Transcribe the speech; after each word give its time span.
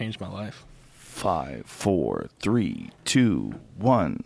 changed 0.00 0.18
my 0.18 0.28
life. 0.30 0.64
Five, 0.94 1.66
four, 1.66 2.28
three, 2.40 2.90
two, 3.04 3.52
one. 3.76 4.24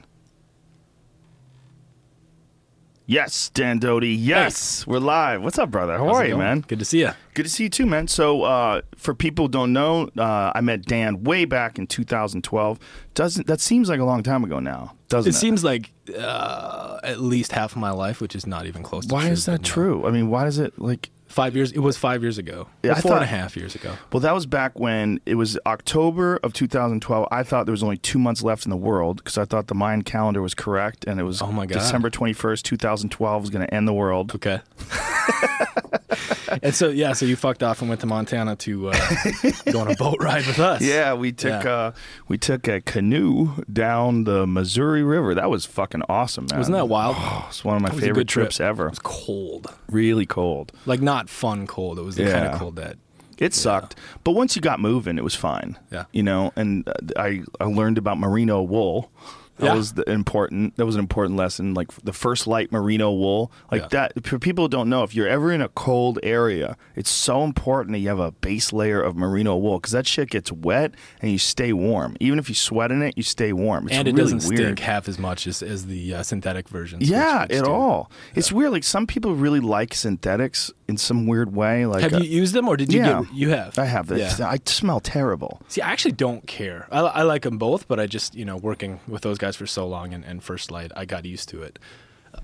Yes, 3.06 3.50
Dan 3.52 3.80
Doty. 3.80 4.10
Yes, 4.10 4.86
we're 4.86 5.00
live. 5.00 5.42
What's 5.42 5.58
up, 5.58 5.72
brother? 5.72 5.98
How 5.98 6.06
How's 6.06 6.16
are 6.16 6.24
you, 6.24 6.30
going? 6.34 6.38
man? 6.46 6.60
Good 6.60 6.78
to 6.78 6.84
see 6.84 7.00
you. 7.00 7.10
Good 7.34 7.42
to 7.42 7.48
see 7.50 7.64
you 7.64 7.68
too, 7.68 7.86
man. 7.86 8.06
So, 8.06 8.44
uh, 8.44 8.82
for 8.96 9.14
people 9.14 9.46
who 9.46 9.50
don't 9.50 9.72
know, 9.72 10.08
uh, 10.16 10.52
I 10.54 10.60
met 10.60 10.84
Dan 10.86 11.24
way 11.24 11.44
back 11.44 11.76
in 11.76 11.88
2012. 11.88 12.78
Doesn't 13.14 13.48
that 13.48 13.60
seems 13.60 13.88
like 13.88 13.98
a 13.98 14.04
long 14.04 14.22
time 14.22 14.44
ago 14.44 14.60
now? 14.60 14.94
Doesn't 15.08 15.30
It 15.30 15.34
it? 15.34 15.38
seems 15.38 15.64
like 15.64 15.90
uh, 16.16 17.00
at 17.02 17.18
least 17.20 17.50
half 17.50 17.72
of 17.72 17.78
my 17.78 17.90
life, 17.90 18.20
which 18.20 18.36
is 18.36 18.46
not 18.46 18.66
even 18.66 18.84
close. 18.84 19.06
to 19.06 19.12
why 19.12 19.28
is 19.28 19.44
that 19.46 19.64
true? 19.64 20.06
I 20.06 20.12
mean, 20.12 20.30
why 20.30 20.46
is 20.46 20.58
it 20.60 20.78
like? 20.78 21.10
Five 21.34 21.56
years. 21.56 21.72
It 21.72 21.80
was 21.80 21.96
five 21.96 22.22
years 22.22 22.38
ago. 22.38 22.68
Yeah, 22.84 22.92
I 22.92 23.00
four 23.00 23.14
and 23.14 23.24
a 23.24 23.26
half 23.26 23.56
years 23.56 23.74
ago. 23.74 23.96
Well, 24.12 24.20
that 24.20 24.32
was 24.34 24.46
back 24.46 24.78
when 24.78 25.18
it 25.26 25.34
was 25.34 25.58
October 25.66 26.36
of 26.44 26.52
2012. 26.52 27.26
I 27.28 27.42
thought 27.42 27.66
there 27.66 27.72
was 27.72 27.82
only 27.82 27.96
two 27.96 28.20
months 28.20 28.44
left 28.44 28.64
in 28.66 28.70
the 28.70 28.76
world 28.76 29.16
because 29.16 29.36
I 29.36 29.44
thought 29.44 29.66
the 29.66 29.74
Mayan 29.74 30.02
calendar 30.02 30.40
was 30.40 30.54
correct, 30.54 31.04
and 31.08 31.18
it 31.18 31.24
was 31.24 31.42
Oh 31.42 31.50
my 31.50 31.66
God. 31.66 31.74
December 31.80 32.08
21st, 32.08 32.62
2012 32.62 33.42
was 33.42 33.50
going 33.50 33.66
to 33.66 33.74
end 33.74 33.88
the 33.88 33.92
world. 33.92 34.32
Okay. 34.36 34.60
and 36.62 36.74
so 36.74 36.88
yeah, 36.88 37.12
so 37.12 37.26
you 37.26 37.36
fucked 37.36 37.62
off 37.62 37.80
and 37.80 37.88
went 37.88 38.00
to 38.02 38.06
Montana 38.06 38.54
to 38.56 38.90
uh, 38.90 39.16
go 39.72 39.80
on 39.80 39.90
a 39.90 39.96
boat 39.96 40.18
ride 40.20 40.46
with 40.46 40.58
us. 40.58 40.82
Yeah, 40.82 41.14
we 41.14 41.32
took 41.32 41.64
Yeah. 41.64 41.70
Uh, 41.72 41.92
we 42.28 42.38
took 42.38 42.68
a 42.68 42.80
canoe 42.80 43.62
down 43.72 44.24
the 44.24 44.46
Missouri 44.46 45.02
River. 45.02 45.34
That 45.34 45.50
was 45.50 45.66
fucking 45.66 46.02
awesome, 46.08 46.46
man. 46.50 46.58
Wasn't 46.60 46.76
that 46.76 46.88
wild? 46.88 47.16
Oh, 47.18 47.46
it's 47.48 47.64
one 47.64 47.76
of 47.76 47.82
my 47.82 47.88
That 47.88 47.96
was 47.96 48.04
a 48.04 48.06
favorite 48.06 48.28
trip. 48.28 48.44
trips 48.44 48.60
ever. 48.60 48.86
It 48.86 48.90
was 48.90 48.98
cold. 49.00 49.74
Really 49.90 50.26
cold. 50.26 50.72
Like 50.86 51.00
not 51.00 51.23
fun 51.28 51.66
cold. 51.66 51.98
It 51.98 52.02
was 52.02 52.16
the 52.16 52.30
kind 52.30 52.46
of 52.46 52.58
cold 52.58 52.76
that 52.76 52.96
It 53.38 53.54
sucked, 53.54 53.96
but 54.22 54.32
once 54.32 54.54
you 54.56 54.62
got 54.62 54.80
moving, 54.80 55.18
it 55.18 55.24
was 55.24 55.34
fine. 55.34 55.76
Yeah. 55.90 56.04
you 56.12 56.22
know, 56.22 56.52
and 56.56 56.88
uh, 56.88 56.92
I 57.16 57.42
I 57.60 57.64
learned 57.64 57.98
about 57.98 58.18
merino 58.18 58.62
wool. 58.62 59.10
That 59.58 59.66
Yeah. 59.66 59.74
was 59.74 59.92
the 59.92 60.08
important. 60.10 60.76
That 60.76 60.86
was 60.86 60.96
an 60.96 61.00
important 61.00 61.36
lesson. 61.36 61.74
Like 61.74 61.92
the 62.02 62.12
First 62.12 62.46
Lite 62.46 62.72
merino 62.72 63.12
wool, 63.12 63.52
like 63.70 63.82
Yeah. 63.82 63.88
that. 64.12 64.26
For 64.26 64.38
people 64.38 64.64
who 64.64 64.68
don't 64.68 64.88
know, 64.88 65.02
if 65.04 65.14
you're 65.14 65.28
ever 65.28 65.52
in 65.52 65.60
a 65.62 65.68
cold 65.68 66.18
area, 66.22 66.76
it's 66.96 67.10
so 67.10 67.44
important 67.44 67.92
that 67.92 67.98
you 68.00 68.08
have 68.08 68.18
a 68.18 68.32
base 68.32 68.72
layer 68.72 69.00
of 69.00 69.14
merino 69.16 69.56
wool 69.56 69.78
because 69.78 69.92
that 69.92 70.06
shit 70.06 70.30
gets 70.30 70.50
wet 70.50 70.92
and 71.22 71.30
you 71.30 71.38
stay 71.38 71.72
warm. 71.72 72.16
Even 72.20 72.38
if 72.38 72.48
you 72.48 72.54
sweat 72.54 72.90
in 72.90 73.00
it, 73.02 73.14
you 73.16 73.22
stay 73.22 73.52
warm. 73.52 73.86
It's 73.86 73.96
and 73.96 74.08
it 74.08 74.14
really 74.14 74.32
doesn't 74.32 74.48
weird. 74.48 74.64
stink 74.66 74.78
half 74.80 75.08
as 75.08 75.18
much 75.18 75.46
as, 75.46 75.62
as 75.62 75.86
the 75.86 76.14
uh, 76.14 76.22
synthetic 76.22 76.68
versions. 76.68 77.08
Yeah, 77.08 77.42
which- 77.42 77.50
which 77.50 77.58
at 77.60 77.64
do. 77.66 77.70
all. 77.70 78.10
It's 78.34 78.50
weird. 78.50 78.72
Like 78.72 78.84
some 78.84 79.06
people 79.06 79.34
really 79.34 79.60
like 79.60 79.94
synthetics 79.94 80.72
in 80.88 80.96
some 80.96 81.26
weird 81.26 81.54
way. 81.54 81.86
Like 81.86 82.02
Have 82.02 82.14
uh, 82.14 82.18
you 82.18 82.28
used 82.40 82.54
them 82.54 82.68
or 82.68 82.76
did 82.76 82.92
you 82.92 83.00
yeah. 83.00 83.22
get? 83.22 83.32
You 83.34 83.48
have. 83.50 83.78
I 83.78 83.84
have 83.84 84.06
this. 84.08 84.38
Yeah. 84.38 84.48
I 84.48 84.58
smell 84.66 85.00
terrible. 85.00 85.60
See, 85.68 85.80
I 85.80 85.90
actually 85.92 86.12
don't 86.12 86.46
care. 86.46 86.88
I, 86.90 87.00
I 87.00 87.22
like 87.22 87.42
them 87.42 87.56
both, 87.58 87.86
but 87.88 88.00
I 88.00 88.06
just 88.06 88.34
you 88.34 88.44
know 88.44 88.56
working 88.56 89.00
with 89.08 89.22
those 89.22 89.38
guys 89.38 89.43
for 89.52 89.66
so 89.66 89.86
long 89.86 90.12
and, 90.14 90.24
and 90.24 90.42
First 90.42 90.70
Lite, 90.70 90.92
I 90.96 91.04
got 91.04 91.24
used 91.24 91.48
to 91.50 91.62
it. 91.62 91.78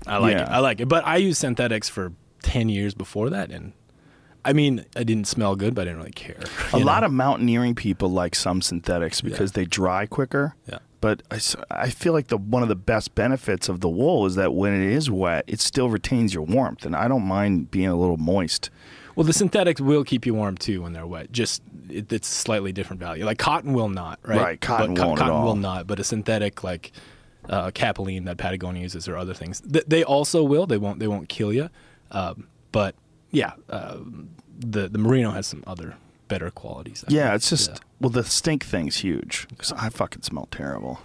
I 0.07 0.17
like 0.17 0.33
Yeah. 0.33 0.43
it. 0.43 0.49
I 0.49 0.59
like 0.59 0.79
it. 0.79 0.87
But 0.87 1.05
I 1.05 1.17
used 1.17 1.39
synthetics 1.39 1.89
for 1.89 2.13
ten 2.41 2.69
years 2.69 2.93
before 2.93 3.29
that, 3.31 3.51
and 3.51 3.73
I 4.45 4.53
mean, 4.53 4.85
I 4.95 5.03
didn't 5.03 5.27
smell 5.27 5.55
good, 5.55 5.75
but 5.75 5.81
I 5.81 5.85
didn't 5.85 5.99
really 5.99 6.11
care. 6.11 6.39
A 6.73 6.79
lot 6.79 7.03
of 7.03 7.11
mountaineering 7.11 7.75
people 7.75 8.09
like 8.09 8.33
some 8.35 8.61
synthetics 8.61 9.21
because 9.21 9.51
Yeah. 9.51 9.61
they 9.61 9.65
dry 9.65 10.05
quicker. 10.05 10.55
Yeah. 10.67 10.79
But 11.01 11.23
I, 11.31 11.39
I 11.71 11.89
feel 11.89 12.13
like 12.13 12.27
the 12.27 12.37
one 12.37 12.61
of 12.63 12.69
the 12.69 12.75
best 12.75 13.15
benefits 13.15 13.67
of 13.69 13.79
the 13.81 13.89
wool 13.89 14.25
is 14.27 14.35
that 14.35 14.53
when 14.53 14.73
it 14.73 14.87
is 14.87 15.09
wet, 15.09 15.43
it 15.47 15.59
still 15.59 15.89
retains 15.89 16.33
your 16.33 16.43
warmth, 16.43 16.85
and 16.85 16.95
I 16.95 17.07
don't 17.07 17.25
mind 17.25 17.71
being 17.71 17.87
a 17.87 17.95
little 17.95 18.17
moist. 18.17 18.69
Well, 19.15 19.25
the 19.25 19.33
synthetics 19.33 19.81
will 19.81 20.03
keep 20.05 20.25
you 20.25 20.33
warm 20.33 20.57
too 20.57 20.83
when 20.83 20.93
they're 20.93 21.05
wet. 21.07 21.31
Just 21.31 21.61
it, 21.91 22.11
it's 22.13 22.27
slightly 22.27 22.71
different 22.71 22.99
value. 22.99 23.25
Like 23.25 23.37
cotton 23.37 23.73
will 23.73 23.89
not, 23.89 24.19
right? 24.23 24.39
Right, 24.41 24.61
cotton 24.61 24.93
but 24.95 25.05
won't 25.07 25.19
at 25.19 25.25
cotton 25.27 25.43
will 25.43 25.55
not, 25.55 25.87
but 25.87 25.99
a 25.99 26.03
synthetic 26.03 26.63
like 26.63 26.91
uh, 27.49 27.71
Capilene 27.71 28.25
that 28.25 28.37
Patagonia 28.37 28.81
uses 28.83 29.07
or 29.07 29.17
other 29.17 29.33
things, 29.33 29.61
th- 29.61 29.85
they 29.87 30.03
also 30.03 30.43
will. 30.43 30.65
They 30.67 30.77
won't. 30.77 30.99
They 30.99 31.07
won't 31.07 31.27
kill 31.29 31.51
you. 31.51 31.69
Um, 32.11 32.47
but 32.71 32.95
yeah, 33.31 33.53
uh, 33.69 33.97
the 34.59 34.87
the 34.87 34.97
merino 34.97 35.31
has 35.31 35.47
some 35.47 35.63
other 35.67 35.95
better 36.27 36.49
qualities. 36.51 37.03
I 37.07 37.11
Yeah, 37.13 37.23
think. 37.25 37.35
it's 37.35 37.49
just 37.49 37.69
Yeah. 37.71 37.77
well, 37.99 38.09
the 38.09 38.23
stink 38.23 38.63
thing's 38.63 38.97
huge 38.97 39.47
because 39.49 39.73
I 39.73 39.89
fucking 39.89 40.21
smell 40.21 40.47
terrible. 40.51 41.01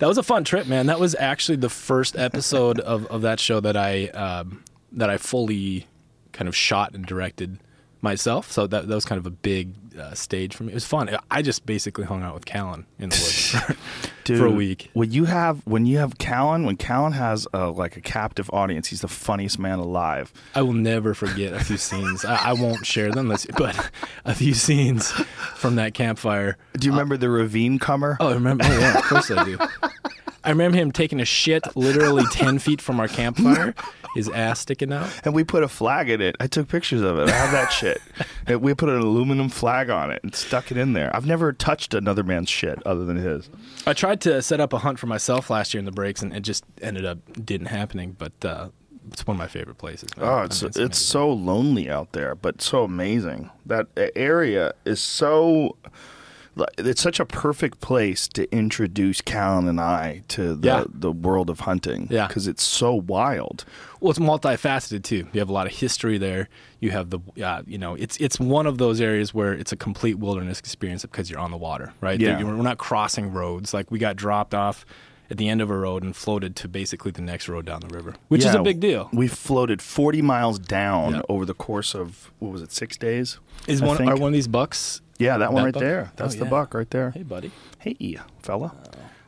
that 0.00 0.06
was 0.08 0.18
a 0.18 0.22
fun 0.22 0.42
trip, 0.44 0.66
man. 0.66 0.86
That 0.86 0.98
was 0.98 1.14
actually 1.16 1.56
the 1.58 1.68
first 1.68 2.16
episode 2.16 2.80
of, 2.80 3.06
of 3.06 3.22
that 3.22 3.38
show 3.38 3.60
that 3.60 3.76
I 3.76 4.06
um, 4.08 4.64
that 4.92 5.10
I 5.10 5.16
fully 5.18 5.86
kind 6.32 6.48
of 6.48 6.56
shot 6.56 6.92
and 6.94 7.04
directed 7.06 7.58
myself. 8.00 8.50
So 8.50 8.66
that 8.66 8.88
that 8.88 8.94
was 8.94 9.04
kind 9.04 9.18
of 9.18 9.26
a 9.26 9.30
big 9.30 9.83
uh, 9.98 10.14
stage 10.14 10.54
for 10.54 10.64
me. 10.64 10.72
It 10.72 10.74
was 10.74 10.84
fun. 10.84 11.16
I 11.30 11.42
just 11.42 11.66
basically 11.66 12.04
hung 12.04 12.22
out 12.22 12.34
with 12.34 12.44
Callen 12.44 12.84
in 12.98 13.10
the 13.10 13.16
woods 13.16 13.50
for, 13.50 13.76
Dude, 14.24 14.38
for 14.40 14.46
a 14.46 14.50
week. 14.50 14.90
When 14.92 15.10
you 15.10 15.24
have 15.26 15.66
when 15.66 15.86
you 15.86 15.98
have 15.98 16.18
Callen, 16.18 16.64
when 16.64 16.76
Callen 16.76 17.12
has 17.12 17.46
a, 17.52 17.68
like 17.70 17.96
a 17.96 18.00
captive 18.00 18.50
audience, 18.52 18.88
he's 18.88 19.00
the 19.00 19.08
funniest 19.08 19.58
man 19.58 19.78
alive. 19.78 20.32
I 20.54 20.62
will 20.62 20.72
never 20.72 21.14
forget 21.14 21.52
a 21.52 21.62
few 21.62 21.76
scenes. 21.76 22.24
I, 22.24 22.50
I 22.50 22.52
won't 22.52 22.86
share 22.86 23.10
them, 23.10 23.28
but 23.28 23.90
a 24.24 24.34
few 24.34 24.54
scenes 24.54 25.10
from 25.56 25.76
that 25.76 25.94
campfire. 25.94 26.56
Do 26.74 26.86
you 26.86 26.92
remember 26.92 27.16
the 27.16 27.28
ravine 27.30 27.78
comer? 27.78 28.16
Oh, 28.20 28.30
I 28.30 28.34
remember. 28.34 28.64
Oh, 28.66 28.78
yeah, 28.78 28.98
of 28.98 29.04
course 29.04 29.30
I 29.30 29.44
do. 29.44 29.58
I 30.44 30.50
remember 30.50 30.76
him 30.76 30.92
taking 30.92 31.20
a 31.20 31.24
shit 31.24 31.64
literally 31.76 32.24
10 32.32 32.58
feet 32.58 32.80
from 32.80 33.00
our 33.00 33.08
campfire, 33.08 33.74
his 34.14 34.28
ass 34.28 34.60
sticking 34.60 34.92
out. 34.92 35.08
And 35.24 35.34
we 35.34 35.42
put 35.44 35.62
a 35.62 35.68
flag 35.68 36.10
in 36.10 36.20
it. 36.20 36.36
I 36.38 36.46
took 36.46 36.68
pictures 36.68 37.00
of 37.02 37.18
it. 37.18 37.28
I 37.28 37.32
have 37.32 37.52
that 37.52 37.72
shit. 37.72 38.00
And 38.46 38.60
we 38.60 38.74
put 38.74 38.90
an 38.90 38.98
aluminum 38.98 39.48
flag 39.48 39.88
on 39.88 40.10
it 40.10 40.22
and 40.22 40.34
stuck 40.34 40.70
it 40.70 40.76
in 40.76 40.92
there. 40.92 41.10
I've 41.16 41.24
never 41.24 41.54
touched 41.54 41.94
another 41.94 42.22
man's 42.22 42.50
shit 42.50 42.78
other 42.86 43.06
than 43.06 43.16
his. 43.16 43.48
I 43.86 43.94
tried 43.94 44.20
to 44.20 44.42
set 44.42 44.60
up 44.60 44.74
a 44.74 44.78
hunt 44.80 44.98
for 44.98 45.06
myself 45.06 45.48
last 45.48 45.72
year 45.72 45.78
in 45.78 45.86
the 45.86 45.90
breaks, 45.92 46.20
and 46.20 46.30
it 46.36 46.40
just 46.40 46.62
ended 46.82 47.06
up 47.06 47.16
didn't 47.42 47.68
happening. 47.68 48.14
But 48.18 48.32
uh, 48.44 48.68
it's 49.10 49.26
one 49.26 49.36
of 49.36 49.38
my 49.38 49.46
favorite 49.46 49.78
places. 49.78 50.14
man. 50.14 50.26
Oh, 50.26 50.34
I 50.34 50.44
it's 50.44 50.62
it's 50.62 50.98
so 50.98 51.32
lonely 51.32 51.88
out 51.88 52.12
there, 52.12 52.34
but 52.34 52.60
so 52.60 52.84
amazing. 52.84 53.48
That 53.64 53.86
area 54.14 54.74
is 54.84 55.00
so. 55.00 55.76
It's 56.78 57.02
such 57.02 57.18
a 57.20 57.24
perfect 57.26 57.80
place 57.80 58.28
to 58.28 58.50
introduce 58.54 59.20
Callen 59.20 59.68
and 59.68 59.80
I 59.80 60.22
to 60.28 60.54
the 60.54 60.66
Yeah. 60.68 60.84
the 60.88 61.10
world 61.12 61.50
of 61.50 61.60
hunting. 61.60 62.06
Yeah. 62.10 62.26
because 62.28 62.46
it's 62.46 62.62
so 62.62 62.94
wild. 62.94 63.64
well, 64.00 64.10
it's 64.10 64.18
multifaceted 64.20 65.02
too. 65.02 65.26
You 65.32 65.40
have 65.40 65.48
a 65.48 65.52
lot 65.52 65.66
of 65.66 65.72
history 65.72 66.18
there. 66.18 66.48
You 66.80 66.90
have 66.90 67.10
the, 67.10 67.20
uh, 67.42 67.62
you 67.66 67.78
know, 67.78 67.94
it's 67.94 68.16
it's 68.18 68.38
one 68.38 68.66
of 68.66 68.78
those 68.78 69.00
areas 69.00 69.32
where 69.34 69.52
it's 69.52 69.72
a 69.72 69.76
complete 69.76 70.18
wilderness 70.18 70.58
experience 70.58 71.02
because 71.02 71.30
you're 71.30 71.40
on 71.40 71.50
the 71.50 71.56
water, 71.56 71.92
right? 72.00 72.20
Yeah. 72.20 72.42
We're 72.42 72.54
not 72.62 72.78
crossing 72.78 73.32
roads. 73.32 73.72
Like 73.74 73.90
we 73.90 73.98
got 73.98 74.16
dropped 74.16 74.54
off 74.54 74.84
at 75.30 75.36
the 75.38 75.48
end 75.48 75.60
of 75.62 75.70
a 75.70 75.76
road 75.76 76.02
and 76.02 76.14
floated 76.14 76.54
to 76.56 76.68
basically 76.68 77.10
the 77.10 77.22
next 77.22 77.48
road 77.48 77.64
down 77.66 77.80
the 77.80 77.88
river, 77.94 78.14
which 78.28 78.44
is 78.44 78.54
a 78.54 78.62
big 78.62 78.80
deal. 78.80 79.08
We 79.12 79.26
floated 79.28 79.80
forty 79.82 80.22
miles 80.22 80.58
down 80.58 81.14
Yeah. 81.14 81.22
over 81.28 81.44
the 81.46 81.54
course 81.54 81.94
of 81.94 82.30
what 82.38 82.52
was 82.52 82.62
it, 82.62 82.72
six 82.72 82.96
days? 82.96 83.38
Is 83.66 83.80
I 83.82 83.86
one 83.86 83.96
think. 83.96 84.10
are 84.10 84.16
one 84.16 84.28
of 84.28 84.34
these 84.34 84.48
bucks? 84.48 85.00
Yeah, 85.18 85.38
that 85.38 85.52
one 85.52 85.62
that 85.62 85.64
right 85.66 85.74
buck? 85.74 85.80
there. 85.82 86.12
That's 86.16 86.34
Oh, 86.34 86.38
the 86.40 86.44
yeah. 86.44 86.50
buck 86.50 86.74
right 86.74 86.90
there. 86.90 87.10
Hey, 87.12 87.22
buddy. 87.22 87.52
Hey, 87.78 88.18
fella. 88.42 88.74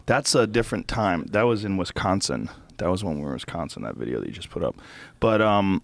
That's 0.06 0.34
a 0.34 0.46
different 0.46 0.86
time. 0.88 1.24
That 1.30 1.42
was 1.42 1.64
in 1.64 1.76
Wisconsin. 1.76 2.48
That 2.78 2.90
was 2.90 3.02
when 3.02 3.16
we 3.16 3.22
were 3.22 3.28
in 3.28 3.34
Wisconsin. 3.34 3.82
That 3.82 3.96
video 3.96 4.20
that 4.20 4.26
you 4.26 4.32
just 4.32 4.50
put 4.50 4.62
up. 4.62 4.76
But 5.20 5.40
um, 5.40 5.82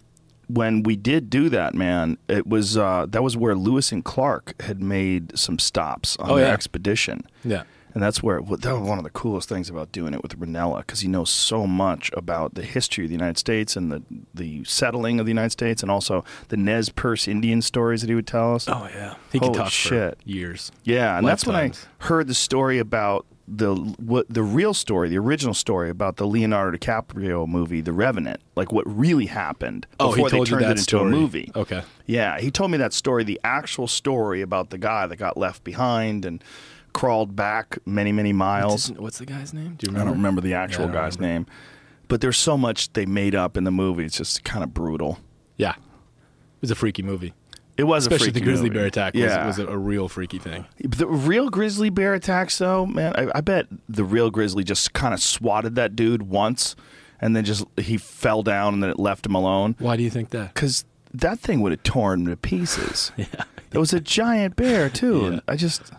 when 0.48 0.82
we 0.82 0.94
did 0.96 1.30
do 1.30 1.48
that, 1.48 1.74
man, 1.74 2.18
it 2.28 2.46
was 2.46 2.76
uh, 2.76 3.06
that 3.08 3.22
was 3.22 3.36
where 3.36 3.54
Lewis 3.54 3.90
and 3.92 4.04
Clark 4.04 4.60
had 4.62 4.82
made 4.82 5.36
some 5.38 5.58
stops 5.58 6.16
on 6.18 6.30
Oh, 6.30 6.36
their 6.36 6.46
yeah. 6.46 6.52
expedition. 6.52 7.22
Yeah. 7.44 7.62
And 7.94 8.02
that's 8.02 8.22
where 8.22 8.40
that 8.40 8.72
was 8.72 8.88
one 8.88 8.98
of 8.98 9.04
the 9.04 9.10
coolest 9.10 9.48
things 9.48 9.68
about 9.68 9.92
doing 9.92 10.14
it 10.14 10.22
with 10.22 10.38
Rinella 10.38 10.78
because 10.78 11.00
he 11.00 11.08
knows 11.08 11.30
so 11.30 11.66
much 11.66 12.10
about 12.14 12.54
the 12.54 12.62
history 12.62 13.04
of 13.04 13.10
the 13.10 13.14
United 13.14 13.38
States 13.38 13.76
and 13.76 13.92
the 13.92 14.02
the 14.32 14.64
settling 14.64 15.20
of 15.20 15.26
the 15.26 15.30
United 15.30 15.50
States 15.50 15.82
and 15.82 15.90
also 15.90 16.24
the 16.48 16.56
Nez 16.56 16.88
Perce 16.88 17.28
Indian 17.28 17.60
stories 17.62 18.00
that 18.00 18.08
he 18.08 18.14
would 18.14 18.26
tell 18.26 18.54
us. 18.54 18.68
Oh 18.68 18.88
yeah. 18.94 19.14
He 19.30 19.38
Holy 19.38 19.52
can 19.52 19.62
talk 19.64 19.72
shit. 19.72 20.18
for 20.22 20.28
years. 20.28 20.72
Yeah, 20.84 21.18
and 21.18 21.26
that's 21.26 21.46
when 21.46 21.56
I 21.56 21.72
heard 21.98 22.28
the 22.28 22.34
story 22.34 22.78
about 22.78 23.26
the 23.48 23.74
what 23.74 24.26
the 24.32 24.42
real 24.42 24.72
story, 24.72 25.08
the 25.10 25.18
original 25.18 25.52
story 25.52 25.90
about 25.90 26.16
the 26.16 26.26
Leonardo 26.26 26.78
DiCaprio 26.78 27.46
movie, 27.46 27.80
The 27.82 27.92
Revenant, 27.92 28.40
like 28.56 28.72
what 28.72 28.86
really 28.86 29.26
happened 29.26 29.86
Oh, 30.00 30.12
he 30.12 30.22
before 30.22 30.30
told 30.30 30.46
they 30.46 30.50
you 30.50 30.56
turned 30.56 30.64
that 30.64 30.68
it 30.68 30.70
into 30.72 30.82
story. 30.84 31.08
a 31.08 31.10
movie. 31.10 31.52
Okay. 31.54 31.82
Yeah, 32.06 32.38
he 32.40 32.50
told 32.50 32.70
me 32.70 32.78
that 32.78 32.92
story, 32.92 33.24
the 33.24 33.40
actual 33.44 33.88
story 33.88 34.40
about 34.42 34.70
the 34.70 34.78
guy 34.78 35.06
that 35.06 35.16
got 35.16 35.36
left 35.36 35.64
behind 35.64 36.24
and 36.24 36.42
crawled 36.92 37.34
back 37.36 37.78
many, 37.86 38.12
many 38.12 38.32
miles. 38.32 38.90
What's, 38.90 39.00
what's 39.00 39.18
the 39.18 39.26
guy's 39.26 39.52
name? 39.52 39.74
Do 39.76 39.90
you 39.90 39.96
I 39.96 40.00
don't 40.04 40.12
remember 40.12 40.40
the 40.40 40.54
actual 40.54 40.84
don't 40.86 40.94
guy's 40.94 41.16
remember. 41.16 41.50
name, 41.50 41.56
but 42.08 42.20
there's 42.20 42.36
so 42.36 42.56
much 42.58 42.92
they 42.92 43.06
made 43.06 43.34
up 43.34 43.56
in 43.56 43.64
the 43.64 43.70
movie. 43.70 44.04
It's 44.04 44.16
just 44.18 44.44
kind 44.44 44.62
of 44.64 44.72
brutal. 44.74 45.18
Yeah. 45.56 45.72
It 45.76 46.60
was 46.62 46.70
a 46.70 46.74
freaky 46.74 47.02
movie. 47.02 47.34
It 47.78 47.84
was 47.84 48.04
Especially 48.06 48.28
a 48.28 48.32
the 48.32 48.40
grizzly 48.42 48.68
movie. 48.68 48.78
bear 48.80 48.86
attack 48.86 49.14
was, 49.14 49.22
Yeah. 49.22 49.46
was 49.46 49.58
a, 49.58 49.66
a 49.66 49.78
real 49.78 50.06
freaky 50.08 50.38
thing. 50.38 50.66
The 50.78 51.06
real 51.06 51.48
grizzly 51.48 51.88
bear 51.88 52.12
attacks, 52.14 52.58
though, 52.58 52.84
man, 52.84 53.14
I, 53.16 53.30
I 53.36 53.40
bet 53.40 53.66
the 53.88 54.04
real 54.04 54.30
grizzly 54.30 54.62
just 54.62 54.92
kind 54.92 55.14
of 55.14 55.20
swatted 55.22 55.74
that 55.76 55.96
dude 55.96 56.22
once, 56.24 56.76
and 57.20 57.34
then 57.34 57.44
just 57.46 57.64
he 57.78 57.96
fell 57.96 58.42
down, 58.42 58.74
and 58.74 58.82
then 58.82 58.90
it 58.90 58.98
left 58.98 59.24
him 59.24 59.34
alone. 59.34 59.74
Why 59.78 59.96
do 59.96 60.02
you 60.02 60.10
think 60.10 60.30
that? 60.30 60.52
Because 60.52 60.84
that 61.14 61.38
thing 61.40 61.60
would 61.62 61.72
have 61.72 61.82
torn 61.82 62.20
him 62.20 62.26
to 62.26 62.36
pieces. 62.36 63.10
Yeah. 63.16 63.26
It 63.72 63.78
was 63.78 63.94
a 63.94 64.00
giant 64.00 64.54
bear 64.54 64.90
too. 64.90 65.30
Yeah. 65.32 65.40
I 65.48 65.56
just, 65.56 65.92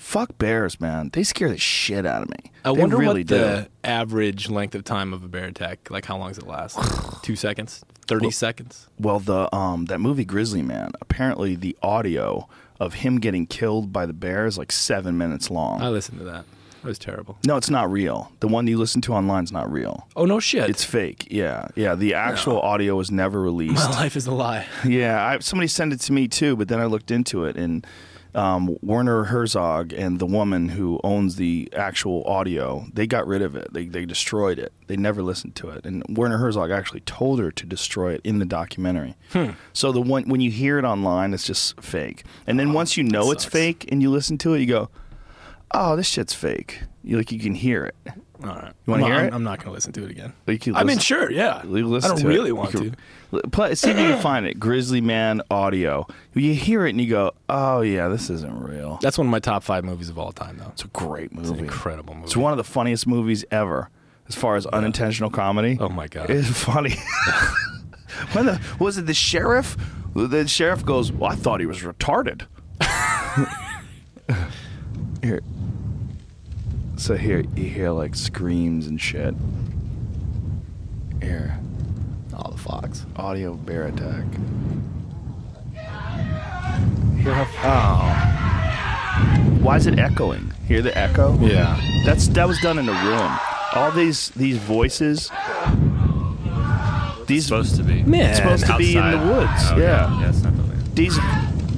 Fuck 0.00 0.38
bears, 0.38 0.80
man. 0.80 1.10
They 1.12 1.22
scare 1.22 1.50
the 1.50 1.58
shit 1.58 2.06
out 2.06 2.22
of 2.22 2.30
me. 2.30 2.50
I 2.64 2.72
They 2.72 2.80
wonder 2.80 2.96
really 2.96 3.20
what 3.20 3.26
do. 3.28 3.36
the 3.38 3.68
average 3.84 4.48
length 4.48 4.74
of 4.74 4.82
time 4.82 5.12
of 5.12 5.22
a 5.22 5.28
bear 5.28 5.44
attack. 5.44 5.88
Like, 5.90 6.06
how 6.06 6.16
long 6.16 6.28
does 6.30 6.38
it 6.38 6.46
last? 6.46 6.78
Two 7.22 7.36
seconds? 7.36 7.84
Thirty 8.06 8.30
seconds? 8.30 8.88
Well, 8.98 9.20
the 9.20 9.54
um 9.54 9.84
that 9.84 10.00
movie 10.00 10.24
Grizzly 10.24 10.62
Man. 10.62 10.92
Apparently, 11.00 11.54
the 11.54 11.76
audio 11.82 12.48
of 12.80 12.94
him 12.94 13.20
getting 13.20 13.46
killed 13.46 13.92
by 13.92 14.06
the 14.06 14.12
bear 14.14 14.46
is 14.46 14.56
like 14.58 14.72
seven 14.72 15.16
minutes 15.18 15.50
long. 15.50 15.80
I 15.82 15.88
listened 15.90 16.18
to 16.18 16.24
that. 16.24 16.44
It 16.82 16.86
was 16.86 16.98
terrible. 16.98 17.36
no, 17.46 17.56
it's 17.58 17.68
not 17.68 17.92
real. 17.92 18.32
The 18.40 18.48
one 18.48 18.66
you 18.66 18.78
listen 18.78 19.02
to 19.02 19.12
online 19.12 19.44
is 19.44 19.52
not 19.52 19.70
real. 19.70 20.08
Oh 20.16 20.24
no 20.24 20.40
shit! 20.40 20.70
It's 20.70 20.82
fake. 20.82 21.28
Yeah, 21.30 21.68
yeah. 21.76 21.94
The 21.94 22.14
actual 22.14 22.58
audio 22.62 22.96
was 22.96 23.10
never 23.10 23.38
released. 23.50 23.90
my 23.90 23.96
life 23.96 24.16
is 24.16 24.26
a 24.26 24.32
lie. 24.32 24.66
Yeah, 24.86 25.22
I, 25.24 25.38
somebody 25.40 25.68
sent 25.68 25.92
it 25.92 26.00
to 26.00 26.12
me 26.14 26.26
too, 26.26 26.56
but 26.56 26.68
then 26.68 26.80
I 26.80 26.86
looked 26.86 27.10
into 27.10 27.44
it, 27.44 27.56
and 27.56 27.86
um, 28.34 28.76
Werner 28.82 29.24
Herzog 29.24 29.92
and 29.92 30.18
the 30.18 30.26
woman 30.26 30.70
who 30.70 31.00
owns 31.02 31.36
the 31.36 31.68
actual 31.74 32.24
audio, 32.24 32.86
they 32.92 33.06
got 33.06 33.26
rid 33.26 33.42
of 33.42 33.56
it. 33.56 33.72
They 33.72 33.86
they 33.86 34.04
destroyed 34.04 34.58
it. 34.58 34.72
They 34.86 34.96
never 34.96 35.22
listened 35.22 35.54
to 35.56 35.70
it, 35.70 35.84
and 35.84 36.04
Werner 36.08 36.38
Herzog 36.38 36.70
actually 36.70 37.00
told 37.00 37.40
her 37.40 37.50
to 37.50 37.66
destroy 37.66 38.14
it 38.14 38.20
in 38.24 38.38
the 38.38 38.44
documentary. 38.44 39.16
Hmm. 39.32 39.50
So 39.72 39.92
the 39.92 40.00
one 40.00 40.28
when 40.28 40.40
you 40.40 40.50
hear 40.50 40.78
it 40.78 40.84
online, 40.84 41.34
it's 41.34 41.46
just 41.46 41.80
fake, 41.80 42.24
and 42.46 42.58
then 42.58 42.72
once 42.72 42.96
you 42.96 43.04
know 43.04 43.30
it's 43.30 43.44
fake 43.44 43.86
and 43.90 44.02
you 44.02 44.10
listen 44.10 44.38
to 44.38 44.54
it, 44.54 44.60
you 44.60 44.66
go, 44.66 44.90
"Oh, 45.72 45.96
this 45.96 46.08
shit's 46.08 46.34
fake." 46.34 46.82
You 47.02 47.16
like 47.16 47.32
you 47.32 47.40
can 47.40 47.54
hear 47.54 47.84
it. 47.86 47.96
All 48.42 48.48
right. 48.48 48.72
You 48.86 48.90
wanna 48.92 49.04
I'm, 49.04 49.10
hear 49.10 49.20
I'm, 49.20 49.26
it? 49.26 49.34
I'm 49.34 49.42
not 49.44 49.58
going 49.58 49.66
to 49.66 49.72
listen 49.72 49.92
to 49.92 50.04
it 50.04 50.10
again. 50.10 50.32
You 50.46 50.58
can 50.58 50.74
I 50.76 50.84
mean, 50.84 50.98
sure, 50.98 51.30
yeah. 51.30 51.62
You 51.64 51.78
I 51.78 51.82
listen 51.82 52.10
don't 52.12 52.20
to 52.20 52.26
it. 52.26 52.30
really 52.30 52.48
You 52.48 52.56
want 52.56 52.70
can- 52.70 52.90
to. 53.32 53.42
Play, 53.52 53.76
see 53.76 53.90
if 53.90 53.96
you 53.98 54.06
can 54.08 54.20
find 54.20 54.44
it. 54.44 54.58
Grizzly 54.58 55.00
Man 55.00 55.40
audio. 55.52 56.08
You 56.34 56.52
hear 56.52 56.84
it 56.86 56.90
and 56.90 57.00
you 57.00 57.08
go, 57.08 57.30
"Oh 57.48 57.80
yeah, 57.80 58.08
this 58.08 58.28
isn't 58.28 58.60
real." 58.60 58.98
That's 59.02 59.18
one 59.18 59.28
of 59.28 59.30
my 59.30 59.38
top 59.38 59.62
five 59.62 59.84
movies 59.84 60.08
of 60.08 60.18
all 60.18 60.32
time, 60.32 60.58
though. 60.58 60.70
It's 60.72 60.82
a 60.82 60.88
great 60.88 61.30
It's 61.30 61.42
an 61.42 61.48
movie. 61.50 61.58
incredible 61.60 62.14
movie. 62.14 62.24
It's 62.26 62.36
one 62.36 62.50
of 62.52 62.56
the 62.56 62.64
funniest 62.64 63.06
movies 63.06 63.44
ever, 63.52 63.88
as 64.28 64.34
far 64.34 64.56
as 64.56 64.66
unintentional 64.66 65.30
comedy. 65.30 65.78
oh 65.80 65.88
my 65.88 66.08
god. 66.08 66.28
It's 66.28 66.48
funny. 66.48 66.96
when 68.32 68.46
the 68.46 68.60
was 68.80 68.98
it 68.98 69.06
the 69.06 69.14
sheriff? 69.14 69.76
The 70.16 70.48
sheriff 70.48 70.84
goes, 70.84 71.12
"Well, 71.12 71.30
I 71.30 71.36
thought 71.36 71.60
he 71.60 71.66
was 71.66 71.82
retarded." 71.82 72.48
here. 75.22 75.40
So 77.00 77.16
here 77.16 77.42
you 77.56 77.64
hear 77.64 77.90
like 77.92 78.14
screams 78.14 78.86
and 78.86 79.00
shit. 79.00 79.34
Here, 81.22 81.58
oh, 82.34 82.50
the 82.50 82.58
fox. 82.58 83.06
audio 83.16 83.54
bear 83.54 83.86
attack. 83.86 84.26
Hear 87.16 87.32
how? 87.32 87.46
Oh. 87.64 89.62
Why 89.62 89.76
is 89.78 89.86
it 89.86 89.98
echoing? 89.98 90.52
Hear 90.68 90.82
the 90.82 90.96
echo? 90.96 91.38
Yeah. 91.38 91.80
That's 92.04 92.28
that 92.28 92.46
was 92.46 92.60
done 92.60 92.78
in 92.78 92.86
a 92.86 92.92
room. 92.92 93.38
All 93.74 93.90
these 93.92 94.28
these 94.32 94.58
voices. 94.58 95.30
These 97.26 97.46
supposed 97.46 97.76
to 97.76 97.82
be. 97.82 98.02
Man. 98.02 98.28
it's 98.28 98.40
supposed 98.40 98.66
to 98.66 98.76
be 98.76 98.94
in 98.96 99.10
the 99.10 99.16
woods. 99.16 99.50
Oh, 99.56 99.72
okay. 99.72 99.84
yeah. 99.84 100.20
Yeah, 100.20 100.28
it's 100.28 100.42
not 100.42 100.54
the 100.54 100.64
way. 100.64 100.76
These 100.92 101.16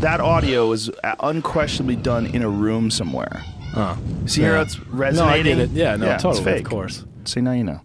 that 0.01 0.21
audio 0.21 0.73
is 0.73 0.91
uh, 1.05 1.15
unquestionably 1.21 1.95
done 1.95 2.27
in 2.27 2.43
a 2.43 2.49
room 2.49 2.91
somewhere. 2.91 3.45
Oh. 3.75 3.99
See 4.27 4.43
Yeah. 4.43 4.57
how 4.57 4.61
it's 4.63 4.79
No, 4.79 4.85
I 4.85 4.97
resonating? 4.97 5.57
get 5.57 5.59
it. 5.65 5.71
Yeah, 5.71 5.97
no, 5.97 6.11
it's 6.13 6.23
totally. 6.23 6.45
fake. 6.45 6.65
Of 6.65 6.71
course. 6.71 7.05
See 7.25 7.41
now 7.41 7.53
you 7.53 7.65
know. 7.65 7.81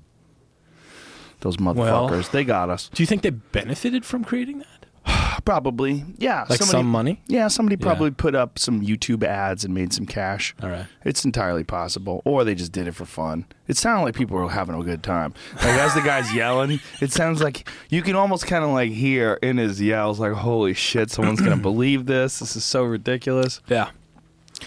Those 1.42 1.58
motherfuckers, 1.58 2.32
they 2.32 2.44
got 2.44 2.70
us. 2.70 2.90
Do 2.94 3.04
you 3.04 3.08
think 3.08 3.22
they 3.22 3.30
benefited 3.30 4.04
from 4.06 4.24
creating 4.24 4.60
that? 4.60 5.42
Probably, 5.46 6.04
yeah. 6.18 6.46
Like 6.50 6.58
somebody- 6.60 6.80
some 6.80 6.88
money? 6.88 7.22
Yeah, 7.28 7.48
somebody 7.48 7.78
Yeah. 7.80 7.86
probably 7.86 8.12
put 8.12 8.34
up 8.36 8.58
some 8.60 8.82
YouTube 8.82 9.24
ads 9.24 9.64
and 9.64 9.74
made 9.74 9.94
some 9.94 10.06
cash. 10.06 10.56
All 10.62 10.70
right. 10.70 10.88
It's 11.06 11.24
entirely 11.24 11.64
possible. 11.64 12.22
Or 12.26 12.44
they 12.44 12.56
just 12.56 12.72
did 12.72 12.88
it 12.88 12.96
for 12.96 13.06
fun. 13.06 13.46
It 13.68 13.78
sounded 13.78 14.04
like 14.04 14.16
people 14.16 14.36
were 14.36 14.50
having 14.50 14.76
a 14.76 14.84
good 14.84 15.04
time. 15.04 15.34
Like 15.58 15.80
as 15.80 15.94
the 15.94 16.02
guy's 16.02 16.34
yelling, 16.34 16.80
it 17.02 17.12
sounds 17.12 17.42
like 17.42 17.70
you 17.90 18.02
can 18.02 18.16
almost 18.16 18.48
kind 18.48 18.64
of 18.66 18.72
like 18.72 18.92
hear 18.92 19.38
in 19.44 19.58
his 19.58 19.80
yells 19.80 20.20
like, 20.20 20.34
"Holy 20.34 20.74
shit, 20.74 21.12
someone's 21.12 21.40
gonna 21.40 21.56
believe 21.72 22.08
this. 22.08 22.40
This 22.40 22.56
is 22.58 22.66
so 22.66 22.84
ridiculous." 22.84 23.62
Yeah. 23.70 23.92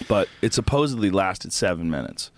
But 0.07 0.27
it 0.41 0.53
supposedly 0.53 1.09
lasted 1.11 1.53
seven 1.53 1.89
minutes 1.89 2.31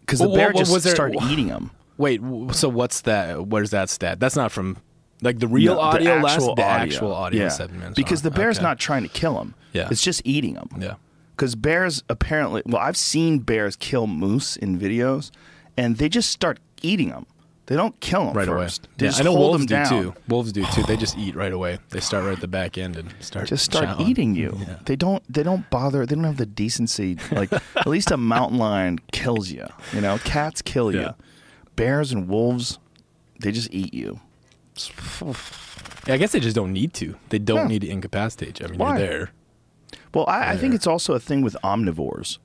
because 0.00 0.20
Well, 0.20 0.30
the 0.30 0.36
bear 0.36 0.48
well, 0.48 0.58
just 0.62 0.72
was 0.72 0.84
there- 0.84 0.94
started 0.94 1.18
eating 1.30 1.48
them. 1.48 1.70
Wait. 1.98 2.20
So 2.52 2.68
what's 2.68 3.02
that? 3.02 3.46
Where's 3.48 3.70
that 3.70 3.90
stat? 3.90 4.18
That's 4.20 4.36
not 4.36 4.50
from 4.52 4.76
like 5.20 5.38
the 5.38 5.46
real 5.48 5.74
No, 5.74 5.80
the 5.80 5.86
audio. 5.98 6.16
last 6.16 6.32
actual 6.34 6.54
the 6.56 6.62
audio. 6.64 6.82
actual 6.94 7.14
audio. 7.14 7.42
Yeah. 7.44 7.48
Seven 7.48 7.78
minutes. 7.78 7.96
Because 7.96 8.24
long. 8.24 8.32
the 8.32 8.38
bear's 8.38 8.58
Okay. 8.58 8.64
not 8.64 8.78
trying 8.78 9.02
to 9.02 9.08
kill 9.08 9.40
him. 9.40 9.54
Yeah. 9.72 9.88
It's 9.90 10.02
just 10.02 10.22
eating 10.24 10.54
him. 10.56 10.68
Yeah. 10.78 10.94
Because 11.36 11.54
bears 11.54 12.02
apparently, 12.08 12.62
well, 12.66 12.80
I've 12.82 12.96
seen 12.96 13.38
bears 13.38 13.76
kill 13.76 14.06
moose 14.06 14.56
in 14.56 14.78
videos, 14.78 15.30
and 15.76 15.96
they 15.96 16.08
just 16.08 16.30
start 16.30 16.58
eating 16.82 17.08
them. 17.10 17.26
They 17.66 17.76
don't 17.76 17.98
kill 18.00 18.26
them 18.26 18.36
Right 18.36 18.48
first. 18.48 18.86
away. 18.86 18.94
They 18.98 19.06
Yeah, 19.06 19.12
I 19.18 19.22
know 19.22 19.34
wolves 19.34 19.60
do 19.66 19.74
down. 19.74 19.88
too. 19.88 20.14
Wolves 20.28 20.52
do 20.52 20.64
too. 20.66 20.82
They 20.82 20.96
just 20.96 21.16
eat 21.24 21.36
right 21.36 21.52
away. 21.52 21.78
They 21.90 22.00
start 22.00 22.24
right 22.24 22.32
at 22.34 22.40
the 22.40 22.48
back 22.48 22.76
end 22.76 22.96
and 22.96 23.14
start 23.20 23.46
Just 23.48 23.64
start 23.64 23.88
chowing. 23.98 24.08
eating 24.08 24.34
you. 24.34 24.58
Yeah. 24.66 24.76
They 24.84 24.96
don't. 24.96 25.22
They 25.32 25.42
don't 25.44 25.68
bother. 25.70 26.04
They 26.04 26.14
don't 26.16 26.24
have 26.24 26.38
the 26.38 26.46
decency. 26.46 27.18
Like 27.30 27.52
at 27.52 27.86
least 27.86 28.10
a 28.10 28.16
mountain 28.16 28.58
lion 28.58 28.98
kills 29.12 29.50
you. 29.50 29.66
You 29.92 30.00
know, 30.00 30.18
cats 30.18 30.60
kill 30.60 30.92
you. 30.92 31.00
Yeah. 31.00 31.12
Bears 31.76 32.12
and 32.12 32.28
wolves, 32.28 32.78
they 33.40 33.52
just 33.52 33.72
eat 33.72 33.94
you. 33.94 34.20
Yeah, 36.06 36.14
I 36.14 36.16
guess 36.16 36.32
they 36.32 36.40
just 36.40 36.56
don't 36.56 36.72
need 36.72 36.92
to. 36.94 37.14
They 37.28 37.38
don't 37.38 37.68
need 37.68 37.82
to 37.82 37.88
incapacitate 37.88 38.58
you. 38.60 38.66
I 38.66 38.70
mean, 38.70 38.78
Why? 38.78 38.98
you're 38.98 39.06
there. 39.08 39.30
Well, 40.14 40.24
I, 40.26 40.50
I 40.52 40.56
think 40.56 40.74
it's 40.74 40.86
also 40.86 41.14
a 41.14 41.20
thing 41.20 41.42
with 41.42 41.56
omnivores. 41.62 42.38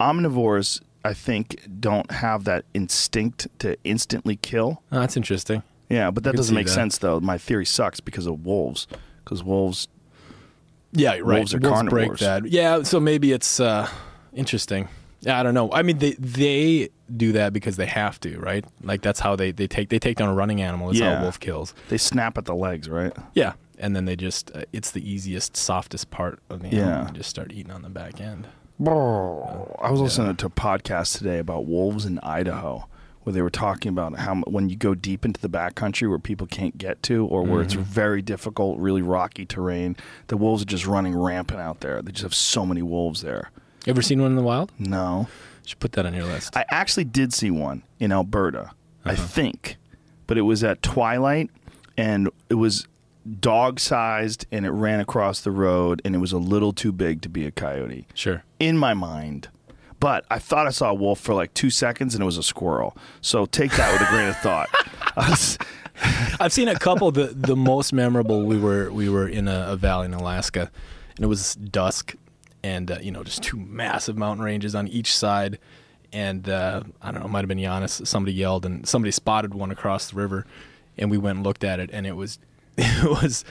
Omnivores, 0.00 0.80
I 1.04 1.12
think, 1.14 1.66
don't 1.80 2.10
have 2.10 2.44
that 2.44 2.64
instinct 2.74 3.46
to 3.60 3.76
instantly 3.84 4.36
kill. 4.36 4.82
Oh, 4.90 5.00
that's 5.00 5.16
interesting. 5.16 5.62
Yeah, 5.90 6.10
but 6.10 6.24
that 6.24 6.34
doesn't 6.34 6.54
make 6.54 6.66
that. 6.66 6.72
sense 6.72 6.98
though. 6.98 7.20
My 7.20 7.36
theory 7.38 7.66
sucks 7.66 8.00
because 8.00 8.26
of 8.26 8.44
wolves. 8.46 8.86
Because 9.22 9.44
wolves, 9.44 9.88
Yeah, 10.92 11.10
right. 11.12 11.22
Wolves 11.22 11.54
are 11.54 11.58
break 11.60 11.72
carnivores. 11.74 12.20
that. 12.20 12.46
Yeah, 12.46 12.82
so 12.82 13.00
maybe 13.00 13.32
it's 13.32 13.60
uh, 13.60 13.88
interesting. 14.32 14.88
Yeah, 15.20 15.38
I 15.40 15.42
don't 15.42 15.54
know. 15.54 15.70
I 15.72 15.82
mean, 15.82 15.98
they 15.98 16.12
they 16.12 16.90
do 17.14 17.32
that 17.32 17.52
because 17.52 17.76
they 17.76 17.86
have 17.86 18.20
to, 18.20 18.38
right? 18.38 18.64
Like 18.82 19.00
that's 19.02 19.20
how 19.20 19.36
they, 19.36 19.52
they 19.52 19.66
take 19.66 19.88
they 19.88 19.98
take 19.98 20.16
down 20.18 20.28
a 20.28 20.34
running 20.34 20.60
animal. 20.62 20.88
That's 20.88 21.00
how 21.00 21.14
a 21.18 21.22
wolf 21.22 21.40
kills. 21.40 21.74
they 21.88 21.96
snap 21.98 22.36
at 22.38 22.44
the 22.44 22.54
legs, 22.54 22.88
right? 22.90 23.12
Yeah, 23.34 23.54
and 23.78 23.96
then 23.96 24.04
they 24.04 24.16
just 24.16 24.50
uh, 24.54 24.64
it's 24.72 24.90
the 24.90 25.00
easiest, 25.08 25.56
softest 25.56 26.10
part 26.10 26.40
of 26.50 26.60
the 26.62 26.68
Yeah. 26.68 26.80
animal. 26.88 27.06
They 27.12 27.18
just 27.18 27.30
start 27.30 27.52
eating 27.52 27.72
on 27.72 27.82
the 27.82 27.88
back 27.88 28.20
end. 28.20 28.46
I 28.80 29.90
was 29.90 30.00
listening 30.00 30.34
to 30.36 30.46
a 30.46 30.50
podcast 30.50 31.18
today 31.18 31.38
about 31.38 31.66
wolves 31.66 32.04
in 32.04 32.18
Idaho, 32.20 32.88
where 33.22 33.32
they 33.32 33.40
were 33.40 33.50
talking 33.50 33.90
about 33.90 34.18
how 34.18 34.36
when 34.42 34.68
you 34.68 34.74
go 34.74 34.94
deep 34.94 35.24
into 35.24 35.40
the 35.40 35.48
backcountry 35.48 36.08
where 36.08 36.18
people 36.18 36.48
can't 36.48 36.76
get 36.76 37.00
to, 37.04 37.24
or 37.26 37.44
where 37.44 37.62
it's 37.62 37.74
mm-hmm. 37.74 37.84
very 37.84 38.20
difficult, 38.20 38.78
really 38.78 39.02
rocky 39.02 39.46
terrain, 39.46 39.96
the 40.26 40.36
wolves 40.36 40.62
are 40.62 40.66
just 40.66 40.86
running 40.86 41.16
rampant 41.16 41.60
out 41.60 41.80
there. 41.80 42.02
They 42.02 42.10
just 42.10 42.24
have 42.24 42.34
so 42.34 42.66
many 42.66 42.82
wolves 42.82 43.22
there. 43.22 43.50
You 43.86 43.90
ever 43.90 44.02
seen 44.02 44.20
one 44.20 44.32
in 44.32 44.36
the 44.36 44.42
wild? 44.42 44.72
No, 44.76 45.28
should 45.64 45.78
put 45.78 45.92
that 45.92 46.04
on 46.04 46.12
your 46.12 46.24
list. 46.24 46.56
I 46.56 46.64
actually 46.68 47.04
did 47.04 47.32
see 47.32 47.52
one 47.52 47.84
in 48.00 48.10
Alberta, 48.10 48.72
I 49.04 49.12
uh-huh. 49.12 49.26
think, 49.26 49.76
but 50.26 50.36
it 50.36 50.42
was 50.42 50.64
at 50.64 50.82
twilight, 50.82 51.48
and 51.96 52.28
it 52.48 52.54
was 52.54 52.88
dog 53.40 53.80
sized, 53.80 54.46
and 54.52 54.66
it 54.66 54.70
ran 54.70 55.00
across 55.00 55.40
the 55.40 55.50
road, 55.50 56.02
and 56.04 56.14
it 56.14 56.18
was 56.18 56.32
a 56.32 56.38
little 56.38 56.72
too 56.72 56.92
big 56.92 57.22
to 57.22 57.28
be 57.28 57.46
a 57.46 57.50
coyote 57.50 58.06
sure. 58.14 58.44
in 58.58 58.76
my 58.78 58.94
mind. 58.94 59.48
But 60.00 60.26
I 60.30 60.38
thought 60.38 60.66
I 60.66 60.70
saw 60.70 60.90
a 60.90 60.94
wolf 60.94 61.20
for 61.20 61.34
like 61.34 61.54
two 61.54 61.70
seconds, 61.70 62.14
and 62.14 62.22
it 62.22 62.26
was 62.26 62.36
a 62.36 62.42
squirrel. 62.42 62.96
So 63.20 63.46
take 63.46 63.72
that 63.72 63.92
with 63.92 64.02
a 64.02 64.10
grain 64.10 64.28
of 64.28 64.36
thought. 64.38 64.68
Was- 65.16 65.58
I've 66.40 66.52
seen 66.52 66.68
a 66.68 66.78
couple. 66.78 67.10
The 67.12 67.28
the 67.28 67.56
most 67.56 67.92
memorable 67.92 68.44
we 68.44 68.58
were 68.58 68.90
we 68.90 69.08
were 69.08 69.28
in 69.28 69.48
a, 69.48 69.66
a 69.70 69.76
valley 69.76 70.06
in 70.06 70.14
Alaska, 70.14 70.70
and 71.16 71.24
it 71.24 71.28
was 71.28 71.54
dusk, 71.54 72.14
and 72.62 72.90
uh, 72.90 72.98
you 73.00 73.12
know 73.12 73.22
just 73.22 73.42
two 73.42 73.56
massive 73.56 74.18
mountain 74.18 74.44
ranges 74.44 74.74
on 74.74 74.88
each 74.88 75.14
side, 75.14 75.58
and 76.12 76.48
uh, 76.48 76.82
I 77.00 77.12
don't 77.12 77.20
know, 77.20 77.26
it 77.26 77.30
might 77.30 77.40
have 77.40 77.48
been 77.48 77.60
Janis. 77.60 78.02
Somebody 78.04 78.34
yelled, 78.34 78.66
and 78.66 78.86
somebody 78.86 79.12
spotted 79.12 79.54
one 79.54 79.70
across 79.70 80.10
the 80.10 80.16
river, 80.16 80.46
and 80.98 81.10
we 81.10 81.18
went 81.18 81.38
and 81.38 81.46
looked 81.46 81.64
at 81.64 81.78
it, 81.78 81.90
and 81.92 82.06
it 82.06 82.16
was 82.16 82.38
it 82.78 83.22
was 83.22 83.44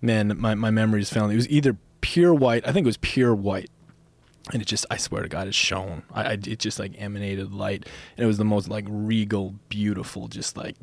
man, 0.00 0.32
my 0.38 0.54
my 0.54 0.70
memory 0.70 1.00
is 1.00 1.10
failing. 1.10 1.32
It 1.32 1.36
was 1.36 1.48
either 1.48 1.76
pure 2.00 2.34
white. 2.34 2.66
I 2.66 2.72
think 2.72 2.84
it 2.84 2.88
was 2.88 2.98
pure 2.98 3.34
white. 3.34 3.70
And 4.52 4.62
it 4.62 4.66
just, 4.66 4.86
I 4.92 4.96
swear 4.96 5.24
to 5.24 5.28
God, 5.28 5.48
it 5.48 5.54
shone. 5.54 6.04
I, 6.12 6.22
I, 6.22 6.32
it 6.32 6.60
just 6.60 6.78
like 6.78 6.92
emanated 6.98 7.52
light, 7.52 7.84
and 8.16 8.24
it 8.24 8.28
was 8.28 8.38
the 8.38 8.44
most 8.44 8.68
like 8.68 8.84
regal, 8.88 9.56
beautiful, 9.68 10.28
just 10.28 10.56
like 10.56 10.76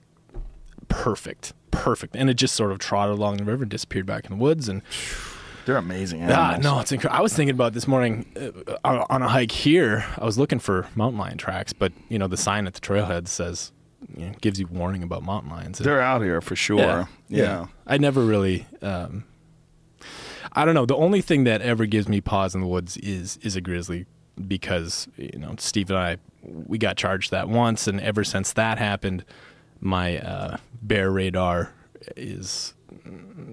perfect, 0.89 1.53
perfect. 1.71 2.15
And 2.15 2.29
it 2.29 2.33
just 2.33 2.55
sort 2.55 2.71
of 2.71 2.79
trotted 2.79 3.17
along 3.17 3.37
the 3.37 3.45
river 3.45 3.63
and 3.63 3.71
disappeared 3.71 4.05
back 4.05 4.25
in 4.25 4.31
the 4.31 4.43
woods. 4.43 4.67
And 4.67 4.81
they're 5.65 5.77
amazing 5.77 6.29
ah, 6.29 6.57
no, 6.61 6.81
it's 6.81 6.91
incredible. 6.91 7.17
I 7.17 7.21
was 7.21 7.33
thinking 7.33 7.55
about 7.55 7.71
this 7.71 7.87
morning 7.87 8.25
uh, 8.35 8.75
on, 8.83 9.05
on 9.09 9.21
a 9.21 9.29
hike 9.29 9.51
here. 9.51 10.05
I 10.17 10.25
was 10.25 10.37
looking 10.37 10.59
for 10.59 10.87
mountain 10.93 11.19
lion 11.19 11.37
tracks, 11.37 11.71
but 11.71 11.93
you 12.09 12.19
know 12.19 12.27
the 12.27 12.35
sign 12.35 12.67
at 12.67 12.73
the 12.73 12.81
trailhead 12.81 13.29
says, 13.29 13.71
you 14.15 14.25
know, 14.27 14.33
gives 14.41 14.59
you 14.59 14.67
warning 14.67 15.03
about 15.03 15.23
mountain 15.23 15.51
lions. 15.51 15.79
They're 15.79 16.01
out 16.01 16.21
here 16.21 16.41
for 16.41 16.55
sure. 16.55 17.07
Yeah. 17.27 17.67
I 17.87 17.97
never 17.97 18.23
really. 18.23 18.65
Um, 18.81 19.25
I 20.51 20.65
don't 20.65 20.75
know. 20.75 20.85
The 20.85 20.95
only 20.95 21.21
thing 21.21 21.45
that 21.45 21.61
ever 21.61 21.85
gives 21.85 22.07
me 22.07 22.21
pause 22.21 22.53
in 22.53 22.61
the 22.61 22.67
woods 22.67 22.97
is 22.97 23.37
is 23.41 23.55
a 23.55 23.61
grizzly 23.61 24.05
because 24.47 25.07
you 25.17 25.39
know 25.39 25.55
Steve 25.57 25.89
and 25.89 25.99
I 25.99 26.17
we 26.43 26.77
got 26.77 26.97
charged 26.97 27.31
that 27.31 27.49
once, 27.49 27.87
and 27.87 27.99
ever 28.01 28.23
since 28.23 28.53
that 28.53 28.77
happened, 28.77 29.25
my 29.79 30.19
uh, 30.19 30.57
bear 30.81 31.09
radar 31.09 31.73
is 32.15 32.73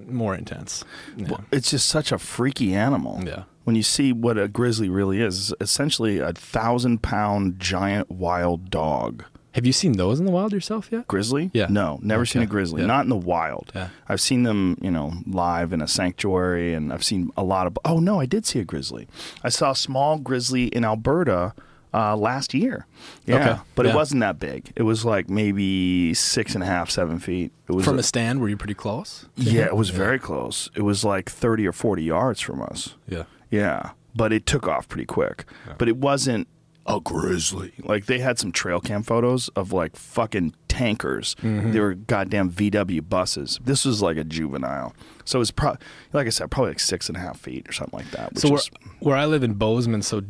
more 0.07 0.35
intense. 0.35 0.83
Yeah. 1.15 1.29
Well, 1.29 1.45
it's 1.51 1.71
just 1.71 1.87
such 1.87 2.11
a 2.11 2.17
freaky 2.17 2.73
animal. 2.73 3.21
Yeah. 3.25 3.43
When 3.63 3.75
you 3.75 3.83
see 3.83 4.11
what 4.11 4.37
a 4.37 4.47
grizzly 4.47 4.89
really 4.89 5.21
is, 5.21 5.53
essentially 5.61 6.19
a 6.19 6.33
thousand 6.33 7.03
pound 7.03 7.59
giant 7.59 8.09
wild 8.09 8.69
dog. 8.69 9.23
Have 9.53 9.65
you 9.65 9.73
seen 9.73 9.93
those 9.93 10.19
in 10.19 10.25
the 10.25 10.31
wild 10.31 10.53
yourself 10.53 10.89
yet? 10.91 11.07
Grizzly? 11.07 11.51
Yeah. 11.53 11.67
No, 11.69 11.99
never 12.01 12.25
seen 12.25 12.41
a 12.41 12.45
grizzly. 12.45 12.81
Yeah. 12.81 12.87
Not 12.87 13.03
in 13.03 13.09
the 13.09 13.15
wild. 13.17 13.71
Yeah. 13.75 13.89
I've 14.07 14.21
seen 14.21 14.43
them, 14.43 14.77
you 14.81 14.91
know, 14.91 15.13
live 15.27 15.73
in 15.73 15.81
a 15.81 15.87
sanctuary, 15.87 16.73
and 16.73 16.93
I've 16.93 17.03
seen 17.03 17.31
a 17.35 17.43
lot 17.43 17.67
of. 17.67 17.77
Oh 17.83 17.99
no, 17.99 18.19
I 18.19 18.25
did 18.25 18.45
see 18.45 18.59
a 18.59 18.63
grizzly. 18.65 19.07
I 19.43 19.49
saw 19.49 19.71
a 19.71 19.75
small 19.75 20.17
grizzly 20.19 20.65
in 20.67 20.85
Alberta 20.85 21.53
uh, 21.93 22.15
last 22.15 22.53
year. 22.53 22.87
Yeah, 23.25 23.35
Okay. 23.51 23.61
but 23.75 23.85
it 23.85 23.93
wasn't 23.93 24.21
that 24.21 24.39
big. 24.39 24.71
It 24.77 24.83
was 24.83 25.03
like 25.03 25.29
maybe 25.29 26.13
six 26.13 26.55
and 26.55 26.63
a 26.63 26.67
half, 26.67 26.89
seven 26.89 27.19
feet. 27.19 27.51
It 27.67 27.73
was 27.73 27.83
From 27.83 27.97
a- 27.97 27.99
a 27.99 28.03
stand, 28.03 28.39
were 28.39 28.47
you 28.47 28.55
pretty 28.55 28.73
close? 28.75 29.25
yeah, 29.35 29.65
it 29.65 29.75
was 29.75 29.89
very 29.89 30.17
close. 30.19 30.69
It 30.75 30.83
was 30.83 31.03
like 31.03 31.29
thirty 31.29 31.67
or 31.67 31.73
forty 31.73 32.03
yards 32.03 32.39
from 32.39 32.61
us. 32.61 32.95
Yeah. 33.07 33.23
Yeah, 33.49 33.89
but 34.15 34.31
it 34.31 34.45
took 34.45 34.65
off 34.69 34.87
pretty 34.87 35.05
quick. 35.05 35.43
But 35.77 35.89
it 35.89 35.97
wasn't 35.97 36.47
a 36.85 36.99
grizzly. 36.99 37.73
Like 37.79 38.05
they 38.07 38.19
had 38.19 38.39
some 38.39 38.51
trail 38.51 38.79
cam 38.79 39.03
photos 39.03 39.49
of 39.49 39.71
like 39.71 39.95
fucking 39.95 40.55
tankers. 40.67 41.35
Mm-hmm. 41.41 41.71
They 41.71 41.79
were 41.79 41.93
goddamn 41.93 42.51
VW 42.51 43.07
buses. 43.07 43.59
This 43.63 43.85
was 43.85 44.01
like 44.01 44.17
a 44.17 44.23
juvenile. 44.23 44.95
So 45.25 45.37
it 45.37 45.41
was 45.41 45.51
pro- 45.51 45.77
like 46.13 46.27
I 46.27 46.31
said, 46.31 46.49
probably 46.49 46.71
like 46.71 46.79
six 46.79 47.07
and 47.07 47.17
a 47.17 47.21
half 47.21 47.39
feet 47.39 47.69
or 47.69 47.71
something 47.71 47.97
like 47.97 48.11
that. 48.11 48.33
Which 48.33 48.41
So 48.41 48.49
where, 48.49 48.57
is, 48.59 48.69
where 48.99 49.15
I 49.17 49.25
live 49.25 49.43
in 49.43 49.53
Bozeman, 49.53 50.01
so 50.01 50.21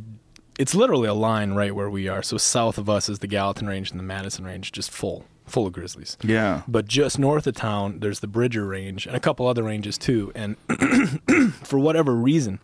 it's 0.60 0.76
literally 0.76 1.08
a 1.08 1.14
line 1.14 1.54
right 1.54 1.74
where 1.74 1.90
we 1.90 2.08
are. 2.08 2.22
So 2.22 2.38
south 2.38 2.78
of 2.78 2.90
us 2.90 3.08
is 3.08 3.20
the 3.20 3.28
Gallatin 3.28 3.68
Range 3.68 3.90
and 3.90 4.00
the 4.00 4.04
Madison 4.04 4.44
Range, 4.46 4.70
just 4.72 4.92
full, 4.92 5.26
full 5.48 5.66
of 5.68 5.74
grizzlies. 5.74 6.18
yeah. 6.22 6.64
But 6.68 6.86
just 6.88 7.18
north 7.18 7.48
of 7.48 7.56
town, 7.56 8.00
there's 8.00 8.20
the 8.20 8.28
Bridger 8.28 8.66
Range 8.66 9.08
and 9.08 9.16
a 9.16 9.20
couple 9.20 9.48
other 9.48 9.64
ranges 9.64 9.98
too. 9.98 10.32
And 10.36 10.58
for 11.64 11.80
whatever 11.80 12.14
reason, 12.14 12.60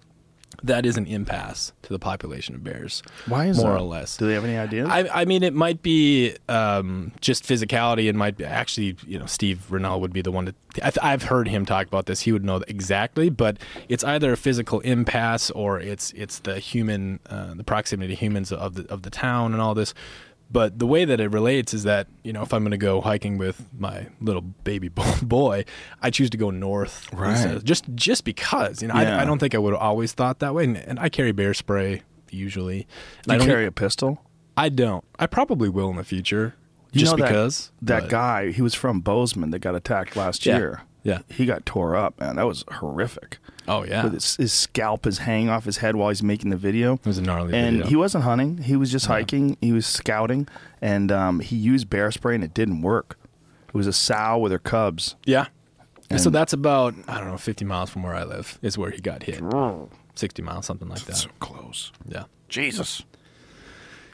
that 0.63 0.85
is 0.85 0.97
an 0.97 1.05
impasse 1.05 1.71
to 1.83 1.93
the 1.93 1.99
population 1.99 2.55
of 2.55 2.63
bears. 2.63 3.03
Why 3.27 3.47
is 3.47 3.57
more 3.57 3.71
that? 3.71 3.77
or 3.77 3.81
less? 3.81 4.17
Do 4.17 4.27
they 4.27 4.33
have 4.33 4.43
any 4.43 4.57
idea? 4.57 4.87
I, 4.87 5.21
I 5.21 5.25
mean, 5.25 5.43
it 5.43 5.53
might 5.53 5.81
be 5.81 6.35
um, 6.49 7.11
just 7.21 7.43
physicality. 7.43 8.07
It 8.07 8.15
might 8.15 8.37
be 8.37 8.45
actually, 8.45 8.97
you 9.05 9.19
know, 9.19 9.25
Steve 9.25 9.67
Rinella 9.69 9.99
would 9.99 10.13
be 10.13 10.21
the 10.21 10.31
one 10.31 10.47
to. 10.47 10.55
I 10.83 10.91
th- 10.91 10.97
I've 11.01 11.23
heard 11.23 11.47
him 11.47 11.65
talk 11.65 11.87
about 11.87 12.05
this. 12.05 12.21
He 12.21 12.31
would 12.31 12.43
know 12.43 12.63
exactly, 12.67 13.29
but 13.29 13.57
it's 13.89 14.03
either 14.03 14.33
a 14.33 14.37
physical 14.37 14.79
impasse 14.81 15.49
or 15.51 15.79
it's 15.79 16.11
it's 16.11 16.39
the 16.39 16.59
human, 16.59 17.19
uh, 17.29 17.53
the 17.55 17.63
proximity 17.63 18.13
to 18.13 18.19
humans 18.19 18.51
of 18.51 18.75
the 18.75 18.91
of 18.91 19.01
the 19.01 19.09
town 19.09 19.53
and 19.53 19.61
all 19.61 19.73
this. 19.73 19.93
But 20.49 20.79
the 20.79 20.87
way 20.87 21.03
that 21.03 21.19
it 21.19 21.31
relates 21.31 21.73
is 21.73 21.83
that 21.83 22.07
you 22.23 22.31
know 22.31 22.41
if 22.41 22.53
I'm 22.53 22.61
going 22.63 22.71
to 22.71 22.77
go 22.77 23.01
hiking 23.01 23.37
with 23.37 23.67
my 23.77 24.07
little 24.21 24.41
baby 24.41 24.87
boy, 25.21 25.65
I 26.01 26.09
choose 26.09 26.29
to 26.31 26.37
go 26.37 26.51
north, 26.51 27.11
Right. 27.13 27.61
Just 27.63 27.85
just 27.95 28.23
because 28.23 28.81
you 28.81 28.87
know 28.87 28.95
Yeah. 28.95 29.17
I, 29.17 29.21
I 29.23 29.25
don't 29.25 29.39
think 29.39 29.53
I 29.55 29.57
would 29.57 29.73
have 29.73 29.81
always 29.81 30.13
thought 30.13 30.39
that 30.39 30.53
way, 30.55 30.63
and, 30.63 30.77
and 30.77 30.99
I 30.99 31.09
carry 31.09 31.31
bear 31.33 31.53
spray 31.53 32.03
usually. 32.31 32.87
I 33.27 33.33
you 33.33 33.39
don't 33.39 33.47
carry 33.47 33.65
a 33.65 33.71
pistol? 33.71 34.23
I 34.55 34.69
don't. 34.69 35.03
I 35.19 35.27
probably 35.27 35.69
will 35.69 35.89
in 35.89 35.97
the 35.97 36.03
future. 36.03 36.55
You 36.93 37.01
just 37.01 37.11
know 37.17 37.23
that- 37.23 37.29
because 37.29 37.71
That 37.81 38.03
but- 38.03 38.09
guy, 38.09 38.51
he 38.51 38.61
was 38.61 38.73
from 38.73 39.01
Bozeman 39.01 39.51
that 39.51 39.59
got 39.59 39.75
attacked 39.75 40.15
last 40.15 40.45
Yeah. 40.45 40.57
year. 40.57 40.81
Yeah. 41.07 41.19
He 41.29 41.45
got 41.45 41.65
tore 41.65 41.95
up, 41.95 42.19
man. 42.19 42.35
That 42.35 42.45
was 42.45 42.65
horrific. 42.69 43.37
Oh 43.65 43.83
yeah. 43.83 44.03
With 44.03 44.13
his, 44.13 44.35
his 44.35 44.51
scalp 44.51 45.07
is 45.07 45.19
hanging 45.19 45.47
off 45.49 45.63
his 45.63 45.77
head 45.77 45.95
while 45.95 46.09
he's 46.09 46.21
making 46.21 46.49
the 46.49 46.57
video. 46.57 46.95
it 46.95 47.05
was 47.05 47.17
a 47.17 47.21
gnarly 47.21 47.53
and 47.53 47.77
video. 47.77 47.87
he 47.89 47.95
wasn't 47.95 48.25
hunting. 48.25 48.57
He 48.57 48.75
was 48.75 48.91
just 48.91 49.05
hiking. 49.05 49.55
He 49.61 49.71
was 49.71 49.85
scouting, 49.85 50.49
and 50.81 51.09
um, 51.09 51.39
he 51.39 51.55
used 51.55 51.89
bear 51.89 52.11
spray, 52.11 52.35
and 52.35 52.43
it 52.43 52.53
didn't 52.53 52.81
work. 52.81 53.17
It 53.69 53.73
was 53.73 53.87
a 53.87 53.93
sow 53.93 54.37
with 54.37 54.51
her 54.51 54.59
cubs. 54.59 55.15
yeah. 55.25 55.47
And 56.09 56.21
so 56.21 56.29
that's 56.29 56.53
about 56.53 56.93
I 57.07 57.19
don't 57.19 57.27
know 57.29 57.37
50 57.37 57.63
miles 57.65 57.89
from 57.89 58.03
where 58.03 58.15
I 58.15 58.23
live 58.23 58.59
is 58.61 58.77
where 58.77 58.91
he 58.91 58.99
got 59.01 59.23
hit. 59.23 59.41
60 60.15 60.41
miles, 60.41 60.65
something 60.65 60.87
like 60.89 61.03
that. 61.05 61.15
So 61.15 61.29
close. 61.39 61.91
Yeah. 62.05 62.25
Jesus. 62.49 63.03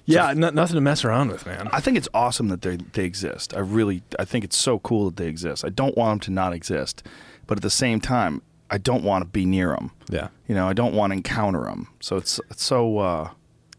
Yeah, 0.05 0.33
no, 0.35 0.49
nothing 0.49 0.75
to 0.75 0.81
mess 0.81 1.05
around 1.05 1.31
with, 1.31 1.45
man. 1.45 1.69
I 1.71 1.79
think 1.79 1.97
it's 1.97 2.09
awesome 2.13 2.49
that 2.49 2.61
they 2.61 2.77
they 2.77 3.05
exist. 3.05 3.55
I 3.55 3.59
really 3.59 4.03
I 4.19 4.25
think 4.25 4.43
it's 4.43 4.57
so 4.57 4.79
cool 4.79 5.05
that 5.05 5.17
they 5.17 5.27
exist. 5.27 5.63
I 5.63 5.69
don't 5.69 5.97
want 5.97 6.11
them 6.11 6.19
to 6.25 6.31
not 6.31 6.53
exist, 6.53 7.03
but 7.47 7.57
at 7.57 7.61
the 7.61 7.69
same 7.69 8.01
time, 8.01 8.41
I 8.69 8.77
don't 8.77 9.03
want 9.03 9.23
to 9.23 9.29
be 9.29 9.45
near 9.45 9.69
them. 9.69 9.91
Yeah. 10.09 10.29
You 10.47 10.55
know, 10.55 10.67
I 10.67 10.73
don't 10.73 10.93
want 10.93 11.11
to 11.11 11.15
encounter 11.17 11.63
them. 11.63 11.87
So 11.99 12.17
it's 12.17 12.39
it's 12.49 12.63
so 12.63 12.97
uh, 12.99 13.29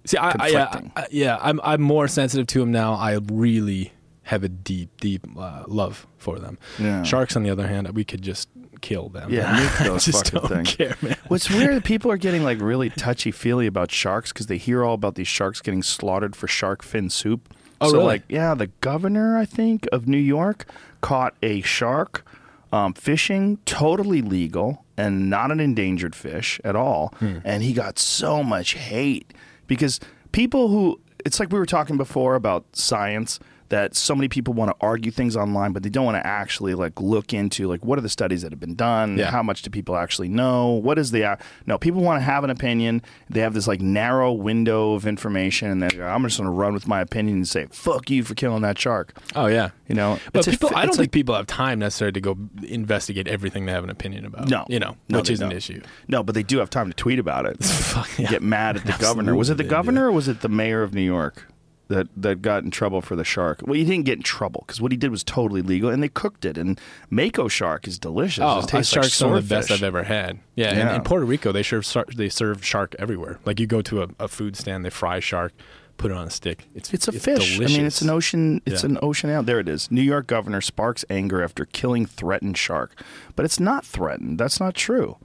See, 0.07 0.19
I, 0.19 0.35
I, 0.39 0.49
yeah, 0.49 0.81
I, 0.97 1.07
yeah, 1.11 1.39
I'm 1.41 1.61
I'm 1.65 1.81
more 1.81 2.09
sensitive 2.09 2.47
to 2.49 2.61
them 2.61 2.71
now. 2.71 2.95
I 2.95 3.19
really 3.33 3.93
have 4.25 4.45
a 4.45 4.49
deep, 4.49 5.01
deep 5.01 5.27
uh, 5.39 5.65
love 5.67 6.07
for 6.19 6.39
them. 6.39 6.59
Yeah. 6.79 7.03
Sharks, 7.03 7.37
on 7.37 7.43
the 7.43 7.51
other 7.51 7.67
hand, 7.67 7.89
we 7.95 8.05
could 8.05 8.23
just 8.23 8.49
kill 8.85 9.09
them. 9.09 9.33
Yeah, 9.33 9.57
those 9.83 10.07
I 10.07 10.13
just 10.13 10.31
fucking 10.31 10.41
don't 10.41 10.65
things. 10.65 10.77
care, 10.77 10.97
man. 11.01 11.17
What's 11.29 11.49
weird, 11.51 11.85
people 11.93 12.11
are 12.11 12.17
getting 12.19 12.45
like 12.45 12.61
really 12.61 12.91
touchy 12.91 13.31
feely 13.31 13.67
about 13.67 13.91
sharks 13.91 14.33
because 14.33 14.47
they 14.47 14.59
hear 14.59 14.85
all 14.85 14.95
about 14.95 15.15
these 15.15 15.29
sharks 15.29 15.61
getting 15.61 15.83
slaughtered 15.83 16.37
for 16.37 16.47
shark 16.47 16.83
fin 16.83 17.09
soup. 17.09 17.53
Oh, 17.81 17.89
so 17.89 17.95
really? 17.95 18.07
like, 18.07 18.23
yeah, 18.29 18.55
the 18.55 18.69
governor, 18.81 19.37
I 19.39 19.47
think, 19.47 19.89
of 19.91 20.07
New 20.07 20.19
York 20.19 20.67
caught 21.01 21.35
a 21.43 21.63
shark 21.63 22.25
um, 22.73 22.93
fishing, 22.93 23.59
totally 23.65 24.21
legal 24.21 24.85
and 24.97 25.29
not 25.31 25.51
an 25.51 25.61
endangered 25.61 26.15
fish 26.15 26.61
at 26.63 26.77
all. 26.77 27.15
Hmm. 27.19 27.39
And 27.45 27.63
he 27.63 27.73
got 27.73 27.99
so 27.99 28.43
much 28.43 28.75
hate 28.75 29.33
because 29.67 29.99
people 30.33 30.69
who, 30.69 31.01
it's 31.25 31.41
like 31.41 31.51
we 31.51 31.59
were 31.59 31.67
talking 31.67 31.97
before 31.97 32.35
about 32.35 32.65
science 32.73 33.41
that 33.75 33.95
so 33.97 34.15
many 34.15 34.29
people 34.29 34.53
want 34.55 34.71
to 34.71 34.77
argue 34.93 35.11
things 35.11 35.37
online 35.37 35.73
but 35.73 35.83
they 35.83 35.89
don't 35.91 36.05
want 36.05 36.17
to 36.17 36.27
actually 36.27 36.75
like 36.75 37.01
look 37.01 37.33
into 37.33 37.67
like 37.67 37.85
what 37.85 37.99
are 37.99 38.03
the 38.03 38.09
studies 38.21 38.43
that 38.43 38.53
have 38.53 38.61
been 38.61 38.75
done 38.77 39.19
Yeah. 39.19 39.31
how 39.31 39.43
much 39.43 39.63
do 39.63 39.71
people 39.71 39.97
actually 39.97 40.29
know 40.29 40.71
what 40.87 40.97
is 40.99 41.11
the 41.11 41.39
no 41.67 41.77
people 41.79 42.01
want 42.03 42.21
to 42.21 42.25
have 42.25 42.45
an 42.45 42.51
opinion 42.51 43.03
they 43.31 43.41
have 43.41 43.55
this 43.55 43.67
like 43.67 43.81
narrow 43.81 44.33
window 44.33 44.95
of 44.95 45.07
information 45.07 45.71
and 45.71 45.83
they 45.83 45.89
go, 45.97 46.07
i'm 46.07 46.23
just 46.25 46.39
going 46.39 46.47
to 46.49 46.55
run 46.55 46.73
with 46.75 46.87
my 46.87 47.01
opinion 47.01 47.37
and 47.39 47.49
say 47.49 47.67
fuck 47.71 48.11
you 48.11 48.23
for 48.23 48.35
killing 48.35 48.63
that 48.63 48.79
shark 48.79 49.17
Oh 49.35 49.47
yeah. 49.47 49.71
you 49.89 49.95
know 49.95 50.19
But 50.33 50.47
people, 50.47 50.69
fi- 50.69 50.81
I 50.81 50.87
don't 50.87 50.93
think 50.95 50.99
like- 51.09 51.13
people 51.13 51.35
have 51.35 51.47
time 51.47 51.79
necessarily 51.81 52.13
to 52.13 52.21
go 52.21 52.37
investigate 52.63 53.27
everything 53.29 53.67
they 53.67 53.73
have 53.73 53.85
an 53.85 53.91
opinion 53.91 54.25
about. 54.25 54.49
no 54.49 54.65
you 54.69 54.79
know, 54.79 54.97
no, 55.09 55.19
which 55.19 55.31
is 55.31 55.41
an 55.41 55.49
don't. 55.51 55.57
issue. 55.57 55.81
no 56.09 56.23
but 56.23 56.35
they 56.35 56.43
do 56.43 56.59
have 56.59 56.71
time 56.71 56.89
to 56.89 56.95
tweet 56.95 57.19
about 57.19 57.47
it 57.47 57.57
yeah. 58.19 58.31
get 58.31 58.43
mad 58.43 58.77
at 58.77 58.85
the 58.85 58.93
governor 59.01 59.35
was 59.35 59.51
it 59.51 59.57
the 59.57 59.65
Absolutely 59.65 59.65
they 59.65 59.69
do. 59.69 59.75
governor 59.77 60.07
or 60.09 60.13
was 60.13 60.29
it 60.29 60.41
the 60.43 60.49
mayor 60.49 60.83
of 60.83 60.95
new 60.95 61.03
york 61.03 61.47
that 61.89 62.09
that 62.17 62.41
got 62.43 62.65
in 62.65 62.71
trouble 62.71 63.01
for 63.03 63.15
the 63.15 63.25
shark 63.25 63.61
well 63.65 63.75
he 63.75 63.85
didn't 63.85 64.05
get 64.07 64.17
in 64.17 64.23
trouble 64.23 64.65
because 64.67 64.81
what 64.81 64.91
he 64.91 64.97
did 64.97 65.11
was 65.11 65.23
totally 65.23 65.61
legal 65.61 65.91
and 65.91 66.03
they 66.03 66.09
cooked 66.09 66.45
it 66.45 66.57
and 66.57 66.81
mako 67.11 67.47
shark 67.49 67.87
is 67.87 67.99
delicious 67.99 68.43
Oh, 68.43 68.61
it 68.61 68.69
tastes 68.69 68.95
like 68.97 69.03
shark's 69.05 69.15
some 69.15 69.33
of 69.35 69.47
the 69.49 69.55
best. 69.55 69.71
I've 69.71 69.83
ever 69.83 70.03
had. 70.05 70.39
Yeah, 70.55 70.75
Yeah. 70.75 70.95
in 70.97 71.03
Puerto 71.03 71.27
Rico, 71.27 71.53
they 71.53 71.63
serve 71.63 71.87
they 72.17 72.29
serve 72.29 72.65
shark 72.65 72.95
everywhere. 72.99 73.39
Like 73.45 73.61
you 73.61 73.67
go 73.67 73.83
to 73.83 74.03
a, 74.03 74.09
a 74.19 74.29
food 74.29 74.57
stand, 74.57 74.85
they 74.85 74.91
fry 74.91 75.21
shark, 75.21 75.53
put 75.99 76.11
it 76.11 76.17
on 76.17 76.27
a 76.27 76.31
stick. 76.31 76.67
It's 76.75 76.93
It's 76.95 77.07
a 77.09 77.13
fish. 77.13 77.61
I 77.61 77.65
mean, 77.67 77.85
it's 77.85 78.01
an 78.03 78.09
ocean. 78.11 78.63
It's 78.65 78.83
Yeah. 78.83 78.91
an 78.91 78.99
ocean 79.03 79.29
out 79.31 79.45
there. 79.47 79.61
It 79.61 79.69
is. 79.69 79.91
New 79.91 80.01
York 80.03 80.27
governor 80.27 80.61
sparks 80.63 81.05
anger 81.11 81.43
after 81.43 81.65
killing 81.67 82.07
threatened 82.07 82.57
shark, 82.57 82.99
but 83.37 83.45
it's 83.45 83.61
not 83.61 83.85
threatened. 83.85 84.39
That's 84.39 84.59
not 84.59 84.75
true. 84.75 85.19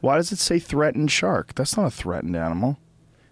Why 0.00 0.16
does 0.16 0.32
it 0.32 0.38
say 0.38 0.58
threatened 0.58 1.10
shark? 1.10 1.54
That's 1.54 1.76
not 1.76 1.86
a 1.86 1.90
threatened 1.90 2.36
animal. 2.36 2.78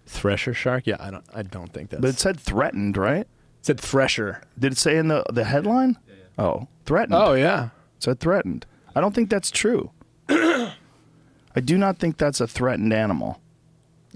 Thresher 0.07 0.53
shark. 0.53 0.87
Yeah, 0.87 0.97
I 0.99 1.11
don't 1.11 1.25
I 1.33 1.43
don't 1.43 1.71
think 1.73 1.89
that. 1.91 2.01
But 2.01 2.09
it 2.09 2.19
said 2.19 2.39
threatened, 2.39 2.97
right? 2.97 3.21
it 3.21 3.27
said 3.61 3.79
thresher. 3.79 4.41
Did 4.57 4.73
it 4.73 4.77
say 4.77 4.97
in 4.97 5.07
the 5.07 5.23
the 5.31 5.43
headline? 5.43 5.97
Oh, 6.37 6.67
threatened. 6.85 7.15
Oh 7.15 7.33
yeah. 7.33 7.65
It 7.97 8.03
said 8.03 8.19
threatened. 8.19 8.65
I 8.95 9.01
don't 9.01 9.13
think 9.13 9.29
that's 9.29 9.51
true. 9.51 9.91
I 10.29 11.59
do 11.63 11.77
not 11.77 11.97
think 11.97 12.17
that's 12.17 12.39
a 12.41 12.47
threatened 12.47 12.93
animal. 12.93 13.41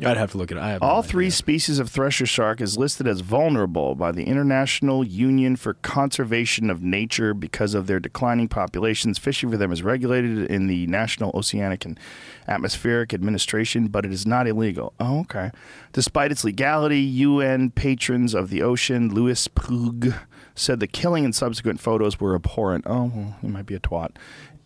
I'd 0.03 0.17
have 0.17 0.31
to 0.31 0.38
look 0.38 0.51
at 0.51 0.58
it. 0.58 0.62
I 0.62 0.70
have 0.72 0.81
All 0.81 1.00
idea. 1.00 1.10
three 1.12 1.29
species 1.29 1.77
of 1.79 1.89
thresher 1.89 2.25
shark 2.25 2.60
is 2.60 2.77
listed 2.77 3.08
as 3.08 3.22
vulnerable 3.22 3.93
by 3.96 4.12
the 4.12 4.24
International 4.24 5.03
Union 5.03 5.55
for 5.55 5.75
Conservation 5.75 6.70
of 6.70 6.81
Nature 6.81 7.34
because 7.34 7.74
of 7.74 7.88
their 7.88 8.00
declining 8.00 8.48
populations. 8.48 9.17
Fishing 9.20 9.51
for 9.51 9.58
them 9.58 9.72
is 9.72 9.84
regulated 9.84 10.50
in 10.50 10.67
the 10.67 10.88
National 10.88 11.31
Oceanic 11.36 11.86
and 11.86 12.00
Atmospheric 12.48 13.13
Administration, 13.13 13.88
but 13.88 14.05
it 14.05 14.12
is 14.12 14.25
not 14.25 14.48
illegal. 14.48 14.93
Oh, 15.00 15.20
okay. 15.22 15.51
Despite 15.93 16.31
its 16.31 16.43
legality, 16.43 17.00
UN 17.00 17.70
patrons 17.70 18.34
of 18.34 18.50
the 18.50 18.62
ocean, 18.62 19.13
Lewis 19.13 19.48
Pugh, 19.48 20.13
said 20.55 20.79
the 20.79 20.88
killing 20.88 21.25
and 21.25 21.36
subsequent 21.36 21.79
photos 21.79 22.20
were 22.20 22.36
abhorrent. 22.36 22.86
Oh, 22.88 23.12
well, 23.13 23.36
he 23.41 23.48
might 23.48 23.65
be 23.65 23.75
a 23.75 23.79
twat. 23.79 24.12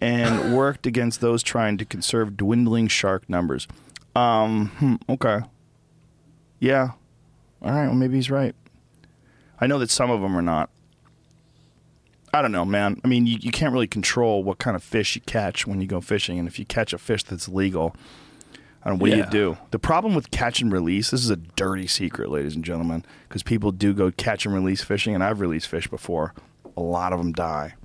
And 0.01 0.55
worked 0.57 0.85
against 0.85 1.21
those 1.21 1.43
trying 1.43 1.77
to 1.77 1.85
conserve 1.85 2.37
dwindling 2.37 2.87
shark 2.87 3.29
numbers. 3.29 3.67
Um, 4.15 4.67
hmm, 4.77 4.95
okay. 5.09 5.39
Yeah. 6.59 6.91
All 7.61 7.71
right. 7.71 7.85
Well, 7.87 7.95
maybe 7.95 8.15
he's 8.15 8.31
right. 8.31 8.55
I 9.59 9.67
know 9.67 9.79
that 9.79 9.89
some 9.89 10.09
of 10.11 10.21
them 10.21 10.35
are 10.37 10.41
not. 10.41 10.69
I 12.33 12.41
don't 12.41 12.51
know, 12.51 12.65
man. 12.65 12.99
I 13.03 13.07
mean, 13.07 13.25
you, 13.25 13.37
you 13.39 13.51
can't 13.51 13.71
really 13.71 13.87
control 13.87 14.43
what 14.43 14.57
kind 14.57 14.75
of 14.75 14.83
fish 14.83 15.15
you 15.15 15.21
catch 15.21 15.65
when 15.65 15.79
you 15.79 15.87
go 15.87 16.01
fishing, 16.01 16.37
and 16.37 16.47
if 16.49 16.59
you 16.59 16.65
catch 16.65 16.91
a 16.91 16.97
fish 16.97 17.23
that's 17.23 17.47
legal, 17.47 17.95
I 18.83 18.89
don't 18.89 18.97
know, 18.99 19.03
what 19.03 19.09
Yeah. 19.11 19.15
do 19.29 19.37
you 19.37 19.45
do? 19.53 19.57
The 19.71 19.79
problem 19.79 20.15
with 20.15 20.31
catch 20.31 20.59
and 20.61 20.69
release, 20.71 21.11
this 21.11 21.23
is 21.23 21.29
a 21.29 21.37
dirty 21.37 21.87
secret, 21.87 22.29
ladies 22.29 22.53
and 22.53 22.65
gentlemen, 22.65 23.05
because 23.29 23.41
people 23.41 23.71
do 23.71 23.93
go 23.93 24.11
catch 24.11 24.45
and 24.45 24.53
release 24.53 24.81
fishing, 24.83 25.15
and 25.15 25.23
I've 25.23 25.39
released 25.39 25.67
fish 25.67 25.87
before. 25.87 26.33
A 26.75 26.81
lot 26.81 27.13
of 27.13 27.19
them 27.19 27.31
die. 27.31 27.75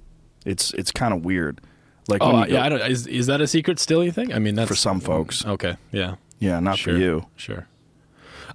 It's 0.44 0.72
it's 0.74 0.90
kind 0.90 1.14
of 1.14 1.24
weird. 1.24 1.60
Like 2.08 2.22
Oh 2.22 2.32
go- 2.32 2.44
yeah, 2.52 2.64
I 2.64 2.68
don't. 2.68 2.80
Is, 2.82 3.06
is 3.06 3.26
that 3.26 3.40
a 3.40 3.46
secret 3.46 3.78
still? 3.78 4.02
You 4.04 4.10
think? 4.12 4.34
I 4.34 4.38
mean, 4.38 4.54
that's 4.54 4.68
for 4.68 4.74
some 4.76 5.00
folks. 5.00 5.44
Okay, 5.44 5.76
yeah, 5.92 6.16
Yeah, 6.38 6.58
not 6.60 6.78
sure, 6.78 6.94
for 6.94 6.98
you. 7.00 7.26
Sure. 7.36 7.66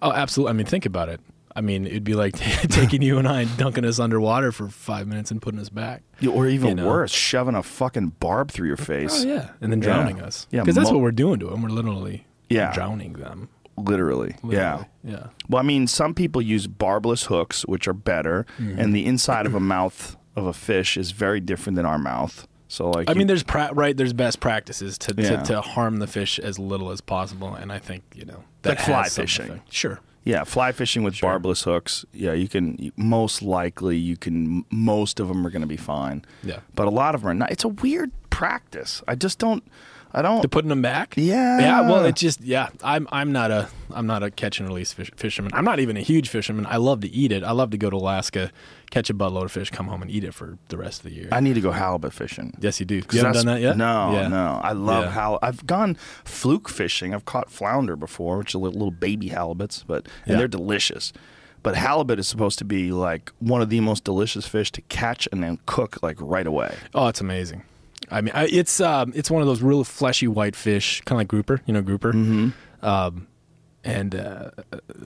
Oh, 0.01 0.11
absolutely. 0.11 0.49
I 0.49 0.53
mean, 0.53 0.65
think 0.65 0.85
about 0.85 1.09
it. 1.09 1.21
I 1.55 1.61
mean, 1.61 1.85
it'd 1.87 2.03
be 2.03 2.15
like 2.15 2.33
taking 2.69 3.01
you 3.01 3.17
and 3.17 3.25
I 3.27 3.41
and 3.43 3.57
dunking 3.57 3.85
us 3.85 3.97
underwater 3.97 4.51
for 4.51 4.67
five 4.67 5.07
minutes 5.07 5.31
and 5.31 5.41
putting 5.41 5.59
us 5.59 5.69
back. 5.69 6.03
You- 6.19 6.33
Or 6.33 6.47
even 6.47 6.69
You 6.69 6.75
know. 6.75 6.87
worse, 6.87 7.11
shoving 7.13 7.55
a 7.55 7.63
fucking 7.63 8.09
barb 8.19 8.51
through 8.51 8.67
your 8.67 8.75
face. 8.77 9.23
Oh 9.23 9.27
yeah, 9.27 9.49
and 9.61 9.71
then 9.71 9.79
Yeah. 9.81 9.85
drowning 9.85 10.21
us. 10.21 10.47
Yeah, 10.51 10.61
because 10.61 10.75
that's 10.75 10.89
mo- 10.89 10.95
what 10.97 11.01
we're 11.03 11.11
doing 11.11 11.39
to 11.39 11.47
them. 11.47 11.61
We're 11.61 11.69
literally 11.69 12.25
Yeah. 12.49 12.73
drowning 12.73 13.13
them. 13.13 13.47
Literally. 13.77 14.35
Yeah. 14.47 14.83
Yeah. 15.03 15.27
Well, 15.49 15.59
I 15.61 15.65
mean, 15.65 15.87
some 15.87 16.13
people 16.13 16.41
use 16.41 16.67
barbless 16.67 17.25
hooks, 17.25 17.63
which 17.65 17.87
are 17.87 17.93
better, 17.93 18.45
Mm-hmm. 18.59 18.79
and 18.79 18.93
the 18.95 19.05
inside 19.05 19.45
of 19.45 19.53
a 19.55 19.59
mouth 19.61 20.17
of 20.35 20.45
a 20.45 20.53
fish 20.53 20.97
is 20.97 21.11
very 21.11 21.39
different 21.39 21.75
than 21.77 21.85
our 21.85 21.99
mouth. 21.99 22.47
So, 22.75 22.89
like, 22.91 23.09
I 23.09 23.13
mean, 23.13 23.27
there's 23.27 23.43
pra- 23.43 23.71
right. 23.73 23.95
There's 23.95 24.11
best 24.13 24.39
practices 24.39 24.97
to, 24.99 25.15
Yeah. 25.17 25.37
to 25.37 25.53
to 25.53 25.61
harm 25.61 25.97
the 25.97 26.07
fish 26.07 26.39
as 26.39 26.59
little 26.59 26.91
as 26.91 26.99
possible, 27.01 27.53
and 27.55 27.71
I 27.71 27.79
think 27.79 28.03
you 28.13 28.25
know 28.25 28.43
that 28.63 28.77
Like 28.77 28.79
fly 28.79 29.03
fishing. 29.09 29.45
effect. 29.49 29.73
Sure. 29.73 29.99
yeah, 30.25 30.43
fly 30.43 30.71
fishing 30.71 31.03
with 31.03 31.15
Sure. 31.15 31.29
barbless 31.29 31.63
hooks. 31.63 32.03
Yeah, 32.13 32.33
you 32.33 32.47
can. 32.49 32.91
Most 32.97 33.41
likely, 33.41 33.95
you 33.97 34.17
can. 34.17 34.65
Most 34.71 35.19
of 35.21 35.27
them 35.29 35.45
are 35.47 35.49
going 35.49 35.61
to 35.61 35.67
be 35.67 35.77
fine. 35.77 36.25
Yeah. 36.43 36.59
but 36.75 36.87
a 36.87 36.91
lot 36.91 37.15
of 37.15 37.21
them 37.21 37.29
are 37.29 37.33
not. 37.35 37.51
It's 37.51 37.63
a 37.63 37.69
weird 37.69 38.11
practice. 38.29 39.01
I 39.07 39.15
just 39.15 39.39
don't. 39.39 39.63
I 40.17 40.21
don't. 40.21 40.41
To 40.41 40.47
putting 40.49 40.69
them 40.69 40.81
back. 40.81 41.13
Yeah. 41.17 41.59
Yeah. 41.59 41.81
Well, 41.81 42.05
it 42.05 42.15
just 42.15 42.41
yeah. 42.41 42.69
I'm 42.83 43.07
I'm 43.11 43.31
not 43.31 43.51
a 43.51 43.67
I'm 43.93 44.07
not 44.07 44.23
a 44.23 44.31
catch 44.31 44.59
and 44.59 44.67
release 44.67 44.91
fish, 44.93 45.11
fisherman. 45.15 45.51
I'm 45.53 45.65
not 45.65 45.79
even 45.79 45.95
a 45.97 46.01
huge 46.01 46.29
fisherman. 46.29 46.65
I 46.69 46.77
love 46.77 47.01
to 47.01 47.09
eat 47.09 47.31
it. 47.31 47.43
I 47.43 47.51
love 47.51 47.69
to 47.71 47.77
go 47.77 47.89
to 47.89 47.97
Alaska, 47.97 48.51
catch 48.91 49.09
a 49.09 49.13
buttload 49.13 49.45
of 49.45 49.51
fish, 49.51 49.69
come 49.71 49.87
home 49.87 50.01
and 50.01 50.09
eat 50.11 50.23
it 50.23 50.33
for 50.33 50.57
the 50.69 50.77
rest 50.77 50.99
of 51.03 51.09
the 51.09 51.15
year. 51.15 51.27
I 51.31 51.39
need 51.39 51.55
to 51.55 51.61
go 51.61 51.71
halibut 51.71 52.13
fishing. 52.13 52.55
yes, 52.59 52.79
you 52.79 52.85
do. 52.85 52.95
You 52.95 53.19
haven't 53.19 53.33
done 53.33 53.45
that 53.47 53.61
yet? 53.61 53.77
No, 53.77 54.11
Yeah. 54.13 54.27
no. 54.27 54.59
I 54.63 54.71
love 54.73 55.05
Yeah. 55.05 55.11
how 55.11 55.39
I've 55.41 55.65
gone 55.67 55.95
fluke 56.23 56.69
fishing. 56.69 57.13
I've 57.13 57.25
caught 57.25 57.49
flounder 57.51 57.95
before, 57.95 58.37
which 58.39 58.55
are 58.55 58.59
little, 58.59 58.79
little 58.79 58.91
baby 58.91 59.29
halibuts, 59.29 59.83
but 59.85 60.05
and 60.25 60.31
Yeah. 60.33 60.37
they're 60.37 60.47
delicious. 60.47 61.11
But 61.63 61.75
halibut 61.75 62.19
is 62.19 62.27
supposed 62.27 62.59
to 62.59 62.65
be 62.65 62.91
like 62.91 63.31
one 63.39 63.61
of 63.61 63.69
the 63.69 63.79
most 63.79 64.03
delicious 64.03 64.45
fish 64.47 64.71
to 64.73 64.81
catch 64.83 65.27
and 65.31 65.41
then 65.43 65.57
cook 65.65 65.97
like 66.03 66.17
right 66.19 66.45
away. 66.45 66.75
Oh, 66.93 67.07
it's 67.07 67.21
amazing. 67.21 67.63
I 68.11 68.21
mean, 68.21 68.33
I, 68.35 68.45
it's 68.45 68.79
um, 68.79 69.11
it's 69.15 69.31
one 69.31 69.41
of 69.41 69.47
those 69.47 69.63
real 69.63 69.83
fleshy 69.83 70.27
white 70.27 70.55
fish, 70.55 71.01
kind 71.05 71.15
of 71.17 71.21
like 71.21 71.27
grouper, 71.27 71.61
you 71.65 71.73
know, 71.73 71.81
grouper. 71.81 72.13
Mm-hmm. 72.13 72.85
Um, 72.85 73.25
and 73.85 74.15
uh, 74.15 74.49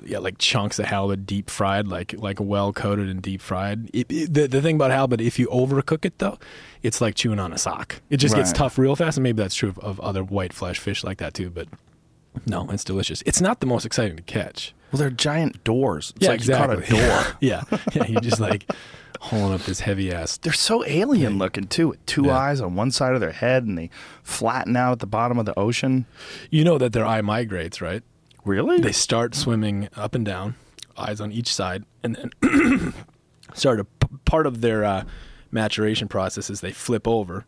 yeah, 0.06 0.20
like 0.20 0.38
chunks 0.38 0.80
of 0.80 0.86
halibut 0.86 1.26
deep 1.26 1.50
fried, 1.50 1.88
like 1.88 2.16
like 2.18 2.40
well 2.40 2.74
coated 2.74 3.10
and 3.10 3.22
deep 3.22 3.42
fried. 3.42 3.90
It, 3.94 4.08
it- 4.10 4.34
the 4.34 4.48
the 4.48 4.62
thing 4.62 4.76
about 4.76 4.92
halibut, 4.92 5.22
if 5.22 5.38
you 5.38 5.48
overcook 5.48 6.06
it 6.06 6.18
though, 6.20 6.40
it's 6.82 7.02
like 7.02 7.16
chewing 7.16 7.40
on 7.40 7.52
a 7.54 7.58
sock. 7.58 8.02
It 8.10 8.18
just 8.18 8.36
gets 8.36 8.52
tough 8.54 8.78
real 8.78 8.96
fast, 8.96 9.18
and 9.18 9.24
maybe 9.24 9.42
that's 9.42 9.56
true 9.56 9.70
of, 9.70 9.80
of 9.80 10.00
other 10.00 10.24
white 10.24 10.54
flesh 10.54 10.80
fish 10.80 11.04
like 11.04 11.18
that 11.20 11.34
too. 11.34 11.50
But 11.50 11.68
no, 12.46 12.68
it's 12.72 12.84
delicious. 12.86 13.22
It's 13.26 13.42
not 13.42 13.60
the 13.60 13.68
most 13.68 13.86
exciting 13.86 14.16
to 14.16 14.24
catch. 14.24 14.74
Well, 14.92 15.00
they're 15.00 15.10
giant 15.12 15.64
doors. 15.64 16.14
It's 16.16 16.24
yeah, 16.26 16.30
like 16.32 16.40
exactly. 16.40 16.78
you 16.78 17.04
caught 17.04 17.26
a 17.26 17.26
door. 17.28 17.38
yeah, 17.42 17.64
yeah. 17.94 18.06
You 18.08 18.20
just 18.22 18.40
like 18.40 18.66
hauling 19.20 19.54
up 19.54 19.62
this 19.64 19.82
heavy 19.82 20.12
ass. 20.14 20.38
They're 20.38 20.54
so 20.54 20.86
alien 20.86 21.38
looking 21.38 21.68
too, 21.68 21.90
with 21.90 22.06
two 22.06 22.26
Yeah. 22.28 22.38
eyes 22.38 22.62
on 22.62 22.76
one 22.76 22.90
side 22.92 23.14
of 23.14 23.20
their 23.20 23.34
head, 23.34 23.66
and 23.66 23.78
they 23.78 23.90
flatten 24.24 24.76
out 24.78 24.94
at 24.94 25.00
the 25.00 25.06
bottom 25.08 25.38
of 25.38 25.46
the 25.46 25.58
ocean. 25.60 26.06
You 26.50 26.64
know 26.64 26.78
that 26.78 26.94
their 26.94 27.06
eye 27.06 27.22
migrates, 27.22 27.82
right? 27.82 28.02
Really? 28.46 28.80
they 28.80 28.92
start 28.92 29.36
swimming 29.36 29.90
up 29.96 30.16
and 30.16 30.26
down, 30.26 30.56
eyes 30.98 31.20
on 31.22 31.32
each 31.32 31.54
side, 31.54 31.84
and 32.04 32.16
then 32.42 32.94
start 33.54 33.80
a 33.80 33.84
p- 33.84 34.08
part 34.26 34.46
of 34.48 34.62
their 34.62 34.84
uh, 34.84 35.04
maturation 35.52 36.08
process 36.08 36.50
is 36.50 36.62
they 36.62 36.72
flip 36.72 37.08
over. 37.08 37.46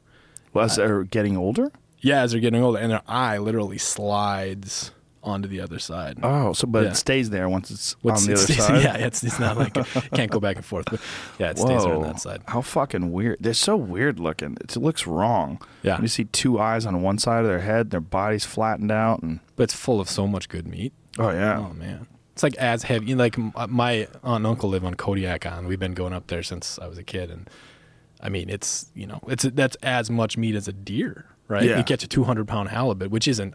well, 0.54 0.65
as 0.65 0.75
they're 0.75 1.04
getting 1.04 1.38
older. 1.38 1.71
Yeah, 1.99 2.21
as 2.21 2.32
they're 2.32 2.41
getting 2.41 2.63
older, 2.63 2.80
and 2.80 2.91
their 2.91 3.01
eye 3.08 3.38
literally 3.38 3.77
slides 3.77 4.91
onto 5.23 5.47
the 5.47 5.62
other 5.62 5.77
side. 5.79 6.17
Oh, 6.23 6.53
so 6.53 6.65
but 6.67 6.84
Yeah. 6.84 6.91
it 6.91 6.95
stays 6.95 7.29
there 7.29 7.47
once 7.47 7.69
it's 7.71 7.95
What's- 8.01 8.21
on 8.21 8.27
the 8.27 8.34
other 8.41 8.43
it's- 8.51 8.67
side. 8.67 8.84
Yeah, 8.84 8.95
it's 8.97 9.23
it's 9.23 9.39
not 9.39 9.57
like 9.57 9.75
it 9.95 10.12
can't 10.13 10.31
go 10.31 10.39
back 10.39 10.55
and 10.55 10.65
forth. 10.65 10.86
But 10.89 10.99
yeah, 11.39 11.51
it 11.51 11.60
stays 11.60 11.84
there 11.84 11.93
on 11.95 12.01
that 12.03 12.19
side. 12.19 12.41
How 12.47 12.62
fucking 12.62 13.12
weird. 13.12 13.38
They're 13.39 13.53
so 13.53 13.75
weird 13.75 14.19
looking. 14.19 14.57
It 14.62 14.75
looks 14.75 15.05
wrong. 15.05 15.62
Yeah. 15.84 15.93
when 15.95 16.03
You 16.03 16.07
see 16.07 16.25
two 16.25 16.60
eyes 16.60 16.86
on 16.86 17.01
one 17.01 17.17
side 17.17 17.41
of 17.41 17.47
their 17.47 17.62
head, 17.62 17.91
their 17.91 18.01
body's 18.01 18.45
flattened 18.45 18.91
out 18.91 19.21
and 19.21 19.39
But 19.55 19.63
it's 19.63 19.73
full 19.75 19.99
of 20.01 20.10
so 20.10 20.27
much 20.27 20.49
good 20.49 20.67
meat. 20.67 20.93
Oh 21.19 21.29
yeah. 21.29 21.60
Oh 21.60 21.73
man, 21.73 22.07
it's 22.34 22.41
like 22.43 22.55
as 22.55 22.84
heavy. 22.84 23.07
you 23.07 23.15
know, 23.15 23.23
Like 23.23 23.38
uh, 23.55 23.67
my 23.67 24.07
aunt 24.23 24.38
and 24.38 24.47
uncle 24.47 24.69
live 24.69 24.86
on 24.86 24.95
Kodiak 24.95 25.45
Island. 25.45 25.67
We've 25.67 25.79
been 25.79 25.93
going 25.93 26.13
up 26.13 26.27
there 26.27 26.41
since 26.41 26.79
I 26.79 26.88
was 26.88 26.97
a 26.97 27.03
kid, 27.03 27.29
and 27.29 27.49
I 28.21 28.29
mean, 28.29 28.49
it's 28.49 28.88
you 28.95 29.05
know, 29.07 29.19
it's 29.27 29.43
that's 29.43 29.75
as 29.84 30.10
much 30.10 30.38
meat 30.38 30.55
as 30.55 30.67
a 30.67 30.73
deer, 30.73 31.25
right? 31.47 31.63
Yeah. 31.63 31.77
You 31.77 31.84
catch 31.84 32.03
a 32.03 32.07
200 32.07 32.47
pound 32.47 32.69
halibut, 32.69 33.12
which 33.12 33.27
isn't 33.27 33.53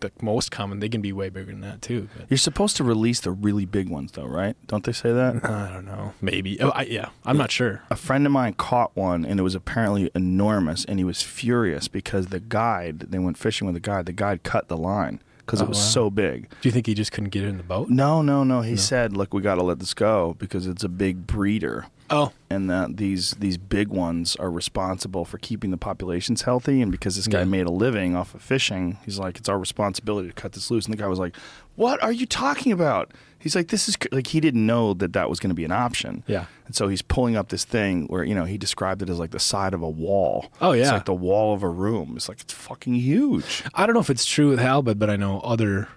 the 0.00 0.12
most 0.22 0.50
common. 0.50 0.80
They 0.80 0.88
can 0.88 1.00
be 1.00 1.12
way 1.12 1.28
bigger 1.28 1.52
than 1.52 1.60
that 1.62 1.82
too. 1.82 2.08
But 2.16 2.26
You're 2.30 2.38
supposed 2.38 2.76
to 2.76 2.84
release 2.84 3.20
the 3.20 3.30
really 3.30 3.66
big 3.66 3.88
ones 3.88 4.12
though, 4.12 4.26
right? 4.26 4.56
Don't 4.66 4.84
they 4.84 4.92
say 4.92 5.12
that? 5.12 5.44
I 5.44 5.70
don't 5.72 5.84
know. 5.84 6.14
Maybe. 6.20 6.60
Oh, 6.60 6.70
I, 6.70 6.82
yeah, 6.82 7.10
I'm 7.24 7.36
not 7.36 7.50
sure. 7.50 7.82
A 7.90 7.96
friend 7.96 8.26
of 8.26 8.32
mine 8.32 8.54
caught 8.54 8.96
one 8.96 9.24
and 9.24 9.38
it 9.40 9.42
was 9.42 9.54
apparently 9.54 10.10
enormous 10.14 10.84
and 10.84 10.98
he 10.98 11.04
was 11.04 11.22
furious 11.22 11.88
because 11.88 12.26
the 12.28 12.40
guide, 12.40 13.00
they 13.10 13.18
went 13.18 13.38
fishing 13.38 13.66
with 13.66 13.74
the 13.74 13.80
guide, 13.80 14.06
the 14.06 14.12
guide 14.12 14.42
cut 14.42 14.68
the 14.68 14.76
line 14.76 15.20
because 15.50 15.60
Oh, 15.62 15.64
it 15.64 15.68
was 15.68 15.78
wow. 15.78 15.84
so 15.84 16.10
big. 16.10 16.48
Do 16.60 16.68
you 16.68 16.72
think 16.72 16.86
he 16.86 16.94
just 16.94 17.10
couldn't 17.10 17.30
get 17.30 17.42
it 17.42 17.48
in 17.48 17.56
the 17.56 17.64
boat? 17.64 17.88
No, 17.90 18.22
no, 18.22 18.44
no. 18.44 18.60
He 18.60 18.76
said, 18.76 19.16
"Look, 19.16 19.34
we 19.34 19.42
got 19.42 19.56
to 19.56 19.62
let 19.64 19.80
this 19.80 19.94
go 19.94 20.36
because 20.38 20.66
it's 20.68 20.84
a 20.84 20.88
big 20.88 21.26
breeder." 21.26 21.86
Oh, 22.08 22.32
and 22.48 22.68
that 22.70 22.96
these 22.98 23.32
these 23.32 23.56
big 23.58 23.88
ones 23.88 24.36
are 24.36 24.50
responsible 24.50 25.24
for 25.24 25.38
keeping 25.38 25.70
the 25.72 25.76
populations 25.76 26.42
healthy. 26.42 26.80
And 26.82 26.92
because 26.92 27.16
this 27.16 27.26
guy 27.26 27.40
Yeah. 27.40 27.44
made 27.46 27.66
a 27.66 27.70
living 27.72 28.14
off 28.14 28.34
of 28.34 28.42
fishing, 28.42 28.98
he's 29.04 29.18
like, 29.18 29.38
it's 29.38 29.48
our 29.48 29.58
responsibility 29.58 30.28
to 30.28 30.34
cut 30.34 30.52
this 30.52 30.70
loose. 30.70 30.84
And 30.86 30.92
the 30.92 30.98
guy 30.98 31.06
was 31.08 31.18
like, 31.18 31.36
"What 31.76 32.00
are 32.02 32.12
you 32.12 32.26
talking 32.26 32.70
about?" 32.72 33.12
He's 33.40 33.56
like, 33.56 33.68
"This 33.68 33.88
is 33.88 33.96
cr-" 33.96 34.08
like 34.12 34.28
he 34.28 34.38
didn't 34.40 34.64
know 34.64 34.94
that 34.94 35.12
that 35.14 35.28
was 35.28 35.40
going 35.40 35.48
to 35.48 35.54
be 35.54 35.64
an 35.64 35.72
option." 35.72 36.22
Yeah. 36.26 36.44
And 36.66 36.76
so 36.76 36.86
he's 36.88 37.02
pulling 37.02 37.36
up 37.36 37.48
this 37.48 37.64
thing 37.64 38.06
where 38.06 38.22
you 38.22 38.34
know 38.34 38.44
he 38.44 38.56
described 38.58 39.02
it 39.02 39.10
as 39.10 39.18
like 39.18 39.32
the 39.32 39.40
side 39.40 39.74
of 39.74 39.82
a 39.82 39.90
wall. 39.90 40.52
Oh, 40.60 40.72
yeah. 40.72 40.82
It's 40.82 40.92
like 40.92 41.06
the 41.06 41.14
wall 41.14 41.54
of 41.54 41.62
a 41.62 41.68
room. 41.68 42.12
It's 42.16 42.28
like 42.28 42.40
it's 42.40 42.52
fucking 42.52 42.94
huge. 42.94 43.64
I 43.74 43.86
don't 43.86 43.94
know 43.94 44.00
if 44.00 44.10
it's 44.10 44.26
true 44.26 44.50
with 44.50 44.58
halibut, 44.60 44.98
but 44.98 45.10
I 45.10 45.16
know 45.16 45.40
other 45.40 45.88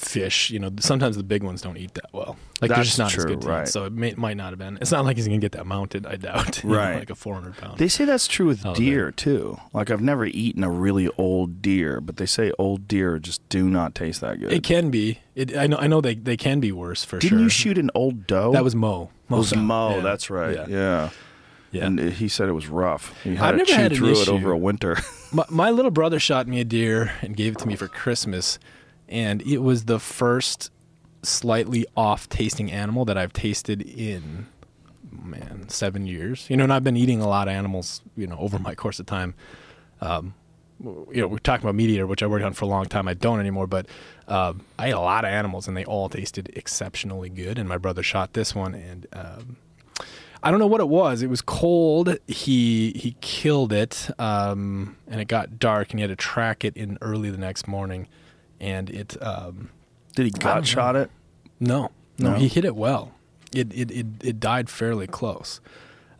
fish. 0.00 0.50
You 0.50 0.58
know, 0.58 0.70
sometimes 0.80 1.16
the 1.16 1.22
big 1.22 1.42
ones 1.42 1.62
don't 1.62 1.76
eat 1.76 1.94
that 1.94 2.10
well. 2.12 2.36
Like 2.60 2.70
they're 2.70 2.84
just 2.84 2.98
not 2.98 3.10
true, 3.10 3.24
as 3.24 3.26
good 3.26 3.40
to 3.42 3.48
right. 3.48 3.62
eat. 3.62 3.68
So 3.68 3.84
it 3.84 3.92
may, 3.92 4.14
might 4.14 4.36
not 4.36 4.50
have 4.50 4.58
been. 4.58 4.78
It's 4.80 4.90
not 4.90 5.04
like 5.04 5.16
he's 5.16 5.26
gonna 5.26 5.38
get 5.38 5.52
that 5.52 5.66
mounted. 5.66 6.06
I 6.06 6.16
doubt. 6.16 6.62
you 6.64 6.70
know, 6.70 6.76
Right. 6.76 6.98
like 6.98 7.10
a 7.10 7.14
400 7.14 7.56
pound. 7.56 7.78
They 7.78 7.88
say 7.88 8.04
that's 8.04 8.26
true 8.26 8.46
with 8.46 8.62
deer 8.74 9.10
too. 9.10 9.58
Like 9.72 9.90
I've 9.90 10.00
never 10.00 10.26
eaten 10.26 10.64
a 10.64 10.70
really 10.70 11.08
old 11.18 11.60
deer, 11.62 12.00
but 12.00 12.16
they 12.16 12.26
say 12.26 12.52
old 12.58 12.88
deer 12.88 13.18
just 13.18 13.46
do 13.48 13.68
not 13.68 13.94
taste 13.94 14.20
that 14.22 14.40
good. 14.40 14.52
It 14.52 14.62
can 14.62 14.90
be. 14.90 15.20
It, 15.34 15.56
I 15.56 15.66
know. 15.66 15.76
I 15.76 15.86
know 15.86 16.00
they, 16.00 16.14
they 16.14 16.36
can 16.36 16.60
be 16.60 16.72
worse 16.72 17.04
for 17.04 17.20
sure. 17.20 17.28
Didn't 17.28 17.42
you 17.42 17.48
shoot 17.48 17.76
an 17.78 17.90
old 17.94 18.26
doe? 18.26 18.52
That 18.52 18.64
was 18.64 18.74
Mo. 18.74 19.10
It 19.30 19.34
was 19.34 19.54
Mo. 19.54 19.62
Mo. 19.62 19.96
Yeah. 19.96 20.02
That's 20.02 20.30
right. 20.30 20.56
Yeah. 20.56 20.66
Yeah. 20.68 21.10
Yeah. 21.72 21.86
And 21.86 21.98
he 21.98 22.28
said 22.28 22.48
it 22.48 22.52
was 22.52 22.68
rough. 22.68 23.12
He 23.22 23.34
had 23.34 23.48
I've 23.54 23.56
never 23.56 23.74
had 23.74 23.92
an 23.92 23.98
through 23.98 24.20
it 24.20 24.28
over 24.28 24.52
a 24.52 24.56
winter. 24.56 24.96
my, 25.32 25.44
my 25.50 25.70
little 25.70 25.90
brother 25.90 26.18
shot 26.18 26.46
me 26.46 26.60
a 26.60 26.64
deer 26.64 27.12
and 27.20 27.36
gave 27.36 27.52
it 27.52 27.58
to 27.58 27.66
me 27.68 27.76
for 27.76 27.88
Christmas, 27.88 28.58
and 29.08 29.42
it 29.42 29.58
was 29.58 29.84
the 29.84 29.98
first 29.98 30.70
slightly 31.22 31.86
off 31.96 32.28
tasting 32.28 32.70
animal 32.70 33.04
that 33.04 33.18
I've 33.18 33.32
tasted 33.32 33.82
in 33.82 34.46
man 35.10 35.68
seven 35.68 36.06
years. 36.06 36.48
You 36.48 36.56
know, 36.56 36.64
and 36.64 36.72
I've 36.72 36.84
been 36.84 36.96
eating 36.96 37.20
a 37.20 37.28
lot 37.28 37.48
of 37.48 37.54
animals. 37.54 38.02
You 38.16 38.26
know, 38.26 38.38
over 38.38 38.58
my 38.58 38.74
course 38.74 38.98
of 39.00 39.06
time. 39.06 39.34
Um, 40.00 40.34
you 40.80 41.22
know, 41.22 41.26
we're 41.28 41.38
talking 41.38 41.64
about 41.64 41.74
meat 41.74 41.88
eater, 41.88 42.06
which 42.06 42.22
I 42.22 42.26
worked 42.26 42.44
on 42.44 42.52
for 42.52 42.66
a 42.66 42.68
long 42.68 42.84
time. 42.84 43.08
I 43.08 43.14
don't 43.14 43.40
anymore, 43.40 43.66
but 43.66 43.86
um, 44.28 44.60
I 44.78 44.88
ate 44.88 44.92
a 44.92 45.00
lot 45.00 45.24
of 45.24 45.30
animals, 45.30 45.68
and 45.68 45.76
they 45.76 45.86
all 45.86 46.08
tasted 46.10 46.50
exceptionally 46.54 47.30
good. 47.30 47.58
And 47.58 47.66
my 47.68 47.78
brother 47.78 48.02
shot 48.02 48.34
this 48.34 48.54
one, 48.54 48.74
and 48.74 49.06
um, 49.14 49.56
I 50.42 50.50
don't 50.50 50.60
know 50.60 50.66
what 50.66 50.80
it 50.80 50.88
was. 50.88 51.22
It 51.22 51.30
was 51.30 51.40
cold. 51.40 52.18
He 52.26 52.92
he 52.92 53.16
killed 53.20 53.72
it, 53.72 54.10
um, 54.18 54.96
and 55.08 55.20
it 55.20 55.28
got 55.28 55.58
dark, 55.58 55.90
and 55.90 55.98
he 55.98 56.02
had 56.02 56.10
to 56.10 56.16
track 56.16 56.64
it 56.64 56.76
in 56.76 56.98
early 57.00 57.30
the 57.30 57.38
next 57.38 57.66
morning. 57.66 58.06
And 58.60 58.88
it 58.90 59.20
um, 59.22 59.70
Did 60.14 60.24
he 60.26 60.30
gut 60.30 60.66
shot 60.66 60.96
it? 60.96 61.10
no, 61.60 61.90
no, 62.18 62.32
No? 62.32 62.36
he 62.38 62.48
hit 62.48 62.64
it 62.64 62.74
well. 62.76 63.12
It 63.54 63.72
it 63.74 63.90
it, 63.90 64.06
it 64.22 64.40
died 64.40 64.68
fairly 64.70 65.06
close. 65.06 65.60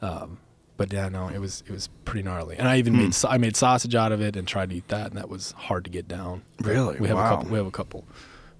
Um, 0.03 0.38
but 0.77 0.92
yeah, 0.92 1.09
no, 1.09 1.29
it 1.29 1.38
was 1.38 1.62
it 1.66 1.72
was 1.72 1.88
pretty 2.05 2.22
gnarly. 2.22 2.57
And 2.57 2.68
I 2.68 2.77
even 2.79 2.94
Hmm. 2.94 3.01
made 3.05 3.14
I 3.29 3.38
made 3.38 3.57
sausage 3.57 3.94
out 3.94 4.12
of 4.12 4.20
it 4.20 4.37
and 4.37 4.46
tried 4.46 4.70
to 4.70 4.77
eat 4.77 4.88
that, 4.88 5.09
and 5.09 5.16
that 5.16 5.29
was 5.29 5.53
hard 5.53 5.85
to 5.85 5.90
get 5.90 6.07
down. 6.07 6.42
But 6.59 6.66
Really? 6.66 6.99
We 7.01 7.09
have 7.09 7.16
Wow. 7.16 7.27
a 7.27 7.29
couple. 7.37 7.51
We 7.51 7.59
have 7.59 7.66
a 7.66 7.70
couple 7.70 8.05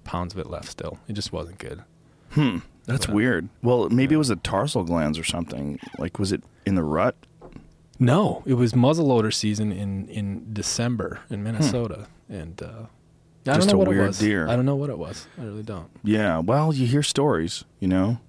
pounds 0.03 0.33
of 0.33 0.39
it 0.39 0.47
left 0.49 0.69
still. 0.69 0.97
It 1.07 1.13
just 1.13 1.31
wasn't 1.31 1.59
good. 1.59 1.83
Hmm. 2.31 2.59
That's 2.85 3.07
Yeah. 3.07 3.13
weird. 3.13 3.49
Well, 3.61 3.89
maybe 3.89 4.15
it 4.15 4.17
was 4.17 4.29
the 4.29 4.35
tarsal 4.37 4.83
glands 4.83 5.19
or 5.19 5.23
something. 5.23 5.79
Like, 5.99 6.17
was 6.19 6.31
it 6.31 6.41
in 6.65 6.75
the 6.75 6.83
rut? 6.83 7.15
No, 7.99 8.43
it 8.45 8.53
was 8.53 8.73
muzzleloader 8.73 9.33
season 9.33 9.71
in 9.71 10.07
in 10.07 10.53
December 10.53 11.19
in 11.29 11.43
Minnesota, 11.43 12.07
and 12.29 12.61
uh, 12.61 12.85
I 13.47 13.55
Just 13.55 13.71
a 13.71 13.77
what 13.77 13.87
weird 13.87 14.03
it 14.03 14.07
was. 14.07 14.19
deer. 14.19 14.47
I 14.47 14.55
don't 14.55 14.65
know 14.65 14.75
what 14.75 14.89
it 14.89 14.97
was. 14.97 15.27
I 15.39 15.43
really 15.43 15.63
don't. 15.63 15.87
Yeah, 16.03 16.39
well, 16.39 16.73
you 16.73 16.85
hear 16.87 17.03
stories, 17.03 17.63
you 17.79 17.87
know. 17.87 18.19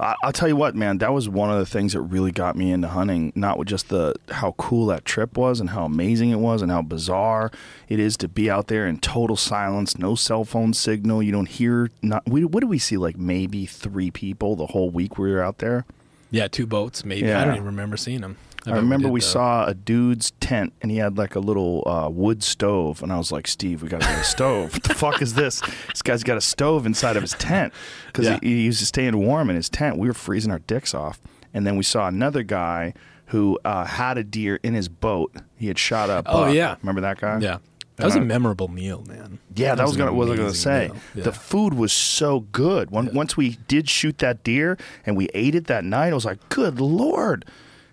I, 0.00 0.14
I'll 0.22 0.32
tell 0.32 0.48
you 0.48 0.56
what, 0.56 0.74
man. 0.74 0.98
That 0.98 1.12
was 1.12 1.28
one 1.28 1.50
of 1.50 1.58
the 1.58 1.66
things 1.66 1.92
that 1.92 2.00
really 2.00 2.32
got 2.32 2.56
me 2.56 2.70
into 2.70 2.88
hunting. 2.88 3.32
Not 3.34 3.58
with 3.58 3.68
just 3.68 3.88
the 3.88 4.14
how 4.30 4.52
cool 4.52 4.86
that 4.86 5.04
trip 5.04 5.36
was 5.36 5.60
and 5.60 5.70
how 5.70 5.84
amazing 5.84 6.30
it 6.30 6.38
was 6.38 6.62
and 6.62 6.70
how 6.70 6.82
bizarre 6.82 7.50
it 7.88 7.98
is 7.98 8.16
to 8.18 8.28
be 8.28 8.48
out 8.50 8.68
there 8.68 8.86
in 8.86 8.98
total 9.00 9.36
silence, 9.36 9.98
no 9.98 10.14
cell 10.14 10.44
phone 10.44 10.72
signal. 10.72 11.22
You 11.22 11.32
don't 11.32 11.48
hear. 11.48 11.90
Not 12.00 12.22
we, 12.26 12.44
what 12.44 12.60
do 12.62 12.66
we 12.68 12.78
see? 12.78 12.96
Like 12.96 13.18
maybe 13.18 13.66
three 13.66 14.10
people 14.10 14.56
the 14.56 14.66
whole 14.66 14.88
week 14.88 15.18
we 15.18 15.30
were 15.30 15.42
out 15.42 15.58
there. 15.58 15.84
Yeah, 16.30 16.48
two 16.48 16.66
boats, 16.66 17.04
maybe. 17.04 17.30
I 17.30 17.44
don't 17.44 17.54
even 17.56 17.66
remember 17.66 17.98
seeing 17.98 18.22
them. 18.22 18.38
I 18.66 18.76
remember 18.76 19.08
we 19.08 19.20
saw 19.20 19.64
a 19.66 19.74
dude's 19.74 20.30
tent 20.40 20.72
and 20.82 20.90
he 20.90 20.98
had 20.98 21.18
like 21.18 21.34
a 21.34 21.40
little 21.40 21.82
uh, 21.86 22.08
wood 22.08 22.42
stove, 22.44 23.02
and 23.02 23.12
I 23.12 23.18
was 23.18 23.32
like, 23.32 23.48
"Steve, 23.48 23.82
we 23.82 23.88
gotta 23.88 24.04
get 24.06 24.20
a 24.20 24.24
stove. 24.24 24.72
what 24.72 24.82
the 24.84 24.94
fuck 24.94 25.20
is 25.20 25.34
this? 25.34 25.60
This 25.88 26.02
guy's 26.02 26.22
got 26.22 26.36
a 26.36 26.40
stove 26.40 26.86
inside 26.86 27.16
of 27.16 27.22
his 27.22 27.32
tent 27.32 27.72
because 28.06 28.26
Yeah. 28.26 28.38
he, 28.42 28.48
he 28.54 28.62
used 28.62 28.78
to 28.80 28.86
staying 28.86 29.16
warm 29.16 29.50
in 29.50 29.56
his 29.56 29.68
tent. 29.68 29.98
We 29.98 30.06
were 30.06 30.14
freezing 30.14 30.52
our 30.52 30.60
dicks 30.60 30.94
off, 30.94 31.20
and 31.52 31.66
then 31.66 31.76
we 31.76 31.82
saw 31.82 32.06
another 32.06 32.42
guy 32.44 32.94
who 33.26 33.58
uh, 33.64 33.84
had 33.84 34.16
a 34.18 34.22
deer 34.24 34.60
in 34.62 34.74
his 34.74 34.88
boat. 34.88 35.34
He 35.56 35.66
had 35.68 35.78
shot 35.78 36.08
up. 36.10 36.26
Oh, 36.28 36.46
yeah. 36.48 36.76
remember 36.82 37.00
that 37.00 37.18
guy? 37.18 37.38
Yeah, 37.40 37.58
that 37.96 38.04
was 38.04 38.14
a 38.14 38.20
Uh, 38.20 38.24
memorable 38.24 38.68
meal, 38.68 39.04
man. 39.08 39.38
Yeah, 39.56 39.74
that 39.74 39.82
was 39.84 39.94
an 39.94 39.98
gonna 40.00 40.12
what 40.12 40.28
I 40.28 40.30
was 40.32 40.38
gonna 40.38 40.54
say. 40.54 40.90
Yeah. 41.14 41.24
The 41.24 41.32
food 41.32 41.74
was 41.74 41.92
so 41.92 42.40
good. 42.52 42.90
When, 42.90 43.12
Once 43.14 43.36
we 43.36 43.58
did 43.66 43.88
shoot 43.88 44.18
that 44.18 44.44
deer 44.44 44.76
and 45.06 45.16
we 45.16 45.28
ate 45.34 45.54
it 45.54 45.66
that 45.66 45.84
night, 45.84 46.10
I 46.10 46.14
was 46.14 46.26
like, 46.26 46.46
"Good 46.50 46.78
lord, 46.80 47.44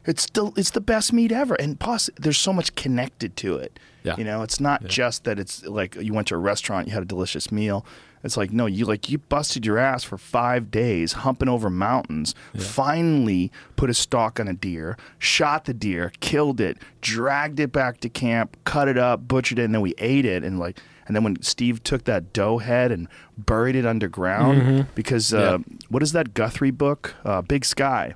it's 0.09 0.23
still 0.23 0.53
it's 0.57 0.71
the 0.71 0.81
best 0.81 1.13
meat 1.13 1.31
ever." 1.31 1.55
And 1.55 1.79
plus, 1.79 2.09
there's 2.17 2.37
so 2.37 2.51
much 2.53 2.75
connected 2.75 3.35
to 3.37 3.55
it. 3.57 3.79
Yeah. 4.03 4.15
You 4.17 4.23
know, 4.23 4.43
it's 4.43 4.59
not 4.59 4.85
just 4.85 5.23
that 5.25 5.37
it's 5.39 5.65
like 5.65 5.95
you 5.95 6.13
went 6.13 6.27
to 6.29 6.35
a 6.35 6.37
restaurant, 6.39 6.87
you 6.87 6.93
had 6.93 7.03
a 7.03 7.05
delicious 7.05 7.51
meal. 7.51 7.85
It's 8.23 8.35
like 8.35 8.51
no, 8.51 8.65
you 8.65 8.85
like 8.85 9.09
you 9.09 9.17
busted 9.17 9.65
your 9.65 9.77
ass 9.77 10.03
for 10.03 10.17
five 10.17 10.69
days, 10.71 11.13
humping 11.13 11.47
over 11.47 11.69
mountains. 11.69 12.35
Finally, 12.57 13.51
put 13.75 13.89
a 13.89 13.93
stalk 13.93 14.39
on 14.39 14.47
a 14.47 14.53
deer, 14.53 14.97
shot 15.17 15.65
the 15.65 15.73
deer, 15.73 16.11
killed 16.19 16.61
it, 16.61 16.77
dragged 17.01 17.59
it 17.59 17.71
back 17.71 17.99
to 18.01 18.09
camp, 18.09 18.57
cut 18.63 18.87
it 18.87 18.97
up, 18.97 19.27
butchered 19.27 19.59
it, 19.59 19.63
and 19.63 19.73
then 19.73 19.81
we 19.81 19.93
ate 19.97 20.25
it. 20.25 20.43
And 20.43 20.59
like, 20.59 20.79
and 21.07 21.15
then 21.15 21.23
when 21.23 21.41
Steve 21.41 21.83
took 21.83 22.05
that 22.05 22.31
doe 22.33 22.57
head 22.59 22.91
and 22.91 23.07
buried 23.37 23.75
it 23.75 23.85
underground, 23.85 24.87
because 24.95 25.33
uh, 25.33 25.57
Mm-hmm. 25.57 25.71
Yeah. 25.71 25.77
what 25.89 26.03
is 26.03 26.11
that 26.13 26.33
Guthrie 26.33 26.71
book, 26.71 27.15
uh, 27.25 27.41
Big 27.41 27.65
Sky? 27.65 28.13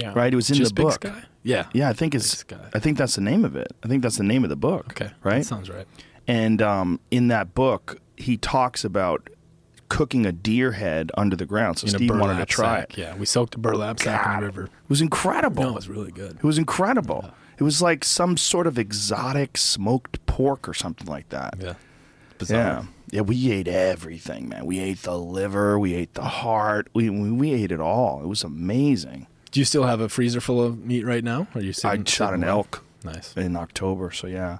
Yeah, 0.00 0.12
right, 0.14 0.32
it 0.32 0.36
was 0.36 0.50
in 0.50 0.56
Just 0.56 0.74
the 0.74 0.82
Big 0.82 0.86
book. 0.86 1.04
Sky? 1.06 1.22
Yeah, 1.42 1.66
Yeah, 1.72 1.88
I 1.88 1.92
think 1.92 2.14
it's. 2.14 2.44
I 2.74 2.78
think 2.78 2.98
that's 2.98 3.14
the 3.14 3.20
name 3.20 3.44
of 3.44 3.54
it. 3.56 3.72
I 3.84 3.88
think 3.88 4.02
that's 4.02 4.16
the 4.16 4.24
name 4.24 4.42
of 4.44 4.50
the 4.50 4.56
book. 4.56 4.86
Okay, 4.90 5.12
right. 5.22 5.38
That 5.38 5.44
sounds 5.44 5.70
right. 5.70 5.86
And 6.26 6.60
um, 6.60 6.98
in 7.10 7.28
that 7.28 7.54
book, 7.54 8.00
he 8.16 8.36
talks 8.36 8.84
about 8.84 9.30
cooking 9.88 10.26
a 10.26 10.32
deer 10.32 10.72
head 10.72 11.12
under 11.16 11.36
the 11.36 11.46
ground. 11.46 11.78
So 11.78 11.84
In 11.86 11.92
Steve 11.94 12.10
wanted 12.10 12.38
to 12.40 12.46
try 12.46 12.80
sack. 12.80 12.98
it. 12.98 13.00
Yeah, 13.02 13.16
we 13.16 13.26
soaked 13.26 13.54
a 13.54 13.58
burlap 13.58 14.00
sack 14.00 14.26
in 14.34 14.40
the 14.40 14.46
river. 14.46 14.64
It 14.64 14.70
was 14.88 15.00
incredible. 15.00 15.62
No, 15.62 15.68
it 15.70 15.74
was 15.76 15.88
really 15.88 16.10
good. 16.10 16.36
It 16.36 16.42
was 16.44 16.58
incredible. 16.58 17.30
It 17.58 17.62
was 17.62 17.80
like 17.80 18.02
some 18.04 18.36
sort 18.36 18.66
of 18.66 18.76
exotic 18.78 19.56
smoked 19.56 20.26
pork 20.26 20.68
or 20.68 20.74
something 20.74 21.06
like 21.06 21.28
that. 21.28 21.54
Yeah, 21.60 21.64
Yeah. 21.66 21.74
bizarre. 22.38 22.88
Yeah, 23.12 23.20
we 23.20 23.52
ate 23.52 23.68
everything, 23.68 24.48
man. 24.48 24.66
We 24.66 24.80
ate 24.80 25.02
the 25.02 25.16
liver, 25.16 25.78
we 25.78 25.94
ate 25.94 26.14
the 26.14 26.24
heart, 26.24 26.88
we 26.92 27.08
we, 27.08 27.30
we 27.30 27.52
ate 27.54 27.70
it 27.70 27.78
all. 27.80 28.20
It 28.20 28.26
was 28.26 28.42
amazing. 28.42 29.28
Do 29.56 29.60
you 29.60 29.64
still 29.64 29.84
have 29.84 30.02
a 30.02 30.10
freezer 30.10 30.42
full 30.42 30.62
of 30.62 30.84
meat 30.84 31.06
right 31.06 31.24
now? 31.24 31.46
Or 31.54 31.60
are 31.60 31.64
you 31.64 31.70
I 31.70 31.72
sitting, 31.72 32.04
shot 32.04 32.34
an 32.34 32.44
elk 32.44 32.84
Nice. 33.02 33.34
in 33.38 33.56
October, 33.56 34.10
so 34.10 34.26
yeah. 34.26 34.58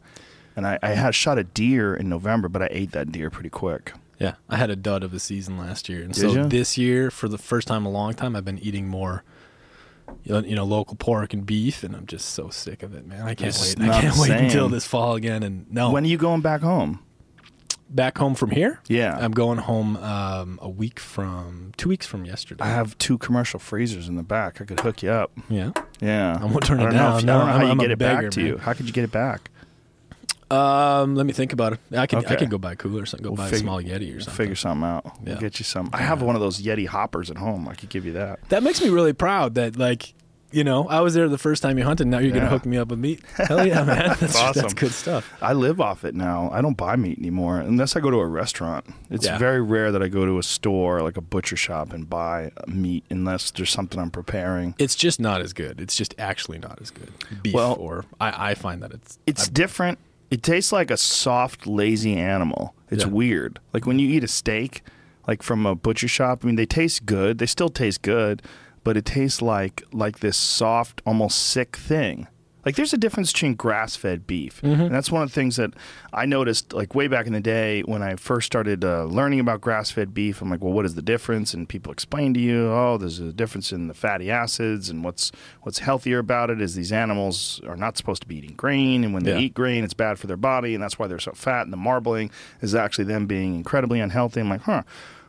And 0.56 0.66
I, 0.66 0.78
I 0.82 0.92
had 0.92 1.14
shot 1.14 1.36
a 1.38 1.44
deer 1.44 1.94
in 1.94 2.08
November, 2.08 2.48
but 2.48 2.62
I 2.62 2.68
ate 2.70 2.92
that 2.92 3.12
deer 3.12 3.28
pretty 3.28 3.50
quick. 3.50 3.92
Yeah, 4.18 4.36
I 4.48 4.56
had 4.56 4.70
a 4.70 4.74
dud 4.76 5.02
of 5.04 5.12
a 5.12 5.18
season 5.18 5.58
last 5.58 5.90
year, 5.90 6.02
and 6.02 6.14
Did 6.14 6.20
so 6.22 6.32
ya? 6.32 6.46
this 6.46 6.78
year, 6.78 7.10
for 7.10 7.28
the 7.28 7.36
first 7.36 7.68
time 7.68 7.82
in 7.82 7.88
a 7.88 7.90
long 7.90 8.14
time, 8.14 8.34
I've 8.34 8.46
been 8.46 8.58
eating 8.58 8.88
more, 8.88 9.22
you 10.24 10.54
know, 10.56 10.64
local 10.64 10.96
pork 10.96 11.34
and 11.34 11.44
beef, 11.44 11.82
and 11.84 11.94
I'm 11.94 12.06
just 12.06 12.30
so 12.30 12.48
sick 12.48 12.82
of 12.82 12.94
it, 12.94 13.06
man. 13.06 13.20
I 13.20 13.34
can't 13.34 13.48
It's 13.50 13.76
wait. 13.76 13.90
I 13.90 14.00
can't 14.00 14.16
wait 14.16 14.30
until 14.30 14.70
this 14.70 14.86
fall 14.86 15.14
again. 15.14 15.42
And 15.42 15.70
no, 15.70 15.90
When 15.90 16.04
are 16.04 16.08
you 16.08 16.16
going 16.16 16.40
back 16.40 16.62
home? 16.62 17.00
Back 17.88 18.18
home 18.18 18.34
from 18.34 18.50
here, 18.50 18.80
Yeah. 18.88 19.16
I'm 19.16 19.30
going 19.32 19.58
home 19.58 19.96
um, 19.98 20.58
a 20.62 20.68
week 20.68 20.98
from 21.00 21.72
two 21.76 21.88
weeks 21.88 22.04
from 22.06 22.24
yesterday. 22.24 22.64
I 22.64 22.68
have 22.68 22.96
two 22.98 23.16
commercial 23.18 23.60
freezers 23.60 24.08
in 24.08 24.16
the 24.16 24.22
back. 24.22 24.60
I 24.60 24.64
could 24.64 24.80
hook 24.80 25.02
you 25.02 25.10
up. 25.10 25.30
yeah. 25.48 25.70
Yeah. 26.00 26.34
I'm 26.34 26.48
gonna 26.48 26.60
turn 26.60 26.80
it 26.80 26.84
don't 26.84 26.94
know 26.94 27.16
if- 27.18 27.24
down. 27.24 27.38
I 27.40 27.42
don't 27.42 27.46
know 27.46 27.52
how 27.52 27.52
I'm- 27.58 27.62
you 27.66 27.70
I'm 27.72 27.78
get 27.78 27.90
it 27.92 27.98
beggar, 27.98 28.22
back 28.22 28.30
to 28.32 28.40
man. 28.40 28.46
you. 28.48 28.56
How 28.58 28.72
could 28.72 28.86
you 28.86 28.92
get 28.92 29.04
it 29.04 29.12
back? 29.12 29.50
Um, 30.50 31.16
let 31.16 31.26
me 31.26 31.32
think 31.32 31.52
about 31.52 31.72
it. 31.72 31.80
I 31.96 32.06
can 32.06 32.24
I 32.24 32.36
can 32.36 32.48
go 32.48 32.56
buy 32.58 32.72
a 32.72 32.76
cooler 32.76 33.02
or 33.02 33.06
something. 33.06 33.24
Go 33.24 33.30
We'll 33.30 33.36
buy 33.38 33.44
figure- 33.46 33.56
a 33.56 33.60
small 33.60 33.82
Yeti 33.82 34.10
or 34.10 34.12
We'll 34.16 34.20
something. 34.20 34.34
figure 34.34 34.54
something 34.54 34.84
out. 34.86 35.04
We'll 35.20 35.34
Yeah. 35.34 35.40
get 35.40 35.58
you 35.58 35.64
some. 35.64 35.90
I 35.92 36.02
have 36.02 36.22
one 36.22 36.36
of 36.36 36.40
those 36.40 36.62
Yeti 36.62 36.86
hoppers 36.86 37.30
at 37.32 37.36
home. 37.36 37.68
I 37.68 37.74
could 37.74 37.88
give 37.88 38.06
you 38.06 38.12
that. 38.12 38.38
That 38.50 38.62
makes 38.62 38.80
me 38.80 38.88
really 38.88 39.12
proud 39.12 39.54
that 39.56 39.76
like 39.76 40.14
you 40.52 40.64
know 40.64 40.88
I 40.88 41.00
was 41.00 41.14
there 41.14 41.28
the 41.28 41.38
first 41.38 41.62
time 41.62 41.76
you 41.78 41.84
hunted. 41.84 42.06
Now 42.06 42.18
you're 42.18 42.28
Yeah. 42.34 42.40
gonna 42.40 42.50
hook 42.50 42.66
me 42.66 42.76
up 42.76 42.88
with 42.88 42.98
meat. 42.98 43.20
Hell 43.36 43.66
yeah, 43.66 43.82
man! 43.84 44.16
That's, 44.20 44.36
awesome. 44.36 44.62
That's 44.62 44.74
good 44.74 44.92
stuff. 44.92 45.32
I 45.42 45.52
live 45.52 45.80
off 45.80 46.04
it 46.04 46.14
now. 46.14 46.50
I 46.52 46.60
don't 46.60 46.76
buy 46.76 46.96
meat 46.96 47.18
anymore 47.18 47.58
unless 47.58 47.96
I 47.96 48.00
go 48.00 48.10
to 48.10 48.18
a 48.18 48.26
restaurant. 48.26 48.86
It's 49.10 49.26
Yeah. 49.26 49.38
very 49.38 49.60
rare 49.60 49.90
that 49.92 50.02
I 50.02 50.08
go 50.08 50.24
to 50.24 50.38
a 50.38 50.42
store 50.42 51.02
like 51.02 51.16
a 51.16 51.20
butcher 51.20 51.56
shop 51.56 51.92
and 51.92 52.08
buy 52.08 52.52
meat 52.66 53.04
unless 53.10 53.50
there's 53.50 53.70
something 53.70 53.98
I'm 54.00 54.10
preparing. 54.10 54.74
It's 54.78 54.94
just 54.94 55.18
not 55.20 55.40
as 55.40 55.52
good. 55.52 55.80
It's 55.80 55.96
just 55.96 56.14
actually 56.18 56.58
not 56.58 56.78
as 56.80 56.90
good. 56.90 57.12
Beef 57.42 57.54
Well- 57.54 57.76
or 57.78 58.04
I, 58.20 58.50
I 58.50 58.54
find 58.54 58.82
that 58.82 58.92
it's 58.92 59.18
It's 59.26 59.48
I- 59.48 59.52
different. 59.52 59.98
It 60.30 60.42
tastes 60.42 60.72
like 60.72 60.90
a 60.90 60.96
soft, 60.96 61.66
lazy 61.68 62.16
animal. 62.16 62.74
It's 62.90 63.04
Yeah. 63.04 63.10
weird. 63.10 63.60
Like 63.72 63.86
when 63.86 63.98
you 63.98 64.08
eat 64.08 64.24
a 64.24 64.28
steak, 64.28 64.82
like 65.28 65.42
from 65.42 65.66
a 65.66 65.74
butcher 65.74 66.08
shop. 66.08 66.40
I 66.42 66.46
mean, 66.46 66.54
they 66.56 66.66
taste 66.66 67.04
good. 67.06 67.38
They 67.38 67.46
still 67.46 67.68
taste 67.68 68.02
good, 68.02 68.42
but 68.86 68.96
it 68.96 69.04
tastes 69.04 69.42
like 69.42 69.82
like 69.92 70.20
this 70.20 70.36
soft, 70.36 71.02
almost 71.04 71.38
sick 71.54 71.76
thing. 71.76 72.28
Like 72.64 72.74
there's 72.74 72.92
a 72.92 72.98
difference 72.98 73.32
between 73.32 73.54
grass-fed 73.54 74.26
beef, 74.26 74.60
and 74.62 74.92
that's 74.92 75.08
one 75.12 75.22
of 75.22 75.28
the 75.28 75.34
things 75.34 75.54
that 75.54 75.70
I 76.12 76.26
noticed. 76.26 76.72
Like 76.72 76.96
way 76.96 77.06
back 77.06 77.26
in 77.28 77.32
the 77.32 77.40
day 77.40 77.82
when 77.82 78.02
I 78.02 78.16
first 78.16 78.44
started 78.46 78.84
uh, 78.84 79.04
learning 79.04 79.38
about 79.38 79.60
grass-fed 79.60 80.12
beef, 80.12 80.42
I'm 80.42 80.50
like, 80.50 80.62
well, 80.64 80.72
what 80.72 80.84
is 80.84 80.96
the 80.96 81.02
difference? 81.02 81.54
And 81.54 81.68
people 81.68 81.92
explain 81.92 82.34
to 82.34 82.40
you, 82.40 82.66
oh, 82.66 82.96
there's 82.98 83.20
a 83.20 83.32
difference 83.32 83.70
in 83.70 83.86
the 83.86 83.94
fatty 83.94 84.32
acids, 84.32 84.88
and 84.90 85.04
what's 85.04 85.30
what's 85.62 85.78
healthier 85.78 86.18
about 86.18 86.50
it 86.50 86.60
is 86.60 86.74
these 86.74 86.90
animals 86.92 87.60
are 87.68 87.76
not 87.76 87.96
supposed 87.96 88.22
to 88.22 88.28
be 88.28 88.36
eating 88.38 88.56
grain, 88.56 89.04
and 89.04 89.14
when 89.14 89.22
they 89.22 89.32
Yeah. 89.34 89.38
eat 89.46 89.54
grain, 89.54 89.84
it's 89.84 89.94
bad 89.94 90.18
for 90.18 90.26
their 90.26 90.36
body, 90.52 90.74
and 90.74 90.82
that's 90.82 90.98
why 90.98 91.06
they're 91.06 91.20
so 91.20 91.32
fat. 91.34 91.62
And 91.66 91.72
the 91.72 91.76
marbling 91.90 92.30
is 92.62 92.74
actually 92.74 93.04
them 93.04 93.26
being 93.26 93.54
incredibly 93.54 94.00
unhealthy. 94.00 94.40
I'm 94.40 94.48
like, 94.50 94.62
huh. 94.62 94.82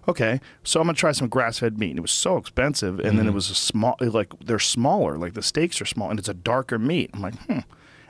Okay, 0.07 0.39
so 0.63 0.79
I'm 0.79 0.87
gonna 0.87 0.95
try 0.95 1.11
some 1.11 1.27
grass-fed 1.27 1.77
meat. 1.77 1.89
And 1.91 1.99
it 1.99 2.01
was 2.01 2.11
so 2.11 2.37
expensive, 2.37 2.99
and 2.99 3.19
then 3.19 3.27
it 3.27 3.33
was 3.33 3.49
a 3.49 3.55
small, 3.55 3.95
like 3.99 4.31
they're 4.39 4.59
smaller, 4.59 5.17
like 5.17 5.33
the 5.33 5.41
steaks 5.41 5.81
are 5.81 5.85
small, 5.85 6.09
and 6.09 6.17
it's 6.17 6.29
a 6.29 6.33
darker 6.33 6.79
meat. 6.79 7.09
I'm 7.13 7.21
like, 7.21 7.35
hmm. 7.45 7.59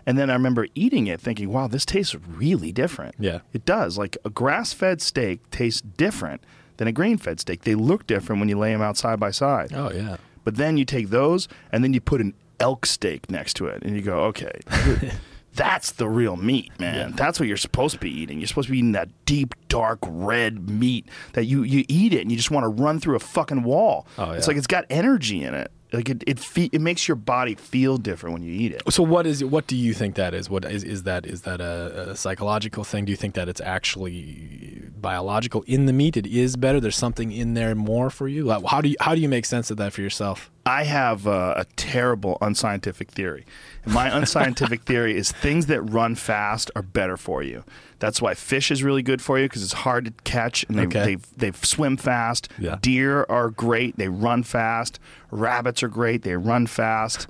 And 0.06 0.18
then 0.18 0.30
I 0.30 0.34
remember 0.34 0.68
eating 0.74 1.08
it, 1.08 1.20
thinking, 1.20 1.50
wow, 1.52 1.68
this 1.68 1.86
tastes 1.86 2.16
really 2.16 2.72
different. 2.72 3.16
Yeah. 3.20 3.40
it 3.52 3.66
does. 3.66 3.98
Like 3.98 4.16
a 4.24 4.30
grass-fed 4.30 5.02
steak 5.02 5.50
tastes 5.52 5.82
different 5.82 6.42
than 6.78 6.88
a 6.88 6.94
grain-fed 6.94 7.40
steak. 7.42 7.64
They 7.64 7.76
look 7.76 8.08
different 8.08 8.40
when 8.40 8.48
you 8.48 8.58
lay 8.58 8.72
them 8.72 8.82
out 8.82 8.96
side 8.96 9.20
by 9.20 9.32
side. 9.32 9.74
oh 9.74 9.92
yeah. 9.92 10.18
But 10.46 10.56
then 10.56 10.78
you 10.78 10.86
take 10.86 11.10
those 11.10 11.50
and 11.74 11.84
then 11.84 11.94
you 11.94 12.00
put 12.00 12.22
an 12.22 12.34
elk 12.60 12.86
steak 12.86 13.30
next 13.30 13.56
to 13.56 13.66
it, 13.68 13.84
and 13.84 13.96
you 13.96 14.02
go, 14.02 14.20
okay, 14.26 14.60
that's 15.58 15.92
the 15.94 16.08
real 16.08 16.38
meat, 16.38 16.72
man. 16.80 17.10
Yeah. 17.10 17.16
That's 17.16 17.40
what 17.40 17.48
you're 17.50 17.58
supposed 17.58 17.96
to 17.96 18.00
be 18.00 18.10
eating. 18.10 18.40
You're 18.40 18.48
supposed 18.48 18.68
to 18.68 18.72
be 18.72 18.78
eating 18.78 18.94
that 18.94 19.10
deep, 19.26 19.56
dark 19.68 20.00
red 20.04 20.70
meat 20.70 21.10
that 21.34 21.46
you 21.46 21.64
you 21.64 21.84
eat 21.90 22.14
it 22.14 22.22
and 22.22 22.32
you 22.32 22.38
just 22.38 22.52
want 22.52 22.64
to 22.64 22.70
run 22.70 23.00
through 23.00 23.16
a 23.16 23.20
fucking 23.20 23.64
wall. 23.64 24.08
Oh, 24.18 24.32
yeah. 24.32 24.38
It's 24.38 24.48
like 24.48 24.56
it's 24.56 24.68
got 24.68 24.86
energy 24.90 25.44
in 25.44 25.54
it. 25.54 25.72
Like 25.94 26.10
it 26.10 26.24
it 26.28 26.38
fe- 26.40 26.70
it 26.72 26.82
makes 26.82 27.08
your 27.08 27.16
body 27.16 27.56
feel 27.56 27.98
different 27.98 28.34
when 28.34 28.44
you 28.44 28.52
eat 28.52 28.74
it. 28.74 28.84
So 28.90 29.04
what 29.04 29.26
is 29.26 29.44
what 29.44 29.68
do 29.68 29.76
you 29.76 29.94
think 29.94 30.16
that 30.16 30.34
is? 30.34 30.50
What 30.50 30.66
is 30.66 30.84
is 30.84 31.04
that 31.04 31.26
is 31.26 31.44
that 31.44 31.62
a, 31.62 32.12
a 32.12 32.16
psychological 32.16 32.84
thing? 32.84 33.06
Do 33.06 33.12
you 33.12 33.16
think 33.16 33.36
that 33.36 33.48
it's 33.48 33.62
actually 33.62 34.84
biological 34.98 35.64
in 35.66 35.86
the 35.86 35.94
meat? 35.94 36.18
It 36.18 36.28
is 36.28 36.58
better. 36.58 36.82
There's 36.82 36.98
something 36.98 37.32
in 37.32 37.54
there 37.54 37.74
more 37.74 38.10
for 38.10 38.28
you. 38.28 38.50
How 38.50 38.82
do 38.82 38.90
you 38.90 38.96
how 39.00 39.16
do 39.16 39.22
you 39.22 39.30
make 39.30 39.46
sense 39.46 39.72
of 39.72 39.78
that 39.78 39.94
for 39.94 40.02
yourself? 40.02 40.52
I 40.66 40.84
have 40.84 41.26
uh, 41.26 41.54
a 41.56 41.64
terrible 41.78 42.38
unscientific 42.42 43.10
theory. 43.12 43.46
My 43.88 44.16
unscientific 44.16 44.82
theory 44.84 45.16
is 45.18 45.32
things 45.32 45.68
that 45.68 45.82
run 45.82 46.16
fast 46.16 46.70
are 46.76 46.82
better 46.82 47.18
for 47.18 47.42
you. 47.44 47.64
That's 48.00 48.22
why 48.22 48.34
fish 48.36 48.70
is 48.70 48.84
really 48.84 49.02
good 49.02 49.22
for 49.22 49.40
you 49.40 49.46
because 49.46 49.64
it's 49.64 49.74
hard 49.74 50.06
to 50.06 50.12
catch 50.24 50.64
and 50.70 50.78
they, 50.78 50.84
Okay. 50.86 51.16
they, 51.16 51.50
they 51.50 51.58
swim 51.58 51.98
fast. 51.98 52.50
Yeah. 52.60 52.78
Deer 52.82 53.26
are 53.30 53.50
great, 53.50 53.98
they 53.98 54.08
run 54.10 54.44
fast. 54.44 55.00
Rabbits 55.32 55.82
are 55.84 55.88
great, 55.88 56.22
they 56.24 56.36
run 56.36 56.68
fast. 56.68 57.28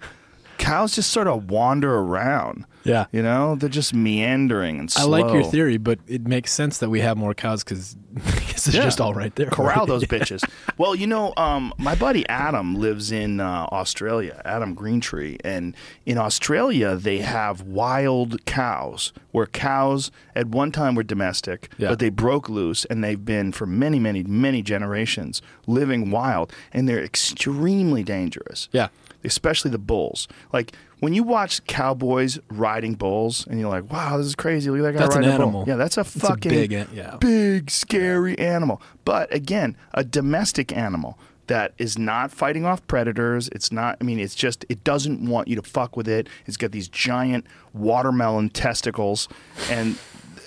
Cows 0.57 0.95
just 0.95 1.11
sort 1.11 1.27
of 1.27 1.49
wander 1.49 1.93
around. 1.95 2.65
Yeah. 2.83 3.05
You 3.11 3.21
know, 3.21 3.55
they're 3.55 3.67
just 3.67 3.93
meandering 3.93 4.79
and 4.79 4.89
slow. 4.89 5.03
I 5.03 5.21
like 5.23 5.33
your 5.33 5.43
theory, 5.43 5.75
but 5.77 5.99
it 6.07 6.25
makes 6.25 6.53
sense 6.53 6.77
that 6.77 6.89
we 6.89 7.01
have 7.01 7.17
more 7.17 7.33
cows 7.33 7.61
because 7.63 7.97
it's 8.15 8.67
Yeah. 8.73 8.83
just 8.83 9.01
all 9.01 9.13
right 9.13 9.35
there. 9.35 9.47
Corral 9.49 9.85
those 9.85 10.03
bitches. 10.15 10.41
Well, 10.77 10.95
you 10.95 11.05
know, 11.05 11.33
um, 11.35 11.73
my 11.77 11.95
buddy 11.95 12.27
Adam 12.29 12.75
lives 12.75 13.11
in 13.11 13.41
uh, 13.41 13.67
Australia, 13.73 14.41
Adam 14.45 14.73
Greentree. 14.73 15.37
And 15.43 15.75
in 16.05 16.17
Australia, 16.17 16.95
they 16.95 17.17
have 17.19 17.61
wild 17.63 18.45
cows, 18.45 19.11
where 19.31 19.47
cows 19.47 20.09
at 20.33 20.47
one 20.47 20.71
time 20.71 20.95
were 20.95 21.03
domestic, 21.03 21.69
Yeah. 21.77 21.89
but 21.89 21.99
they 21.99 22.09
broke 22.09 22.47
loose 22.47 22.85
and 22.85 23.03
they've 23.03 23.23
been 23.23 23.51
for 23.51 23.65
many, 23.65 23.99
many, 23.99 24.23
many 24.23 24.61
generations 24.61 25.41
living 25.65 26.09
wild. 26.09 26.53
And 26.71 26.87
they're 26.87 27.03
extremely 27.03 28.01
dangerous. 28.03 28.69
Yeah. 28.71 28.87
Especially 29.27 29.69
the 29.69 29.77
bulls. 29.77 30.27
Like, 30.51 30.73
when 30.99 31.13
you 31.13 31.21
watch 31.21 31.63
cowboys 31.65 32.39
riding 32.49 32.95
bulls, 32.95 33.45
and 33.45 33.59
you're 33.59 33.69
like, 33.69 33.91
"Wow, 33.91 34.17
this 34.17 34.25
is 34.25 34.35
crazy! 34.35 34.69
Look 34.71 34.79
at 34.79 34.83
that 34.83 34.93
guy 34.93 34.99
That's 35.01 35.15
an 35.15 35.21
riding 35.21 35.41
a 35.47 35.51
bull." 35.51 35.65
Yeah, 35.67 35.75
that's 35.75 35.97
a 35.97 36.01
It's 36.01 36.15
a 36.15 36.19
fucking 36.19 36.49
big 36.49 36.71
an- 36.73 36.87
yeah. 36.93 37.17
big, 37.17 37.69
scary 37.69 38.37
animal. 38.39 38.81
But 39.05 39.31
again, 39.33 39.77
a 39.93 40.03
domestic 40.03 40.75
animal 40.75 41.19
that 41.47 41.73
is 41.77 41.97
not 41.97 42.31
fighting 42.31 42.65
off 42.65 42.85
predators. 42.87 43.47
It's 43.49 43.71
not, 43.71 43.95
I 44.01 44.03
mean, 44.03 44.19
it's 44.19 44.35
just, 44.35 44.65
it 44.67 44.83
doesn't 44.83 45.25
want 45.29 45.47
you 45.47 45.55
to 45.55 45.61
fuck 45.61 45.95
with 45.95 46.07
it. 46.07 46.27
It's 46.45 46.57
got 46.57 46.71
these 46.73 46.89
giant 46.89 47.45
watermelon 47.73 48.49
testicles, 48.49 49.29
and 49.69 49.97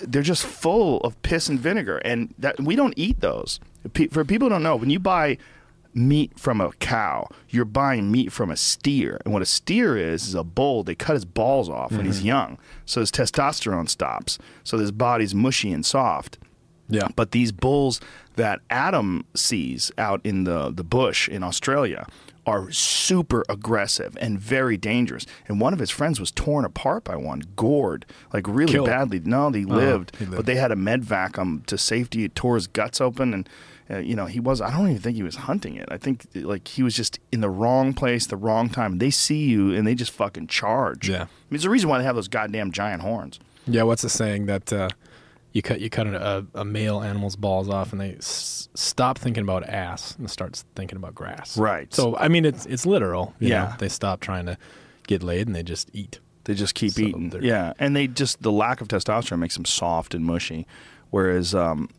they're 0.03 0.21
just 0.23 0.45
full 0.45 0.99
of 1.01 1.21
piss 1.23 1.49
and 1.49 1.59
vinegar. 1.59 1.99
And 1.99 2.35
that 2.38 2.61
we 2.61 2.77
don't 2.77 2.95
eat 2.97 3.21
those. 3.21 3.61
For 4.12 4.25
people 4.27 4.49
who 4.49 4.55
don't 4.55 4.62
know, 4.62 4.77
when 4.77 4.90
you 4.90 4.99
buy 4.99 5.38
meat 5.94 6.38
from 6.38 6.61
a 6.61 6.72
cow, 6.72 7.29
you're 7.48 7.64
buying 7.64 8.11
meat 8.11 8.33
from 8.33 8.50
a 8.50 8.57
steer. 8.57 9.20
And 9.24 9.33
what 9.33 9.42
a 9.42 9.46
steer 9.46 9.96
is 9.96 10.26
is 10.26 10.35
a 10.35 10.44
bull. 10.44 10.83
They 10.83 10.94
cut 10.94 11.14
his 11.14 11.24
balls 11.24 11.68
off 11.68 11.92
when 11.92 12.07
he's 12.07 12.18
mm-hmm. 12.18 12.26
young, 12.26 12.59
so 12.85 13.00
his 13.00 13.11
testosterone 13.11 13.88
stops, 13.88 14.38
so 14.64 14.79
his 14.79 14.92
body's 14.92 15.35
mushy 15.35 15.72
and 15.72 15.85
soft. 15.85 16.38
Yeah. 16.88 17.09
But 17.14 17.31
these 17.31 17.53
bulls 17.53 18.00
that 18.37 18.61
Adam 18.68 19.24
sees 19.35 19.92
out 19.96 20.20
in 20.24 20.44
the, 20.44 20.70
the 20.70 20.85
bush 20.85 21.29
in 21.29 21.42
Australia 21.42 22.07
are 22.46 22.70
super 22.72 23.44
aggressive 23.48 24.16
and 24.20 24.40
very 24.40 24.76
dangerous. 24.76 25.26
And 25.46 25.61
one 25.61 25.72
of 25.72 25.79
his 25.79 25.90
friends 25.90 26.18
was 26.18 26.31
torn 26.31 26.64
apart 26.64 27.05
by 27.05 27.16
one, 27.16 27.42
gored, 27.55 28.07
like 28.33 28.46
really 28.48 28.72
Killed. 28.72 28.87
badly. 28.87 29.20
No, 29.20 29.50
they 29.50 29.64
oh, 29.64 29.68
lived, 29.68 30.16
he 30.16 30.24
lived. 30.24 30.37
but 30.37 30.46
they 30.46 30.57
had 30.57 30.72
a 30.72 30.76
med 30.76 31.05
vac 31.05 31.37
him 31.37 31.62
to 31.66 31.79
safety. 31.79 32.24
It 32.24 32.35
tore 32.35 32.57
his 32.57 32.66
guts 32.66 33.00
open. 33.00 33.35
And, 33.35 33.48
uh, 33.90 33.98
you 33.98 34.14
know, 34.14 34.26
he 34.26 34.38
was, 34.40 34.61
I 34.61 34.70
don't 34.70 34.88
even 34.88 35.00
think 35.03 35.16
he 35.16 35.22
was 35.22 35.37
hunting 35.37 35.74
it. 35.76 35.88
I 35.90 35.96
think, 35.96 36.26
like, 36.35 36.68
he 36.68 36.83
was 36.83 36.94
just 36.94 37.18
in 37.33 37.40
the 37.40 37.50
wrong 37.50 37.92
place, 37.92 38.26
the 38.26 38.37
wrong 38.37 38.68
time. 38.68 38.98
They 38.98 39.11
see 39.11 39.44
you 39.46 39.74
and 39.74 39.87
they 39.87 39.94
just 39.94 40.12
fucking 40.12 40.46
charge. 40.46 41.09
Yeah. 41.09 41.22
I 41.22 41.26
mean, 41.50 41.57
it's 41.57 41.64
the 41.64 41.70
reason 41.70 41.88
why 41.88 41.98
they 41.98 42.05
have 42.05 42.14
those 42.14 42.29
goddamn 42.29 42.70
giant 42.72 43.03
horns. 43.03 43.40
Yeah, 43.66 43.83
what's 43.83 44.03
the 44.03 44.09
saying 44.09 44.46
that 44.46 44.72
uh, 44.72 44.88
you 45.53 45.62
cut 45.62 45.81
you 45.81 45.90
cut 45.90 46.07
a, 46.07 46.46
a 46.55 46.64
male 46.64 47.00
animal's 47.03 47.37
balls 47.37 47.68
off 47.68 47.92
and 47.92 48.00
they 48.00 48.14
s- 48.14 48.68
stop 48.74 49.18
thinking 49.18 49.42
about 49.42 49.68
ass 49.68 50.14
and 50.18 50.31
starts 50.31 50.64
thinking 50.74 50.96
about 50.96 51.14
grass. 51.14 51.57
Right. 51.59 51.92
So 51.92 52.16
I 52.16 52.29
mean, 52.29 52.44
it's 52.44 52.66
it's 52.66 52.87
literal. 52.87 53.35
you 53.38 53.48
Yeah. 53.48 53.64
know? 53.64 53.74
They 53.79 53.88
stop 53.88 54.20
trying 54.20 54.46
to 54.46 54.57
get 55.07 55.22
laid 55.22 55.46
and 55.46 55.55
they 55.57 55.62
just 55.62 55.90
eat. 55.92 56.20
They 56.44 56.55
just 56.55 56.74
keep 56.74 56.92
So 56.92 57.03
eating. 57.03 57.33
Yeah, 57.42 57.74
and 57.79 57.94
they 57.94 58.07
just 58.07 58.42
the 58.42 58.50
lack 58.53 58.81
of 58.81 58.88
testosterone 58.88 59.40
makes 59.40 59.55
them 59.57 59.64
soft 59.66 60.14
and 60.14 60.24
mushy. 60.24 60.66
Whereas 61.11 61.55
um, 61.55 61.90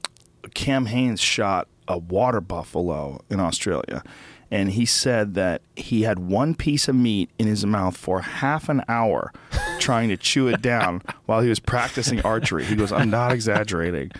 Cam 0.54 0.88
Hanes 0.88 1.20
shot 1.22 1.68
a 1.88 1.98
water 1.98 2.42
buffalo 2.42 3.22
in 3.30 3.40
Australia, 3.40 4.04
and 4.50 4.72
he 4.72 4.86
said 4.86 5.34
that 5.36 5.62
he 5.76 6.02
had 6.04 6.20
one 6.20 6.56
piece 6.56 6.88
of 6.88 6.96
meat 6.96 7.30
in 7.40 7.48
his 7.48 7.66
mouth 7.66 7.96
for 7.98 8.22
half 8.22 8.70
an 8.70 8.84
hour, 8.88 9.32
trying 9.80 10.10
to 10.10 10.18
chew 10.18 10.48
it 10.48 10.62
down 10.62 11.02
while 11.26 11.42
he 11.42 11.50
was 11.50 11.60
practicing 11.60 12.22
archery. 12.22 12.64
He 12.66 12.76
goes, 12.76 12.92
"I'm 12.92 13.10
not 13.10 13.32
exaggerating." 13.32 14.12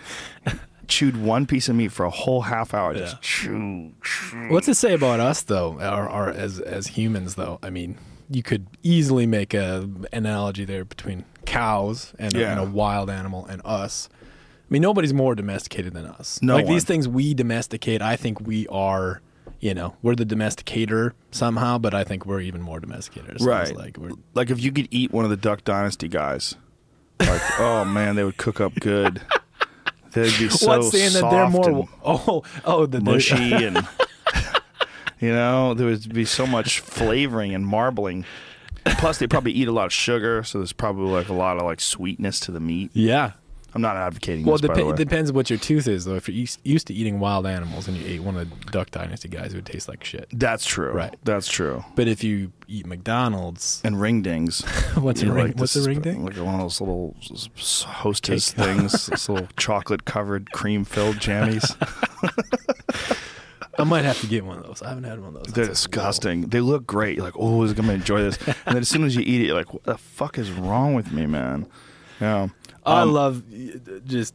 Chewed 0.88 1.16
one 1.16 1.46
piece 1.46 1.68
of 1.68 1.76
meat 1.76 1.92
for 1.92 2.04
a 2.04 2.10
whole 2.10 2.42
half 2.42 2.74
hour. 2.74 2.92
Just 2.92 3.14
Yeah. 3.14 3.18
chew, 3.22 3.92
chew. 4.02 4.48
What's 4.50 4.68
it 4.68 4.74
say 4.74 4.92
about 4.94 5.20
us 5.20 5.42
though, 5.42 5.78
or, 5.80 6.10
or 6.10 6.28
as 6.28 6.58
as 6.60 6.88
humans 6.88 7.36
though? 7.36 7.58
I 7.62 7.70
mean, 7.70 7.96
you 8.28 8.42
could 8.42 8.66
easily 8.82 9.24
make 9.26 9.54
a 9.54 9.88
analogy 10.12 10.64
there 10.64 10.84
between 10.84 11.24
cows 11.46 12.12
and, 12.18 12.34
a, 12.34 12.46
and 12.46 12.60
a 12.60 12.64
wild 12.64 13.08
animal 13.10 13.46
and 13.46 13.62
us. 13.64 14.08
I 14.72 14.76
mean, 14.80 14.80
nobody's 14.80 15.12
more 15.12 15.34
domesticated 15.34 15.92
than 15.92 16.06
us. 16.06 16.40
No 16.40 16.54
like 16.54 16.66
these 16.66 16.84
things 16.84 17.06
we 17.06 17.34
domesticate. 17.34 18.00
I 18.00 18.16
think 18.16 18.40
we 18.40 18.66
are. 18.68 19.20
You 19.60 19.74
know, 19.74 19.96
we're 20.00 20.14
the 20.14 20.24
domesticator 20.24 21.12
somehow, 21.30 21.76
but 21.76 21.92
I 21.92 22.04
think 22.04 22.24
we're 22.24 22.40
even 22.40 22.62
more 22.62 22.80
sounds 23.38 23.46
Right. 23.46 23.76
Like 23.76 23.98
we're 23.98 24.12
like 24.32 24.48
if 24.48 24.62
you 24.62 24.72
could 24.72 24.88
eat 24.90 25.12
one 25.12 25.24
of 25.24 25.30
the 25.30 25.36
Duck 25.36 25.62
Dynasty 25.64 26.08
guys, 26.08 26.54
like 27.20 27.42
oh 27.58 27.84
man, 27.84 28.16
they 28.16 28.24
would 28.24 28.38
cook 28.38 28.62
up 28.62 28.72
good. 28.76 29.20
They'd 30.12 30.38
be 30.38 30.48
so 30.48 30.68
what's 30.68 30.90
saying 30.90 31.12
that 31.12 31.30
they're 31.30 31.50
more. 31.50 31.68
and 31.68 31.88
Oh, 32.02 32.42
oh, 32.64 32.86
the- 32.86 33.02
mushy 33.02 33.52
and 33.52 33.86
you 35.20 35.32
know 35.32 35.74
there 35.74 35.86
would 35.88 36.14
be 36.14 36.24
so 36.24 36.46
much 36.46 36.80
flavoring 36.80 37.54
and 37.54 37.66
marbling. 37.66 38.24
Plus, 38.84 39.18
they 39.18 39.26
probably 39.26 39.52
eat 39.52 39.68
a 39.68 39.72
lot 39.72 39.84
of 39.84 39.92
sugar, 39.92 40.42
so 40.42 40.58
there's 40.58 40.72
probably 40.72 41.10
like 41.10 41.28
a 41.28 41.34
lot 41.34 41.58
of 41.58 41.62
like 41.64 41.80
sweetness 41.80 42.40
to 42.40 42.50
the 42.52 42.58
meat. 42.60 42.90
Yeah. 42.94 43.32
I'm 43.74 43.80
not 43.80 43.96
advocating 43.96 44.44
Well, 44.44 44.58
this, 44.58 44.68
way. 44.68 44.88
it 44.90 44.96
depends 44.96 45.32
what 45.32 45.48
your 45.48 45.58
tooth 45.58 45.88
is, 45.88 46.04
though. 46.04 46.14
If 46.14 46.28
you're 46.28 46.46
used, 46.62 46.86
to 46.88 46.94
eating 46.94 47.20
wild 47.20 47.46
animals 47.46 47.88
and 47.88 47.96
you 47.96 48.06
ate 48.06 48.20
one 48.22 48.36
of 48.36 48.48
the 48.50 48.70
Duck 48.70 48.90
Dynasty 48.90 49.28
guys, 49.28 49.52
it 49.52 49.56
would 49.56 49.66
taste 49.66 49.88
like 49.88 50.04
shit. 50.04 50.28
That's 50.32 50.66
true. 50.66 50.92
Right. 50.92 51.14
That's 51.24 51.48
true. 51.48 51.82
But 51.94 52.06
if 52.08 52.22
you 52.22 52.52
eat 52.68 52.86
McDonald's, 52.86 53.80
And 53.84 54.00
ring 54.00 54.20
dings. 54.22 54.60
what's 54.94 55.22
a 55.22 55.32
ring? 55.32 55.46
like 55.48 55.56
what's 55.58 55.74
this 55.74 55.86
a 55.86 55.88
ring 55.88 56.00
ding? 56.00 56.24
Like 56.24 56.36
one 56.36 56.54
of 56.56 56.60
those 56.60 56.80
little 56.80 57.16
hostess 57.56 58.52
Cake. 58.52 58.64
things, 58.66 59.06
this 59.08 59.28
little 59.28 59.48
chocolate 59.56 60.04
covered, 60.04 60.52
cream 60.52 60.84
filled 60.84 61.16
jammies. 61.16 61.74
I 63.78 63.84
might 63.84 64.04
have 64.04 64.20
to 64.20 64.26
get 64.26 64.44
one 64.44 64.58
of 64.58 64.66
those. 64.66 64.82
I 64.82 64.90
haven't 64.90 65.04
had 65.04 65.18
one 65.20 65.34
of 65.34 65.44
those. 65.44 65.54
They're 65.54 65.64
That's 65.66 65.80
disgusting. 65.80 66.42
They 66.42 66.60
look 66.60 66.86
great. 66.86 67.16
You're 67.16 67.24
like, 67.24 67.36
oh, 67.38 67.64
I'm 67.66 67.72
gonna 67.72 67.94
enjoy 67.94 68.20
this. 68.22 68.36
And 68.46 68.56
then 68.66 68.76
as 68.78 68.88
soon 68.88 69.04
as 69.04 69.16
you 69.16 69.22
eat 69.22 69.40
it, 69.40 69.46
you're 69.46 69.56
like, 69.56 69.72
what 69.72 69.84
the 69.84 69.96
fuck 69.96 70.36
is 70.38 70.50
wrong 70.52 70.94
with 70.94 71.10
me, 71.10 71.24
man? 71.26 71.66
Yeah. 72.20 72.48
I 72.84 73.02
Um, 73.02 73.12
love 73.12 73.42
just. 74.06 74.34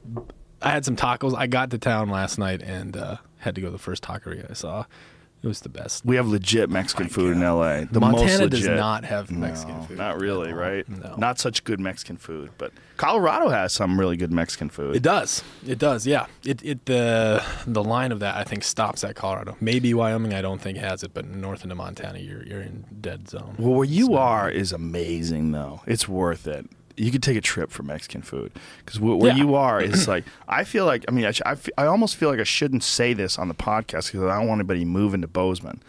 I 0.62 0.72
had 0.72 0.86
some 0.86 0.96
tacos. 0.96 1.36
I 1.38 1.48
got 1.48 1.70
to 1.72 1.78
town 1.78 2.10
last 2.10 2.38
night 2.40 2.62
and 2.64 2.98
uh, 2.98 3.18
had 3.40 3.54
to 3.56 3.62
go 3.62 3.68
to 3.68 3.72
the 3.72 3.78
first 3.78 4.04
taqueria 4.04 4.50
I 4.50 4.54
saw. 4.54 4.86
It 5.44 5.48
was 5.48 5.62
the 5.62 5.70
best. 5.70 6.04
We 6.04 6.16
have 6.16 6.28
legit 6.28 6.68
Mexican 6.68 7.06
my 7.06 7.10
food 7.10 7.34
in 7.38 7.42
LA. 7.44 7.82
The 7.92 8.00
Montana 8.00 8.48
does 8.50 8.66
not 8.68 9.06
have 9.06 9.30
Mexican 9.30 9.78
No, 9.78 9.84
food. 9.84 9.98
Not 10.00 10.20
really, 10.20 10.52
right? 10.52 10.90
No. 10.90 11.14
Not 11.16 11.38
such 11.38 11.64
good 11.64 11.80
Mexican 11.80 12.18
food, 12.18 12.50
but 12.58 12.72
Colorado 12.98 13.50
has 13.50 13.72
some 13.72 14.00
really 14.00 14.18
good 14.18 14.32
Mexican 14.32 14.70
food. 14.72 14.96
It 14.96 15.04
does. 15.04 15.44
It 15.66 15.78
does. 15.78 16.08
Yeah. 16.08 16.26
It 16.44 16.64
it 16.66 16.86
the 16.86 17.44
the 17.68 17.84
line 17.84 18.12
of 18.12 18.20
that 18.22 18.36
I 18.36 18.44
think 18.46 18.64
stops 18.64 19.04
at 19.04 19.16
Colorado. 19.16 19.56
Maybe 19.62 19.94
Wyoming. 19.94 20.34
I 20.34 20.42
don't 20.42 20.60
think 20.60 20.80
has 20.80 21.04
it, 21.04 21.14
but 21.14 21.28
north 21.28 21.62
into 21.62 21.76
Montana, 21.76 22.18
you're 22.18 22.44
you're 22.44 22.62
in 22.62 22.86
dead 23.00 23.30
zone. 23.30 23.54
well, 23.60 23.76
where 23.76 23.86
you 23.86 24.08
So- 24.08 24.16
are 24.18 24.50
is 24.50 24.72
amazing, 24.72 25.52
though. 25.52 25.82
It's 25.86 26.08
worth 26.10 26.48
it. 26.48 26.66
You 26.98 27.12
could 27.12 27.22
take 27.24 27.38
a 27.38 27.42
trip 27.42 27.70
for 27.72 27.84
Mexican 27.84 28.22
food 28.24 28.52
because 28.80 29.00
where, 29.00 29.16
where 29.16 29.32
Yeah. 29.32 29.38
you 29.44 29.56
are 29.56 29.80
is 29.82 30.08
like 30.16 30.24
I 30.48 30.64
feel 30.64 30.86
like 30.86 31.06
I 31.08 31.12
mean 31.12 31.26
I, 31.26 31.32
sh- 31.32 31.42
I, 31.78 31.86
almost 31.86 32.16
feel 32.16 32.30
like 32.30 32.40
I 32.40 32.44
shouldn't 32.44 32.84
say 32.84 33.14
this 33.14 33.38
on 33.38 33.48
the 33.48 33.54
podcast 33.54 34.08
because 34.12 34.24
I 34.24 34.38
don't 34.38 34.48
want 34.48 34.60
anybody 34.60 34.84
moving 34.84 35.22
to 35.22 35.28
Bozeman. 35.28 35.82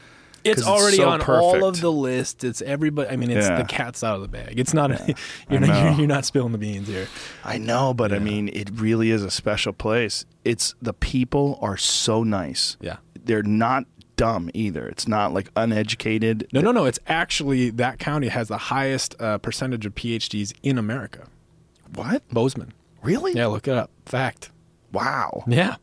It's 0.44 0.64
already 0.64 0.98
so 0.98 1.08
on 1.08 1.20
all 1.22 1.64
of 1.64 1.80
the 1.80 1.90
list. 1.90 2.44
It's 2.44 2.62
everybody. 2.62 3.08
I 3.10 3.16
mean, 3.16 3.30
it's 3.30 3.48
Yeah. 3.48 3.58
the 3.58 3.64
cat's 3.64 4.04
out 4.04 4.16
of 4.16 4.22
the 4.22 4.28
bag. 4.28 4.58
It's 4.58 4.72
not. 4.72 4.92
I 5.00 5.14
you're, 5.50 5.60
know. 5.60 5.66
not 5.66 5.82
you're, 5.84 5.92
you're 6.00 6.06
not 6.06 6.24
spilling 6.24 6.52
the 6.52 6.58
beans 6.58 6.88
here. 6.88 7.08
I 7.44 7.58
know, 7.58 7.92
but 7.92 8.12
I 8.12 8.18
mean, 8.18 8.48
it 8.52 8.70
really 8.72 9.10
is 9.10 9.24
a 9.24 9.30
special 9.30 9.72
place. 9.72 10.24
It's 10.44 10.74
the 10.80 10.92
people 10.94 11.58
are 11.60 11.76
so 11.76 12.22
nice. 12.22 12.76
Yeah. 12.80 12.98
They're 13.24 13.42
not 13.42 13.84
dumb 14.18 14.50
either. 14.52 14.86
It's 14.86 15.08
not 15.08 15.32
like 15.32 15.48
uneducated. 15.56 16.46
No, 16.52 16.60
no, 16.60 16.72
no. 16.72 16.84
It's 16.84 16.98
actually 17.06 17.70
that 17.70 17.98
county 17.98 18.28
has 18.28 18.48
the 18.48 18.58
highest 18.58 19.18
uh, 19.18 19.38
percentage 19.38 19.86
of 19.86 19.94
PhDs 19.94 20.52
in 20.62 20.76
America. 20.76 21.28
What? 21.94 22.28
Bozeman. 22.28 22.74
Really? 23.02 23.32
Yeah, 23.32 23.46
look 23.46 23.66
it 23.66 23.74
up. 23.74 23.90
Fact. 24.04 24.50
Wow. 24.92 25.44
Yeah. 25.46 25.76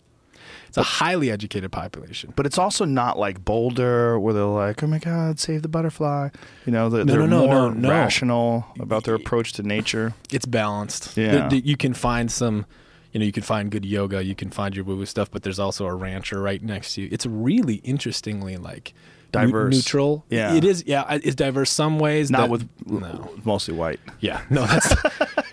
It's 0.67 0.77
a 0.77 0.83
highly 0.83 1.31
educated 1.31 1.71
population. 1.71 2.33
But 2.35 2.45
it's 2.45 2.57
also 2.57 2.83
not 2.83 3.17
like 3.17 3.45
Boulder, 3.45 4.19
where 4.19 4.33
they're 4.33 4.43
like, 4.43 4.83
"Oh 4.83 4.87
my 4.87 4.99
God, 4.99 5.39
save 5.39 5.61
the 5.61 5.69
butterfly." 5.69 6.29
You 6.65 6.73
know, 6.73 6.89
they're, 6.89 7.05
No, 7.05 7.13
they're 7.13 7.27
no, 7.27 7.45
no, 7.45 7.47
more 7.47 7.73
no, 7.73 7.89
rational 7.89 8.65
about 8.77 9.05
their 9.05 9.15
approach 9.15 9.53
to 9.53 9.63
nature. 9.63 10.13
It's 10.33 10.45
balanced. 10.45 11.15
Yeah. 11.15 11.49
You 11.49 11.77
can 11.77 11.93
find 11.93 12.29
some, 12.29 12.65
you 13.15 13.19
know, 13.19 13.25
you 13.25 13.31
can 13.31 13.43
find 13.43 13.71
good 13.71 13.85
yoga, 13.85 14.21
you 14.21 14.35
can 14.35 14.49
find 14.51 14.75
your 14.75 14.83
woo 14.83 14.97
woo 14.97 15.05
stuff, 15.05 15.31
but 15.31 15.43
there's 15.43 15.57
also 15.57 15.85
a 15.85 15.95
rancher 15.95 16.41
right 16.41 16.61
next 16.61 16.95
to 16.95 17.01
you. 17.03 17.09
It's 17.13 17.25
really 17.25 17.75
interestingly 17.75 18.57
like 18.57 18.93
Diverse. 19.31 19.73
neutral. 19.73 20.25
Yeah. 20.29 20.53
It 20.53 20.65
is. 20.65 20.83
Yeah. 20.85 21.05
It's 21.23 21.35
diverse 21.35 21.71
some 21.71 21.97
ways. 21.97 22.29
Not 22.29 22.41
that- 22.41 22.49
with 22.49 22.69
no. 22.85 23.31
mostly 23.45 23.73
white. 23.73 24.01
Yeah. 24.19 24.41
No, 24.49 24.65
that's 24.65 24.91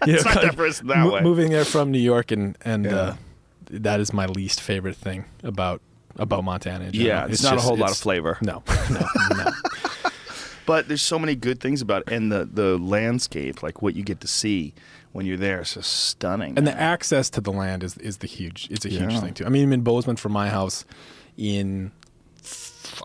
you 0.06 0.14
It's 0.14 0.24
not 0.24 0.34
diverse 0.42 0.80
that 0.80 0.96
mo- 0.98 1.12
way. 1.12 1.20
Moving 1.20 1.50
there 1.50 1.64
from 1.64 1.92
New 1.92 2.00
York 2.00 2.32
and 2.32 2.58
and 2.64 2.84
Yeah. 2.86 2.96
uh, 2.96 3.16
that 3.70 4.00
is 4.00 4.12
my 4.12 4.26
least 4.26 4.60
favorite 4.60 4.96
thing 4.96 5.24
about 5.44 5.80
about 6.16 6.42
Montana. 6.42 6.90
Yeah, 6.92 7.26
it's, 7.28 7.44
not 7.44 7.54
just- 7.54 7.64
a 7.64 7.68
whole 7.68 7.76
lot 7.76 7.92
of 7.92 7.96
flavor. 7.96 8.38
No, 8.42 8.64
no, 8.90 9.06
no. 9.36 9.50
but 10.66 10.88
there's 10.88 11.02
so 11.02 11.18
many 11.18 11.34
good 11.34 11.60
things 11.60 11.80
about 11.80 12.02
it. 12.06 12.12
and 12.12 12.30
the 12.32 12.48
the 12.52 12.76
landscape, 12.78 13.62
like 13.62 13.82
what 13.82 13.94
you 13.94 14.02
get 14.02 14.20
to 14.20 14.28
see 14.28 14.74
when 15.12 15.26
you're 15.26 15.36
there. 15.36 15.60
It's 15.60 15.74
just 15.74 15.92
stunning. 15.92 16.56
And 16.56 16.66
the 16.66 16.78
access 16.78 17.30
to 17.30 17.40
the 17.40 17.52
land 17.52 17.82
is 17.82 17.96
is 17.98 18.18
the 18.18 18.26
huge. 18.26 18.68
It's 18.70 18.84
a 18.84 18.88
huge 18.88 19.18
thing 19.20 19.34
too. 19.34 19.46
I 19.46 19.48
mean, 19.48 19.64
I'm 19.64 19.72
in 19.72 19.82
Bozeman 19.82 20.16
from 20.16 20.32
my 20.32 20.48
house, 20.48 20.84
in 21.36 21.92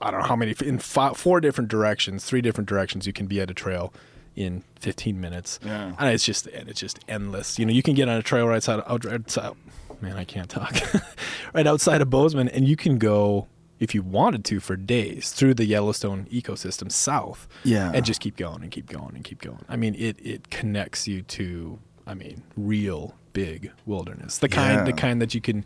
I 0.01 0.11
don't 0.11 0.21
know 0.21 0.27
how 0.27 0.35
many 0.35 0.55
in 0.63 0.79
five, 0.79 1.17
four 1.17 1.39
different 1.39 1.69
directions, 1.69 2.25
three 2.25 2.41
different 2.41 2.67
directions. 2.67 3.05
You 3.07 3.13
can 3.13 3.27
be 3.27 3.39
at 3.41 3.49
a 3.51 3.53
trail 3.53 3.93
in 4.35 4.63
15 4.79 5.19
minutes. 5.19 5.59
Yeah. 5.65 5.93
and 5.97 6.13
it's 6.13 6.25
just 6.25 6.47
and 6.47 6.69
it's 6.69 6.79
just 6.79 6.99
endless. 7.07 7.57
You 7.59 7.65
know, 7.65 7.73
you 7.73 7.83
can 7.83 7.95
get 7.95 8.07
on 8.09 8.17
a 8.17 8.23
trail 8.23 8.47
right 8.47 8.55
outside. 8.57 8.81
out- 8.87 9.05
outside 9.05 9.53
man, 10.01 10.15
I 10.17 10.23
can't 10.25 10.49
talk. 10.49 10.75
right 11.53 11.65
outside 11.65 12.01
of 12.01 12.09
Bozeman, 12.09 12.49
and 12.49 12.67
you 12.67 12.75
can 12.75 12.97
go 12.97 13.47
if 13.79 13.93
you 13.93 14.01
wanted 14.01 14.43
to 14.45 14.59
for 14.59 14.75
days 14.75 15.31
through 15.31 15.53
the 15.53 15.65
Yellowstone 15.65 16.25
ecosystem 16.31 16.91
south. 16.91 17.47
Yeah. 17.63 17.91
and 17.93 18.05
just 18.05 18.21
keep 18.21 18.37
going 18.37 18.61
and 18.63 18.71
keep 18.71 18.87
going 18.87 19.15
and 19.15 19.23
keep 19.23 19.41
going. 19.41 19.63
I 19.69 19.75
mean, 19.75 19.95
it 19.95 20.17
it 20.23 20.49
connects 20.49 21.07
you 21.07 21.21
to 21.23 21.79
I 22.07 22.13
mean, 22.13 22.41
real 22.55 23.15
big 23.33 23.71
wilderness. 23.85 24.37
The 24.39 24.49
kind 24.49 24.87
the 24.87 24.93
kind 24.93 25.21
that 25.21 25.35
you 25.35 25.41
can 25.41 25.59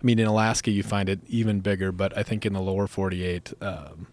I 0.00 0.04
mean, 0.04 0.18
in 0.18 0.26
Alaska 0.26 0.70
you 0.70 0.82
find 0.82 1.08
it 1.08 1.20
even 1.28 1.60
bigger, 1.60 1.92
but 1.92 2.16
I 2.16 2.22
think 2.22 2.44
in 2.44 2.52
the 2.52 2.60
lower 2.60 2.86
48 2.86 3.52
um 3.62 4.08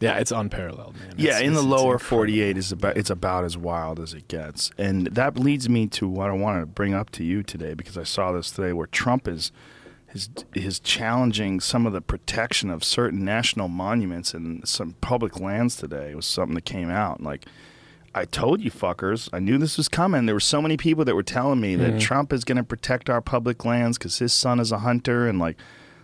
yeah, 0.00 0.18
it's 0.18 0.32
unparalleled, 0.32 0.96
man. 0.96 1.14
Yeah, 1.16 1.36
It's- 1.36 1.42
in 1.42 1.54
the 1.54 1.62
lower 1.62 1.94
incredible. 1.94 2.16
48 2.18 2.58
is 2.58 2.72
about 2.72 2.96
it's 2.96 3.10
about 3.10 3.44
as 3.44 3.56
wild 3.56 4.00
as 4.00 4.12
it 4.12 4.28
gets. 4.28 4.70
And 4.76 5.06
that 5.06 5.38
leads 5.38 5.68
me 5.68 5.86
to 5.88 6.08
what 6.08 6.28
I 6.28 6.32
want 6.32 6.60
to 6.60 6.66
bring 6.66 6.92
up 6.94 7.10
to 7.10 7.24
you 7.24 7.42
today 7.42 7.74
because 7.74 7.96
I 7.96 8.02
saw 8.04 8.32
this 8.32 8.50
today 8.50 8.72
where 8.72 8.88
Trump 8.88 9.26
is 9.28 9.52
is 10.12 10.28
is 10.54 10.78
challenging 10.80 11.60
some 11.60 11.86
of 11.86 11.92
the 11.92 12.00
protection 12.02 12.70
of 12.70 12.84
certain 12.84 13.24
national 13.24 13.68
monuments 13.68 14.34
and 14.34 14.66
some 14.68 14.94
public 15.00 15.40
lands 15.40 15.76
today. 15.76 16.10
It 16.10 16.16
was 16.16 16.26
something 16.26 16.54
that 16.56 16.64
came 16.66 16.90
out 16.90 17.22
like 17.22 17.46
I 18.14 18.24
told 18.24 18.60
you 18.60 18.70
fuckers. 18.70 19.28
I 19.32 19.40
knew 19.40 19.58
this 19.58 19.76
was 19.76 19.88
coming. 19.88 20.26
There 20.26 20.34
were 20.36 20.40
so 20.40 20.62
many 20.62 20.76
people 20.76 21.04
that 21.04 21.14
were 21.14 21.22
telling 21.22 21.60
me 21.60 21.74
that 21.76 21.94
hmm. 21.94 21.98
Trump 21.98 22.32
is 22.32 22.44
going 22.44 22.56
to 22.56 22.64
protect 22.64 23.10
our 23.10 23.20
public 23.20 23.64
lands 23.64 23.98
cuz 23.98 24.18
his 24.18 24.32
son 24.32 24.60
is 24.60 24.70
a 24.70 24.78
hunter 24.78 25.26
and 25.26 25.38
like 25.38 25.56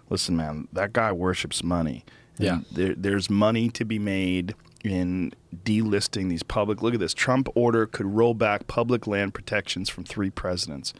listen 0.08 0.36
man, 0.36 0.66
that 0.72 0.92
guy 0.92 1.12
worships 1.12 1.62
money. 1.62 2.04
And 2.38 2.44
Yeah. 2.46 2.58
there, 2.72 2.94
there's 2.96 3.30
money 3.30 3.68
to 3.70 3.84
be 3.84 3.98
made 3.98 4.54
in 4.82 5.32
delisting 5.64 6.28
these 6.30 6.42
public. 6.42 6.82
Look 6.82 6.94
at 6.94 7.00
this. 7.00 7.14
Trump 7.14 7.48
order 7.54 7.86
could 7.86 8.06
roll 8.06 8.34
back 8.34 8.66
public 8.66 9.06
land 9.06 9.34
protections 9.34 9.88
from 9.88 10.04
three 10.04 10.30
presidents. 10.30 10.92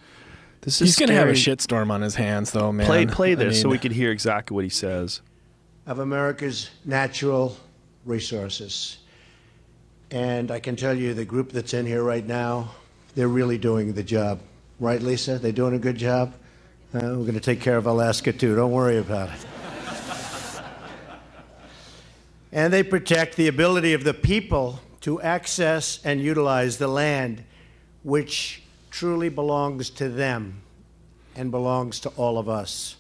This 0.62 0.80
is 0.80 0.88
He's 0.88 0.98
going 0.98 1.08
to 1.08 1.14
have 1.14 1.28
a 1.28 1.32
shitstorm 1.32 1.90
on 1.90 2.02
his 2.02 2.16
hands 2.16 2.52
though, 2.52 2.70
man. 2.70 2.86
Play 2.86 3.06
play 3.06 3.32
I 3.32 3.36
this 3.36 3.60
so 3.60 3.68
we 3.68 3.78
could 3.78 3.92
hear 3.92 4.10
exactly 4.10 4.54
what 4.54 4.64
he 4.64 4.70
says. 4.70 5.22
of 5.86 5.98
America's 5.98 6.70
natural 6.84 7.56
resources. 8.04 8.98
And 10.10 10.50
I 10.50 10.58
can 10.58 10.76
tell 10.76 10.96
you, 10.96 11.14
the 11.14 11.24
group 11.24 11.52
that's 11.52 11.72
in 11.72 11.86
here 11.86 12.02
right 12.02 12.26
now, 12.26 12.70
they're 13.14 13.28
really 13.28 13.58
doing 13.58 13.92
the 13.92 14.02
job. 14.02 14.40
Right, 14.80 15.00
Lisa? 15.00 15.38
They're 15.38 15.52
doing 15.52 15.74
a 15.74 15.78
good 15.78 15.96
job? 15.96 16.34
Uh, 16.92 16.98
we're 17.00 17.14
going 17.16 17.34
to 17.34 17.40
take 17.40 17.60
care 17.60 17.76
of 17.76 17.86
Alaska, 17.86 18.32
too. 18.32 18.56
Don't 18.56 18.72
worry 18.72 18.98
about 18.98 19.30
it. 19.30 19.46
and 22.52 22.72
they 22.72 22.82
protect 22.82 23.36
the 23.36 23.46
ability 23.46 23.92
of 23.92 24.02
the 24.02 24.14
people 24.14 24.80
to 25.02 25.20
access 25.22 26.00
and 26.04 26.20
utilize 26.20 26.78
the 26.78 26.88
land 26.88 27.44
which 28.02 28.62
truly 28.90 29.28
belongs 29.28 29.90
to 29.90 30.08
them 30.08 30.60
and 31.36 31.50
belongs 31.50 32.00
to 32.00 32.08
all 32.10 32.38
of 32.38 32.48
us. 32.48 32.96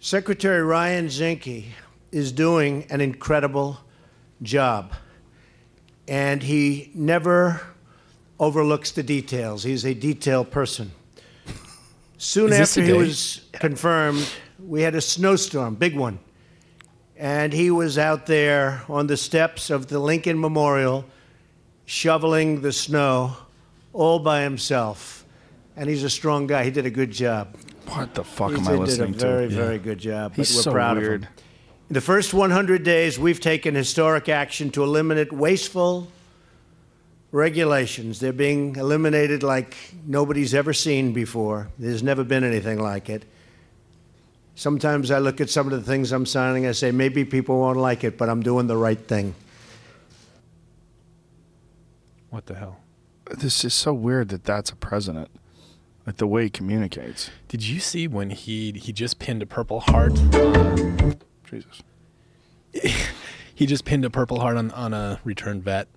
Secretary 0.00 0.62
Ryan 0.62 1.06
Zinke 1.06 1.66
is 2.12 2.32
doing 2.32 2.86
an 2.90 3.00
incredible 3.00 3.78
job, 4.42 4.92
and 6.08 6.42
he 6.42 6.90
never 6.94 7.60
overlooks 8.38 8.92
the 8.92 9.02
details. 9.02 9.62
He's 9.62 9.84
a 9.84 9.94
detail 9.94 10.44
person. 10.44 10.92
Soon 12.18 12.52
after 12.52 12.82
he 12.82 12.92
was 12.92 13.42
confirmed, 13.52 14.26
we 14.58 14.82
had 14.82 14.94
a 14.94 15.00
snowstorm, 15.00 15.74
big 15.74 15.96
one. 15.96 16.18
And 17.16 17.52
he 17.52 17.70
was 17.70 17.98
out 17.98 18.26
there 18.26 18.82
on 18.88 19.06
the 19.06 19.16
steps 19.16 19.70
of 19.70 19.88
the 19.88 19.98
Lincoln 19.98 20.38
Memorial 20.38 21.04
shoveling 21.86 22.60
the 22.60 22.72
snow 22.72 23.36
all 23.92 24.18
by 24.18 24.42
himself. 24.42 25.24
And 25.76 25.88
he's 25.88 26.04
a 26.04 26.10
strong 26.10 26.46
guy. 26.46 26.64
He 26.64 26.70
did 26.70 26.86
a 26.86 26.90
good 26.90 27.10
job. 27.10 27.54
What 27.88 28.14
the 28.14 28.24
fuck 28.24 28.50
He 28.50 28.56
am 28.56 28.68
I 28.68 28.72
listening 28.72 29.14
to? 29.14 29.18
He 29.18 29.18
did 29.18 29.24
a 29.24 29.28
very, 29.28 29.48
to? 29.48 29.54
very 29.54 29.78
good 29.78 29.98
job. 29.98 30.32
But 30.32 30.36
He's 30.46 30.56
we're 30.56 30.62
so 30.62 30.72
proud 30.72 30.98
weird. 30.98 31.22
of 31.22 31.28
him. 31.28 31.34
In 31.88 31.94
the 31.94 32.00
first 32.00 32.34
100 32.34 32.82
days, 32.82 33.16
we've 33.16 33.38
taken 33.38 33.76
historic 33.76 34.28
action 34.28 34.70
to 34.70 34.82
eliminate 34.82 35.32
wasteful 35.32 36.08
regulations. 37.30 38.18
They're 38.18 38.32
being 38.32 38.74
eliminated 38.74 39.44
like 39.44 39.76
nobody's 40.04 40.52
ever 40.52 40.72
seen 40.72 41.12
before. 41.12 41.68
There's 41.78 42.02
never 42.02 42.24
been 42.24 42.42
anything 42.42 42.80
like 42.80 43.08
it. 43.08 43.24
Sometimes 44.56 45.12
I 45.12 45.18
look 45.18 45.40
at 45.40 45.48
some 45.48 45.70
of 45.70 45.72
the 45.72 45.82
things 45.82 46.10
I'm 46.10 46.26
signing, 46.26 46.66
I 46.66 46.72
say, 46.72 46.90
maybe 46.90 47.24
people 47.24 47.60
won't 47.60 47.78
like 47.78 48.02
it, 48.02 48.18
but 48.18 48.28
I'm 48.28 48.42
doing 48.42 48.66
the 48.66 48.76
right 48.76 48.98
thing. 48.98 49.34
What 52.30 52.46
the 52.46 52.54
hell? 52.54 52.80
This 53.38 53.64
is 53.64 53.74
so 53.74 53.92
weird 53.92 54.30
that 54.30 54.44
that's 54.44 54.70
a 54.70 54.76
president. 54.76 55.28
Like 56.04 56.16
the 56.16 56.26
way 56.26 56.44
he 56.44 56.50
communicates. 56.50 57.30
Did 57.48 57.66
you 57.66 57.80
see 57.80 58.08
when 58.08 58.30
he 58.30 58.72
he 58.72 58.92
just 58.92 59.18
pinned 59.18 59.42
a 59.42 59.46
purple 59.46 59.80
heart? 59.80 60.14
Jesus. 61.46 61.82
he 63.54 63.66
just 63.66 63.84
pinned 63.84 64.04
a 64.04 64.10
purple 64.10 64.40
heart 64.40 64.56
on, 64.56 64.70
on 64.72 64.92
a 64.92 65.20
returned 65.24 65.62
vet. 65.64 65.88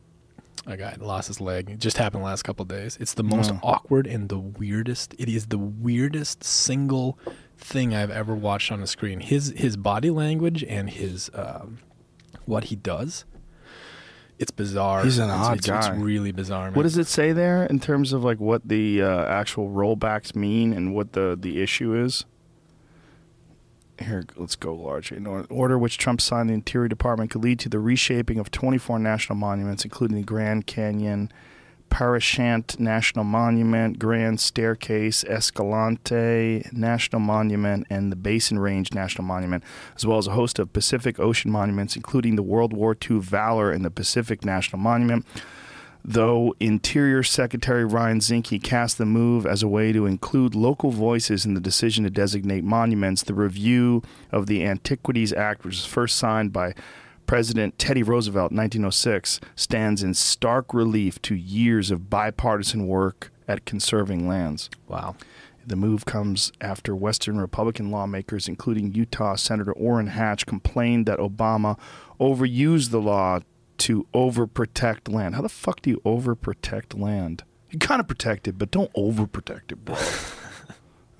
A 0.68 0.78
guy 0.78 0.96
lost 1.00 1.28
his 1.30 1.42
leg. 1.42 1.70
It 1.70 1.80
just 1.80 1.98
happened 1.98 2.22
the 2.22 2.26
last 2.26 2.44
couple 2.44 2.64
of 2.64 2.70
days. 2.70 2.98
It's 3.00 3.14
the 3.14 3.24
most 3.24 3.52
No. 3.52 3.60
awkward 3.64 4.06
and 4.06 4.30
the 4.30 4.38
weirdest. 4.38 5.16
It 5.18 5.30
is 5.30 5.48
the 5.48 5.58
weirdest 5.58 6.44
single 6.44 7.18
thing 7.58 7.96
I've 7.96 8.12
ever 8.12 8.36
watched 8.36 8.72
on 8.72 8.82
a 8.82 8.88
screen. 8.88 9.20
His 9.22 9.54
his 9.56 9.78
body 9.78 10.10
language 10.10 10.64
and 10.64 10.90
his 10.90 11.32
um, 11.34 11.80
what 12.46 12.66
he 12.66 12.76
does. 12.76 13.26
It's 14.38 14.52
bizarre. 14.52 15.04
He's 15.04 15.18
an 15.18 15.30
It's- 15.30 15.46
odd 15.48 15.58
it's, 15.58 15.68
guy. 15.68 15.78
It's 15.80 15.90
really 15.90 16.32
bizarre. 16.32 16.66
Man. 16.66 16.74
What 16.76 16.84
does 16.84 16.98
it 16.98 17.08
say 17.08 17.32
there 17.34 17.66
in 17.66 17.80
terms 17.80 18.14
of 18.14 18.24
like 18.24 18.40
what 18.40 18.68
the 18.68 19.02
uh, 19.02 19.26
actual 19.26 19.70
rollbacks 19.70 20.36
mean 20.36 20.72
and 20.74 20.94
what 20.94 21.14
the, 21.14 21.38
the 21.40 21.62
issue 21.62 21.94
is? 21.96 22.26
Here, 24.00 24.24
let's 24.38 24.56
go 24.56 24.74
large. 24.74 25.12
Or- 25.12 25.46
order 25.50 25.78
which 25.78 25.98
Trump 25.98 26.22
signed, 26.22 26.50
the 26.50 26.54
Interior 26.54 26.88
Department 26.88 27.32
could 27.32 27.44
lead 27.44 27.60
to 27.60 27.70
the 27.70 27.80
reshaping 27.80 28.40
of 28.40 28.52
24 28.52 29.00
national 29.00 29.36
monuments, 29.38 29.84
including 29.84 30.18
the 30.18 30.24
Grand 30.24 30.66
Canyon, 30.66 31.32
Parashant 31.90 32.80
National 32.80 33.26
Monument, 33.26 34.00
Grand 34.00 34.40
Staircase, 34.40 35.24
Escalante 35.24 36.66
National 36.72 37.20
Monument, 37.20 37.88
and 37.90 38.12
the 38.12 38.16
Basin 38.16 38.60
Range 38.60 38.94
National 38.94 39.26
Monument, 39.26 39.64
as 39.96 40.06
well 40.06 40.18
as 40.18 40.28
a 40.28 40.32
host 40.32 40.60
of 40.60 40.72
Pacific 40.72 41.20
Ocean 41.20 41.52
monuments, 41.52 41.96
including 41.96 42.36
the 42.36 42.44
World 42.44 42.74
War 42.74 42.96
II 43.10 43.20
Valor 43.20 43.72
and 43.72 43.84
the 43.84 43.92
Pacific 43.92 44.46
National 44.46 44.80
Monument. 44.80 45.26
Though 46.04 46.56
Interior 46.60 47.24
Secretary 47.24 47.86
Ryan 47.86 48.20
Zinke 48.20 48.64
cast 48.64 48.98
the 48.98 49.06
move 49.06 49.46
as 49.46 49.62
a 49.62 49.68
way 49.68 49.92
to 49.92 50.06
include 50.06 50.56
local 50.56 50.92
voices 50.92 51.46
in 51.46 51.54
the 51.54 51.60
decision 51.60 52.04
to 52.04 52.10
designate 52.10 52.64
monuments, 52.64 53.24
the 53.24 53.34
review 53.34 54.02
of 54.32 54.48
the 54.48 54.66
Antiquities 54.66 55.34
Act, 55.34 55.66
which 55.66 55.76
was 55.76 55.86
first 55.86 56.18
signed 56.18 56.54
by 56.54 56.74
President 57.28 57.78
Teddy 57.78 58.02
Roosevelt 58.02 58.52
in 58.52 58.58
1906, 58.58 59.40
stands 59.56 60.02
in 60.02 60.14
stark 60.14 60.74
relief 60.74 61.22
to 61.22 61.36
years 61.36 61.92
of 61.92 62.10
bipartisan 62.10 62.88
work 62.88 63.32
at 63.48 63.66
conserving 63.66 64.28
lands. 64.28 64.70
Wow. 64.88 65.16
The 65.68 65.76
move 65.76 66.06
comes 66.06 66.52
after 66.62 66.96
Western 66.96 67.38
Republican 67.38 67.92
lawmakers, 67.92 68.48
including 68.48 68.94
Utah 68.96 69.36
Senator 69.36 69.74
Orrin 69.74 70.08
Hatch, 70.08 70.48
complained 70.48 71.06
that 71.06 71.20
Obama 71.20 71.78
overused 72.20 72.90
the 72.90 73.02
law 73.02 73.42
to 73.80 74.08
overprotect 74.13 75.12
land. 75.12 75.36
How 75.36 75.42
the 75.42 75.50
fuck 75.50 75.82
do 75.82 75.89
you 75.89 76.02
overprotect 76.06 77.00
land? 77.00 77.44
You 77.70 77.80
kind 77.80 78.00
of 78.00 78.08
protect 78.08 78.48
it, 78.48 78.58
but 78.58 78.72
don't 78.72 78.92
overprotect 78.94 79.72
it, 79.72 79.86
bro. 79.86 79.96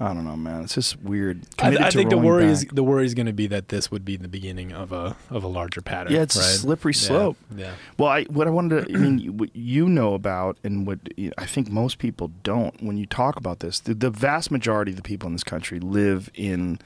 I 0.02 0.13
don't 0.13 0.24
know, 0.24 0.38
man. 0.38 0.63
It's 0.63 0.76
just 0.76 1.02
weird. 1.02 1.43
I, 1.58 1.63
Committed 1.63 1.86
I 1.86 1.89
think 1.89 2.10
the 2.10 2.17
worry 2.17 2.45
is 2.45 2.65
the 2.72 2.86
worry 2.86 3.06
is 3.06 3.13
going 3.13 3.26
to 3.26 3.34
be 3.34 3.48
that 3.48 3.67
this 3.67 3.91
would 3.91 4.06
be 4.06 4.15
the 4.15 4.30
beginning 4.30 4.72
of 4.72 4.93
a 4.93 5.17
of 5.30 5.43
a 5.43 5.48
larger 5.48 5.82
pattern. 5.82 6.13
Yeah, 6.13 6.22
it's 6.22 6.38
a 6.38 6.39
right? 6.39 6.48
slippery 6.48 6.93
Yeah, 6.93 7.08
slope. 7.08 7.38
Yeah. 7.54 7.74
Well, 7.98 8.10
I, 8.10 8.24
what 8.26 8.48
I 8.48 8.50
wanted 8.50 8.88
to, 8.88 8.93
I 8.93 8.98
mean, 8.98 9.38
what 9.38 9.54
you 9.54 9.89
know 9.89 10.13
about, 10.13 10.58
and 10.63 10.88
what 10.88 11.00
I 11.38 11.45
think 11.45 11.69
most 11.69 11.98
people 11.98 12.32
don't 12.43 12.82
when 12.82 12.95
you 12.95 13.05
talk 13.05 13.36
about 13.36 13.60
this, 13.60 13.82
the, 13.82 13.93
the 13.93 14.10
vast 14.10 14.51
majority 14.51 14.91
of 14.91 14.95
the 14.95 15.03
people 15.03 15.28
in 15.28 15.34
this 15.34 15.43
country 15.43 15.82
live 15.82 16.30
in 16.34 16.80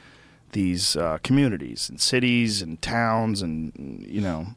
these 0.53 0.95
uh, 0.95 1.19
communities 1.24 1.89
and 1.89 2.01
cities 2.01 2.61
and 2.61 2.82
towns 2.82 3.41
and, 3.41 4.05
you 4.07 4.21
know, 4.21 4.47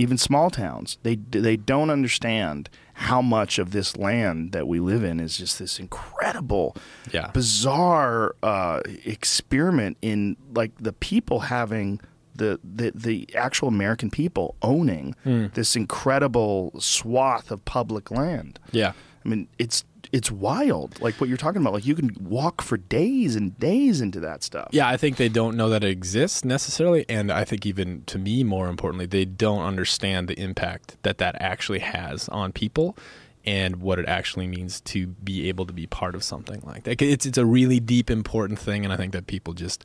even 0.00 0.18
small 0.18 0.50
towns. 0.50 0.98
They, 1.02 1.16
they 1.16 1.56
don't 1.56 1.90
understand 1.90 2.68
how 2.94 3.22
much 3.22 3.58
of 3.58 3.70
this 3.70 3.96
land 3.96 4.52
that 4.52 4.66
we 4.68 4.80
live 4.80 5.04
in 5.04 5.20
is 5.20 5.36
just 5.38 5.58
this 5.58 5.78
incredible, 5.78 6.76
Yeah. 7.12 7.30
bizarre 7.32 8.34
uh, 8.42 8.80
experiment 9.04 9.96
in 10.02 10.36
like 10.54 10.72
the 10.78 10.92
people 10.92 11.40
having 11.40 12.00
the 12.34 12.58
the, 12.64 12.92
the 12.94 13.28
actual 13.34 13.68
American 13.68 14.10
people 14.10 14.54
owning 14.62 15.14
this 15.24 15.76
incredible 15.76 16.72
swath 16.78 17.50
of 17.50 17.64
public 17.64 18.10
land. 18.10 18.58
Yeah. 18.72 18.92
I 19.24 19.28
mean, 19.28 19.48
it's 19.58 19.84
it's 20.12 20.30
wild. 20.30 21.00
Like 21.00 21.14
what 21.20 21.28
you're 21.28 21.38
talking 21.38 21.60
about. 21.60 21.72
Like 21.72 21.86
you 21.86 21.94
can 21.94 22.16
walk 22.20 22.62
for 22.62 22.76
days 22.76 23.36
and 23.36 23.58
days 23.58 24.00
into 24.00 24.20
that 24.20 24.42
stuff. 24.42 24.68
Yeah, 24.72 24.88
I 24.88 24.96
think 24.96 25.16
they 25.16 25.28
don't 25.28 25.56
know 25.56 25.68
that 25.68 25.84
it 25.84 25.90
exists 25.90 26.44
necessarily, 26.44 27.04
and 27.08 27.30
I 27.30 27.44
think 27.44 27.66
even 27.66 28.02
to 28.06 28.18
me, 28.18 28.44
more 28.44 28.68
importantly, 28.68 29.06
they 29.06 29.24
don't 29.24 29.62
understand 29.62 30.28
the 30.28 30.38
impact 30.40 30.96
that 31.02 31.18
that 31.18 31.36
actually 31.40 31.80
has 31.80 32.28
on 32.30 32.52
people 32.52 32.96
and 33.44 33.76
what 33.76 33.98
it 33.98 34.06
actually 34.06 34.46
means 34.46 34.80
to 34.82 35.06
be 35.06 35.48
able 35.48 35.64
to 35.66 35.72
be 35.72 35.86
part 35.86 36.14
of 36.14 36.22
something 36.22 36.60
like 36.64 36.84
that. 36.84 37.00
It's 37.00 37.26
it's 37.26 37.38
a 37.38 37.46
really 37.46 37.80
deep, 37.80 38.10
important 38.10 38.58
thing, 38.58 38.84
and 38.84 38.92
I 38.92 38.96
think 38.96 39.12
that 39.12 39.26
people 39.26 39.54
just. 39.54 39.84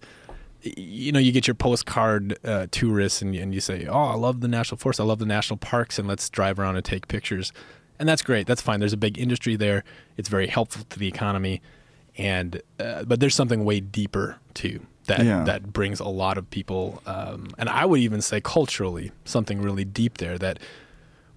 You 0.62 1.12
know, 1.12 1.20
you 1.20 1.32
get 1.32 1.46
your 1.46 1.54
postcard 1.54 2.40
uh, 2.44 2.66
tourists, 2.72 3.22
and, 3.22 3.36
and 3.36 3.54
you 3.54 3.62
say, 3.62 3.86
"Oh, 3.86 4.06
I 4.06 4.16
love 4.16 4.42
the 4.42 4.48
national 4.48 4.80
forest. 4.80 5.00
I 5.00 5.04
love 5.04 5.20
the 5.20 5.26
national 5.28 5.58
parks, 5.58 6.00
and 6.00 6.08
let's 6.08 6.28
drive 6.28 6.58
around 6.58 6.76
and 6.76 6.84
take 6.84 7.08
pictures." 7.08 7.54
And 8.00 8.08
that's 8.10 8.22
great. 8.22 8.46
That's 8.48 8.62
fine. 8.62 8.80
There's 8.80 8.94
a 8.94 8.98
big 8.98 9.18
industry 9.18 9.56
there. 9.56 9.84
It's 10.18 10.30
very 10.30 10.48
helpful 10.48 10.86
to 10.90 11.00
the 11.00 11.08
economy, 11.08 11.62
and 12.18 12.62
uh, 12.80 13.04
but 13.06 13.20
there's 13.20 13.36
something 13.36 13.64
way 13.66 13.80
deeper 13.80 14.38
too 14.54 14.86
that 15.08 15.24
Yeah. 15.24 15.44
that 15.44 15.72
brings 15.74 16.00
a 16.00 16.08
lot 16.08 16.38
of 16.38 16.50
people, 16.50 17.02
um, 17.06 17.48
and 17.58 17.70
I 17.70 17.86
would 17.86 18.00
even 18.00 18.22
say 18.22 18.42
culturally 18.42 19.12
something 19.24 19.62
really 19.62 19.86
deep 19.86 20.18
there 20.18 20.38
that 20.40 20.60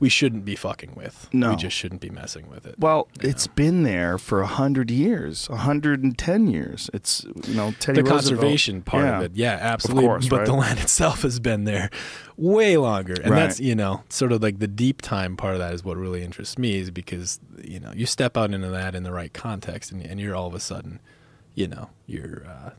we 0.01 0.09
shouldn't 0.09 0.45
be 0.45 0.55
fucking 0.55 0.95
with. 0.95 1.29
No. 1.33 1.51
we 1.51 1.57
just 1.57 1.77
shouldn't 1.77 2.01
be 2.01 2.09
messing 2.09 2.49
with 2.49 2.65
it. 2.67 2.77
Well, 2.79 3.09
it's 3.21 3.49
been 3.49 3.83
there 3.83 4.17
for 4.17 4.41
a 4.41 4.47
hundred 4.47 4.93
years, 4.93 5.49
a 5.51 5.57
hundred 5.57 6.05
and 6.05 6.17
ten 6.17 6.47
years. 6.47 6.89
It's 6.95 7.25
you 7.47 7.55
know 7.55 7.73
Teddy 7.81 8.03
the 8.03 8.11
Roosevelt- 8.11 8.41
conservation 8.41 8.83
part 8.83 9.05
Yeah. 9.05 9.17
of 9.19 9.23
it, 9.25 9.33
yeah, 9.35 9.59
absolutely. 9.61 10.05
course, 10.05 10.29
but 10.29 10.37
right? 10.39 10.47
the 10.47 10.53
land 10.55 10.79
itself 10.87 11.23
has 11.23 11.41
been 11.41 11.65
there 11.65 11.91
way 12.39 12.77
longer, 12.79 13.15
and 13.15 13.31
Right. 13.33 13.41
that's 13.41 13.61
you 13.61 13.75
know 13.75 14.03
sort 14.09 14.33
of 14.33 14.43
like 14.43 14.59
the 14.61 14.69
deep 14.69 15.03
time 15.03 15.37
part 15.37 15.53
of 15.55 15.59
that 15.59 15.75
is 15.75 15.85
what 15.85 15.97
really 15.99 16.23
interests 16.23 16.57
me, 16.57 16.77
is 16.77 16.91
because 16.91 17.41
you 17.63 17.79
know 17.81 17.93
you 17.95 18.07
step 18.07 18.37
out 18.37 18.53
into 18.55 18.69
that 18.69 18.95
in 18.95 19.03
the 19.03 19.13
right 19.13 19.33
context, 19.35 19.93
and, 19.93 20.03
and 20.07 20.19
you're 20.21 20.35
all 20.35 20.47
of 20.47 20.55
a 20.55 20.61
sudden, 20.61 21.01
you 21.55 21.67
know, 21.69 21.91
you're. 22.07 22.47
Uh, 22.47 22.71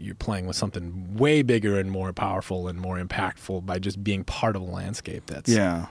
you're 0.00 0.14
playing 0.14 0.46
with 0.46 0.54
something 0.54 1.16
way 1.16 1.42
bigger 1.42 1.76
and 1.80 1.90
more 1.90 2.12
powerful 2.12 2.68
and 2.68 2.78
more 2.80 2.98
impactful 3.02 3.66
by 3.66 3.80
just 3.80 4.04
being 4.04 4.22
part 4.22 4.54
of 4.54 4.62
a 4.62 4.64
landscape 4.64 5.24
that's 5.26 5.48
Yeah, 5.50 5.86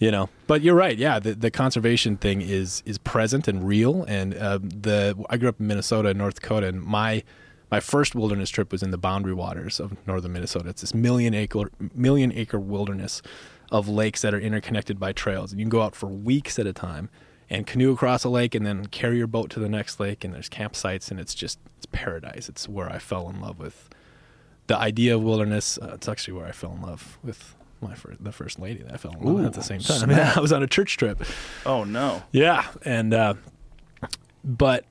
you 0.00 0.10
know 0.10 0.28
but 0.48 0.60
you're 0.62 0.74
right 0.74 0.98
yeah 0.98 1.20
the, 1.20 1.34
the 1.36 1.50
conservation 1.50 2.16
thing 2.16 2.42
is 2.42 2.82
is 2.84 2.98
present 2.98 3.46
and 3.46 3.64
real 3.64 4.02
and 4.08 4.34
uh, 4.34 4.58
the 4.60 5.14
i 5.30 5.36
grew 5.36 5.48
up 5.50 5.60
in 5.60 5.68
minnesota 5.68 6.08
and 6.08 6.18
north 6.18 6.40
dakota 6.40 6.66
and 6.66 6.82
my 6.82 7.22
my 7.70 7.80
first 7.80 8.14
wilderness 8.14 8.50
trip 8.50 8.72
was 8.72 8.82
in 8.82 8.90
the 8.90 8.98
boundary 8.98 9.34
waters 9.34 9.80
of 9.80 9.96
northern 10.06 10.32
minnesota. 10.32 10.70
It's 10.70 10.80
this 10.80 10.94
million 10.94 11.34
acre 11.34 11.70
million 11.94 12.32
acre 12.32 12.58
wilderness 12.58 13.22
of 13.70 13.88
lakes 13.88 14.22
that 14.22 14.32
are 14.34 14.40
interconnected 14.40 14.98
by 14.98 15.12
trails. 15.12 15.52
And 15.52 15.60
you 15.60 15.64
can 15.64 15.70
go 15.70 15.82
out 15.82 15.94
for 15.94 16.06
weeks 16.06 16.58
at 16.58 16.66
a 16.66 16.72
time 16.72 17.10
and 17.50 17.66
canoe 17.66 17.92
across 17.92 18.24
a 18.24 18.28
lake 18.28 18.54
and 18.54 18.66
then 18.66 18.86
carry 18.86 19.18
your 19.18 19.26
boat 19.26 19.50
to 19.50 19.60
the 19.60 19.68
next 19.68 20.00
lake. 20.00 20.24
And 20.24 20.34
there's 20.34 20.48
campsites 20.48 21.10
and 21.10 21.20
it's 21.20 21.34
just 21.34 21.58
it's 21.76 21.86
paradise. 21.86 22.48
It's 22.48 22.68
where 22.68 22.90
i 22.90 22.98
fell 22.98 23.28
in 23.28 23.40
love 23.40 23.58
with 23.58 23.90
the 24.66 24.76
idea 24.76 25.14
of 25.14 25.22
wilderness. 25.22 25.78
Uh, 25.78 25.92
it's 25.94 26.08
actually 26.08 26.34
where 26.34 26.46
i 26.46 26.52
fell 26.52 26.72
in 26.72 26.82
love 26.82 27.18
with 27.22 27.54
my 27.80 27.94
first, 27.94 28.24
the 28.24 28.32
first 28.32 28.58
lady 28.58 28.82
that 28.82 28.92
I 28.92 28.96
fell 28.96 29.12
in 29.12 29.20
love 29.20 29.34
with 29.34 29.46
at 29.46 29.52
the 29.52 29.62
same 29.62 29.80
time. 29.80 30.02
I 30.02 30.06
mean, 30.14 30.18
I 30.36 30.40
was 30.40 30.52
on 30.52 30.62
a 30.62 30.66
church 30.66 30.96
trip. 30.96 31.22
Oh 31.64 31.84
no. 31.84 32.22
Yeah, 32.32 32.66
and 32.84 33.14
uh, 33.14 33.34
but 34.44 34.84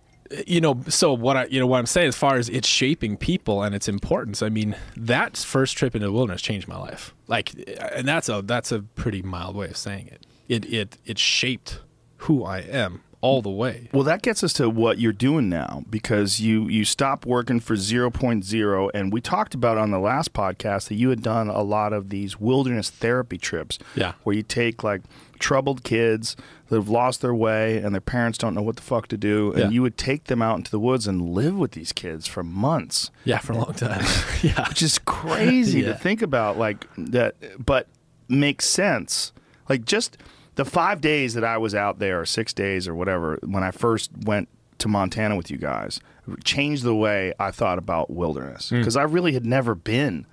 you 0.46 0.62
know, 0.62 0.82
so 0.88 1.14
what 1.14 1.38
I 1.38 1.46
you 1.46 1.60
know 1.60 1.68
what 1.68 1.80
I'm 1.80 1.86
saying 1.86 2.10
as 2.10 2.16
far 2.16 2.36
as 2.36 2.50
it's 2.50 2.68
shaping 2.68 3.18
people 3.18 3.64
and 3.64 3.74
its 3.74 3.88
importance. 3.88 4.42
I 4.42 4.50
mean, 4.50 4.76
that 4.96 5.38
first 5.38 5.78
trip 5.78 5.96
into 5.96 6.08
the 6.08 6.14
wilderness 6.14 6.42
changed 6.42 6.68
my 6.68 6.78
life. 6.78 7.14
Like, 7.28 7.54
and 7.94 8.08
that's 8.08 8.30
a 8.30 8.42
that's 8.42 8.72
a 8.72 8.82
pretty 8.82 9.22
mild 9.22 9.56
way 9.56 9.68
of 9.68 9.78
saying 9.78 10.08
it. 10.08 10.26
It 10.48 10.66
it 10.72 10.98
it 11.06 11.20
shaped 11.20 11.82
who 12.18 12.44
I 12.44 12.60
am 12.60 13.04
all 13.22 13.42
the 13.42 13.50
way. 13.50 13.90
Well, 13.92 14.04
that 14.04 14.22
gets 14.22 14.44
us 14.44 14.54
to 14.54 14.70
what 14.70 15.00
you're 15.00 15.12
doing 15.12 15.50
now 15.50 15.84
because 15.90 16.40
you 16.40 16.68
you 16.68 16.86
stopped 16.86 17.26
working 17.26 17.60
for 17.60 17.76
0.0 17.76 18.92
and 18.94 19.12
we 19.12 19.22
talked 19.22 19.56
about 19.56 19.78
on 19.78 19.92
the 19.92 20.00
last 20.00 20.34
podcast 20.34 20.88
that 20.90 20.96
you 20.96 21.10
had 21.10 21.22
done 21.22 21.50
a 21.50 21.62
lot 21.62 21.94
of 21.94 22.10
these 22.10 22.40
wilderness 22.40 22.90
therapy 22.90 23.38
trips. 23.38 23.80
Yeah. 23.96 24.14
Where 24.24 24.36
you 24.36 24.44
take 24.44 24.84
like 24.84 25.02
troubled 25.40 25.84
kids 25.84 26.36
that 26.70 26.76
have 26.76 26.90
lost 26.90 27.22
their 27.22 27.34
way 27.34 27.78
and 27.78 27.94
their 27.94 28.02
parents 28.02 28.38
don't 28.38 28.54
know 28.54 28.62
what 28.62 28.76
the 28.76 28.82
fuck 28.82 29.08
to 29.08 29.18
do 29.18 29.52
and 29.54 29.60
Yeah. 29.60 29.70
you 29.70 29.82
would 29.82 29.98
take 29.98 30.26
them 30.26 30.42
out 30.42 30.58
into 30.58 30.72
the 30.72 30.80
woods 30.80 31.08
and 31.08 31.30
live 31.34 31.56
with 31.58 31.72
these 31.72 31.94
kids 31.94 32.28
for 32.28 32.44
months. 32.44 33.10
Yeah, 33.24 33.40
for 33.40 33.54
a 33.54 33.58
long 33.58 33.74
time. 33.74 34.04
yeah, 34.42 34.68
Which 34.68 34.82
is 34.82 35.00
crazy 35.00 35.82
Yeah. 35.82 35.88
to 35.90 35.94
think 35.96 36.22
about 36.22 36.58
like 36.58 36.86
that 36.98 37.36
but 37.64 37.88
makes 38.28 38.66
sense. 38.66 39.32
Like 39.70 39.86
just 39.86 40.18
the 40.56 40.66
5 40.66 41.02
days 41.02 41.34
that 41.36 41.44
I 41.44 41.58
was 41.58 41.74
out 41.76 42.00
there 42.00 42.22
or 42.22 42.26
6 42.26 42.54
days 42.54 42.88
or 42.88 42.96
whatever 42.96 43.40
when 43.44 43.64
I 43.64 43.72
first 43.72 44.12
went 44.26 44.50
to 44.80 44.88
Montana 44.88 45.36
with 45.36 45.50
you 45.50 45.58
guys 45.58 46.00
changed 46.44 46.84
the 46.84 46.96
way 46.96 47.34
I 47.40 47.52
thought 47.52 47.78
about 47.78 48.10
wilderness 48.10 48.70
mm. 48.72 48.80
because 48.80 48.98
I 48.98 49.04
really 49.04 49.34
had 49.34 49.46
never 49.46 49.76
been. 49.76 50.26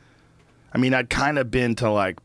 I 0.72 0.78
mean, 0.78 0.92
I'd 0.92 1.08
kind 1.08 1.38
of 1.38 1.50
been 1.50 1.76
to 1.76 1.90
like 1.90 2.18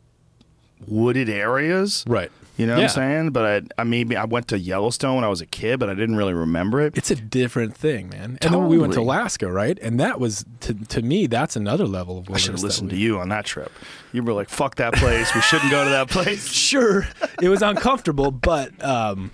wooded 0.87 1.29
areas. 1.29 2.03
right. 2.07 2.31
You 2.59 2.67
know 2.67 2.75
what 2.75 2.83
I'm 2.83 2.89
saying? 2.89 3.29
But 3.29 3.45
I, 3.77 3.81
I 3.81 3.83
maybe 3.85 4.17
I 4.17 4.25
went 4.25 4.49
to 4.49 4.59
Yellowstone 4.59 5.15
when 5.15 5.23
I 5.23 5.29
was 5.29 5.39
a 5.39 5.45
kid, 5.45 5.79
but 5.79 5.89
I 5.89 5.93
didn't 5.93 6.17
really 6.17 6.33
remember 6.33 6.81
it. 6.81 6.97
It's 6.97 7.09
a 7.09 7.15
different 7.15 7.73
thing, 7.75 8.09
man. 8.09 8.37
And 8.41 8.53
then 8.53 8.67
we 8.67 8.77
went 8.77 8.93
to 8.93 8.99
Alaska, 8.99 9.49
right? 9.49 9.79
And 9.81 9.97
that 10.01 10.19
was 10.19 10.43
to 10.61 10.73
to 10.73 11.01
me, 11.01 11.27
that's 11.27 11.55
another 11.55 11.87
level 11.87 12.17
of 12.17 12.29
I 12.29 12.35
should 12.37 12.51
have 12.51 12.63
listened 12.63 12.91
we- 12.91 12.97
to 12.97 13.01
you 13.01 13.19
on 13.19 13.29
that 13.29 13.45
trip. 13.45 13.71
You 14.11 14.23
were 14.23 14.33
like, 14.33 14.49
"Fuck 14.49 14.75
that 14.75 14.93
place. 14.95 15.33
We 15.33 15.39
shouldn't 15.39 15.71
go 15.71 15.85
to 15.85 15.89
that 15.89 16.09
place." 16.09 16.47
Sure, 16.69 17.07
it 17.41 17.49
was 17.49 17.61
uncomfortable, 17.61 18.29
but 18.29 18.83
um, 18.83 19.31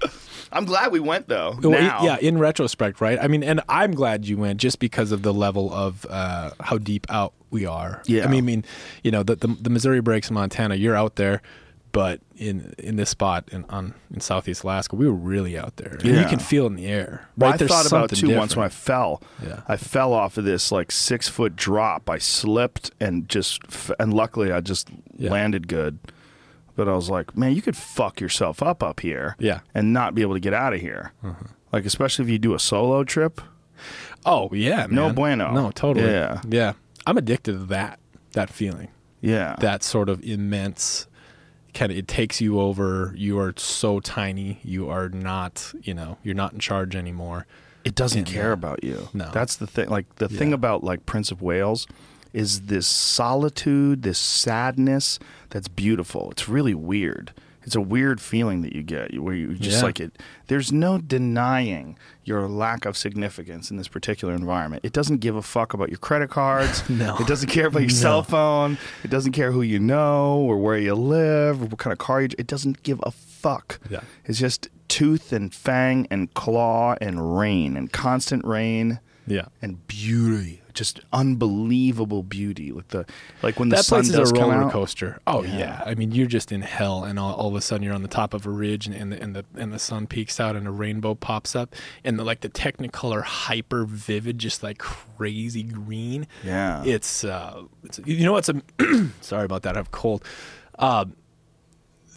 I'm 0.52 0.66
glad 0.66 0.92
we 0.92 1.00
went 1.00 1.28
though. 1.28 1.58
well, 1.62 1.72
now. 1.72 2.04
yeah, 2.04 2.18
in 2.18 2.38
retrospect, 2.38 3.02
right? 3.02 3.18
I 3.20 3.28
mean, 3.28 3.44
and 3.44 3.62
I'm 3.68 3.94
glad 3.94 4.26
you 4.26 4.38
went 4.38 4.60
just 4.60 4.80
because 4.80 5.12
of 5.12 5.22
the 5.24 5.34
level 5.34 5.74
of 5.74 6.06
uh, 6.10 6.52
how 6.60 6.78
deep 6.78 7.08
out 7.10 7.34
we 7.50 7.66
are. 7.66 8.02
Yeah. 8.06 8.26
I 8.26 8.28
mean, 8.28 8.38
I 8.38 8.42
mean, 8.42 8.66
you 9.04 9.12
know, 9.12 9.24
the, 9.24 9.36
the 9.36 9.48
the 9.48 9.70
Missouri 9.70 10.02
breaks 10.02 10.30
in 10.30 10.36
Montana, 10.36 10.76
you're 10.76 10.96
out 10.96 11.16
there, 11.16 11.42
but 11.96 12.20
in 12.36 12.74
in 12.78 12.98
this 12.98 13.10
spot 13.10 13.48
in 13.54 13.64
on 13.70 13.94
in 14.14 14.20
Southeast 14.20 14.64
Alaska, 14.64 14.98
we 14.98 15.06
were 15.08 15.14
really 15.14 15.58
out 15.58 15.78
there. 15.78 15.94
And 15.94 16.04
you 16.04 16.26
can 16.26 16.40
feel 16.40 16.66
it 16.66 16.72
in 16.72 16.76
the 16.76 16.88
air. 16.88 17.30
Well, 17.38 17.54
I 17.54 17.56
There's 17.58 17.72
thought 17.72 17.88
about 17.88 18.10
something 18.10 18.30
too 18.30 18.36
once 18.36 18.54
when 18.54 18.66
I 18.66 18.70
fell. 18.70 19.24
Yeah. 19.42 19.62
I 19.66 19.78
fell 19.78 20.12
off 20.12 20.38
of 20.38 20.44
this 20.44 20.74
like 20.74 20.92
six 20.92 21.30
foot 21.30 21.56
drop. 21.56 22.10
I 22.10 22.18
slipped 22.18 22.92
and 23.00 23.30
just 23.30 23.62
and 23.98 24.14
luckily 24.14 24.52
I 24.52 24.60
just 24.60 24.90
Yeah. 25.18 25.32
landed 25.32 25.70
good. 25.70 26.00
But 26.76 26.90
I 26.90 26.96
was 26.96 27.10
like, 27.10 27.38
man, 27.38 27.54
you 27.56 27.62
could 27.62 27.78
fuck 27.78 28.20
yourself 28.20 28.62
up 28.62 28.84
up 28.84 29.00
here. 29.00 29.38
Yeah. 29.40 29.62
And 29.74 29.94
not 29.94 30.14
be 30.16 30.22
able 30.22 30.34
to 30.34 30.42
get 30.42 30.54
out 30.54 30.74
of 30.74 30.82
here. 30.82 31.14
Uh-huh. 31.24 31.46
Like 31.72 31.86
especially 31.86 32.26
if 32.26 32.30
you 32.30 32.40
do 32.40 32.54
a 32.54 32.60
solo 32.60 33.06
trip. 33.06 33.40
Oh 34.26 34.50
yeah, 34.52 34.86
No 34.90 35.14
bueno. 35.14 35.54
No, 35.54 35.72
totally. 35.72 36.12
Yeah. 36.12 36.42
yeah. 36.50 36.74
I'm 37.08 37.18
addicted 37.18 37.54
to 37.54 37.66
that 37.68 38.00
that 38.34 38.50
feeling. 38.50 38.90
Yeah. 39.22 39.56
that 39.60 39.82
sort 39.82 40.10
of 40.10 40.22
immense 40.26 41.08
kind 41.76 41.92
of 41.92 41.98
it 41.98 42.08
takes 42.08 42.42
you 42.42 42.60
over 42.60 43.14
you 43.16 43.38
are 43.38 43.54
so 43.58 44.00
tiny 44.00 44.60
you 44.64 44.90
are 44.90 45.10
not 45.10 45.72
you 45.84 45.94
know 45.94 46.18
you're 46.24 46.34
not 46.34 46.54
in 46.54 46.60
charge 46.60 46.96
anymore 46.96 47.46
it 47.84 47.94
doesn't 47.94 48.20
And, 48.20 48.28
care 48.28 48.50
uh, 48.50 48.54
about 48.54 48.84
you. 48.84 49.10
no. 49.14 49.30
That's 49.32 49.58
the 49.58 49.68
thing. 49.68 49.90
Like 49.90 50.08
the 50.16 50.28
thing 50.28 50.54
about 50.54 50.84
like 50.84 51.06
Prince 51.06 51.30
of 51.30 51.44
Wales 51.44 51.86
is 52.34 52.62
this 52.62 52.88
solitude, 52.88 54.02
this 54.02 54.18
sadness 54.18 55.20
that's 55.52 55.68
beautiful. 55.68 56.32
It's 56.32 56.50
really 56.50 56.74
weird. 56.74 57.32
It's 57.64 57.76
a 57.76 57.82
weird 57.82 58.20
feeling 58.22 58.62
that 58.64 58.74
you 58.74 58.82
get 58.82 59.20
where 59.22 59.36
you 59.36 59.54
just 59.54 59.78
Yeah. 59.80 59.84
like 59.84 60.00
it. 60.00 60.18
There's 60.48 60.72
no 60.72 60.98
denying 60.98 61.98
your 62.26 62.48
lack 62.48 62.86
of 62.86 62.98
significance 62.98 63.70
in 63.72 63.78
this 63.78 63.88
particular 63.88 64.34
environment. 64.34 64.84
It 64.84 64.92
doesn't 64.94 65.18
give 65.18 65.36
a 65.36 65.42
fuck 65.42 65.74
about 65.74 65.90
your 65.90 66.00
credit 66.00 66.30
cards. 66.30 66.84
No. 66.90 67.16
It 67.20 67.28
doesn't 67.28 67.50
care 67.50 67.68
about 67.68 67.80
your 67.80 67.90
No. 67.90 67.96
cell 67.96 68.24
phone. 68.24 68.78
It 69.04 69.10
doesn't 69.12 69.32
care 69.34 69.52
who 69.52 69.62
you 69.62 69.80
know 69.80 70.38
or 70.38 70.58
where 70.58 70.78
you 70.78 70.96
live 70.96 71.62
or 71.62 71.66
what 71.66 71.78
kind 71.80 71.92
of 71.94 72.00
car 72.00 72.22
you. 72.22 72.30
It 72.38 72.48
doesn't 72.48 72.84
give 72.84 73.00
a 73.04 73.12
fuck. 73.12 73.80
Yeah. 73.90 74.02
It's 74.26 74.40
just 74.40 74.70
tooth 74.88 75.32
and 75.34 75.54
fang 75.54 76.08
and 76.10 76.34
claw 76.34 76.96
and 77.02 77.38
rain 77.38 77.76
and 77.78 77.92
constant 77.92 78.46
rain 78.46 79.00
yeah 79.28 79.46
and 79.62 79.86
beauty, 79.88 80.62
just 80.76 81.00
unbelievable 81.14 82.22
beauty. 82.22 82.72
Like 82.72 82.90
the 82.90 83.06
like 83.42 83.60
when 83.60 83.70
the 83.70 83.78
that 83.78 83.86
sun 83.86 84.02
place 84.02 84.10
is 84.10 84.16
does 84.16 84.32
a 84.32 84.36
come 84.36 84.52
roller 84.52 84.64
out. 84.66 84.72
coaster 84.72 85.20
oh 85.26 85.44
yeah. 85.44 85.58
Yeah. 85.58 85.84
i 85.86 85.96
mean 85.96 86.12
you're 86.12 86.28
just 86.28 86.52
in 86.52 86.62
hell 86.62 87.04
and 87.04 87.18
all, 87.18 87.34
all 87.34 87.48
of 87.50 87.56
a 87.56 87.62
sudden 87.62 87.84
you're 87.84 87.94
on 87.96 88.02
the 88.02 88.08
top 88.08 88.34
of 88.34 88.46
a 88.46 88.50
ridge 88.50 88.86
and, 88.86 88.96
and 88.96 89.12
the 89.12 89.22
and 89.22 89.36
the 89.36 89.46
and 89.56 89.74
the 89.74 89.80
sun 89.80 90.06
peeks 90.08 90.40
out 90.40 90.56
and 90.56 90.68
a 90.68 90.72
rainbow 90.72 91.16
pops 91.16 91.56
up 91.56 91.76
and 92.04 92.20
the 92.20 92.24
like 92.24 92.42
the 92.42 92.50
technicolor 92.50 93.24
hyper 93.24 93.86
vivid 93.86 94.38
just 94.38 94.62
like 94.64 94.78
crazy 94.78 95.64
green 95.64 96.28
Yeah. 96.44 96.84
it's 96.86 97.24
uh 97.24 97.64
it's, 97.84 98.00
you 98.06 98.26
know 98.26 98.34
what's 98.34 98.50
a 98.50 98.62
sorry 99.22 99.46
about 99.46 99.64
that 99.64 99.76
i 99.76 99.80
have 99.80 99.92
cold 99.92 100.24
uh 100.78 101.06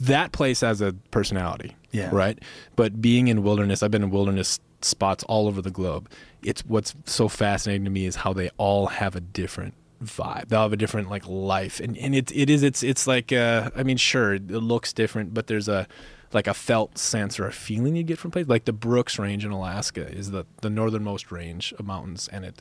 that 0.01 0.33
place 0.33 0.61
has 0.61 0.81
a 0.81 0.93
personality 1.11 1.75
Yeah. 1.93 2.11
right 2.13 2.39
but 2.77 3.01
being 3.01 3.29
in 3.29 3.43
wilderness 3.43 3.83
i've 3.83 3.91
been 3.91 4.03
in 4.03 4.11
wilderness 4.11 4.61
spots 4.81 5.25
all 5.25 5.49
over 5.49 5.61
the 5.61 5.71
globe 5.73 6.09
it's 6.43 6.65
what's 6.65 6.95
so 7.05 7.29
fascinating 7.29 7.85
to 7.85 7.91
me 7.91 8.07
is 8.07 8.17
how 8.17 8.33
they 8.33 8.51
all 8.57 8.87
have 8.87 9.17
a 9.17 9.21
different 9.21 9.75
vibe. 10.03 10.49
They'll 10.49 10.63
have 10.63 10.73
a 10.73 10.77
different 10.77 11.11
like 11.11 11.27
life, 11.27 11.81
and 11.81 11.97
and 11.99 12.15
it 12.15 12.31
it 12.35 12.51
is 12.51 12.63
it's 12.63 12.83
it's 12.83 13.07
like 13.07 13.33
uh, 13.33 13.71
I 13.77 13.83
mean, 13.83 13.97
sure, 13.97 14.35
it 14.35 14.49
looks 14.49 14.93
different, 14.93 15.35
but 15.35 15.47
there's 15.47 15.69
a 15.69 15.87
like 16.33 16.47
a 16.47 16.55
felt 16.55 16.99
sense 16.99 17.41
or 17.41 17.47
a 17.47 17.53
feeling 17.53 17.97
you 17.97 18.03
get 18.03 18.19
from 18.19 18.31
places 18.31 18.49
like 18.49 18.67
the 18.67 18.73
Brooks 18.73 19.19
Range 19.19 19.45
in 19.45 19.51
Alaska 19.51 20.07
is 20.09 20.31
the 20.31 20.45
the 20.61 20.71
northernmost 20.71 21.33
range 21.33 21.73
of 21.79 21.87
mountains, 21.87 22.29
and 22.29 22.45
it 22.45 22.61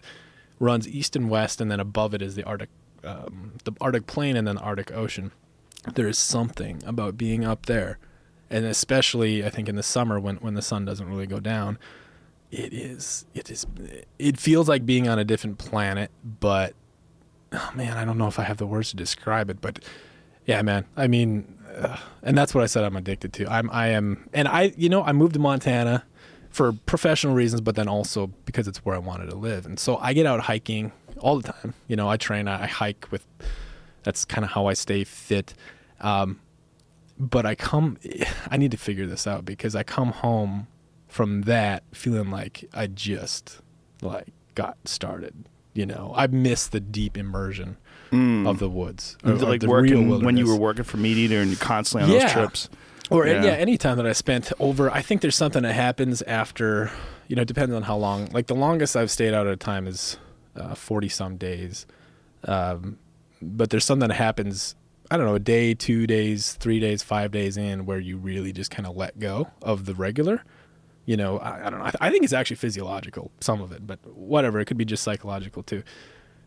runs 0.60 0.88
east 0.88 1.16
and 1.16 1.30
west, 1.30 1.62
and 1.62 1.70
then 1.70 1.80
above 1.80 2.14
it 2.14 2.22
is 2.22 2.36
the 2.36 2.44
Arctic 2.44 2.70
um, 3.04 3.54
the 3.64 3.74
Arctic 3.80 4.08
Plain 4.08 4.36
and 4.36 4.48
then 4.48 4.56
the 4.56 4.62
Arctic 4.62 4.92
Ocean. 4.92 5.32
There 5.94 6.08
is 6.08 6.18
something 6.18 6.82
about 6.86 7.18
being 7.18 7.46
up 7.46 7.68
there, 7.68 8.00
and 8.50 8.66
especially 8.66 9.46
I 9.46 9.50
think 9.50 9.70
in 9.70 9.76
the 9.76 9.84
summer 9.84 10.20
when 10.20 10.38
when 10.38 10.56
the 10.56 10.62
sun 10.62 10.86
doesn't 10.86 11.08
really 11.08 11.28
go 11.28 11.40
down 11.40 11.78
it 12.52 12.74
is 12.74 13.26
it 13.34 13.52
is 13.52 13.66
it 14.18 14.40
feels 14.40 14.70
like 14.70 14.86
being 14.86 15.08
on 15.08 15.20
a 15.20 15.26
different 15.26 15.58
planet 15.58 16.12
but 16.24 16.74
oh 17.52 17.72
man 17.76 17.98
i 17.98 18.06
don't 18.06 18.18
know 18.18 18.28
if 18.28 18.40
i 18.40 18.44
have 18.44 18.58
the 18.58 18.68
words 18.68 18.92
to 18.92 18.96
describe 18.96 19.50
it 19.50 19.60
but 19.62 19.84
yeah 20.46 20.62
man 20.62 20.86
i 20.96 21.08
mean 21.08 21.58
and 22.24 22.38
that's 22.38 22.54
what 22.56 22.64
i 22.64 22.68
said 22.68 22.84
i'm 22.84 22.96
addicted 22.96 23.34
to. 23.34 23.52
I'm 23.52 23.70
i 23.72 23.88
am 23.88 24.30
and 24.34 24.48
i 24.48 24.74
you 24.78 24.90
know 24.90 25.04
i 25.04 25.12
moved 25.12 25.34
to 25.34 25.40
montana 25.40 26.04
for 26.50 26.74
professional 26.74 27.36
reasons 27.36 27.62
but 27.62 27.76
then 27.76 27.88
also 27.88 28.28
because 28.46 28.68
it's 28.68 28.80
where 28.80 28.96
i 28.96 29.00
wanted 29.00 29.30
to 29.30 29.36
live. 29.36 29.66
And 29.66 29.80
so 29.80 29.98
i 29.98 30.14
get 30.14 30.26
out 30.26 30.40
hiking 30.42 30.92
all 31.20 31.40
the 31.40 31.52
time. 31.52 31.74
You 31.88 31.96
know 31.96 32.10
i 32.10 32.18
train 32.18 32.48
i, 32.48 32.64
I 32.64 32.68
hike 32.68 33.08
with 33.12 33.26
that's 34.04 34.26
kind 34.26 34.46
of 34.46 34.52
how 34.52 34.68
i 34.68 34.74
stay 34.74 35.04
fit. 35.04 35.54
Um, 36.00 36.40
but 37.20 37.46
i 37.46 37.56
come 37.56 37.98
i 38.52 38.58
need 38.58 38.72
to 38.72 38.78
figure 38.78 39.06
this 39.06 39.28
out 39.28 39.46
because 39.46 39.76
i 39.76 39.84
come 39.84 40.12
home 40.12 40.68
from 41.18 41.42
that 41.42 41.82
feeling 41.94 42.30
like 42.30 42.70
I 42.76 42.86
just 42.86 43.60
like 44.04 44.28
got 44.54 44.78
started. 44.86 45.34
You 45.74 45.88
know, 45.88 46.14
I 46.16 46.28
missed 46.28 46.72
the 46.72 46.80
deep 46.80 47.18
immersion 47.18 47.78
of 48.12 48.60
the 48.60 48.70
woods, 48.70 49.18
or, 49.26 49.34
like 49.34 49.62
the 49.62 49.68
working 49.68 50.24
when 50.24 50.38
you 50.38 50.46
were 50.48 50.56
working 50.56 50.84
for 50.84 50.98
MeatEater 50.98 51.42
and 51.42 51.50
you're 51.52 51.60
constantly 51.60 52.04
on 52.10 52.16
Yeah. 52.16 52.26
those 52.26 52.32
trips. 52.34 52.70
Or 53.10 53.26
Yeah. 53.26 53.44
yeah. 53.44 53.52
any 53.54 53.78
time 53.80 53.98
that 53.98 54.06
I 54.06 54.14
spent 54.14 54.52
over, 54.60 54.92
I 54.92 55.02
think 55.02 55.22
there's 55.22 55.36
something 55.36 55.64
that 55.64 55.74
happens 55.74 56.22
after, 56.22 56.92
you 57.28 57.36
know, 57.36 57.42
it 57.42 57.48
depends 57.48 57.74
on 57.74 57.82
how 57.82 57.98
long. 57.98 58.28
Like 58.32 58.46
the 58.48 58.56
longest 58.56 58.96
I've 58.96 59.10
stayed 59.12 59.34
out 59.34 59.48
at 59.48 59.54
a 59.54 59.58
time 59.58 59.88
is 59.88 60.18
forty 60.76 61.10
some 61.10 61.36
days, 61.38 61.86
um, 62.46 62.98
but 63.42 63.72
there's 63.72 63.86
something 63.86 64.08
that 64.08 64.16
happens. 64.16 64.76
I 65.10 65.18
don't 65.18 65.26
know, 65.26 65.36
a 65.36 65.40
day, 65.40 65.74
two 65.74 66.06
days, 66.06 66.54
three 66.54 66.80
days, 66.80 67.02
five 67.02 67.32
days 67.32 67.56
in, 67.58 67.86
where 67.86 68.00
you 68.00 68.18
really 68.18 68.52
just 68.54 68.70
kind 68.72 68.86
of 68.86 68.96
let 68.96 69.20
go 69.20 69.48
of 69.62 69.86
the 69.86 69.96
regular. 69.96 70.44
You 71.08 71.18
know, 71.18 71.40
I, 71.40 71.66
I 71.66 71.70
don't 71.72 71.80
know. 71.80 71.86
I, 71.86 71.94
I 72.02 72.12
think 72.12 72.24
it's 72.24 72.34
actually 72.34 72.58
physiological, 72.58 73.32
some 73.40 73.60
of 73.62 73.72
it, 73.72 73.88
but 73.88 73.98
whatever. 74.16 74.60
It 74.60 74.66
could 74.66 74.78
be 74.78 74.86
just 74.86 75.02
psychological 75.04 75.64
too 75.64 75.82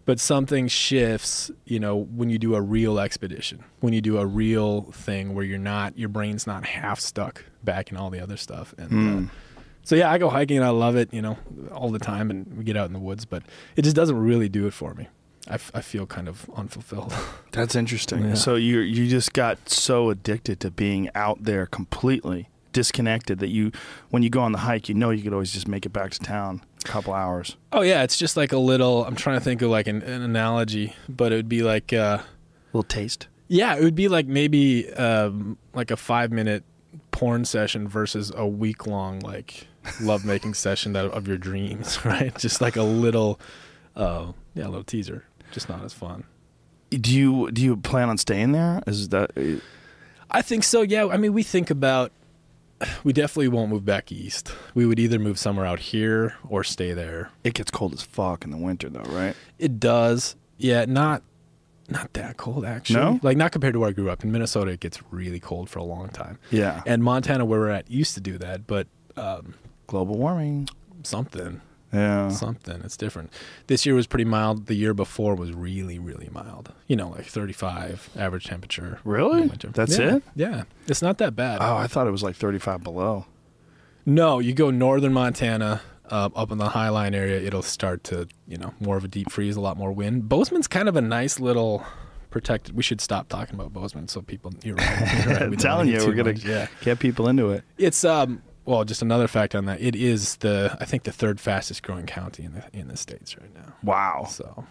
but 0.07 0.19
something 0.19 0.67
shifts 0.67 1.51
you 1.67 1.79
know 1.79 1.95
when 1.97 2.31
you 2.31 2.39
do 2.39 2.55
a 2.55 2.61
real 2.61 2.99
expedition 2.99 3.63
when 3.81 3.93
you 3.93 4.01
do 4.01 4.19
a 4.19 4.27
real 4.27 4.83
thing 4.93 5.35
where 5.35 5.45
you're 5.45 5.59
not 5.59 5.97
your 5.97 6.09
brain's 6.09 6.47
not 6.47 6.65
half 6.65 6.99
stuck 6.99 7.45
back 7.63 7.91
in 7.91 7.97
all 7.97 8.11
the 8.11 8.19
other 8.19 8.37
stuff 8.37 8.75
and 8.79 9.29
uh, 9.29 9.33
so 9.85 9.95
yeah 9.95 10.11
i 10.11 10.19
go 10.19 10.29
hiking 10.29 10.57
and 10.57 10.65
i 10.67 10.71
love 10.71 10.97
it 10.97 11.13
you 11.13 11.23
know 11.23 11.39
all 11.71 11.91
the 11.91 11.99
time 11.99 12.31
and 12.31 12.57
we 12.57 12.65
get 12.65 12.77
out 12.77 12.87
in 12.87 12.93
the 12.93 12.99
woods 12.99 13.25
but 13.25 13.43
it 13.77 13.83
just 13.83 13.95
doesn't 13.95 14.19
really 14.19 14.49
do 14.49 14.67
it 14.67 14.73
for 14.73 14.95
me 14.95 15.07
i, 15.49 15.55
f- 15.55 15.71
I 15.75 15.81
feel 15.81 16.07
kind 16.07 16.29
of 16.29 16.51
unfulfilled 16.57 17.15
That's 17.53 17.75
interesting. 17.77 18.25
Yeah. 18.25 18.35
So 18.35 18.55
you 18.55 18.79
you 18.81 19.09
just 19.09 19.33
got 19.33 19.69
so 19.69 20.11
addicted 20.11 20.61
to 20.61 20.71
being 20.71 21.11
out 21.15 21.45
there 21.45 21.67
completely 21.67 22.49
disconnected 22.73 23.39
that 23.41 23.49
you 23.49 23.73
when 24.11 24.23
you 24.23 24.31
go 24.31 24.41
on 24.41 24.53
the 24.53 24.59
hike, 24.59 24.89
you 24.89 24.95
know 24.95 25.11
you 25.11 25.23
could 25.23 25.33
always 25.33 25.53
just 25.53 25.69
make 25.69 25.85
it 25.87 25.91
back 25.93 26.11
to 26.13 26.19
town 26.21 26.63
a 26.85 26.89
couple 26.89 27.13
hours. 27.13 27.57
oh 27.73 27.83
yeah 27.83 28.03
it's 28.03 28.17
just 28.17 28.37
like 28.37 28.53
a 28.53 28.59
little 28.59 29.05
i'm 29.05 29.15
trying 29.17 29.39
to 29.39 29.45
think 29.45 29.61
of 29.61 29.71
like 29.71 29.87
an, 29.87 30.03
an 30.03 30.23
analogy 30.23 30.95
but 31.09 31.31
it 31.33 31.37
would 31.37 31.49
be 31.49 31.63
like 31.63 31.93
uh 31.93 32.19
little 32.73 32.83
taste. 32.85 33.29
Yeah, 33.49 33.77
it 33.77 33.83
would 33.83 33.95
be 33.97 34.09
like 34.09 34.27
maybe 34.27 34.93
um, 34.95 35.59
like 35.75 35.91
a 35.91 35.97
five 35.97 36.31
minute 36.31 36.63
porn 37.11 37.45
session 37.45 37.89
versus 37.89 38.33
a 38.37 38.47
week 38.47 38.87
long 38.87 39.19
like 39.21 39.67
lovemaking 40.01 40.55
session 40.55 40.93
that 40.93 41.07
of 41.07 41.27
your 41.27 41.37
dreams, 41.39 42.05
right? 42.05 42.37
Just 42.39 42.61
like 42.61 42.77
a 42.77 42.83
little, 42.83 43.41
uh, 43.97 44.33
yeah, 44.55 44.67
a 44.67 44.69
little 44.69 44.85
teaser. 44.85 45.25
Just 45.51 45.69
not 45.69 45.83
as 45.85 45.93
fun. 45.93 46.25
Do 46.91 47.13
you 47.17 47.51
do 47.51 47.63
you 47.63 47.77
plan 47.77 48.09
on 48.09 48.19
staying 48.19 48.53
there? 48.53 48.83
Is 48.87 49.09
that 49.09 49.33
I 50.31 50.43
think 50.43 50.63
so. 50.65 50.83
Yeah, 50.83 51.09
I 51.09 51.17
mean, 51.17 51.33
we 51.33 51.43
think 51.43 51.71
about. 51.71 52.13
We 53.05 53.13
definitely 53.13 53.49
won't 53.49 53.71
move 53.71 53.85
back 53.85 54.11
east. 54.11 54.53
We 54.75 54.87
would 54.87 54.99
either 54.99 55.19
move 55.19 55.39
somewhere 55.39 55.67
out 55.67 55.81
here 55.81 56.35
or 56.49 56.65
stay 56.65 56.93
there. 56.95 57.31
it 57.45 57.55
gets 57.55 57.71
cold 57.71 57.93
as 57.93 58.03
fuck 58.03 58.45
in 58.45 58.51
the 58.51 58.57
winter 58.57 58.89
though, 58.89 59.01
right? 59.13 59.35
It 59.59 59.79
does. 59.79 60.37
Yeah, 60.57 60.85
not 60.87 61.23
not 61.89 62.13
that 62.15 62.37
cold 62.37 62.65
actually. 62.65 63.01
No? 63.01 63.21
Like 63.23 63.37
not 63.37 63.53
compared 63.53 63.75
to 63.75 63.81
where 63.81 63.89
I 63.89 63.93
grew 63.93 64.09
up. 64.11 64.25
In 64.25 64.33
Minnesota 64.33 64.71
it 64.71 64.81
gets 64.81 65.01
really 65.11 65.41
cold 65.41 65.69
for 65.69 65.79
a 65.79 65.85
long 65.85 66.09
time. 66.09 66.39
Yeah. 66.51 66.83
And 66.87 67.03
Montana 67.05 67.45
where 67.45 67.61
we're 67.61 67.69
at 67.71 67.91
used 67.91 68.15
to 68.15 68.21
do 68.21 68.39
that, 68.39 68.67
but 68.67 68.87
um, 69.17 69.55
Global 69.87 70.17
warming. 70.17 70.69
something 71.03 71.61
Yeah. 71.93 72.29
something 72.29 72.81
it's 72.85 72.97
different 72.97 73.33
this 73.67 73.85
year 73.85 73.95
was 73.97 74.07
pretty 74.07 74.25
mild 74.25 74.67
the 74.67 74.75
year 74.75 74.95
before 74.95 75.35
was 75.35 75.53
really 75.53 75.99
really 75.99 76.29
mild 76.33 76.73
you 76.87 76.95
know 76.97 77.09
like 77.09 77.27
35 77.27 78.11
average 78.17 78.45
temperature 78.47 79.01
Really? 79.05 79.49
That's 79.49 79.99
Yeah. 79.99 80.17
it? 80.17 80.23
yeah 80.37 80.63
it's 80.87 81.03
not 81.03 81.19
that 81.19 81.35
bad 81.35 81.59
Oh, 81.61 81.77
I 81.77 81.87
thought 81.89 82.07
it 82.07 82.13
was 82.13 82.23
like 82.23 82.37
35 82.37 82.83
below. 82.85 83.27
no 84.07 84.39
you 84.39 84.53
go 84.55 84.71
northern 84.71 85.13
montana 85.13 85.81
uh, 86.11 86.29
up 86.35 86.51
in 86.51 86.59
the 86.59 86.69
highline 86.71 87.15
area 87.15 87.41
it'll 87.41 87.63
start 87.63 88.03
to 88.05 88.27
you 88.49 88.57
know 88.57 88.75
more 88.81 88.97
of 88.97 89.05
a 89.05 89.09
deep 89.09 89.31
freeze 89.31 89.57
a 89.57 89.61
lot 89.61 89.77
more 89.77 89.93
wind 89.93 90.29
bozeman's 90.29 90.67
kind 90.69 90.89
of 90.89 90.97
a 90.97 91.01
nice 91.01 91.39
little 91.41 91.85
protected 92.31 92.77
we 92.77 92.83
should 92.83 93.01
stop 93.01 93.29
talking 93.29 93.55
about 93.55 93.73
bozeman 93.73 94.07
so 94.09 94.21
people 94.23 94.53
you're 94.63 94.77
right, 94.77 95.25
you're 95.25 95.35
right, 95.35 95.41
we 95.51 95.57
I'm 95.57 95.57
telling 95.69 95.89
you, 95.89 96.05
we're 96.07 96.15
gonna 96.15 96.33
yeah 96.35 96.69
get 96.83 96.99
people 97.01 97.27
into 97.29 97.51
it. 97.51 97.65
It's 97.79 98.05
um 98.05 98.43
well, 98.65 98.85
just 98.85 99.03
another 99.03 99.27
fact 99.29 99.55
on 99.55 99.65
that. 99.67 99.81
It 99.81 99.97
is 99.97 100.37
the 100.37 100.77
I 100.81 100.85
think 100.85 101.05
the 101.05 101.13
third 101.13 101.41
fastest 101.41 101.83
growing 101.83 102.07
county 102.07 102.45
in 102.45 102.55
the 102.55 102.65
in 102.73 102.89
the 102.89 102.97
states 102.97 103.37
right 103.37 103.53
now. 103.55 103.75
Wow. 103.83 104.27
So 104.29 104.65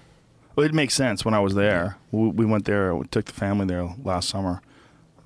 Well, 0.56 0.66
it 0.66 0.74
makes 0.74 0.94
sense. 0.94 1.26
When 1.26 1.34
I 1.34 1.40
was 1.40 1.56
there, 1.56 1.98
we, 2.12 2.30
we 2.30 2.46
went 2.46 2.66
there. 2.66 2.96
We 2.96 3.06
took 3.08 3.26
the 3.26 3.34
family 3.34 3.66
there 3.66 3.88
last 4.04 4.30
summer. 4.30 4.62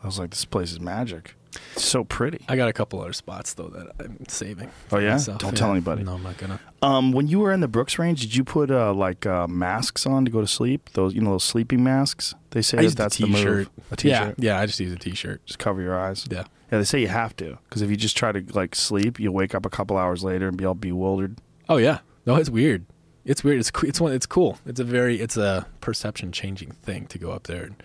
I 0.01 0.05
was 0.05 0.19
like, 0.19 0.31
this 0.31 0.45
place 0.45 0.71
is 0.71 0.79
magic. 0.79 1.35
It's 1.73 1.85
so 1.85 2.03
pretty. 2.03 2.43
I 2.47 2.55
got 2.55 2.69
a 2.69 2.73
couple 2.73 3.01
other 3.01 3.13
spots 3.13 3.53
though 3.53 3.69
that 3.69 3.87
I'm 3.99 4.27
saving. 4.27 4.71
Oh, 4.91 4.99
yeah? 4.99 5.11
myself. 5.11 5.39
Don't 5.39 5.55
tell 5.55 5.71
anybody. 5.71 6.03
No, 6.03 6.13
I'm 6.15 6.23
not 6.23 6.37
gonna. 6.37 6.59
Um, 6.81 7.11
when 7.11 7.27
you 7.27 7.39
were 7.39 7.51
in 7.51 7.59
the 7.61 7.67
Brooks 7.67 7.97
Range, 7.99 8.19
did 8.19 8.35
you 8.35 8.43
put 8.43 8.71
uh, 8.71 8.93
like 8.93 9.25
uh, 9.25 9.47
masks 9.47 10.05
on 10.05 10.25
to 10.25 10.31
go 10.31 10.41
to 10.41 10.47
sleep? 10.47 10.89
Those 10.93 11.13
you 11.13 11.21
know 11.21 11.31
those 11.31 11.43
sleeping 11.43 11.83
masks. 11.83 12.33
They 12.51 12.61
say 12.61 12.85
that 12.85 12.95
that's 12.95 13.17
the 13.17 13.27
move. 13.27 13.69
A 13.91 13.95
t-shirt. 13.95 14.35
Yeah, 14.37 14.55
yeah. 14.55 14.59
I 14.59 14.65
just 14.65 14.79
use 14.79 14.91
a 14.91 14.97
t-shirt. 14.97 15.45
Just 15.45 15.59
cover 15.59 15.81
your 15.81 15.99
eyes. 15.99 16.27
Yeah. 16.29 16.43
Yeah, 16.71 16.79
they 16.79 16.85
say 16.85 17.01
you 17.01 17.07
have 17.07 17.35
to 17.37 17.59
because 17.69 17.81
if 17.83 17.89
you 17.89 17.95
just 17.95 18.17
try 18.17 18.31
to 18.31 18.43
like 18.53 18.73
sleep, 18.75 19.19
you'll 19.19 19.33
wake 19.33 19.53
up 19.53 19.65
a 19.65 19.69
couple 19.69 19.95
hours 19.95 20.23
later 20.23 20.47
and 20.47 20.57
be 20.57 20.65
all 20.65 20.73
bewildered. 20.73 21.37
Oh 21.69 21.77
yeah. 21.77 21.99
No, 22.25 22.35
it's 22.35 22.49
weird. 22.49 22.85
It's 23.25 23.43
weird. 23.43 23.59
It's 23.59 23.71
it's 23.83 24.01
one. 24.01 24.11
It's 24.11 24.25
cool. 24.25 24.57
It's 24.65 24.79
a 24.79 24.83
very. 24.83 25.21
It's 25.21 25.37
a 25.37 25.67
perception 25.81 26.31
changing 26.31 26.71
thing 26.71 27.05
to 27.07 27.19
go 27.19 27.31
up 27.31 27.43
there 27.43 27.63
and 27.63 27.75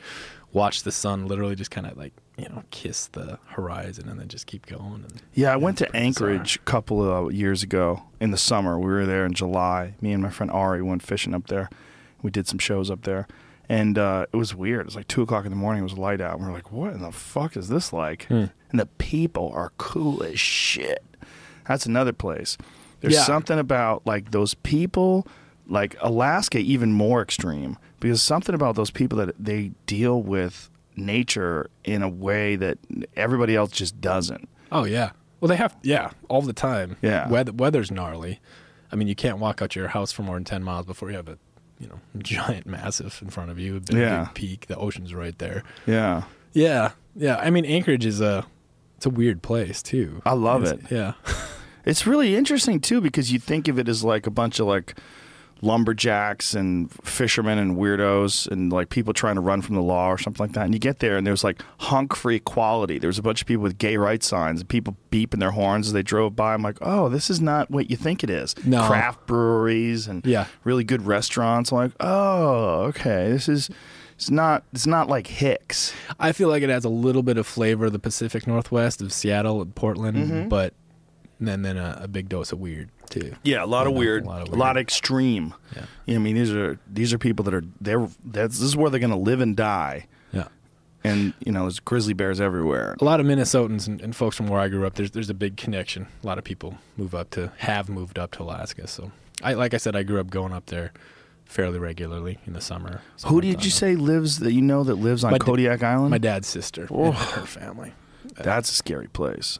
watch 0.52 0.82
the 0.82 0.92
sun 0.92 1.26
literally 1.26 1.54
just 1.54 1.70
kind 1.70 1.86
of 1.86 1.96
like 1.96 2.12
you 2.38 2.48
know 2.48 2.62
kiss 2.70 3.06
the 3.08 3.38
horizon 3.46 4.08
and 4.08 4.18
then 4.20 4.28
just 4.28 4.46
keep 4.46 4.66
going. 4.66 5.04
And 5.04 5.22
Yeah, 5.34 5.52
I 5.52 5.56
went 5.56 5.78
to. 5.78 5.96
Anchorage 5.96 6.56
a 6.56 6.60
couple 6.60 7.02
of 7.02 7.32
years 7.32 7.62
ago 7.62 8.04
in 8.20 8.30
the 8.30 8.36
summer. 8.38 8.78
We 8.78 8.86
were 8.86 9.06
there 9.06 9.24
in 9.26 9.34
July. 9.34 9.94
Me 10.00 10.12
and 10.12 10.22
my 10.22 10.30
friend 10.30 10.50
Ari 10.50 10.82
went 10.82 11.02
fishing 11.02 11.34
up 11.34 11.48
there. 11.48 11.68
We 12.22 12.30
did 12.30 12.46
some 12.48 12.58
shows 12.58 12.90
up 12.90 13.02
there, 13.02 13.26
and 13.68 13.96
uh, 13.98 14.26
it 14.32 14.36
was 14.36 14.54
weird. 14.54 14.80
It 14.80 14.86
was 14.86 14.96
like 14.96 15.08
two 15.08 15.22
o'clock 15.22 15.44
in 15.44 15.50
the 15.50 15.56
morning. 15.56 15.80
It 15.80 15.84
was 15.84 15.98
light 15.98 16.20
out. 16.20 16.36
And 16.38 16.44
we 16.46 16.50
are 16.50 16.54
like, 16.54 16.72
"What 16.72 16.92
in 16.92 17.00
the 17.00 17.12
fuck 17.12 17.56
is 17.56 17.68
this 17.68 17.92
like?" 17.92 18.24
Hmm. 18.26 18.46
And 18.70 18.78
the 18.80 18.86
people 18.86 19.50
are 19.54 19.72
cool 19.78 20.22
as 20.22 20.38
shit. 20.38 21.02
That's 21.66 21.86
another 21.86 22.12
place. 22.12 22.56
There's 23.00 23.14
Yeah. 23.14 23.22
something 23.22 23.58
about 23.58 24.06
like 24.06 24.30
those 24.32 24.54
people, 24.54 25.26
like 25.68 25.96
Alaska, 26.00 26.58
even 26.58 26.92
more 26.92 27.22
extreme 27.22 27.76
because 28.00 28.22
something 28.22 28.54
about 28.54 28.74
those 28.74 28.90
people 28.90 29.18
that 29.18 29.34
they 29.38 29.72
deal 29.86 30.22
with 30.22 30.70
nature 30.98 31.70
in 31.84 32.02
a 32.02 32.08
way 32.08 32.56
that 32.56 32.78
everybody 33.16 33.56
else 33.56 33.70
just 33.70 34.00
doesn't. 34.00 34.48
Oh 34.72 34.84
yeah. 34.84 35.10
Well, 35.40 35.48
they 35.48 35.56
have 35.56 35.76
yeah 35.82 36.10
all 36.28 36.42
the 36.42 36.52
time. 36.52 36.96
Yeah. 37.02 37.28
Weather, 37.28 37.52
weather's 37.52 37.90
gnarly. 37.90 38.40
I 38.92 38.96
mean, 38.96 39.08
you 39.08 39.14
can't 39.14 39.38
walk 39.38 39.60
out 39.62 39.76
your 39.76 39.88
house 39.88 40.12
for 40.12 40.22
more 40.22 40.36
than 40.36 40.44
ten 40.44 40.62
miles 40.62 40.86
before 40.86 41.10
you 41.10 41.16
have 41.16 41.28
a 41.28 41.38
you 41.78 41.86
know 41.88 42.00
giant 42.18 42.66
massive 42.66 43.18
in 43.22 43.30
front 43.30 43.50
of 43.50 43.58
you. 43.58 43.76
A 43.76 43.80
big, 43.80 43.96
Yeah. 43.96 44.24
big 44.24 44.34
peak. 44.34 44.66
The 44.66 44.76
ocean's 44.76 45.14
right 45.14 45.38
there. 45.38 45.62
Yeah. 45.86 46.24
Yeah. 46.52 46.92
Yeah. 47.14 47.36
I 47.36 47.50
mean, 47.50 47.64
Anchorage 47.64 48.04
is 48.06 48.20
a 48.20 48.46
it's 48.96 49.06
a 49.06 49.10
weird 49.10 49.42
place 49.42 49.82
too. 49.82 50.20
I 50.26 50.32
love 50.32 50.64
It's- 50.64 50.84
it. 50.84 50.94
Yeah. 50.94 51.12
It's 51.84 52.06
really 52.06 52.36
interesting 52.36 52.80
too 52.80 53.00
because 53.00 53.32
you 53.32 53.38
think 53.38 53.66
of 53.66 53.78
it 53.78 53.88
as 53.88 54.04
like 54.04 54.26
a 54.26 54.30
bunch 54.30 54.60
of 54.60 54.66
like 54.66 54.94
lumberjacks 55.60 56.54
and 56.54 56.90
fishermen 57.04 57.58
and 57.58 57.76
weirdos 57.76 58.46
and 58.50 58.72
like 58.72 58.88
people 58.90 59.12
trying 59.12 59.34
to 59.36 59.40
run 59.40 59.62
from 59.62 59.74
the 59.74 59.82
law 59.82 60.08
or 60.10 60.18
something 60.18 60.42
like 60.44 60.52
that. 60.54 60.64
And 60.64 60.74
you 60.74 60.80
get 60.80 60.98
there 61.00 61.16
and 61.16 61.26
there's 61.26 61.44
like 61.44 61.62
hunk 61.78 62.14
free 62.16 62.36
equality. 62.36 62.98
There 62.98 63.08
was 63.08 63.18
a 63.18 63.22
bunch 63.22 63.40
of 63.40 63.46
people 63.46 63.62
with 63.62 63.78
gay 63.78 63.96
rights 63.96 64.26
signs 64.26 64.60
and 64.60 64.68
people 64.68 64.96
beeping 65.10 65.40
their 65.40 65.52
horns 65.52 65.86
as 65.88 65.92
they 65.92 66.02
drove 66.02 66.36
by. 66.36 66.54
I'm 66.54 66.62
like, 66.62 66.78
oh, 66.80 67.08
this 67.08 67.30
is 67.30 67.40
not 67.40 67.70
what 67.70 67.90
you 67.90 67.96
think 67.96 68.22
it 68.24 68.30
is. 68.30 68.54
No. 68.64 68.86
Craft 68.86 69.26
breweries 69.26 70.06
and 70.06 70.24
Yeah. 70.26 70.46
really 70.64 70.84
good 70.84 71.06
restaurants. 71.06 71.72
I'm 71.72 71.78
like, 71.78 71.92
oh, 72.00 72.82
okay, 72.88 73.30
this 73.30 73.48
is. 73.48 73.70
It's 74.16 74.30
not. 74.30 74.64
It's 74.72 74.84
not 74.86 75.06
like 75.08 75.28
Hicks. 75.28 75.92
I 76.18 76.32
feel 76.32 76.48
like 76.48 76.64
it 76.64 76.70
has 76.70 76.84
a 76.84 76.88
little 76.88 77.22
bit 77.22 77.36
of 77.38 77.46
flavor 77.46 77.86
of 77.86 77.92
the 77.92 78.00
Pacific 78.00 78.48
Northwest 78.48 79.00
of 79.00 79.12
Seattle 79.12 79.62
and 79.62 79.72
Portland, 79.76 80.16
Mm-hmm. 80.16 80.48
but 80.48 80.74
then 81.40 81.62
then 81.62 81.76
a, 81.76 82.00
a 82.02 82.08
big 82.08 82.28
dose 82.28 82.52
of 82.52 82.58
weird 82.58 82.90
too. 83.10 83.34
Yeah, 83.44 83.64
a 83.64 83.66
lot 83.66 83.86
of 83.86 83.92
Yeah, 83.94 83.98
weird, 83.98 84.24
a 84.24 84.28
lot 84.28 84.42
of 84.48 84.52
a 84.52 84.56
lot 84.56 84.76
of 84.76 84.80
extreme. 84.80 85.54
Yeah. 85.76 85.82
Know, 86.06 86.14
I 86.16 86.18
mean, 86.18 86.34
these 86.36 86.52
are 86.52 86.78
these 86.92 87.12
are 87.12 87.18
people 87.18 87.44
that 87.44 87.54
are 87.54 87.64
they're 87.80 88.08
that's 88.24 88.58
this 88.58 88.68
is 88.68 88.76
where 88.76 88.90
they're 88.90 89.00
going 89.00 89.10
to 89.10 89.16
live 89.16 89.40
and 89.40 89.56
die. 89.56 90.06
Yeah. 90.32 90.48
And 91.04 91.32
you 91.44 91.52
know, 91.52 91.62
there's 91.62 91.80
grizzly 91.80 92.12
bears 92.14 92.40
everywhere. 92.40 92.96
A 93.00 93.04
lot 93.04 93.20
of 93.20 93.26
Minnesotans 93.26 93.86
and, 93.86 94.00
and 94.00 94.14
folks 94.16 94.36
from 94.36 94.48
where 94.48 94.60
I 94.60 94.68
grew 94.68 94.86
up, 94.86 94.94
there's 94.94 95.12
there's 95.12 95.30
a 95.30 95.34
big 95.34 95.56
connection. 95.56 96.08
A 96.22 96.26
lot 96.26 96.38
of 96.38 96.44
people 96.44 96.78
move 96.96 97.14
up 97.14 97.30
to 97.30 97.52
have 97.58 97.88
moved 97.88 98.18
up 98.18 98.32
to 98.32 98.42
Alaska. 98.42 98.86
So 98.88 99.12
I 99.42 99.54
like 99.54 99.74
I 99.74 99.76
said, 99.76 99.94
I 99.94 100.02
grew 100.02 100.18
up 100.20 100.30
going 100.30 100.52
up 100.52 100.66
there 100.66 100.92
fairly 101.44 101.78
regularly 101.78 102.38
in 102.46 102.52
the 102.52 102.60
summer. 102.60 103.00
Who 103.26 103.40
did 103.40 103.64
you 103.64 103.70
say 103.70 103.94
lives 103.96 104.40
that 104.40 104.52
you 104.52 104.60
know 104.60 104.84
that 104.84 104.96
lives 104.96 105.24
on 105.24 105.30
My 105.30 105.38
da- 105.38 105.46
Kodiak 105.46 105.82
Island? 105.82 106.10
My 106.10 106.18
dad's 106.18 106.46
sister 106.48 106.86
Oh. 106.90 107.06
and 107.06 107.14
her 107.14 107.46
family. 107.46 107.94
That's 108.36 108.70
a 108.70 108.74
scary 108.74 109.06
place. 109.08 109.58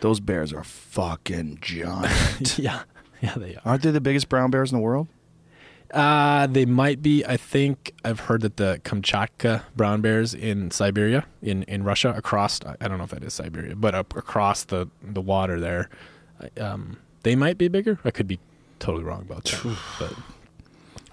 Those 0.00 0.20
bears 0.20 0.52
are 0.52 0.64
fucking 0.64 1.58
giant. 1.60 2.58
yeah, 2.58 2.82
yeah, 3.20 3.34
they 3.36 3.56
are. 3.56 3.62
Aren't 3.64 3.82
they 3.82 3.90
the 3.90 4.00
biggest 4.00 4.28
brown 4.28 4.50
bears 4.50 4.72
in 4.72 4.78
the 4.78 4.82
world? 4.82 5.08
Uh, 5.92 6.46
they 6.46 6.64
might 6.64 7.02
be. 7.02 7.24
I 7.24 7.36
think 7.36 7.92
I've 8.04 8.20
heard 8.20 8.42
that 8.42 8.56
the 8.56 8.80
Kamchatka 8.84 9.64
brown 9.76 10.00
bears 10.00 10.34
in 10.34 10.70
Siberia, 10.70 11.26
in, 11.42 11.64
in 11.64 11.82
Russia, 11.82 12.14
across 12.16 12.60
I 12.64 12.86
don't 12.86 12.98
know 12.98 13.04
if 13.04 13.10
that 13.10 13.24
is 13.24 13.34
Siberia, 13.34 13.74
but 13.74 13.94
up 13.94 14.16
across 14.16 14.64
the 14.64 14.88
the 15.02 15.20
water 15.20 15.58
there, 15.58 15.88
um, 16.60 16.98
they 17.24 17.34
might 17.34 17.58
be 17.58 17.68
bigger. 17.68 17.98
I 18.04 18.12
could 18.12 18.28
be 18.28 18.38
totally 18.78 19.04
wrong 19.04 19.22
about 19.22 19.44
that. 19.44 19.78
but 19.98 20.14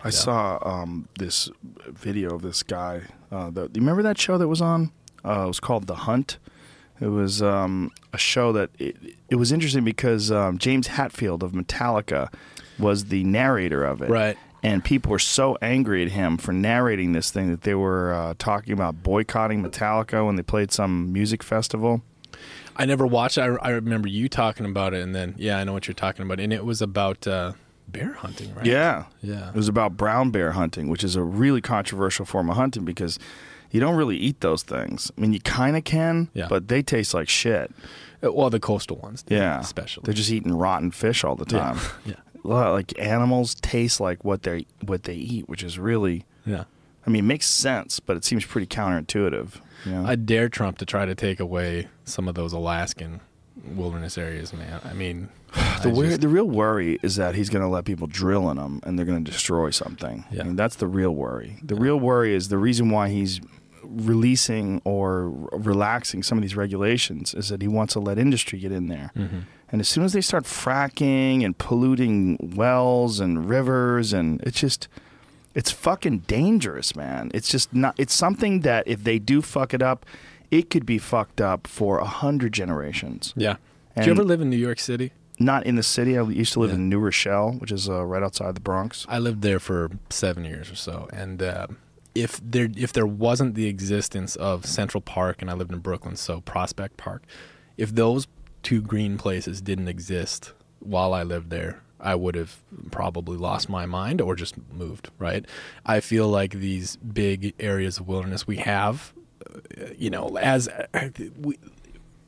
I 0.03 0.11
saw 0.11 0.59
um, 0.61 1.07
this 1.17 1.49
video 1.88 2.35
of 2.35 2.43
this 2.43 2.61
guy. 2.61 3.01
Uh, 3.31 3.49
the, 3.49 3.63
you 3.63 3.81
remember 3.81 4.03
that 4.03 4.19
show 4.19 4.38
that 4.38 4.47
was 4.47 4.61
on? 4.61 4.91
Uh, 5.25 5.43
it 5.43 5.47
was 5.47 5.59
called 5.59 5.88
The 5.88 5.95
Hunt. 5.95 6.38
It 6.99 7.07
was 7.07 7.41
um, 7.41 7.91
a 8.13 8.17
show 8.17 8.51
that 8.53 8.69
it, 8.79 8.95
it 9.29 9.35
was 9.35 9.51
interesting 9.51 9.83
because 9.83 10.31
um, 10.31 10.57
James 10.57 10.87
Hetfield 10.87 11.43
of 11.43 11.51
Metallica 11.51 12.33
was 12.79 13.05
the 13.05 13.23
narrator 13.23 13.83
of 13.83 14.01
it. 14.01 14.09
Right. 14.09 14.37
And 14.63 14.83
people 14.83 15.11
were 15.11 15.19
so 15.19 15.57
angry 15.61 16.03
at 16.03 16.11
him 16.11 16.37
for 16.37 16.51
narrating 16.51 17.13
this 17.13 17.31
thing 17.31 17.51
that 17.51 17.61
they 17.61 17.75
were 17.75 18.11
uh, 18.11 18.33
talking 18.39 18.73
about 18.73 19.03
boycotting 19.03 19.63
Metallica 19.63 20.25
when 20.25 20.35
they 20.35 20.43
played 20.43 20.71
some 20.71 21.13
music 21.13 21.43
festival. 21.43 22.01
I 22.75 22.85
never 22.85 23.05
watched. 23.05 23.37
it. 23.37 23.41
I 23.41 23.55
I 23.67 23.69
remember 23.69 24.07
you 24.07 24.29
talking 24.29 24.65
about 24.65 24.93
it, 24.93 25.01
and 25.01 25.15
then 25.15 25.35
yeah, 25.37 25.57
I 25.57 25.63
know 25.63 25.73
what 25.73 25.87
you're 25.87 25.95
talking 25.95 26.23
about, 26.25 26.39
and 26.39 26.51
it 26.51 26.65
was 26.65 26.81
about 26.81 27.25
uh, 27.25 27.53
bear 27.87 28.13
hunting, 28.13 28.53
right? 28.53 28.65
Yeah. 28.65 29.05
Yeah. 29.21 29.49
It 29.49 29.55
was 29.55 29.67
about 29.67 29.97
brown 29.97 30.31
bear 30.31 30.51
hunting, 30.51 30.89
which 30.89 31.03
is 31.03 31.15
a 31.15 31.23
really 31.23 31.61
controversial 31.61 32.25
form 32.25 32.49
of 32.49 32.57
hunting 32.57 32.85
because 32.85 33.17
you 33.72 33.80
don't 33.80 33.95
really 33.95 34.18
eat 34.18 34.41
those 34.41 34.63
things. 34.63 35.11
I 35.18 35.22
mean, 35.22 35.34
you 35.34 35.39
kind 35.41 35.76
of 35.78 35.84
can, 35.84 36.30
Yeah. 36.34 36.47
but 36.49 36.68
they 36.68 36.82
taste 36.82 37.13
like 37.13 37.30
shit. 37.30 37.72
Uh, 38.24 38.32
Well, 38.34 38.49
the 38.49 38.59
coastal 38.59 38.97
ones, 38.97 39.24
Yeah. 39.28 39.59
especially. 39.59 40.03
They're 40.05 40.13
just 40.13 40.32
eating 40.32 40.53
rotten 40.53 40.91
fish 40.91 41.24
all 41.24 41.36
the 41.36 41.45
time. 41.45 41.78
yeah, 42.05 42.15
Well, 42.43 42.74
Like 42.74 42.97
animals 42.99 43.55
taste 43.55 43.99
like 43.99 44.24
what 44.26 44.43
they 44.43 44.65
what 44.86 45.03
they 45.03 45.15
eat, 45.15 45.47
which 45.49 45.63
is 45.63 45.78
really 45.80 46.26
yeah. 46.45 46.63
I 47.05 47.09
mean, 47.09 47.24
it 47.24 47.28
makes 47.28 47.45
sense, 47.47 47.99
but 48.01 48.18
it 48.18 48.26
seems 48.26 48.45
pretty 48.45 48.68
counterintuitive. 48.68 49.61
You 49.86 49.91
know? 49.93 50.05
I 50.05 50.15
dare 50.15 50.49
Trump 50.49 50.78
to 50.80 50.86
try 50.86 51.05
to 51.05 51.15
take 51.15 51.39
away 51.39 51.88
some 52.03 52.28
of 52.28 52.36
those 52.36 52.51
Alaskan 52.53 53.22
wilderness 53.76 54.18
areas, 54.18 54.51
man. 54.53 54.82
I 54.84 54.93
mean, 54.93 55.30
the 55.84 55.89
I 55.89 55.93
weird, 55.93 56.09
just- 56.09 56.22
the 56.22 56.28
real 56.28 56.49
worry 56.49 56.99
is 57.01 57.15
that 57.15 57.36
he's 57.36 57.49
going 57.49 57.61
to 57.61 57.68
let 57.70 57.86
people 57.86 58.07
drill 58.07 58.49
in 58.49 58.57
them 58.57 58.82
and 58.84 58.97
they're 58.97 59.05
going 59.05 59.24
to 59.24 59.32
destroy 59.32 59.70
something. 59.70 60.26
Yeah. 60.32 60.41
I 60.41 60.43
mean, 60.45 60.55
that's 60.57 60.76
the 60.76 60.88
real 60.88 61.11
worry. 61.15 61.57
The 61.63 61.76
real 61.76 61.97
worry 61.99 62.34
is 62.34 62.49
the 62.49 62.57
reason 62.57 62.89
why 62.89 63.09
he's 63.09 63.39
releasing 63.89 64.81
or 64.83 65.25
r- 65.51 65.59
relaxing 65.59 66.23
some 66.23 66.38
of 66.38 66.41
these 66.41 66.55
regulations 66.55 67.33
is 67.33 67.49
that 67.49 67.61
he 67.61 67.67
wants 67.67 67.93
to 67.93 67.99
let 67.99 68.17
industry 68.17 68.59
get 68.59 68.71
in 68.71 68.88
there. 68.88 69.11
Mm-hmm. 69.15 69.39
And 69.71 69.81
as 69.81 69.88
soon 69.88 70.03
as 70.05 70.13
they 70.13 70.21
start 70.21 70.45
fracking 70.45 71.43
and 71.43 71.57
polluting 71.57 72.53
wells 72.55 73.19
and 73.19 73.49
rivers, 73.49 74.13
and 74.13 74.41
it's 74.41 74.59
just, 74.59 74.88
it's 75.53 75.71
fucking 75.71 76.19
dangerous, 76.19 76.95
man. 76.95 77.31
It's 77.33 77.49
just 77.49 77.73
not, 77.73 77.95
it's 77.97 78.13
something 78.13 78.61
that 78.61 78.88
if 78.88 79.03
they 79.03 79.19
do 79.19 79.41
fuck 79.41 79.73
it 79.73 79.81
up, 79.81 80.05
it 80.51 80.69
could 80.69 80.85
be 80.85 80.97
fucked 80.97 81.41
up 81.41 81.67
for 81.67 81.99
a 81.99 82.05
hundred 82.05 82.53
generations. 82.53 83.33
yeah. 83.35 83.57
And- 83.95 84.05
Did 84.05 84.05
you 84.07 84.11
ever 84.13 84.23
live 84.23 84.41
in 84.41 84.49
New 84.49 84.57
York 84.57 84.79
City? 84.79 85.11
Not 85.39 85.65
in 85.65 85.75
the 85.75 85.83
city. 85.83 86.17
I 86.17 86.23
used 86.23 86.53
to 86.53 86.59
live 86.59 86.69
Yeah. 86.69 86.75
in 86.77 86.89
New 86.89 86.99
Rochelle, 86.99 87.51
which 87.53 87.71
is 87.71 87.89
uh, 87.89 88.03
right 88.05 88.23
outside 88.23 88.55
the 88.55 88.61
Bronx. 88.61 89.05
I 89.09 89.19
lived 89.19 89.41
there 89.41 89.59
for 89.59 89.89
seven 90.09 90.45
years 90.45 90.71
or 90.71 90.75
so, 90.75 91.07
and 91.13 91.41
uh, 91.43 91.67
if 92.22 92.39
there 92.43 92.70
if 92.76 92.93
there 92.93 93.05
wasn't 93.05 93.55
the 93.55 93.68
existence 93.68 94.36
of 94.36 94.65
Central 94.65 95.01
Park, 95.01 95.41
and 95.41 95.49
I 95.49 95.53
lived 95.53 95.72
in 95.72 95.80
Brooklyn, 95.80 96.15
so 96.15 96.41
Prospect 96.41 96.97
Park, 96.97 97.24
if 97.78 97.93
those 97.93 98.28
two 98.63 98.82
green 98.82 99.18
places 99.18 99.61
didn't 99.61 99.88
exist 99.88 100.53
while 100.80 101.13
I 101.13 101.24
lived 101.24 101.49
there, 101.49 101.82
I 101.99 102.15
would 102.15 102.36
have 102.36 102.57
probably 102.91 103.38
lost 103.38 103.70
my 103.70 103.86
mind 103.86 104.22
or 104.22 104.36
just 104.36 104.55
moved. 104.72 105.09
Right? 105.20 105.45
I 105.86 105.99
feel 105.99 106.28
like 106.28 106.51
these 106.51 106.97
big 106.97 107.53
areas 107.59 107.99
of 107.99 108.07
wilderness 108.07 108.47
we 108.47 108.57
have, 108.57 109.13
uh, 109.45 109.86
you 109.97 110.09
know, 110.09 110.38
as 110.38 110.70
we 111.39 111.57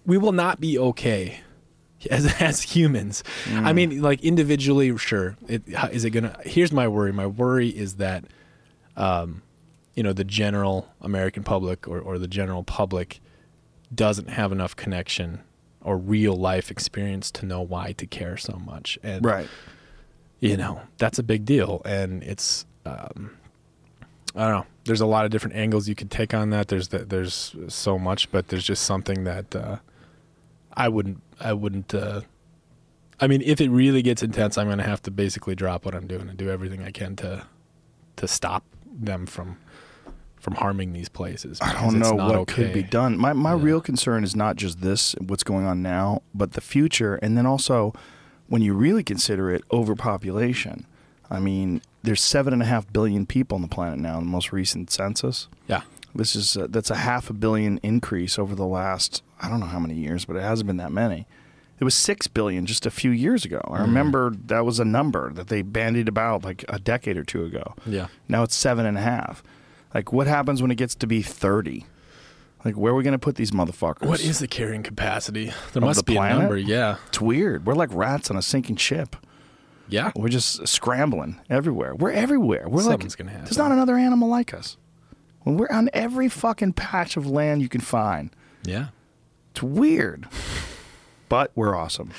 we 0.05 0.17
will 0.17 0.31
not 0.31 0.59
be 0.59 0.77
okay 0.79 1.41
as 2.11 2.41
as 2.41 2.61
humans. 2.61 3.23
I 3.47 3.73
mean, 3.73 4.01
like 4.01 4.23
individually, 4.23 4.95
sure. 4.97 5.35
It, 5.47 5.63
is 5.91 6.05
it 6.05 6.11
gonna? 6.11 6.37
Here's 6.43 6.71
my 6.71 6.87
worry. 6.87 7.11
My 7.11 7.27
worry 7.27 7.69
is 7.69 7.95
that, 7.95 8.25
um, 8.95 9.41
you 9.99 10.03
know, 10.03 10.13
the 10.13 10.23
general 10.23 10.87
American 11.01 11.43
public 11.43 11.85
or 11.85 11.99
or 11.99 12.17
the 12.17 12.27
general 12.39 12.63
public 12.63 13.19
doesn't 13.93 14.29
have 14.29 14.53
enough 14.53 14.73
connection 14.77 15.41
or 15.81 15.97
real 15.97 16.37
life 16.37 16.71
experience 16.71 17.29
to 17.31 17.45
know 17.45 17.59
why 17.61 17.91
to 17.97 18.05
care 18.05 18.37
so 18.37 18.53
much. 18.65 18.97
And 19.03 19.25
Right. 19.25 19.49
you 20.39 20.55
know 20.55 20.79
that's 20.97 21.19
a 21.19 21.23
big 21.23 21.43
deal 21.43 21.81
and 21.83 22.23
it's 22.23 22.65
um, 22.85 23.31
i 24.37 24.47
don't 24.47 24.59
know 24.59 24.65
there's 24.85 25.01
a 25.01 25.05
lot 25.05 25.25
of 25.25 25.31
different 25.31 25.57
angles 25.57 25.89
you 25.89 25.95
could 25.95 26.09
take 26.09 26.33
on 26.33 26.49
that 26.51 26.69
there's 26.69 26.87
the, 26.93 26.99
there's 26.99 27.53
so 27.67 27.99
much 27.99 28.31
but 28.31 28.47
there's 28.47 28.63
just 28.63 28.83
something 28.83 29.25
that 29.25 29.53
uh, 29.53 29.75
i 30.77 30.87
wouldn't 30.87 31.21
i 31.41 31.51
wouldn't 31.51 31.93
uh, 31.93 32.21
i 33.19 33.27
mean 33.27 33.41
if 33.41 33.59
it 33.59 33.69
really 33.69 34.01
gets 34.01 34.23
intense 34.23 34.57
i'm 34.57 34.67
going 34.67 34.77
to 34.77 34.83
have 34.93 35.01
to 35.01 35.11
basically 35.11 35.55
drop 35.55 35.83
what 35.83 35.93
i'm 35.93 36.07
doing 36.07 36.29
and 36.29 36.37
do 36.37 36.49
everything 36.49 36.81
i 36.83 36.91
can 36.91 37.17
to 37.17 37.45
to 38.15 38.25
stop 38.25 38.63
them 38.85 39.25
from 39.25 39.57
from 40.39 40.55
harming 40.55 40.93
these 40.93 41.09
places 41.09 41.59
I 41.61 41.73
don't 41.73 41.99
know 41.99 42.15
what 42.15 42.47
could 42.47 42.71
be 42.73 42.83
done. 42.83 43.17
My 43.17 43.33
my 43.33 43.53
Yeah. 43.55 43.63
real 43.63 43.81
concern 43.81 44.23
is 44.23 44.35
not 44.35 44.55
just 44.55 44.81
this, 44.81 45.13
what's 45.19 45.43
going 45.43 45.65
on 45.65 45.81
now, 45.81 46.21
but 46.33 46.53
the 46.53 46.61
future, 46.61 47.15
and 47.15 47.37
then 47.37 47.45
also 47.45 47.93
when 48.47 48.61
you 48.61 48.73
really 48.73 49.03
consider 49.03 49.51
it, 49.51 49.63
overpopulation. 49.71 50.85
I 51.29 51.39
mean, 51.39 51.81
there's 52.01 52.21
seven 52.21 52.53
and 52.53 52.61
a 52.61 52.65
half 52.65 52.91
billion 52.91 53.25
people 53.25 53.55
on 53.55 53.61
the 53.61 53.67
planet 53.67 53.99
now 53.99 54.17
in 54.17 54.23
the 54.23 54.29
most 54.31 54.51
recent 54.51 54.89
census. 54.91 55.47
yeah 55.67 55.81
This 56.15 56.35
is 56.35 56.57
uh, 56.57 56.67
that's 56.69 56.89
a 56.89 56.95
half 56.95 57.29
a 57.29 57.33
billion 57.33 57.79
increase 57.83 58.39
over 58.39 58.55
the 58.55 58.65
last 58.65 59.21
I 59.41 59.47
don't 59.49 59.59
know 59.59 59.67
how 59.67 59.79
many 59.79 59.93
years, 59.95 60.25
but 60.25 60.35
it 60.35 60.41
hasn't 60.41 60.67
been 60.67 60.77
that 60.77 60.91
many. 60.91 61.27
It 61.79 61.83
was 61.85 61.95
six 61.95 62.27
billion 62.27 62.65
just 62.65 62.85
a 62.85 62.91
few 62.91 63.11
years 63.11 63.45
ago. 63.45 63.61
I 63.71 63.79
remember 63.81 64.33
that 64.47 64.65
was 64.65 64.79
a 64.79 64.85
number 64.85 65.31
that 65.33 65.47
they 65.47 65.61
bandied 65.61 66.09
about 66.09 66.43
like 66.43 66.65
a 66.67 66.77
decade 66.79 67.15
or 67.17 67.23
two 67.23 67.43
ago. 67.45 67.75
yeah 67.85 68.07
Now 68.27 68.43
it's 68.43 68.55
seven 68.55 68.85
and 68.85 68.97
a 68.97 69.01
half. 69.01 69.43
Like, 69.93 70.13
what 70.13 70.27
happens 70.27 70.61
when 70.61 70.71
it 70.71 70.75
gets 70.75 70.95
to 70.95 71.07
be 71.07 71.21
thirty? 71.21 71.85
Like, 72.65 72.75
where 72.75 72.91
are 72.91 72.95
we 72.95 73.03
going 73.03 73.13
to 73.13 73.17
put 73.19 73.35
these 73.35 73.51
motherfuckers? 73.51 74.05
what 74.05 74.19
is 74.19 74.39
the 74.39 74.47
carrying 74.47 74.83
capacity 74.83 75.45
there 75.45 75.77
Of 75.77 75.83
must 75.83 75.99
the 75.99 76.03
be 76.03 76.15
planet? 76.15 76.37
a 76.37 76.39
number 76.41 76.57
yeah 76.57 76.97
It's 77.07 77.21
weird. 77.21 77.65
We're 77.65 77.73
like 77.73 77.89
rats 77.93 78.29
on 78.29 78.35
a 78.35 78.41
sinking 78.41 78.75
ship. 78.75 79.15
yeah 79.87 80.11
We're 80.15 80.27
just 80.27 80.67
scrambling 80.67 81.39
everywhere. 81.49 81.95
We're 81.95 82.11
everywhere. 82.11 82.67
We're 82.67 82.81
Something's 82.81 83.13
like, 83.13 83.19
gonna 83.19 83.31
happen. 83.31 83.45
there's 83.45 83.57
not 83.57 83.71
another 83.71 83.95
animal 83.97 84.27
like 84.27 84.53
us. 84.53 84.75
When 85.43 85.55
we're 85.55 85.69
on 85.71 85.89
every 85.93 86.27
fucking 86.27 86.73
patch 86.73 87.15
of 87.15 87.25
land 87.25 87.61
you 87.61 87.69
can 87.69 87.79
find. 87.81 88.29
yeah 88.65 88.87
It's 89.51 89.63
weird. 89.63 90.27
But 91.29 91.51
we're 91.55 91.75
awesome. 91.77 92.11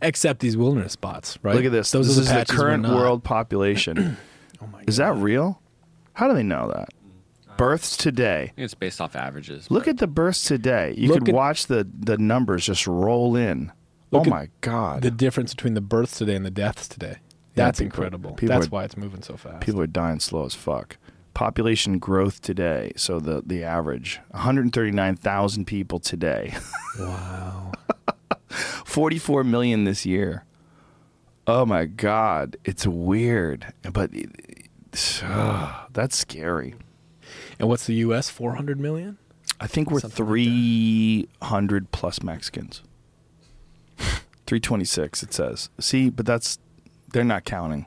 except 0.00 0.38
these 0.40 0.56
wilderness 0.56 0.92
spots, 0.92 1.36
right? 1.42 1.56
Look 1.56 1.64
at 1.64 1.72
this. 1.72 1.90
Those 1.90 2.06
this 2.08 2.18
are 2.18 2.20
is 2.20 2.26
the, 2.28 2.32
the 2.34 2.38
patches 2.38 2.56
we're 2.58 2.64
current 2.64 2.86
world 2.88 3.24
population. 3.24 4.16
Oh 4.62 4.66
my 4.66 4.80
God. 4.80 4.88
is 4.90 4.98
that 4.98 5.14
real? 5.16 5.60
How 6.12 6.28
do 6.28 6.34
they 6.34 6.42
know 6.42 6.70
that? 6.76 6.90
Births 7.60 7.96
today. 7.96 8.52
it's 8.56 8.74
based 8.74 9.00
off 9.00 9.14
averages. 9.14 9.70
Look 9.70 9.86
at 9.86 9.98
the 9.98 10.06
births 10.06 10.44
today. 10.44 10.94
You 10.96 11.08
Look 11.08 11.18
could 11.20 11.28
at- 11.28 11.34
watch 11.34 11.66
the, 11.66 11.86
the 11.98 12.16
numbers 12.18 12.64
just 12.66 12.86
roll 12.86 13.36
in. 13.36 13.70
Look 14.10 14.22
oh 14.22 14.24
at 14.24 14.28
my 14.30 14.48
God. 14.62 15.02
the 15.02 15.10
difference 15.10 15.54
between 15.54 15.74
the 15.74 15.80
births 15.80 16.18
today 16.18 16.34
and 16.34 16.44
the 16.44 16.50
deaths 16.50 16.88
today. 16.88 17.18
Yeah, 17.54 17.66
That's 17.66 17.78
people- 17.78 17.86
incredible. 17.86 18.32
people 18.32 18.54
That's 18.54 18.66
are- 18.66 18.70
why 18.70 18.84
it's 18.84 18.96
moving 18.96 19.22
so 19.22 19.36
fast. 19.36 19.60
People 19.60 19.80
are 19.82 19.86
dying 19.86 20.20
slow 20.20 20.46
as 20.46 20.54
fuck. 20.54 20.96
Population 21.34 21.98
growth 21.98 22.40
today. 22.42 22.92
So 22.96 23.20
the 23.20 23.42
the 23.46 23.62
average 23.62 24.20
139,000 24.30 25.64
people 25.66 26.00
today. 26.00 26.54
wow. 26.98 27.72
44 28.48 29.44
million 29.44 29.84
this 29.84 30.04
year. 30.04 30.44
Oh 31.46 31.64
my 31.66 31.84
god, 31.84 32.56
it's 32.64 32.86
weird, 32.86 33.72
but 33.92 34.12
it, 34.14 34.30
it's, 34.92 35.20
that's 35.92 36.16
scary. 36.16 36.74
And 37.60 37.68
what's 37.68 37.86
the 37.86 37.94
U.S. 37.96 38.28
400 38.30 38.80
million? 38.80 39.18
I 39.60 39.66
think 39.66 39.90
we're 39.90 40.00
Something 40.00 40.24
like 40.26 40.34
300 41.38 41.90
plus 41.92 42.22
Mexicans. 42.22 42.82
326 43.98 45.22
it 45.22 45.34
says. 45.34 45.68
See, 45.78 46.10
but 46.10 46.26
that's 46.26 46.58
they're 47.12 47.24
not 47.24 47.44
counting. 47.44 47.86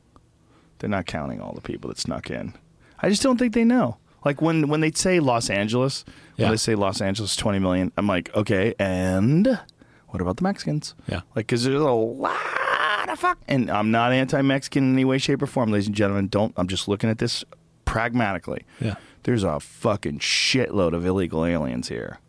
They're 0.80 0.90
not 0.90 1.06
counting 1.06 1.42
all 1.42 1.54
the 1.54 1.62
people 1.62 1.90
that 1.90 1.98
snuck 1.98 2.30
in. 2.30 2.54
I 3.00 3.10
just 3.10 3.22
don't 3.24 3.38
think 3.38 3.54
they 3.54 3.64
know. 3.64 3.98
Like 4.24 4.42
when 4.42 4.68
when 4.70 4.80
they 4.82 4.92
say 4.92 5.20
Los 5.20 5.50
Angeles, 5.50 6.06
Yeah. 6.38 6.46
when 6.46 6.52
they 6.52 6.58
say 6.58 6.76
Los 6.76 7.02
Angeles 7.02 7.36
20 7.36 7.60
million, 7.60 7.92
I'm 7.98 8.08
like, 8.08 8.34
okay, 8.36 8.74
and 8.80 9.60
what 10.08 10.22
about 10.22 10.38
the 10.38 10.44
Mexicans? 10.44 10.94
Yeah. 11.08 11.22
Like, 11.36 11.48
because 11.48 11.64
there's 11.64 11.82
a 11.82 11.92
lot 11.92 13.10
of 13.10 13.20
fuck. 13.20 13.40
And 13.48 13.70
I'm 13.72 13.90
not 13.92 14.14
anti-Mexican 14.14 14.84
in 14.84 14.94
any 14.94 15.06
way, 15.06 15.18
shape, 15.18 15.42
or 15.42 15.48
form, 15.48 15.72
ladies 15.72 15.88
and 15.88 15.96
gentlemen. 15.96 16.28
Don't. 16.28 16.54
I'm 16.56 16.68
just 16.68 16.88
looking 16.88 17.10
at 17.10 17.18
this 17.18 17.44
pragmatically. 17.86 18.64
Yeah. 18.80 18.96
There's 19.24 19.44
a 19.44 19.60
fucking 19.60 20.20
shitload 20.20 20.94
of 20.94 21.06
illegal 21.06 21.46
aliens 21.46 21.88
here, 21.90 22.20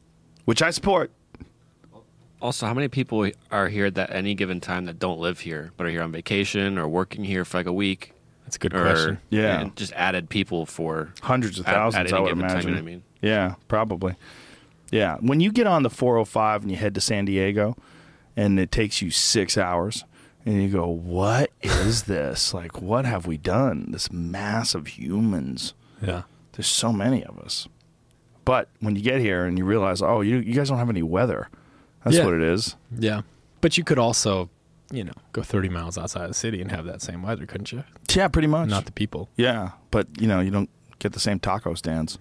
which 0.44 0.62
I 0.62 0.70
support. 0.70 1.10
Also, 2.40 2.66
how 2.66 2.74
many 2.74 2.88
people 2.88 3.30
are 3.50 3.68
here 3.68 3.86
at 3.86 3.98
any 4.14 4.34
given 4.34 4.60
time 4.60 4.84
that 4.84 4.98
don't 4.98 5.18
live 5.18 5.40
here, 5.40 5.72
but 5.76 5.86
are 5.86 5.90
here 5.90 6.02
on 6.02 6.12
vacation 6.12 6.76
or 6.78 6.86
working 6.86 7.24
here 7.24 7.44
for 7.44 7.58
like 7.58 7.66
a 7.66 7.72
week? 7.72 8.12
That's 8.44 8.56
a 8.56 8.58
good 8.58 8.74
or 8.74 8.82
question. 8.82 9.18
Yeah. 9.30 9.60
and 9.60 9.74
just 9.76 9.92
added 9.94 10.28
people 10.28 10.66
for 10.66 11.14
Hundreds 11.22 11.58
of 11.58 11.66
at- 11.66 11.72
at 11.72 11.76
thousands, 11.76 12.12
any 12.12 12.18
I 12.18 12.20
would 12.20 12.28
given 12.34 12.46
time, 12.48 12.60
you 12.60 12.66
know 12.66 12.72
what 12.72 12.78
I 12.78 12.82
mean? 12.82 13.02
Yeah, 13.22 13.54
probably. 13.68 14.14
Yeah, 14.92 15.16
when 15.20 15.40
you 15.40 15.50
get 15.50 15.66
on 15.66 15.82
the 15.82 15.90
405 15.90 16.62
and 16.62 16.70
you 16.70 16.76
head 16.76 16.94
to 16.94 17.00
San 17.00 17.24
Diego, 17.24 17.76
and 18.36 18.60
it 18.60 18.70
takes 18.70 19.00
you 19.00 19.10
six 19.10 19.56
hours, 19.56 20.04
and 20.44 20.62
you 20.62 20.68
go, 20.68 20.86
"What 20.86 21.50
is 21.62 22.02
this? 22.02 22.52
Like, 22.52 22.82
what 22.82 23.06
have 23.06 23.26
we 23.26 23.38
done? 23.38 23.86
This 23.92 24.12
mass 24.12 24.74
of 24.74 24.88
humans." 24.88 25.72
Yeah. 26.02 26.22
There's 26.54 26.66
so 26.68 26.92
many 26.92 27.24
of 27.24 27.38
us. 27.38 27.68
But 28.44 28.68
when 28.80 28.94
you 28.96 29.02
get 29.02 29.20
here 29.20 29.44
and 29.46 29.56
you 29.58 29.64
realize, 29.64 30.02
oh, 30.02 30.20
you 30.20 30.36
you 30.38 30.54
guys 30.54 30.68
don't 30.68 30.78
have 30.78 30.90
any 30.90 31.02
weather. 31.02 31.48
That's 32.04 32.16
Yeah. 32.16 32.24
what 32.24 32.34
it 32.34 32.42
is. 32.42 32.76
Yeah. 32.98 33.22
But 33.60 33.78
you 33.78 33.84
could 33.84 33.98
also, 33.98 34.50
you 34.92 35.04
know, 35.04 35.14
go 35.32 35.42
30 35.42 35.70
miles 35.70 35.96
outside 35.96 36.28
the 36.28 36.34
city 36.34 36.60
and 36.60 36.70
have 36.70 36.84
that 36.84 37.00
same 37.00 37.22
weather, 37.22 37.46
couldn't 37.46 37.72
you? 37.72 37.84
Yeah, 38.14 38.28
pretty 38.28 38.48
much. 38.48 38.68
Not 38.68 38.84
the 38.84 38.92
people. 38.92 39.28
yeah, 39.36 39.70
but 39.90 40.06
you 40.20 40.26
know, 40.28 40.40
you 40.40 40.50
don't 40.50 40.68
get 40.98 41.12
the 41.12 41.20
same 41.20 41.38
taco 41.40 41.74
stands. 41.74 42.18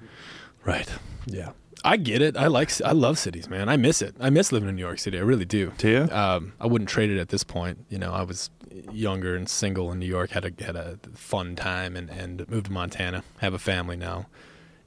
Right. 0.66 0.90
Yeah. 1.26 1.50
I 1.86 1.98
get 1.98 2.22
it. 2.22 2.38
I 2.38 2.48
like. 2.48 2.72
I 2.82 2.94
love 2.94 3.20
cities, 3.20 3.50
man. 3.50 3.68
I 3.68 3.76
miss 3.76 4.02
it. 4.02 4.16
I 4.22 4.30
miss 4.30 4.54
living 4.54 4.70
in 4.70 4.76
New 4.78 4.82
York 4.82 5.00
City. 5.00 5.18
I 5.18 5.22
really 5.22 5.44
do. 5.44 5.74
Do 5.78 5.90
you? 5.90 6.08
Um, 6.16 6.54
I 6.62 6.66
wouldn't 6.66 6.90
trade 6.90 7.10
it 7.12 7.20
at 7.20 7.28
this 7.28 7.44
point. 7.44 7.86
You 7.90 7.98
know, 8.00 8.14
I 8.14 8.22
was 8.24 8.50
younger 8.91 9.36
and 9.36 9.47
single 9.49 9.91
in 9.91 9.99
New 9.99 10.05
York. 10.05 10.32
had 10.32 10.45
a 10.45 10.63
had 10.63 10.76
a 10.76 10.97
fun 11.13 11.55
time 11.55 11.95
and 11.95 12.09
and 12.09 12.47
moved 12.49 12.67
to 12.67 12.71
Montana. 12.71 13.24
Have 13.39 13.53
a 13.53 13.59
family 13.59 13.95
now. 13.95 14.28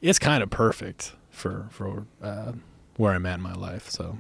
It's 0.01 0.19
kind 0.19 0.43
of 0.43 0.51
perfect 0.51 1.13
for 1.31 1.67
for 1.71 2.07
uh, 2.23 2.53
where 2.97 3.13
I'm 3.13 3.27
at 3.27 3.37
in 3.37 3.43
my 3.43 3.55
life. 3.55 3.89
So 3.91 4.19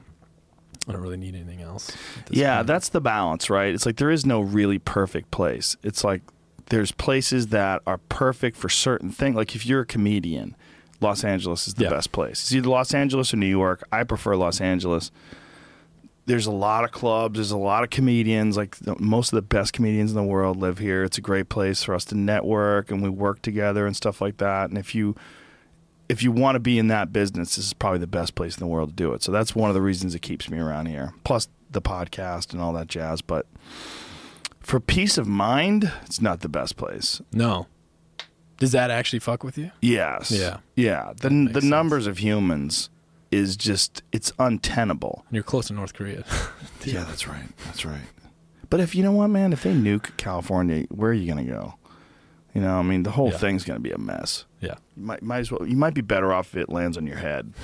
I 0.88 0.92
don't 0.92 1.00
really 1.02 1.16
need 1.16 1.34
anything 1.34 1.62
else. 1.62 1.90
Yeah, 2.30 2.56
point. 2.58 2.66
that's 2.68 2.88
the 2.90 3.00
balance, 3.00 3.50
right? 3.50 3.74
It's 3.74 3.86
like 3.86 3.96
there 3.96 4.10
is 4.10 4.24
no 4.24 4.40
really 4.40 4.78
perfect 4.78 5.30
place. 5.30 5.76
It's 5.82 6.04
like 6.04 6.22
there's 6.70 6.92
places 6.92 7.48
that 7.48 7.82
are 7.86 7.98
perfect 7.98 8.56
for 8.56 8.68
certain 8.68 9.10
things. 9.10 9.36
Like 9.36 9.54
if 9.54 9.64
you're 9.66 9.82
a 9.82 9.86
comedian, 9.86 10.56
Los 11.00 11.24
Angeles 11.24 11.68
is 11.68 11.74
the 11.74 11.84
Yeah. 11.84 11.90
best 11.90 12.12
place. 12.12 12.40
It's 12.42 12.52
either 12.52 12.68
Los 12.68 12.94
Angeles 12.94 13.32
or 13.34 13.36
New 13.36 13.46
York. 13.46 13.82
I 13.92 14.02
prefer 14.04 14.34
Los 14.36 14.60
Angeles. 14.60 15.10
There's 16.26 16.46
a 16.46 16.52
lot 16.52 16.84
of 16.84 16.90
clubs. 16.90 17.36
There's 17.36 17.52
a 17.52 17.56
lot 17.56 17.84
of 17.84 17.90
comedians. 17.90 18.56
Like 18.56 18.76
the, 18.76 18.96
most 18.98 19.32
of 19.32 19.36
the 19.36 19.42
best 19.42 19.72
comedians 19.72 20.10
in 20.10 20.16
the 20.16 20.24
world 20.24 20.56
live 20.58 20.78
here. 20.78 21.04
It's 21.04 21.18
a 21.18 21.20
great 21.22 21.48
place 21.48 21.82
for 21.84 21.94
us 21.94 22.04
to 22.06 22.16
network 22.16 22.90
and 22.90 23.02
we 23.02 23.08
work 23.08 23.42
together 23.42 23.86
and 23.86 23.96
stuff 23.96 24.20
like 24.20 24.38
that. 24.38 24.68
And 24.68 24.76
if 24.78 24.94
you 24.94 25.14
if 26.08 26.22
you 26.22 26.30
want 26.30 26.54
to 26.56 26.60
be 26.60 26.78
in 26.78 26.88
that 26.88 27.12
business, 27.12 27.56
this 27.56 27.66
is 27.66 27.72
probably 27.72 27.98
the 27.98 28.06
best 28.06 28.34
place 28.34 28.56
in 28.56 28.60
the 28.60 28.66
world 28.66 28.90
to 28.90 28.94
do 28.94 29.12
it. 29.12 29.22
So 29.22 29.32
that's 29.32 29.54
one 29.54 29.70
of 29.70 29.74
the 29.74 29.82
reasons 29.82 30.14
it 30.14 30.22
keeps 30.22 30.48
me 30.50 30.58
around 30.58 30.86
here. 30.86 31.12
Plus 31.24 31.48
the 31.70 31.82
podcast 31.82 32.52
and 32.52 32.60
all 32.62 32.72
that 32.74 32.86
jazz. 32.88 33.22
But 33.22 33.46
for 34.60 34.80
peace 34.80 35.18
of 35.18 35.26
mind, 35.28 35.90
it's 36.04 36.20
not 36.20 36.40
the 36.40 36.48
best 36.48 36.76
place. 36.76 37.20
no. 37.32 37.66
Does 38.58 38.72
that 38.72 38.90
actually 38.90 39.18
fuck 39.18 39.44
with 39.44 39.58
you? 39.58 39.70
Yes. 39.82 40.30
Yeah. 40.30 40.60
Yeah. 40.76 41.12
The 41.20 41.28
the 41.28 41.60
sense. 41.60 41.64
numbers 41.64 42.06
of 42.06 42.16
humans 42.16 42.88
is 43.36 43.56
just 43.56 44.02
it's 44.12 44.32
untenable. 44.38 45.24
You're 45.30 45.42
close 45.42 45.66
to 45.68 45.72
North 45.74 45.94
Korea. 45.94 46.24
Yeah, 46.84 47.02
that's 47.02 47.26
right. 47.26 47.48
That's 47.64 47.84
right. 47.84 48.06
But 48.70 48.78
if 48.78 48.94
you 48.94 49.02
know 49.02 49.10
what, 49.10 49.26
man, 49.28 49.52
if 49.52 49.64
they 49.64 49.72
nuke 49.74 50.16
California, 50.16 50.84
where 50.88 51.10
are 51.10 51.14
you 51.14 51.26
gonna 51.28 51.42
go? 51.44 51.74
You 52.54 52.60
know, 52.60 52.78
I 52.78 52.82
mean, 52.82 53.02
the 53.02 53.10
whole 53.10 53.30
Yeah. 53.32 53.38
thing's 53.38 53.64
gonna 53.64 53.80
be 53.80 53.90
a 53.90 53.98
mess. 53.98 54.44
yeah. 54.60 54.76
You 54.96 55.02
might, 55.04 55.20
might 55.22 55.38
as 55.40 55.50
well. 55.50 55.66
You 55.66 55.76
might 55.76 55.94
be 55.94 56.00
better 56.00 56.32
off 56.32 56.54
if 56.54 56.62
it 56.62 56.68
lands 56.68 56.96
on 56.96 57.04
your 57.06 57.16
head. 57.18 57.52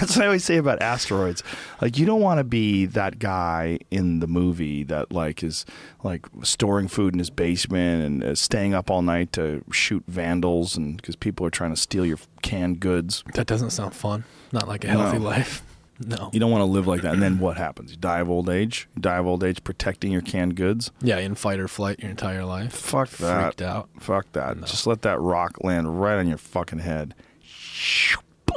That's 0.00 0.16
what 0.16 0.22
I 0.22 0.26
always 0.26 0.44
say 0.44 0.56
about 0.56 0.80
asteroids. 0.82 1.42
Like, 1.80 1.98
you 1.98 2.06
don't 2.06 2.20
want 2.22 2.38
to 2.38 2.44
be 2.44 2.86
that 2.86 3.18
guy 3.18 3.78
in 3.90 4.20
the 4.20 4.26
movie 4.26 4.82
that 4.84 5.12
like 5.12 5.42
is 5.42 5.66
like 6.02 6.26
storing 6.42 6.88
food 6.88 7.12
in 7.14 7.18
his 7.18 7.30
basement 7.30 8.02
and 8.04 8.24
uh, 8.24 8.34
staying 8.34 8.74
up 8.74 8.90
all 8.90 9.02
night 9.02 9.32
to 9.34 9.62
shoot 9.70 10.02
vandals 10.08 10.76
and 10.76 10.96
because 10.96 11.16
people 11.16 11.46
are 11.46 11.50
trying 11.50 11.74
to 11.74 11.80
steal 11.80 12.04
your 12.06 12.18
canned 12.42 12.80
goods. 12.80 13.22
That 13.34 13.46
doesn't 13.46 13.70
sound 13.70 13.94
fun. 13.94 14.24
Not 14.52 14.66
like 14.66 14.84
a 14.84 14.88
healthy 14.88 15.18
No. 15.18 15.24
life. 15.24 15.62
No. 16.02 16.30
You 16.32 16.40
don't 16.40 16.50
want 16.50 16.62
to 16.62 16.64
live 16.64 16.86
like 16.86 17.02
that. 17.02 17.12
And 17.12 17.22
then 17.22 17.38
what 17.40 17.58
happens? 17.58 17.90
You 17.90 17.98
die 17.98 18.20
of 18.20 18.30
old 18.30 18.48
age. 18.48 18.88
You 18.96 19.02
die 19.02 19.18
of 19.18 19.26
old 19.26 19.44
age 19.44 19.62
protecting 19.62 20.10
your 20.10 20.22
canned 20.22 20.54
goods. 20.54 20.90
Yeah, 21.02 21.18
in 21.18 21.34
fight 21.34 21.60
or 21.60 21.68
flight 21.68 21.98
your 22.00 22.10
entire 22.10 22.42
life. 22.46 22.72
Fuck 22.72 23.10
that. 23.18 23.42
Freaked 23.42 23.60
out. 23.60 23.90
Fuck 23.98 24.32
that. 24.32 24.56
No. 24.56 24.66
Just 24.66 24.86
let 24.86 25.02
that 25.02 25.20
rock 25.20 25.62
land 25.62 26.00
right 26.00 26.18
on 26.18 26.26
your 26.26 26.38
fucking 26.38 26.78
head. 26.78 27.14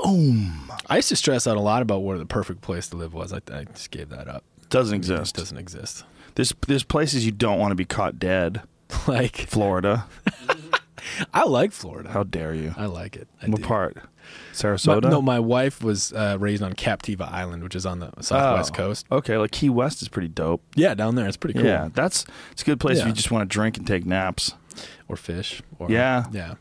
Boom. 0.04 0.72
I 0.90 0.98
used 0.98 1.10
to 1.10 1.16
stress 1.16 1.48
out 1.48 1.58
a 1.58 1.62
lot 1.62 1.82
about 1.82 2.00
where 2.04 2.18
the 2.18 2.26
perfect 2.26 2.62
place 2.62 2.88
to 2.90 2.98
live 2.98 3.14
was. 3.14 3.32
I, 3.34 3.38
I 3.52 3.64
just 3.64 3.90
gave 3.92 4.10
that 4.10 4.28
up. 4.28 4.44
Doesn't 4.70 4.96
It 4.96 4.98
exist. 4.98 5.36
doesn't 5.36 5.58
exist. 5.58 6.04
There's 6.36 6.54
there's 6.68 6.84
places 6.84 7.26
you 7.26 7.32
don't 7.32 7.60
want 7.60 7.72
to 7.72 7.76
be 7.76 7.86
caught 7.86 8.20
dead. 8.20 8.62
like 9.08 9.38
Florida. 9.38 10.06
I 11.34 11.44
like 11.46 11.72
Florida. 11.72 12.10
How 12.10 12.24
dare 12.24 12.54
you? 12.54 12.74
I 12.78 12.86
like 12.86 13.16
it. 13.16 13.28
I 13.42 13.48
what 13.50 13.58
do. 13.62 13.68
part? 13.68 13.96
My- 13.96 14.02
Sarasota. 14.54 15.10
no, 15.10 15.22
my 15.22 15.40
wife 15.40 15.84
was 15.84 16.14
uh, 16.14 16.38
raised 16.40 16.64
on 16.64 16.74
Captiva 16.74 17.30
Island, 17.30 17.62
which 17.62 17.76
is 17.76 17.86
on 17.86 18.00
the 18.00 18.10
southwest 18.22 18.72
Oh, 18.74 18.76
coast. 18.76 19.06
Okay, 19.12 19.38
like 19.38 19.52
Key 19.52 19.70
West 19.70 20.02
is 20.02 20.08
pretty 20.08 20.30
dope. 20.30 20.64
Yeah, 20.76 20.94
down 20.94 21.16
there, 21.16 21.28
it's 21.28 21.36
pretty 21.38 21.56
cool. 21.60 21.68
Yeah, 21.68 21.90
that's 21.94 22.26
it's 22.52 22.62
a 22.62 22.66
good 22.66 22.80
place 22.80 23.00
if 23.00 23.06
you 23.08 23.12
just 23.14 23.32
want 23.32 23.48
to 23.50 23.54
drink 23.54 23.78
and 23.78 23.86
take 23.86 24.06
naps. 24.06 24.54
Or 25.10 25.18
fish. 25.18 25.62
Or, 25.78 25.92
Yeah. 25.92 26.26
yeah, 26.32 26.56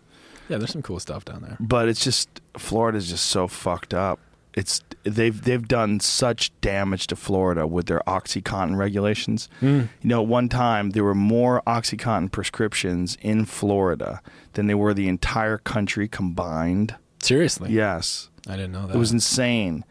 yeah. 0.48 0.58
There's 0.58 0.72
some 0.72 0.82
cool 0.82 1.00
stuff 1.00 1.24
down 1.24 1.42
there. 1.42 1.56
But 1.60 1.88
it's 1.88 2.02
just 2.04 2.40
Florida's 2.56 3.08
just 3.08 3.26
so 3.26 3.48
fucked 3.48 3.94
up. 3.94 4.18
It's 4.54 4.82
they've 5.04 5.40
they've 5.42 5.66
done 5.66 5.98
such 6.00 6.52
damage 6.60 7.06
to 7.06 7.16
Florida 7.16 7.66
with 7.66 7.86
their 7.86 8.00
OxyContin 8.06 8.76
regulations. 8.76 9.48
Mm. 9.62 9.88
You 10.02 10.08
know, 10.08 10.22
at 10.22 10.28
one 10.28 10.48
time 10.50 10.90
there 10.90 11.04
were 11.04 11.14
more 11.14 11.62
OxyContin 11.66 12.30
prescriptions 12.32 13.16
in 13.22 13.46
Florida 13.46 14.20
than 14.52 14.66
there 14.66 14.76
were 14.76 14.92
the 14.92 15.08
entire 15.08 15.56
country 15.58 16.06
combined. 16.06 16.94
Seriously, 17.22 17.70
Yes, 17.72 18.28
I 18.48 18.56
didn't 18.56 18.72
know 18.72 18.86
that. 18.88 18.96
it 18.96 18.98
was 18.98 19.12
insane. 19.12 19.84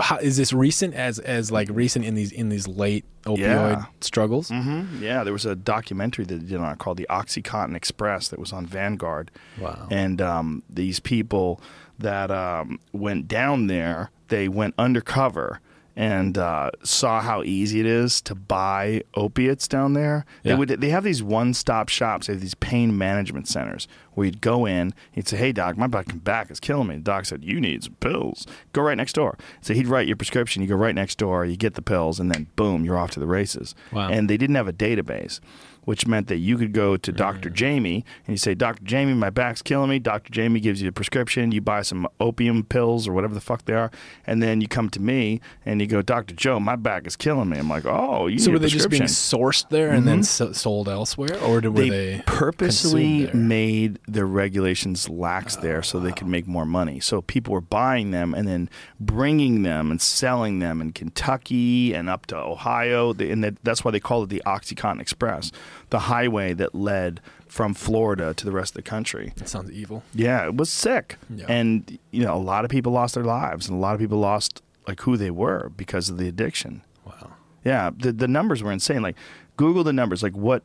How, 0.00 0.16
is 0.18 0.36
this 0.36 0.52
recent 0.52 0.94
as 0.94 1.18
as 1.18 1.50
like 1.50 1.68
recent 1.70 2.04
in 2.04 2.14
these 2.14 2.32
in 2.32 2.48
these 2.48 2.66
late 2.66 3.04
opioid 3.24 3.38
Yeah. 3.38 3.84
struggles? 4.00 4.48
Mm-hmm. 4.50 5.02
Yeah, 5.02 5.22
there 5.24 5.32
was 5.32 5.44
a 5.44 5.54
documentary 5.54 6.24
that 6.24 6.34
they 6.40 6.46
did 6.46 6.58
on 6.60 6.72
it 6.72 6.78
called 6.78 6.96
the 6.96 7.06
OxyContin 7.10 7.76
Express 7.76 8.28
that 8.28 8.38
was 8.38 8.52
on 8.52 8.64
Vanguard. 8.66 9.30
Wow. 9.60 9.86
And 9.90 10.22
um, 10.22 10.62
these 10.70 10.98
people 11.00 11.60
that 11.98 12.30
um, 12.30 12.78
went 12.92 13.28
down 13.28 13.66
there, 13.66 14.10
they 14.28 14.48
went 14.48 14.74
undercover 14.78 15.60
and 15.96 16.36
uh, 16.36 16.70
saw 16.82 17.22
how 17.22 17.42
easy 17.42 17.80
it 17.80 17.86
is 17.86 18.20
to 18.20 18.34
buy 18.34 19.02
opiates 19.14 19.66
down 19.66 19.94
there. 19.94 20.26
They 20.42 20.54
would 20.54 20.68
they 20.68 20.90
have 20.90 21.04
these 21.04 21.22
one 21.22 21.54
stop 21.54 21.88
shops. 21.88 22.26
They 22.26 22.34
have 22.34 22.42
these 22.42 22.54
pain 22.54 22.96
management 22.96 23.48
centers 23.48 23.88
where 24.12 24.26
you'd 24.26 24.42
go 24.42 24.66
in. 24.66 24.92
He'd 25.10 25.26
say, 25.26 25.38
"Hey 25.38 25.52
doc, 25.52 25.78
my 25.78 25.86
back 25.86 26.06
back 26.22 26.50
is 26.50 26.60
killing 26.60 26.88
me." 26.88 26.96
The 26.96 27.02
doc 27.02 27.24
said, 27.24 27.42
"You 27.42 27.60
need 27.60 27.84
some 27.84 27.94
pills. 27.94 28.46
Go 28.74 28.82
right 28.82 28.96
next 28.96 29.14
door." 29.14 29.38
So 29.62 29.72
he'd 29.72 29.86
write 29.86 30.06
your 30.06 30.16
prescription. 30.16 30.60
You 30.62 30.68
go 30.68 30.76
right 30.76 30.94
next 30.94 31.16
door. 31.16 31.46
You 31.46 31.56
get 31.56 31.74
the 31.74 31.82
pills, 31.82 32.20
and 32.20 32.30
then 32.30 32.48
boom, 32.56 32.84
you're 32.84 32.98
off 32.98 33.10
to 33.12 33.20
the 33.20 33.26
races. 33.26 33.74
Wow. 33.90 34.08
And 34.10 34.28
they 34.28 34.36
didn't 34.36 34.56
have 34.56 34.68
a 34.68 34.72
database. 34.74 35.40
Which 35.86 36.06
meant 36.06 36.26
that 36.26 36.38
you 36.38 36.58
could 36.58 36.72
go 36.72 36.96
to 36.96 37.12
Dr. 37.12 37.48
Mm. 37.48 37.54
Jamie 37.54 38.04
and 38.26 38.34
you 38.34 38.36
say, 38.36 38.54
Dr. 38.54 38.84
Jamie, 38.84 39.14
my 39.14 39.30
back's 39.30 39.62
killing 39.62 39.88
me. 39.88 40.00
Dr. 40.00 40.32
Jamie 40.32 40.58
gives 40.58 40.82
you 40.82 40.88
a 40.88 40.92
prescription. 40.92 41.52
You 41.52 41.60
buy 41.60 41.82
some 41.82 42.08
opium 42.18 42.64
pills 42.64 43.06
or 43.06 43.12
whatever 43.12 43.34
the 43.34 43.40
fuck 43.40 43.64
they 43.64 43.72
are. 43.72 43.92
And 44.26 44.42
then 44.42 44.60
you 44.60 44.66
come 44.66 44.90
to 44.90 45.00
me 45.00 45.40
and 45.64 45.80
you 45.80 45.86
go, 45.86 46.02
Dr. 46.02 46.34
Joe, 46.34 46.58
my 46.58 46.74
back 46.74 47.06
is 47.06 47.14
killing 47.14 47.48
me. 47.48 47.58
I'm 47.58 47.68
like, 47.68 47.86
oh, 47.86 48.26
you 48.26 48.40
So 48.40 48.50
were 48.50 48.56
a 48.56 48.60
they 48.60 48.66
just 48.66 48.90
being 48.90 49.04
sourced 49.04 49.68
there 49.68 49.90
and 49.90 50.06
then 50.06 50.16
mm-hmm. 50.16 50.22
so- 50.22 50.52
sold 50.52 50.88
elsewhere, 50.88 51.38
or 51.40 51.60
did, 51.60 51.68
were 51.68 51.82
they, 51.82 51.88
they, 51.88 52.22
purposely 52.26 53.30
made 53.32 54.00
their 54.08 54.26
regulations 54.26 55.08
lax 55.08 55.54
there 55.54 55.84
so 55.84 56.00
they 56.00 56.10
could 56.10 56.26
oh. 56.26 56.30
make 56.30 56.48
more 56.48 56.66
money. 56.66 56.98
So 56.98 57.22
people 57.22 57.54
were 57.54 57.60
buying 57.60 58.10
them 58.10 58.34
and 58.34 58.48
then 58.48 58.68
bringing 58.98 59.62
them 59.62 59.92
and 59.92 60.02
selling 60.02 60.58
them 60.58 60.80
in 60.80 60.90
Kentucky 60.92 61.94
and 61.94 62.10
up 62.10 62.26
to 62.26 62.36
Ohio. 62.36 63.12
And 63.12 63.56
that's 63.62 63.84
why 63.84 63.92
they 63.92 64.00
called 64.00 64.24
it 64.24 64.34
the 64.34 64.42
OxyContin 64.44 65.00
Express, 65.00 65.52
the 65.90 66.00
highway 66.00 66.52
that 66.54 66.74
led 66.74 67.20
from 67.48 67.74
Florida 67.74 68.34
to 68.34 68.44
the 68.44 68.52
rest 68.52 68.72
of 68.72 68.76
the 68.76 68.82
country. 68.82 69.32
That 69.36 69.48
sounds 69.48 69.70
evil. 69.70 70.02
Yeah, 70.14 70.46
it 70.46 70.56
was 70.56 70.70
sick. 70.70 71.16
Yeah. 71.30 71.46
And 71.48 71.98
you 72.10 72.24
know, 72.24 72.34
a 72.34 72.38
lot 72.38 72.64
of 72.64 72.70
people 72.70 72.92
lost 72.92 73.14
their 73.14 73.24
lives 73.24 73.68
and 73.68 73.76
a 73.76 73.80
lot 73.80 73.94
of 73.94 74.00
people 74.00 74.18
lost 74.18 74.62
like 74.86 75.00
who 75.02 75.16
they 75.16 75.30
were 75.30 75.70
because 75.76 76.08
of 76.10 76.18
the 76.18 76.28
addiction. 76.28 76.82
Wow. 77.04 77.32
Yeah, 77.64 77.90
the 77.96 78.12
the 78.12 78.28
numbers 78.28 78.62
were 78.62 78.72
insane. 78.72 79.02
Like 79.02 79.16
Google 79.56 79.84
the 79.84 79.92
numbers. 79.92 80.22
Like 80.22 80.36
what 80.36 80.62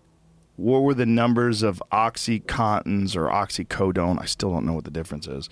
what 0.57 0.79
were 0.83 0.93
the 0.93 1.05
numbers 1.05 1.63
of 1.63 1.81
oxycontins 1.91 3.15
or 3.15 3.27
oxycodone? 3.27 4.21
I 4.21 4.25
still 4.25 4.51
don't 4.51 4.65
know 4.65 4.73
what 4.73 4.83
the 4.83 4.91
difference 4.91 5.27
is. 5.27 5.49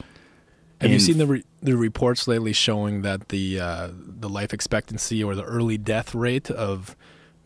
Have 0.82 0.92
you 0.92 1.00
seen 1.00 1.18
the 1.18 1.28
re- 1.28 1.44
the 1.62 1.76
reports 1.76 2.26
lately 2.26 2.54
showing 2.54 3.02
that 3.02 3.30
the 3.30 3.60
uh, 3.60 3.90
the 3.94 4.30
life 4.30 4.54
expectancy 4.54 5.22
or 5.22 5.36
the 5.36 5.44
early 5.44 5.78
death 5.78 6.16
rate 6.16 6.50
of 6.50 6.96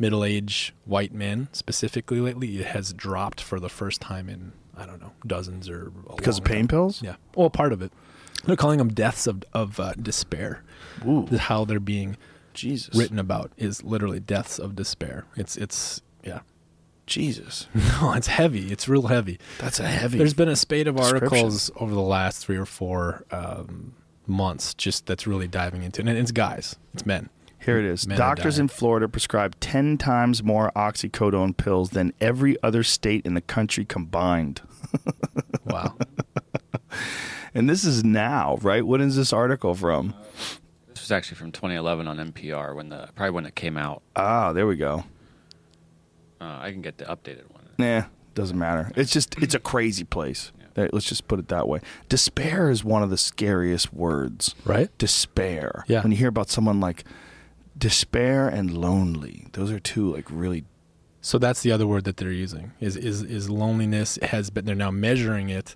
middle 0.03 0.25
age 0.25 0.73
white 0.83 1.13
men 1.13 1.47
specifically 1.53 2.19
lately 2.19 2.59
it 2.59 2.65
has 2.65 2.91
dropped 2.91 3.39
for 3.39 3.57
the 3.57 3.69
first 3.69 4.01
time 4.01 4.27
in 4.27 4.51
I 4.75 4.85
don't 4.85 5.01
know 5.01 5.13
dozens 5.25 5.69
or 5.69 5.93
a 6.09 6.15
because 6.17 6.39
of 6.39 6.43
pain 6.43 6.63
time. 6.63 6.67
pills? 6.67 7.01
Yeah, 7.01 7.15
well, 7.35 7.49
part 7.49 7.71
of 7.71 7.81
it. 7.81 7.93
They're 8.43 8.57
calling 8.57 8.79
them 8.79 8.89
deaths 8.89 9.27
of 9.27 9.43
of 9.53 9.79
uh, 9.79 9.93
despair. 9.93 10.61
Ooh, 11.07 11.25
how 11.37 11.63
they're 11.63 11.79
being 11.79 12.17
Jesus. 12.53 12.93
written 12.93 13.17
about 13.17 13.51
is 13.57 13.81
literally 13.83 14.19
deaths 14.19 14.59
of 14.59 14.75
despair. 14.75 15.25
It's 15.37 15.55
it's 15.55 16.01
yeah. 16.23 16.41
Jesus. 17.05 17.67
No, 18.01 18.13
it's 18.13 18.27
heavy. 18.27 18.71
It's 18.71 18.87
real 18.87 19.07
heavy. 19.07 19.37
That's 19.59 19.79
a 19.79 19.87
heavy. 19.87 20.17
There's 20.17 20.33
been 20.33 20.49
a 20.49 20.55
spate 20.55 20.87
of 20.87 20.97
articles 20.97 21.71
over 21.77 21.93
the 21.93 22.01
last 22.01 22.45
three 22.45 22.57
or 22.57 22.65
four 22.65 23.25
um, 23.31 23.93
months 24.25 24.73
just 24.73 25.05
that's 25.05 25.27
really 25.27 25.47
diving 25.47 25.83
into 25.83 26.01
it. 26.01 26.07
And 26.07 26.17
it's 26.17 26.31
guys, 26.31 26.77
it's 26.93 27.05
men. 27.05 27.29
Here 27.65 27.79
it 27.79 27.85
is. 27.85 28.05
Men 28.07 28.17
Doctors 28.17 28.59
in 28.59 28.67
Florida 28.67 29.07
prescribe 29.07 29.55
10 29.59 29.97
times 29.97 30.43
more 30.43 30.71
oxycodone 30.75 31.55
pills 31.55 31.91
than 31.91 32.13
every 32.19 32.61
other 32.61 32.83
state 32.83 33.25
in 33.25 33.33
the 33.33 33.41
country 33.41 33.85
combined. 33.85 34.61
Wow. 35.65 35.95
And 37.55 37.69
this 37.69 37.83
is 37.85 38.03
now, 38.03 38.57
right? 38.61 38.85
What 38.85 38.99
is 38.99 39.15
this 39.15 39.31
article 39.31 39.73
from? 39.75 40.13
This 40.89 41.01
was 41.01 41.11
actually 41.11 41.37
from 41.37 41.51
2011 41.51 42.07
on 42.07 42.17
NPR 42.17 42.75
when 42.75 42.89
the 42.89 43.09
probably 43.15 43.31
when 43.31 43.45
it 43.45 43.55
came 43.55 43.77
out. 43.77 44.01
Ah, 44.15 44.51
there 44.53 44.67
we 44.67 44.75
go. 44.75 45.03
Uh, 46.41 46.59
I 46.61 46.71
can 46.71 46.81
get 46.81 46.97
the 46.97 47.05
updated 47.05 47.49
one. 47.51 47.63
Nah, 47.77 48.03
doesn't 48.35 48.57
matter. 48.59 48.91
It's 48.95 49.11
just 49.11 49.41
it's 49.41 49.55
a 49.55 49.59
crazy 49.59 50.03
place. 50.03 50.51
That- 50.73 50.93
Let's 50.93 51.05
just 51.07 51.27
put 51.27 51.39
it 51.39 51.47
that 51.47 51.67
way. 51.67 51.79
Despair 52.09 52.69
is 52.69 52.83
one 52.83 53.01
of 53.03 53.09
the 53.09 53.17
scariest 53.17 53.93
words. 53.93 54.53
right? 54.65 54.89
Despair. 54.97 55.85
Yeah. 55.87 56.01
When 56.03 56.11
you 56.11 56.17
hear 56.17 56.29
about 56.29 56.49
someone 56.49 56.79
like 56.79 57.03
despair 57.77 58.47
and 58.47 58.75
lonely, 58.77 59.47
those 59.53 59.71
are 59.71 59.79
two 59.79 60.13
like 60.13 60.25
really 60.29 60.63
So 61.21 61.37
that's 61.37 61.61
the 61.61 61.71
other 61.71 61.87
word 61.87 62.03
that 62.05 62.17
they're 62.17 62.31
using 62.31 62.71
is 62.79 62.95
is 62.95 63.21
is 63.23 63.49
loneliness 63.49 64.19
has 64.21 64.49
been 64.49 64.65
they're 64.65 64.75
now 64.75 64.91
measuring 64.91 65.49
it 65.49 65.75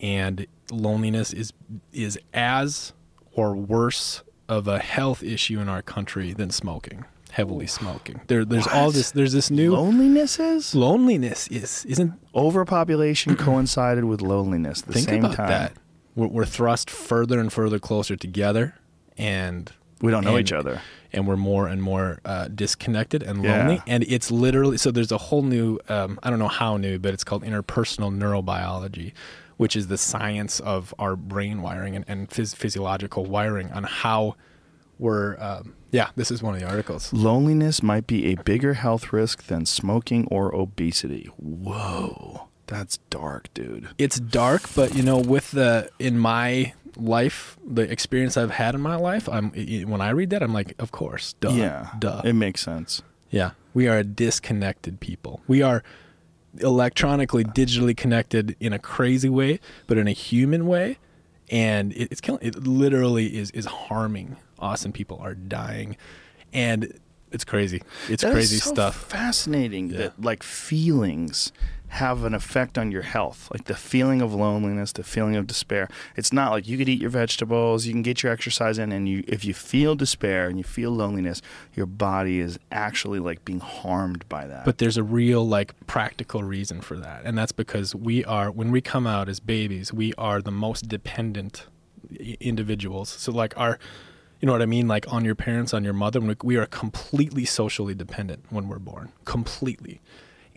and 0.00 0.46
loneliness 0.70 1.32
is 1.32 1.52
is 1.92 2.18
as 2.34 2.92
or 3.32 3.54
worse 3.54 4.22
of 4.48 4.66
a 4.66 4.78
health 4.78 5.22
issue 5.22 5.60
in 5.60 5.68
our 5.68 5.82
country 5.82 6.32
than 6.32 6.50
smoking, 6.50 7.04
heavily 7.32 7.66
smoking. 7.66 8.20
There 8.26 8.44
there's 8.44 8.66
all 8.66 8.90
this 8.90 9.10
there's 9.12 9.32
this 9.32 9.50
new 9.50 9.72
loneliness 9.72 10.38
is 10.40 10.74
loneliness 10.74 11.46
is 11.48 11.84
isn't 11.84 12.14
overpopulation 12.34 13.36
coincided 13.48 14.04
with 14.04 14.22
loneliness 14.22 14.80
at 14.82 14.86
the 14.88 14.92
think 14.94 15.08
same 15.08 15.24
about 15.24 15.36
time. 15.36 15.48
that. 15.48 15.72
We're, 16.16 16.26
we're 16.28 16.46
thrust 16.46 16.90
further 16.90 17.38
and 17.38 17.52
further 17.52 17.78
closer 17.78 18.16
together, 18.16 18.74
and 19.16 19.70
We 20.00 20.10
don't 20.10 20.24
know 20.24 20.36
and- 20.36 20.40
each 20.40 20.52
other. 20.52 20.80
And 21.12 21.26
we're 21.26 21.36
more 21.36 21.66
and 21.68 21.82
more 21.82 22.20
uh, 22.24 22.48
disconnected 22.48 23.22
and 23.22 23.42
Yeah. 23.42 23.58
lonely. 23.58 23.82
And 23.86 24.04
it's 24.08 24.30
literally 24.30 24.76
so. 24.78 24.90
There's 24.90 25.12
a 25.12 25.18
whole 25.18 25.42
new. 25.42 25.78
Um, 25.88 26.18
I 26.22 26.30
don't 26.30 26.38
know 26.38 26.48
how 26.48 26.76
new, 26.76 26.98
but 26.98 27.14
it's 27.14 27.24
called 27.24 27.42
interpersonal 27.44 28.12
neurobiology, 28.16 29.12
which 29.56 29.74
is 29.76 29.86
the 29.88 29.98
science 29.98 30.60
of 30.60 30.94
our 30.98 31.16
brain 31.16 31.62
wiring 31.62 31.96
and, 31.96 32.04
and 32.08 32.28
phys- 32.28 32.54
physiological 32.56 33.24
wiring 33.24 33.70
on 33.72 33.84
how 33.84 34.36
we're. 34.98 35.36
Um, 35.40 35.74
yeah, 35.90 36.10
this 36.16 36.30
is 36.30 36.42
one 36.42 36.54
of 36.54 36.60
the 36.60 36.66
articles. 36.68 37.10
Loneliness 37.14 37.82
might 37.82 38.06
be 38.06 38.26
a 38.26 38.34
bigger 38.34 38.74
health 38.74 39.10
risk 39.12 39.44
than 39.46 39.64
smoking 39.64 40.26
or 40.30 40.54
obesity. 40.54 41.30
Whoa. 41.38 42.48
That's 42.66 42.98
dark, 43.08 43.48
dude. 43.54 43.88
It's 43.96 44.20
dark, 44.20 44.62
but 44.76 44.94
you 44.94 45.02
know, 45.02 45.16
with 45.16 45.52
the 45.52 45.88
in 45.98 46.18
my 46.18 46.74
life, 46.98 47.56
the 47.66 47.82
experience 47.90 48.36
I've 48.36 48.50
had 48.52 48.74
in 48.74 48.80
my 48.80 48.96
life, 48.96 49.28
I'm 49.28 49.50
when 49.88 50.00
I 50.00 50.10
read 50.10 50.30
that, 50.30 50.42
I'm 50.42 50.52
like, 50.52 50.74
of 50.78 50.90
course, 50.92 51.34
duh, 51.40 51.50
yeah. 51.50 51.90
duh. 51.98 52.22
It 52.24 52.34
makes 52.34 52.60
sense. 52.60 53.02
Yeah, 53.30 53.50
we 53.74 53.88
are 53.88 53.98
a 53.98 54.04
disconnected 54.04 55.00
people. 55.00 55.40
We 55.46 55.62
are 55.62 55.82
electronically, 56.58 57.44
digitally 57.44 57.96
connected 57.96 58.56
in 58.60 58.72
a 58.72 58.78
crazy 58.78 59.28
way, 59.28 59.60
but 59.86 59.98
in 59.98 60.08
a 60.08 60.12
human 60.12 60.66
way, 60.66 60.98
and 61.50 61.92
it, 61.92 62.08
it's 62.10 62.20
killing. 62.20 62.40
It 62.42 62.66
literally 62.66 63.36
is 63.36 63.50
is 63.52 63.66
harming 63.66 64.36
us, 64.58 64.84
and 64.84 64.92
people 64.94 65.18
are 65.22 65.34
dying, 65.34 65.96
and 66.52 66.98
it's 67.30 67.44
crazy. 67.44 67.82
It's 68.08 68.22
That 68.22 68.32
crazy 68.32 68.56
so 68.58 68.70
stuff. 68.72 68.96
Fascinating 68.96 69.90
Yeah. 69.90 69.98
that 69.98 70.20
like 70.22 70.42
feelings 70.42 71.52
have 71.88 72.24
an 72.24 72.34
effect 72.34 72.76
on 72.76 72.90
your 72.92 73.02
health. 73.02 73.48
Like 73.52 73.64
the 73.64 73.74
feeling 73.74 74.20
of 74.20 74.34
loneliness, 74.34 74.92
the 74.92 75.02
feeling 75.02 75.36
of 75.36 75.46
despair. 75.46 75.88
It's 76.16 76.32
not 76.32 76.52
like 76.52 76.68
you 76.68 76.76
could 76.78 76.88
eat 76.88 77.00
your 77.00 77.10
vegetables, 77.10 77.86
you 77.86 77.92
can 77.92 78.02
get 78.02 78.22
your 78.22 78.30
exercise 78.32 78.78
in, 78.78 78.92
and 78.92 79.08
you 79.08 79.24
if 79.26 79.44
you 79.44 79.54
feel 79.54 79.94
despair 79.94 80.48
and 80.48 80.58
you 80.58 80.64
feel 80.64 80.90
loneliness, 80.90 81.40
your 81.74 81.86
body 81.86 82.40
is 82.40 82.58
actually 82.70 83.18
like 83.18 83.44
being 83.44 83.60
harmed 83.60 84.28
by 84.28 84.46
that. 84.46 84.64
But 84.64 84.78
there's 84.78 84.96
a 84.96 85.02
real 85.02 85.46
like 85.48 85.74
practical 85.86 86.42
reason 86.42 86.80
for 86.80 86.96
that, 86.98 87.22
and 87.24 87.36
that's 87.38 87.52
because 87.52 87.94
we 87.94 88.24
are 88.24 88.50
when 88.50 88.70
we 88.70 88.80
come 88.80 89.06
out 89.06 89.28
as 89.28 89.40
babies, 89.40 89.92
we 89.92 90.12
are 90.18 90.42
the 90.42 90.50
most 90.50 90.88
dependent 90.88 91.66
individuals. 92.40 93.08
So 93.08 93.32
like 93.32 93.56
our, 93.56 93.78
you 94.40 94.46
know 94.46 94.52
what 94.52 94.62
I 94.62 94.66
mean, 94.66 94.88
like 94.88 95.10
on 95.12 95.24
your 95.24 95.34
parents, 95.34 95.74
on 95.74 95.84
your 95.84 95.92
mother, 95.92 96.20
we- 96.20 96.36
we 96.42 96.56
are 96.56 96.66
completely 96.66 97.44
socially 97.44 97.94
dependent 97.94 98.44
when 98.50 98.68
we're 98.68 98.78
born, 98.78 99.12
completely. 99.24 100.00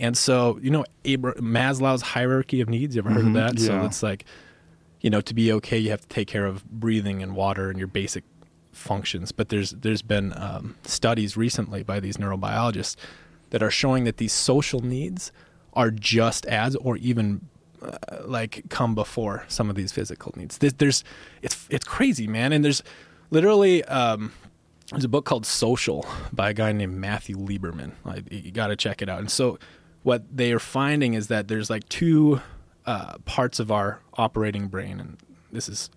And 0.02 0.18
so 0.18 0.60
you 0.62 0.70
know 0.72 0.84
Abra- 1.06 1.36
Maslow's 1.36 2.02
hierarchy 2.02 2.60
of 2.62 2.68
needs. 2.70 2.96
You 2.96 3.02
ever 3.02 3.10
heard 3.12 3.26
of 3.28 3.32
Mhm, 3.32 3.34
that? 3.36 3.60
So 3.60 3.86
it's 3.86 4.02
like, 4.04 4.26
you 5.02 5.10
know, 5.10 5.22
to 5.22 5.34
be 5.34 5.52
okay, 5.54 5.78
you 5.78 5.90
have 5.92 6.02
to 6.02 6.08
take 6.08 6.28
care 6.28 6.46
of 6.46 6.66
breathing 6.70 7.22
and 7.24 7.36
water 7.36 7.70
and 7.70 7.78
your 7.80 7.88
basic 7.88 8.24
functions. 8.72 9.32
But 9.32 9.50
there's 9.50 9.72
there's 9.72 10.02
been 10.02 10.34
um, 10.36 10.76
studies 10.84 11.38
recently 11.38 11.84
by 11.84 12.00
these 12.00 12.18
neurobiologists 12.18 12.96
that 13.52 13.62
are 13.62 13.72
showing 13.72 14.04
that 14.06 14.18
these 14.18 14.34
social 14.34 14.80
needs 14.82 15.32
are 15.74 15.92
just 15.92 16.46
as 16.48 16.76
or 16.78 16.98
even 16.98 17.42
uh, 17.82 17.98
like 18.26 18.64
come 18.70 18.94
before 18.96 19.44
some 19.48 19.70
of 19.70 19.76
these 19.76 19.92
physical 19.92 20.34
needs. 20.36 20.58
There's, 20.58 20.74
there's 20.74 21.04
it's 21.42 21.68
it's 21.70 21.86
crazy, 21.86 22.28
man. 22.28 22.54
And 22.54 22.64
there's 22.64 22.82
literally 23.30 23.84
um, 23.86 24.32
there's 24.92 25.04
a 25.04 25.10
book 25.10 25.26
called 25.26 25.46
Social 25.46 26.06
by 26.34 26.50
a 26.50 26.54
guy 26.54 26.72
named 26.72 26.96
Matthew 26.98 27.38
Lieberman. 27.38 27.92
Like, 28.04 28.32
you 28.32 28.52
got 28.52 28.68
to 28.68 28.76
check 28.76 29.02
it 29.02 29.08
out. 29.10 29.20
And 29.20 29.32
so 29.32 29.58
what 30.04 30.24
they 30.36 30.52
are 30.52 30.60
finding 30.60 31.14
is 31.14 31.28
that 31.28 31.48
there's 31.48 31.70
like 31.70 31.88
two 31.90 32.42
uh, 32.86 33.18
parts 33.20 33.60
of 33.60 33.72
our 33.72 34.00
operating 34.16 34.68
brain, 34.68 35.00
and 35.00 35.18
this 35.52 35.70
is 35.70 35.90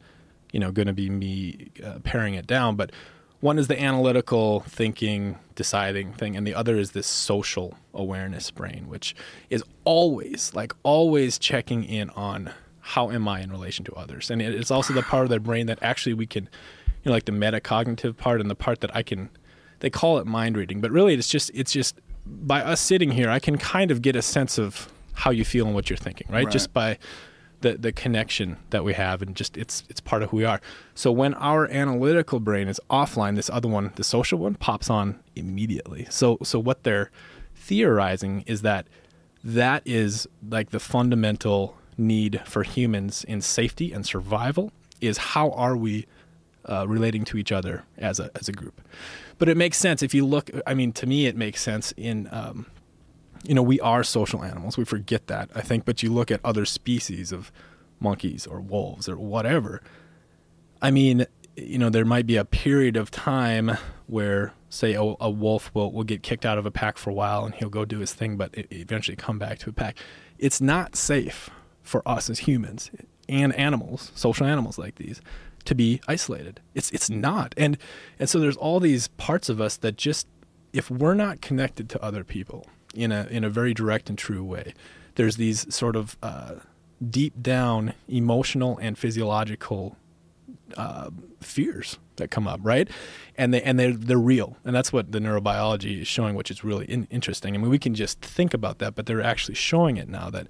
you 0.52 0.61
know 0.61 0.70
going 0.70 0.86
to 0.86 0.92
be 0.92 1.11
me 1.11 1.70
uh, 1.82 1.98
paring 2.05 2.34
it 2.34 2.46
down, 2.46 2.76
but 2.76 2.92
one 3.40 3.59
is 3.59 3.68
the 3.68 3.78
analytical 3.80 4.61
thinking, 4.61 5.38
deciding 5.55 6.12
thing, 6.12 6.36
and 6.36 6.46
the 6.46 6.55
other 6.55 6.76
is 6.76 6.92
this 6.92 7.07
social 7.07 7.76
awareness 7.92 8.50
brain, 8.50 8.88
which 8.88 9.14
is 9.50 9.62
always 9.84 10.52
like 10.55 10.72
always 10.82 11.38
checking 11.38 11.84
in 11.84 12.11
on 12.11 12.52
how 12.80 13.11
am 13.11 13.26
I 13.28 13.40
in 13.40 13.50
relation 13.50 13.84
to 13.86 13.92
others, 13.94 14.30
and 14.30 14.42
it's 14.42 14.70
also 14.70 14.92
the 14.92 15.02
part 15.02 15.24
of 15.24 15.30
the 15.30 15.40
brain 15.40 15.66
that 15.66 15.78
actually 15.82 16.14
we 16.14 16.26
can, 16.26 16.44
you 16.44 17.07
know, 17.07 17.12
like 17.12 17.24
the 17.24 17.32
metacognitive 17.32 18.16
part 18.16 18.40
and 18.40 18.50
the 18.50 18.55
part 18.55 18.80
that 18.80 18.94
I 18.94 19.02
can. 19.02 19.30
They 19.80 19.90
call 19.90 20.16
it 20.18 20.26
mind 20.26 20.57
reading, 20.57 20.80
but 20.80 20.90
really 20.90 21.12
it's 21.12 21.28
just 21.28 21.50
it's 21.52 21.72
just 21.72 22.00
by 22.27 22.62
us 22.62 22.81
sitting 22.81 23.11
here, 23.11 23.31
I 23.31 23.39
can 23.39 23.59
kind 23.59 23.91
of 23.91 24.03
get 24.03 24.16
a 24.16 24.22
sense 24.22 24.59
of 24.59 24.93
how 25.12 25.31
you 25.31 25.45
feel 25.45 25.66
and 25.66 25.75
what 25.75 25.91
you're 25.91 25.97
thinking, 25.97 26.27
right? 26.31 26.45
Right. 26.45 26.53
Just 26.53 26.72
by 26.72 26.99
the 27.61 27.79
the 27.79 27.93
connection 27.93 28.59
that 28.70 28.85
we 28.85 28.93
have 28.93 29.22
and 29.22 29.35
just 29.35 29.57
it's 29.57 29.85
it's 29.89 30.01
part 30.01 30.22
of 30.22 30.31
who 30.31 30.39
we 30.39 30.45
are. 30.45 30.61
So 30.95 31.11
when 31.11 31.35
our 31.35 31.66
analytical 31.70 32.41
brain 32.41 32.68
is 32.68 32.81
offline, 32.91 33.37
this 33.37 33.49
other 33.51 33.68
one, 33.68 33.93
the 33.97 34.05
social 34.05 34.39
one, 34.39 34.55
pops 34.55 34.91
on 34.91 35.18
immediately. 35.35 36.07
So 36.11 36.39
so 36.43 36.59
what 36.59 36.83
they're 36.85 37.11
theorizing 37.57 38.45
is 38.47 38.62
that 38.62 38.87
that 39.43 39.83
is 39.85 40.27
like 40.49 40.70
the 40.70 40.81
fundamental 40.81 41.77
need 41.97 42.41
for 42.45 42.62
humans 42.62 43.25
in 43.25 43.41
safety 43.41 43.93
and 43.93 44.05
survival 44.05 44.72
is 45.01 45.18
how 45.18 45.51
are 45.51 45.77
we 45.77 46.07
uh, 46.66 46.87
relating 46.89 47.25
to 47.25 47.39
each 47.39 47.53
other 47.53 47.85
as 47.99 48.20
a 48.20 48.31
as 48.39 48.49
a 48.49 48.53
group. 48.53 48.81
But 49.39 49.49
it 49.49 49.57
makes 49.57 49.78
sense 49.78 50.03
if 50.03 50.14
you 50.14 50.24
look. 50.24 50.51
I 50.66 50.74
mean, 50.74 50.93
to 50.93 51.07
me, 51.07 51.26
it 51.26 51.37
makes 51.37 51.62
sense 51.62 51.93
in. 51.97 52.28
Um, 52.30 52.66
you 53.47 53.55
know, 53.55 53.62
we 53.62 53.78
are 53.80 54.03
social 54.03 54.43
animals. 54.43 54.78
We 54.78 54.85
forget 54.85 55.26
that, 55.26 55.51
I 55.55 55.61
think. 55.61 55.85
But 55.85 56.03
you 56.03 56.12
look 56.12 56.30
at 56.30 56.41
other 56.43 56.64
species 56.64 57.30
of 57.30 57.53
monkeys 58.01 58.47
or 58.47 58.61
wolves 58.61 59.09
or 59.09 59.16
whatever. 59.16 59.82
I 60.80 60.91
mean, 60.91 61.26
you 61.57 61.78
know, 61.78 61.91
there 61.91 62.05
might 62.05 62.26
be 62.26 62.37
a 62.37 62.45
period 62.45 62.97
of 62.97 63.11
time 63.11 63.76
where, 64.07 64.53
say, 64.68 64.95
a, 64.95 65.14
a 65.20 65.30
wolf 65.30 65.70
will, 65.74 65.93
will 65.93 66.05
get 66.05 66.22
kicked 66.22 66.45
out 66.45 66.59
of 66.59 66.66
a 66.66 66.70
pack 66.70 66.99
for 66.99 67.11
a 67.11 67.14
while 67.14 67.45
and 67.45 67.55
he'll 67.55 67.68
go 67.68 67.85
do 67.85 67.99
his 68.01 68.12
thing, 68.12 68.37
but 68.37 68.51
eventually 68.70 69.16
come 69.16 69.39
back 69.39 69.59
to 69.61 69.70
a 69.70 69.72
pack. 69.72 69.97
It's 70.39 70.61
not 70.61 70.97
safe 70.97 71.51
for 71.82 72.07
us 72.07 72.28
as 72.28 72.41
humans 72.41 72.91
and 73.28 73.55
animals, 73.55 74.12
social 74.14 74.47
animals 74.47 74.78
like 74.78 74.97
these, 74.97 75.20
to 75.64 75.74
be 75.74 76.00
isolated. 76.06 76.60
It's 76.74 76.90
it's 76.90 77.10
not. 77.10 77.54
And 77.56 77.78
and 78.18 78.28
so 78.28 78.38
there's 78.38 78.56
all 78.56 78.80
these 78.80 79.08
parts 79.08 79.48
of 79.48 79.60
us 79.60 79.76
that 79.78 79.96
just 79.96 80.26
if 80.72 80.90
we're 80.90 81.14
not 81.14 81.40
connected 81.40 81.88
to 81.90 82.02
other 82.02 82.24
people 82.24 82.66
in 82.94 83.12
a 83.12 83.26
in 83.30 83.44
a 83.44 83.50
very 83.50 83.74
direct 83.74 84.08
and 84.08 84.18
true 84.18 84.44
way, 84.44 84.74
there's 85.14 85.36
these 85.36 85.72
sort 85.74 85.96
of 85.96 86.16
uh, 86.22 86.56
deep 87.10 87.40
down 87.42 87.94
emotional 88.08 88.78
and 88.78 88.98
physiological 88.98 89.96
uh, 90.76 91.10
fears 91.40 91.98
that 92.16 92.30
come 92.30 92.46
up, 92.46 92.60
right? 92.62 92.88
And 93.36 93.52
they 93.52 93.62
and 93.62 93.78
they 93.78 93.92
they're 93.92 94.18
real, 94.18 94.56
and 94.64 94.74
that's 94.74 94.92
what 94.92 95.12
the 95.12 95.18
neurobiology 95.18 96.02
is 96.02 96.08
showing, 96.08 96.34
which 96.34 96.50
is 96.50 96.64
really 96.64 96.86
in, 96.86 97.06
interesting. 97.10 97.54
I 97.54 97.58
mean, 97.58 97.70
we 97.70 97.78
can 97.78 97.94
just 97.94 98.20
think 98.20 98.54
about 98.54 98.78
that, 98.78 98.94
but 98.94 99.06
they're 99.06 99.22
actually 99.22 99.54
showing 99.54 99.96
it 99.96 100.08
now 100.08 100.30
that 100.30 100.46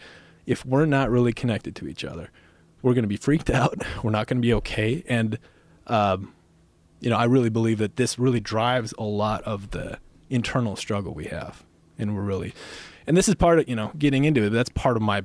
if 0.46 0.64
we're 0.64 0.86
not 0.86 1.10
really 1.10 1.32
connected 1.32 1.74
to 1.76 1.88
each 1.88 2.04
other, 2.04 2.30
we're 2.84 2.92
going 2.92 3.02
to 3.02 3.08
be 3.08 3.16
freaked 3.16 3.50
out. 3.62 3.82
We're 4.04 4.12
not 4.12 4.28
going 4.28 4.36
to 4.36 4.46
be 4.46 4.54
okay. 4.54 5.02
And, 5.08 5.38
um, 5.88 6.32
you 7.00 7.10
know, 7.10 7.16
I 7.16 7.24
really 7.24 7.48
believe 7.48 7.78
that 7.78 7.96
this 7.96 8.18
really 8.18 8.40
drives 8.40 8.94
a 8.98 9.02
lot 9.02 9.42
of 9.42 9.72
the 9.72 9.98
internal 10.30 10.76
struggle 10.76 11.14
we 11.14 11.24
have. 11.24 11.64
And 11.98 12.14
we're 12.14 12.22
really, 12.22 12.54
and 13.06 13.16
this 13.16 13.28
is 13.28 13.34
part 13.34 13.58
of, 13.58 13.68
you 13.68 13.74
know, 13.74 13.90
getting 13.98 14.24
into 14.24 14.44
it. 14.44 14.50
That's 14.50 14.68
part 14.68 14.96
of 14.96 15.02
my, 15.02 15.22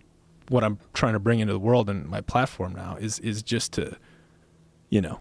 what 0.47 0.63
I'm 0.63 0.79
trying 0.93 1.13
to 1.13 1.19
bring 1.19 1.39
into 1.39 1.53
the 1.53 1.59
world 1.59 1.89
and 1.89 2.07
my 2.07 2.21
platform 2.21 2.73
now 2.73 2.95
is, 2.99 3.19
is 3.19 3.43
just 3.43 3.73
to, 3.73 3.97
you 4.89 5.01
know, 5.01 5.19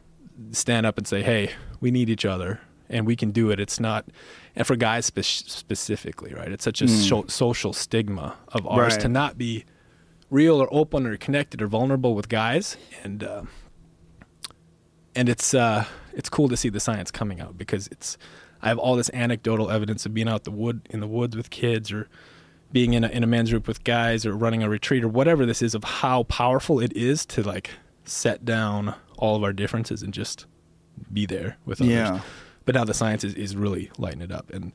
stand 0.53 0.86
up 0.86 0.97
and 0.97 1.07
say, 1.07 1.22
hey, 1.22 1.51
we 1.80 1.91
need 1.91 2.09
each 2.09 2.24
other 2.24 2.61
and 2.89 3.07
we 3.07 3.16
can 3.16 3.32
do 3.32 3.51
it. 3.51 3.59
It's 3.59 3.80
not, 3.80 4.07
and 4.55 4.66
for 4.66 4.76
guys 4.76 5.07
spe- 5.07 5.22
specifically, 5.22 6.34
right? 6.34 6.53
It's 6.53 6.64
such 6.64 6.82
a 6.82 6.84
mm. 6.84 7.09
so- 7.09 7.26
social 7.26 7.72
stigma 7.72 8.36
of 8.49 8.66
ours 8.66 8.95
right. 8.95 9.01
to 9.03 9.09
not 9.09 9.36
be 9.36 9.64
real 10.31 10.61
or 10.61 10.68
open 10.72 11.07
or 11.07 11.16
connected 11.16 11.62
or 11.62 11.66
vulnerable 11.66 12.14
with 12.14 12.29
guys, 12.29 12.76
and 13.03 13.22
uh, 13.22 13.43
and 15.14 15.29
it's 15.29 15.55
uh, 15.55 15.85
it's 16.14 16.29
cool 16.29 16.49
to 16.49 16.57
see 16.57 16.68
the 16.68 16.81
science 16.81 17.11
coming 17.11 17.41
out 17.41 17.57
because 17.57 17.89
it's 17.89 18.18
I 18.62 18.68
have 18.68 18.79
all 18.79 18.97
this 18.97 19.11
anecdotal 19.12 19.70
evidence 19.70 20.07
of 20.07 20.14
being 20.14 20.29
out 20.29 20.45
the 20.45 20.51
wood 20.51 20.83
in 20.91 21.01
the 21.01 21.07
woods 21.07 21.37
with 21.37 21.51
kids 21.51 21.93
or 21.93 22.09
being 22.72 22.95
in 22.95 23.05
a 23.05 23.09
in 23.09 23.24
a 23.24 23.26
men's 23.26 23.51
group 23.51 23.66
with 23.66 23.85
guys 23.85 24.26
or 24.26 24.35
running 24.35 24.62
a 24.62 24.68
retreat 24.68 25.05
or 25.05 25.09
whatever 25.09 25.47
this 25.47 25.62
is 25.62 25.74
of 25.74 25.85
how 25.85 26.24
powerful 26.24 26.81
it 26.81 26.93
is 26.95 27.24
to 27.26 27.43
like 27.43 27.70
set 28.05 28.45
down 28.45 28.95
all 29.16 29.37
of 29.37 29.43
our 29.43 29.53
differences 29.53 30.03
and 30.03 30.12
just 30.12 30.47
be 31.12 31.26
there 31.26 31.57
with 31.64 31.81
others. 31.81 31.93
Yeah. 31.93 32.20
But 32.64 32.74
now 32.74 32.85
the 32.85 32.95
science 32.95 33.24
is, 33.24 33.35
is 33.35 33.57
really 33.57 33.91
lighting 33.97 34.20
it 34.20 34.31
up 34.31 34.51
and 34.51 34.72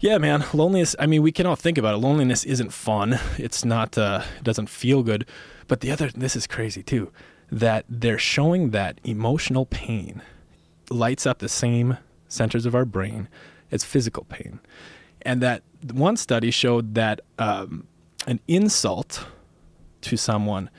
yeah, 0.00 0.18
man. 0.18 0.44
Loneliness. 0.52 0.94
I 0.98 1.06
mean, 1.06 1.22
we 1.22 1.32
can 1.32 1.46
all 1.46 1.56
think 1.56 1.78
about 1.78 1.94
it. 1.94 1.98
Loneliness 1.98 2.44
isn't 2.44 2.72
fun. 2.72 3.18
It's 3.38 3.64
not. 3.64 3.96
Uh, 3.98 4.22
it 4.38 4.44
doesn't 4.44 4.68
feel 4.68 5.02
good. 5.02 5.26
But 5.66 5.80
the 5.80 5.90
other. 5.90 6.10
This 6.10 6.36
is 6.36 6.46
crazy 6.46 6.82
too. 6.82 7.12
That 7.50 7.84
they're 7.88 8.18
showing 8.18 8.70
that 8.70 9.00
emotional 9.04 9.66
pain 9.66 10.22
lights 10.90 11.26
up 11.26 11.38
the 11.38 11.48
same 11.48 11.98
centers 12.28 12.66
of 12.66 12.74
our 12.74 12.84
brain 12.84 13.28
as 13.70 13.84
physical 13.84 14.24
pain, 14.24 14.60
and 15.22 15.42
that 15.42 15.62
one 15.92 16.16
study 16.16 16.50
showed 16.50 16.94
that 16.94 17.20
um, 17.38 17.86
an 18.26 18.40
insult 18.48 19.26
to 20.02 20.16
someone 20.16 20.70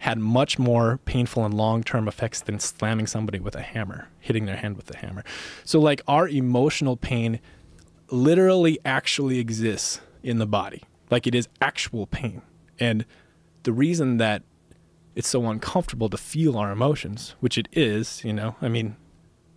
had 0.00 0.18
much 0.18 0.58
more 0.58 0.98
painful 1.04 1.44
and 1.44 1.54
long-term 1.54 2.06
effects 2.06 2.40
than 2.40 2.60
slamming 2.60 3.06
somebody 3.06 3.38
with 3.38 3.56
a 3.56 3.62
hammer, 3.62 4.08
hitting 4.20 4.46
their 4.46 4.56
hand 4.56 4.76
with 4.76 4.94
a 4.94 4.96
hammer. 4.98 5.24
So 5.64 5.80
like 5.80 6.02
our 6.06 6.28
emotional 6.28 6.96
pain 6.96 7.40
literally 8.10 8.78
actually 8.84 9.38
exists 9.38 10.00
in 10.22 10.38
the 10.38 10.46
body. 10.46 10.82
Like 11.10 11.26
it 11.26 11.34
is 11.34 11.48
actual 11.60 12.06
pain. 12.06 12.42
And 12.78 13.04
the 13.62 13.72
reason 13.72 14.18
that 14.18 14.42
it's 15.14 15.28
so 15.28 15.46
uncomfortable 15.46 16.08
to 16.10 16.16
feel 16.16 16.58
our 16.58 16.70
emotions, 16.70 17.34
which 17.40 17.56
it 17.56 17.68
is, 17.72 18.22
you 18.24 18.32
know, 18.32 18.56
I 18.60 18.68
mean, 18.68 18.96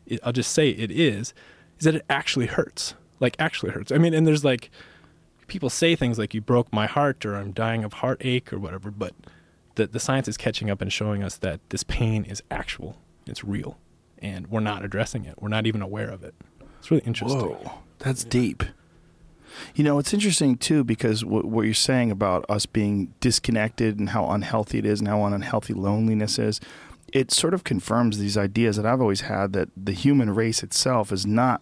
it, 0.06 0.20
I'll 0.24 0.32
just 0.32 0.54
say 0.54 0.70
it 0.70 0.92
is, 0.92 1.34
is 1.78 1.86
that 1.86 1.96
it 1.96 2.06
actually 2.10 2.48
hurts. 2.48 2.96
Like, 3.20 3.36
actually 3.38 3.72
hurts. 3.72 3.92
I 3.92 3.98
mean, 3.98 4.14
and 4.14 4.26
there's 4.26 4.46
like, 4.46 4.72
people 5.48 5.70
say 5.70 5.96
things 5.96 6.18
like, 6.18 6.34
you 6.34 6.40
broke 6.40 6.72
my 6.72 6.88
heart 6.88 7.26
or 7.26 7.36
I'm 7.36 7.52
dying 7.52 7.84
of 7.84 7.94
heartache 7.94 8.54
or 8.54 8.60
whatever, 8.60 8.90
but 8.90 9.14
the, 9.76 9.88
the 9.88 10.00
science 10.00 10.28
is 10.30 10.38
catching 10.38 10.70
up 10.70 10.82
and 10.82 10.94
showing 10.94 11.24
us 11.24 11.36
that 11.38 11.60
this 11.70 11.84
pain 11.84 12.24
is 12.24 12.42
actual, 12.50 12.98
it's 13.26 13.44
real, 13.44 13.78
and 14.20 14.48
we're 14.48 14.62
not 14.62 14.86
addressing 14.86 15.26
it. 15.26 15.42
We're 15.42 15.50
not 15.50 15.68
even 15.68 15.82
aware 15.82 16.10
of 16.10 16.24
it. 16.24 16.34
It's 16.80 16.90
really 16.90 17.04
interesting. 17.06 17.40
Whoa. 17.40 17.72
That's 18.00 18.24
deep. 18.24 18.64
You 19.76 19.84
know, 19.84 20.00
it's 20.00 20.14
interesting 20.14 20.58
too 20.58 20.84
because 20.84 21.26
what, 21.26 21.46
what, 21.46 21.66
you're 21.66 21.74
saying 21.74 22.12
about 22.12 22.46
us 22.50 22.66
being 22.66 23.14
disconnected 23.20 24.00
and 24.00 24.10
how 24.10 24.30
unhealthy 24.30 24.78
it 24.78 24.86
is 24.86 25.00
and 25.00 25.08
how 25.08 25.24
unhealthy 25.26 25.74
loneliness 25.74 26.40
is, 26.40 26.62
it 27.12 27.32
sort 27.32 27.54
of 27.54 27.64
confirms 27.64 28.18
these 28.18 28.38
ideas 28.38 28.78
that 28.78 28.86
I've 28.86 29.02
always 29.02 29.22
had 29.22 29.54
that 29.54 29.70
the 29.76 29.92
human 29.92 30.34
race 30.34 30.64
itself 30.64 31.12
is 31.12 31.26
not 31.26 31.62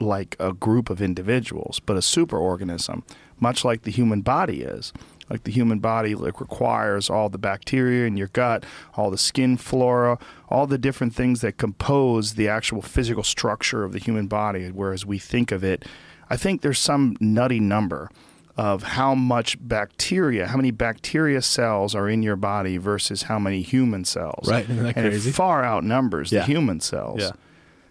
like 0.00 0.36
a 0.38 0.52
group 0.52 0.90
of 0.90 1.00
individuals, 1.00 1.80
but 1.80 1.96
a 1.96 2.00
superorganism, 2.00 3.02
much 3.38 3.64
like 3.64 3.82
the 3.82 3.90
human 3.90 4.20
body 4.20 4.62
is 4.62 4.92
like 5.30 5.44
the 5.44 5.50
human 5.50 5.78
body 5.78 6.14
like 6.14 6.40
requires 6.40 7.08
all 7.10 7.28
the 7.28 7.38
bacteria 7.38 8.06
in 8.06 8.16
your 8.16 8.28
gut 8.28 8.64
all 8.94 9.10
the 9.10 9.18
skin 9.18 9.56
flora 9.56 10.18
all 10.48 10.66
the 10.66 10.78
different 10.78 11.14
things 11.14 11.40
that 11.40 11.56
compose 11.56 12.34
the 12.34 12.48
actual 12.48 12.82
physical 12.82 13.22
structure 13.22 13.84
of 13.84 13.92
the 13.92 13.98
human 13.98 14.26
body 14.26 14.68
whereas 14.70 15.04
we 15.06 15.18
think 15.18 15.52
of 15.52 15.64
it 15.64 15.84
i 16.30 16.36
think 16.36 16.62
there's 16.62 16.78
some 16.78 17.16
nutty 17.20 17.60
number 17.60 18.10
of 18.56 18.84
how 18.84 19.14
much 19.14 19.56
bacteria, 19.60 20.46
how 20.46 20.56
many 20.56 20.70
bacteria 20.70 21.42
cells 21.42 21.94
are 21.94 22.08
in 22.08 22.22
your 22.22 22.36
body 22.36 22.76
versus 22.76 23.22
how 23.22 23.38
many 23.38 23.62
human 23.62 24.04
cells. 24.04 24.48
Right, 24.48 24.64
isn't 24.64 24.76
that 24.76 24.96
and 24.96 25.10
crazy? 25.10 25.30
it 25.30 25.32
far 25.32 25.64
outnumbers 25.64 26.30
yeah. 26.30 26.40
the 26.40 26.46
human 26.46 26.80
cells. 26.80 27.20
Yeah. 27.20 27.30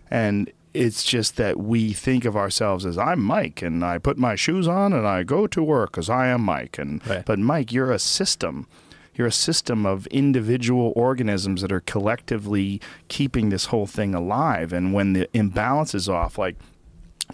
And 0.09 0.51
it's 0.73 1.03
just 1.03 1.37
that 1.37 1.59
we 1.59 1.93
think 1.93 2.25
of 2.25 2.35
ourselves 2.35 2.85
as 2.85 2.97
I'm 2.97 3.21
Mike 3.21 3.61
and 3.61 3.83
I 3.83 3.97
put 3.97 4.17
my 4.17 4.35
shoes 4.35 4.67
on 4.67 4.93
and 4.93 5.07
I 5.07 5.23
go 5.23 5.47
to 5.47 5.63
work 5.63 5.91
because 5.91 6.09
I 6.09 6.27
am 6.27 6.41
Mike. 6.41 6.77
And 6.77 7.05
right. 7.07 7.25
but 7.25 7.39
Mike, 7.39 7.71
you're 7.71 7.91
a 7.91 7.99
system. 7.99 8.67
You're 9.15 9.27
a 9.27 9.31
system 9.31 9.85
of 9.85 10.07
individual 10.07 10.91
organisms 10.95 11.61
that 11.61 11.71
are 11.71 11.81
collectively 11.81 12.81
keeping 13.09 13.49
this 13.49 13.65
whole 13.65 13.85
thing 13.85 14.15
alive. 14.15 14.73
And 14.73 14.91
when 14.91 15.13
the 15.13 15.29
imbalance 15.37 15.93
is 15.93 16.09
off, 16.09 16.39
like 16.39 16.55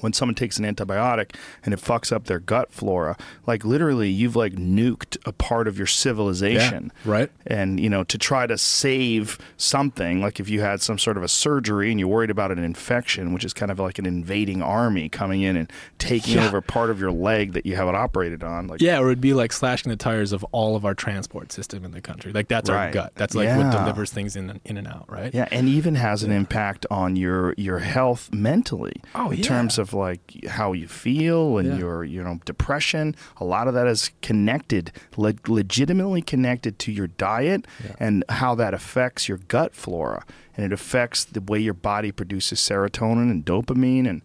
when 0.02 0.14
someone 0.14 0.36
takes 0.36 0.58
an 0.58 0.66
antibiotic 0.66 1.36
and 1.64 1.74
it 1.74 1.80
fucks 1.80 2.12
up 2.12 2.26
their 2.26 2.40
gut 2.40 2.72
flora, 2.72 3.18
like 3.46 3.66
literally 3.66 4.10
you've 4.10 4.36
like 4.36 4.54
nuked 4.54 5.18
a 5.26 5.32
part 5.32 5.68
of 5.68 5.78
your 5.78 5.88
civilization. 5.88 6.92
Yeah, 7.06 7.12
right. 7.12 7.32
And, 7.48 7.80
you 7.80 7.90
know, 7.90 8.04
to 8.06 8.18
try 8.18 8.48
to 8.48 8.58
save 8.58 9.38
something, 9.58 10.22
like 10.22 10.40
if 10.40 10.50
you 10.50 10.62
had 10.62 10.82
some 10.82 10.98
sort 10.98 11.18
of 11.18 11.24
a 11.24 11.28
surgery 11.28 11.92
and 11.92 12.00
you're 12.00 12.10
worried 12.10 12.30
about 12.30 12.52
an 12.52 12.60
infection, 12.60 13.34
which 13.34 13.44
is 13.44 13.54
kind 13.54 13.72
of 13.72 13.80
like 13.80 14.00
an 14.00 14.06
invading 14.06 14.62
army 14.62 15.10
coming 15.10 15.42
in 15.42 15.56
and 15.56 15.72
taking 15.98 16.36
yeah. 16.36 16.48
over 16.48 16.62
part 16.62 16.90
of 16.90 17.00
your 17.00 17.12
leg 17.12 17.54
that 17.54 17.66
you 17.66 17.76
haven't 17.76 17.96
operated 17.96 18.44
on. 18.44 18.68
Like 18.68 18.82
Yeah, 18.82 19.00
or 19.00 19.08
it'd 19.08 19.22
be 19.22 19.34
like 19.34 19.52
slashing 19.52 19.90
the 19.90 19.98
tires 19.98 20.32
of 20.32 20.44
all 20.52 20.76
of 20.76 20.86
our 20.86 20.94
transport 20.94 21.52
system 21.52 21.84
in 21.84 21.92
the 21.92 22.02
country. 22.02 22.32
Like 22.32 22.48
that's 22.48 22.70
right. 22.70 22.88
our 22.88 22.92
gut. 22.92 23.14
That's 23.16 23.36
like 23.36 23.46
yeah. 23.46 23.58
what 23.58 23.72
delivers 23.72 24.12
things 24.12 24.36
in 24.36 24.60
in 24.66 24.78
and 24.78 24.88
out, 24.88 25.06
right? 25.10 25.34
Yeah, 25.34 25.48
and 25.52 25.68
even 25.68 25.96
has 25.96 26.24
an 26.24 26.32
impact 26.32 26.86
on 26.92 27.16
your 27.16 27.54
your 27.58 27.80
health 27.80 28.32
mentally. 28.34 29.02
Oh, 29.16 29.32
in 29.32 29.42
terms 29.42 29.79
of 29.80 29.94
like 29.94 30.46
how 30.48 30.74
you 30.74 30.88
feel 30.88 31.58
and 31.58 31.70
yeah. 31.70 31.78
your 31.78 32.04
you 32.04 32.24
know 32.24 32.40
depression. 32.46 33.16
A 33.38 33.46
lot 33.46 33.68
of 33.68 33.74
that 33.74 33.88
is 33.88 34.12
connected, 34.22 34.92
le- 35.18 35.34
legitimately 35.48 36.22
connected 36.22 36.78
to 36.80 36.92
your 36.92 37.08
diet 37.08 37.66
yeah. 37.84 37.96
and 38.00 38.24
how 38.30 38.54
that 38.56 38.74
affects 38.74 39.28
your 39.28 39.40
gut 39.48 39.74
flora, 39.74 40.24
and 40.56 40.66
it 40.66 40.74
affects 40.74 41.24
the 41.24 41.42
way 41.42 41.60
your 41.60 41.74
body 41.74 42.12
produces 42.12 42.60
serotonin 42.60 43.32
and 43.32 43.46
dopamine 43.46 44.08
and 44.08 44.22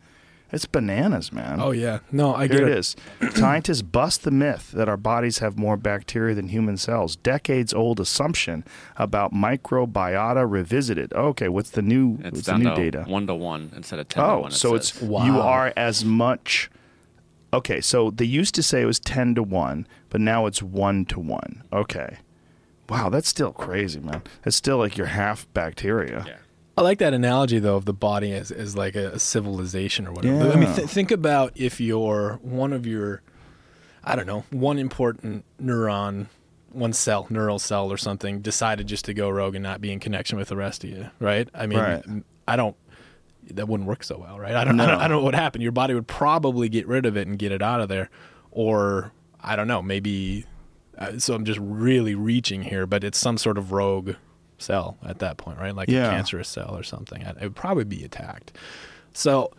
it's 0.54 0.66
bananas, 0.66 1.32
man. 1.32 1.60
Oh 1.60 1.70
yeah, 1.72 1.98
no, 2.12 2.34
I 2.34 2.46
Here 2.46 2.58
get 2.58 2.62
it. 2.62 2.68
it 2.68 2.78
is. 2.78 2.96
Scientists 3.34 3.82
bust 3.82 4.22
the 4.22 4.30
myth 4.30 4.70
that 4.72 4.88
our 4.88 4.96
bodies 4.96 5.38
have 5.38 5.58
more 5.58 5.76
bacteria 5.76 6.34
than 6.34 6.48
human 6.48 6.76
cells. 6.76 7.16
Decades 7.16 7.74
old 7.74 8.00
assumption 8.00 8.64
about 8.96 9.32
microbiota 9.32 10.48
revisited. 10.48 11.12
Okay, 11.12 11.48
what's 11.48 11.70
the 11.70 11.82
new? 11.82 12.18
It's 12.20 12.36
what's 12.36 12.46
the 12.46 12.58
new 12.58 12.70
to 12.70 12.74
data? 12.74 13.04
One 13.06 13.26
to 13.26 13.34
one 13.34 13.72
instead 13.76 13.98
of 13.98 14.08
ten 14.08 14.24
oh, 14.24 14.36
to 14.36 14.40
one. 14.42 14.50
so 14.50 14.76
says. 14.76 14.90
it's 14.90 15.02
wow. 15.02 15.24
you 15.26 15.38
are 15.38 15.72
as 15.76 16.04
much 16.04 16.70
Okay, 17.54 17.80
so 17.80 18.10
they 18.10 18.24
used 18.24 18.52
to 18.56 18.64
say 18.64 18.82
it 18.82 18.86
was 18.86 18.98
10 18.98 19.36
to 19.36 19.42
1, 19.44 19.86
but 20.10 20.20
now 20.20 20.46
it's 20.46 20.60
1 20.60 21.04
to 21.06 21.20
1. 21.20 21.62
Okay. 21.72 22.18
Wow, 22.88 23.10
that's 23.10 23.28
still 23.28 23.52
crazy, 23.52 24.00
man. 24.00 24.22
That's 24.42 24.56
still 24.56 24.78
like 24.78 24.96
you're 24.98 25.06
half 25.06 25.46
bacteria. 25.54 26.24
Yeah. 26.26 26.36
I 26.76 26.82
like 26.82 26.98
that 26.98 27.14
analogy 27.14 27.58
though 27.58 27.76
of 27.76 27.84
the 27.84 27.92
body 27.92 28.32
as, 28.32 28.50
as 28.50 28.76
like 28.76 28.96
a, 28.96 29.12
a 29.12 29.18
civilization 29.18 30.06
or 30.08 30.12
whatever. 30.12 30.50
I 30.52 30.56
mean, 30.56 30.74
th- 30.74 30.88
think 30.88 31.10
about 31.10 31.52
if 31.54 31.80
you're 31.80 32.38
one 32.42 32.72
of 32.72 32.86
your, 32.86 33.22
I 34.02 34.16
don't 34.16 34.26
know, 34.26 34.44
one 34.50 34.78
important 34.78 35.44
neuron, 35.62 36.26
one 36.72 36.92
cell, 36.92 37.26
neural 37.30 37.60
cell 37.60 37.92
or 37.92 37.96
something, 37.96 38.40
decided 38.40 38.88
just 38.88 39.04
to 39.04 39.14
go 39.14 39.30
rogue 39.30 39.54
and 39.54 39.62
not 39.62 39.80
be 39.80 39.92
in 39.92 40.00
connection 40.00 40.36
with 40.36 40.48
the 40.48 40.56
rest 40.56 40.82
of 40.82 40.90
you, 40.90 41.10
right? 41.20 41.48
I 41.54 41.66
mean, 41.66 41.78
Right. 41.78 42.04
I 42.48 42.56
don't. 42.56 42.76
That 43.52 43.68
wouldn't 43.68 43.86
work 43.88 44.02
so 44.02 44.16
well, 44.18 44.38
right? 44.40 44.54
I 44.54 44.64
don't, 44.64 44.80
I 44.80 44.86
don't. 44.86 44.98
I 44.98 45.02
don't 45.02 45.10
know 45.10 45.16
what 45.18 45.24
would 45.26 45.34
happen. 45.34 45.60
Your 45.60 45.70
body 45.70 45.92
would 45.94 46.06
probably 46.08 46.68
get 46.70 46.88
rid 46.88 47.04
of 47.06 47.16
it 47.16 47.28
and 47.28 47.38
get 47.38 47.52
it 47.52 47.60
out 47.62 47.80
of 47.82 47.88
there, 47.88 48.08
or 48.50 49.12
I 49.40 49.54
don't 49.54 49.68
know, 49.68 49.82
maybe. 49.82 50.46
Uh, 50.98 51.18
so 51.18 51.34
I'm 51.34 51.44
just 51.44 51.58
really 51.60 52.14
reaching 52.14 52.62
here, 52.62 52.86
but 52.86 53.04
it's 53.04 53.18
some 53.18 53.36
sort 53.38 53.58
of 53.58 53.70
rogue 53.72 54.12
cell 54.64 54.96
at 55.04 55.18
that 55.20 55.36
point, 55.36 55.58
right? 55.58 55.74
Like 55.74 55.88
Yeah. 55.88 56.06
a 56.08 56.10
cancerous 56.10 56.48
cell 56.48 56.74
or 56.76 56.82
something. 56.82 57.22
It 57.22 57.36
would 57.40 57.54
probably 57.56 57.84
be 57.84 58.02
attacked. 58.04 58.52
So, 59.12 59.52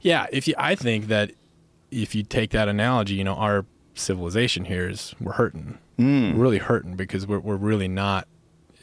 yeah, 0.00 0.26
if 0.30 0.46
you, 0.46 0.54
I 0.58 0.74
think 0.74 1.06
that 1.08 1.32
if 1.90 2.14
you 2.14 2.22
take 2.22 2.50
that 2.50 2.68
analogy, 2.68 3.14
you 3.14 3.24
know, 3.24 3.34
our 3.34 3.64
civilization 3.94 4.64
here 4.66 4.88
is 4.88 5.14
we're 5.20 5.32
hurting, 5.32 5.78
Mm. 5.98 6.34
we're 6.34 6.42
really 6.42 6.58
hurting 6.58 6.96
because 6.96 7.26
we're 7.26 7.38
we're 7.38 7.56
really 7.56 7.86
not. 7.88 8.26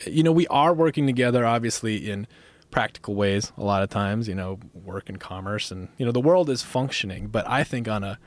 You 0.07 0.23
know, 0.23 0.31
we 0.31 0.47
are 0.47 0.73
working 0.73 1.05
together, 1.05 1.45
obviously 1.45 2.09
in 2.09 2.25
practical 2.71 3.13
ways. 3.15 3.51
A 3.57 3.63
lot 3.63 3.83
of 3.83 3.89
times, 3.89 4.27
you 4.29 4.33
know, 4.35 4.59
work 4.73 5.09
and 5.09 5.19
commerce, 5.19 5.71
and 5.71 5.89
you 5.97 6.05
know, 6.05 6.11
the 6.13 6.21
world 6.21 6.49
is 6.49 6.63
functioning. 6.63 7.27
But 7.27 7.47
I 7.49 7.63
think 7.65 7.87
on 7.89 8.03
a 8.03 8.17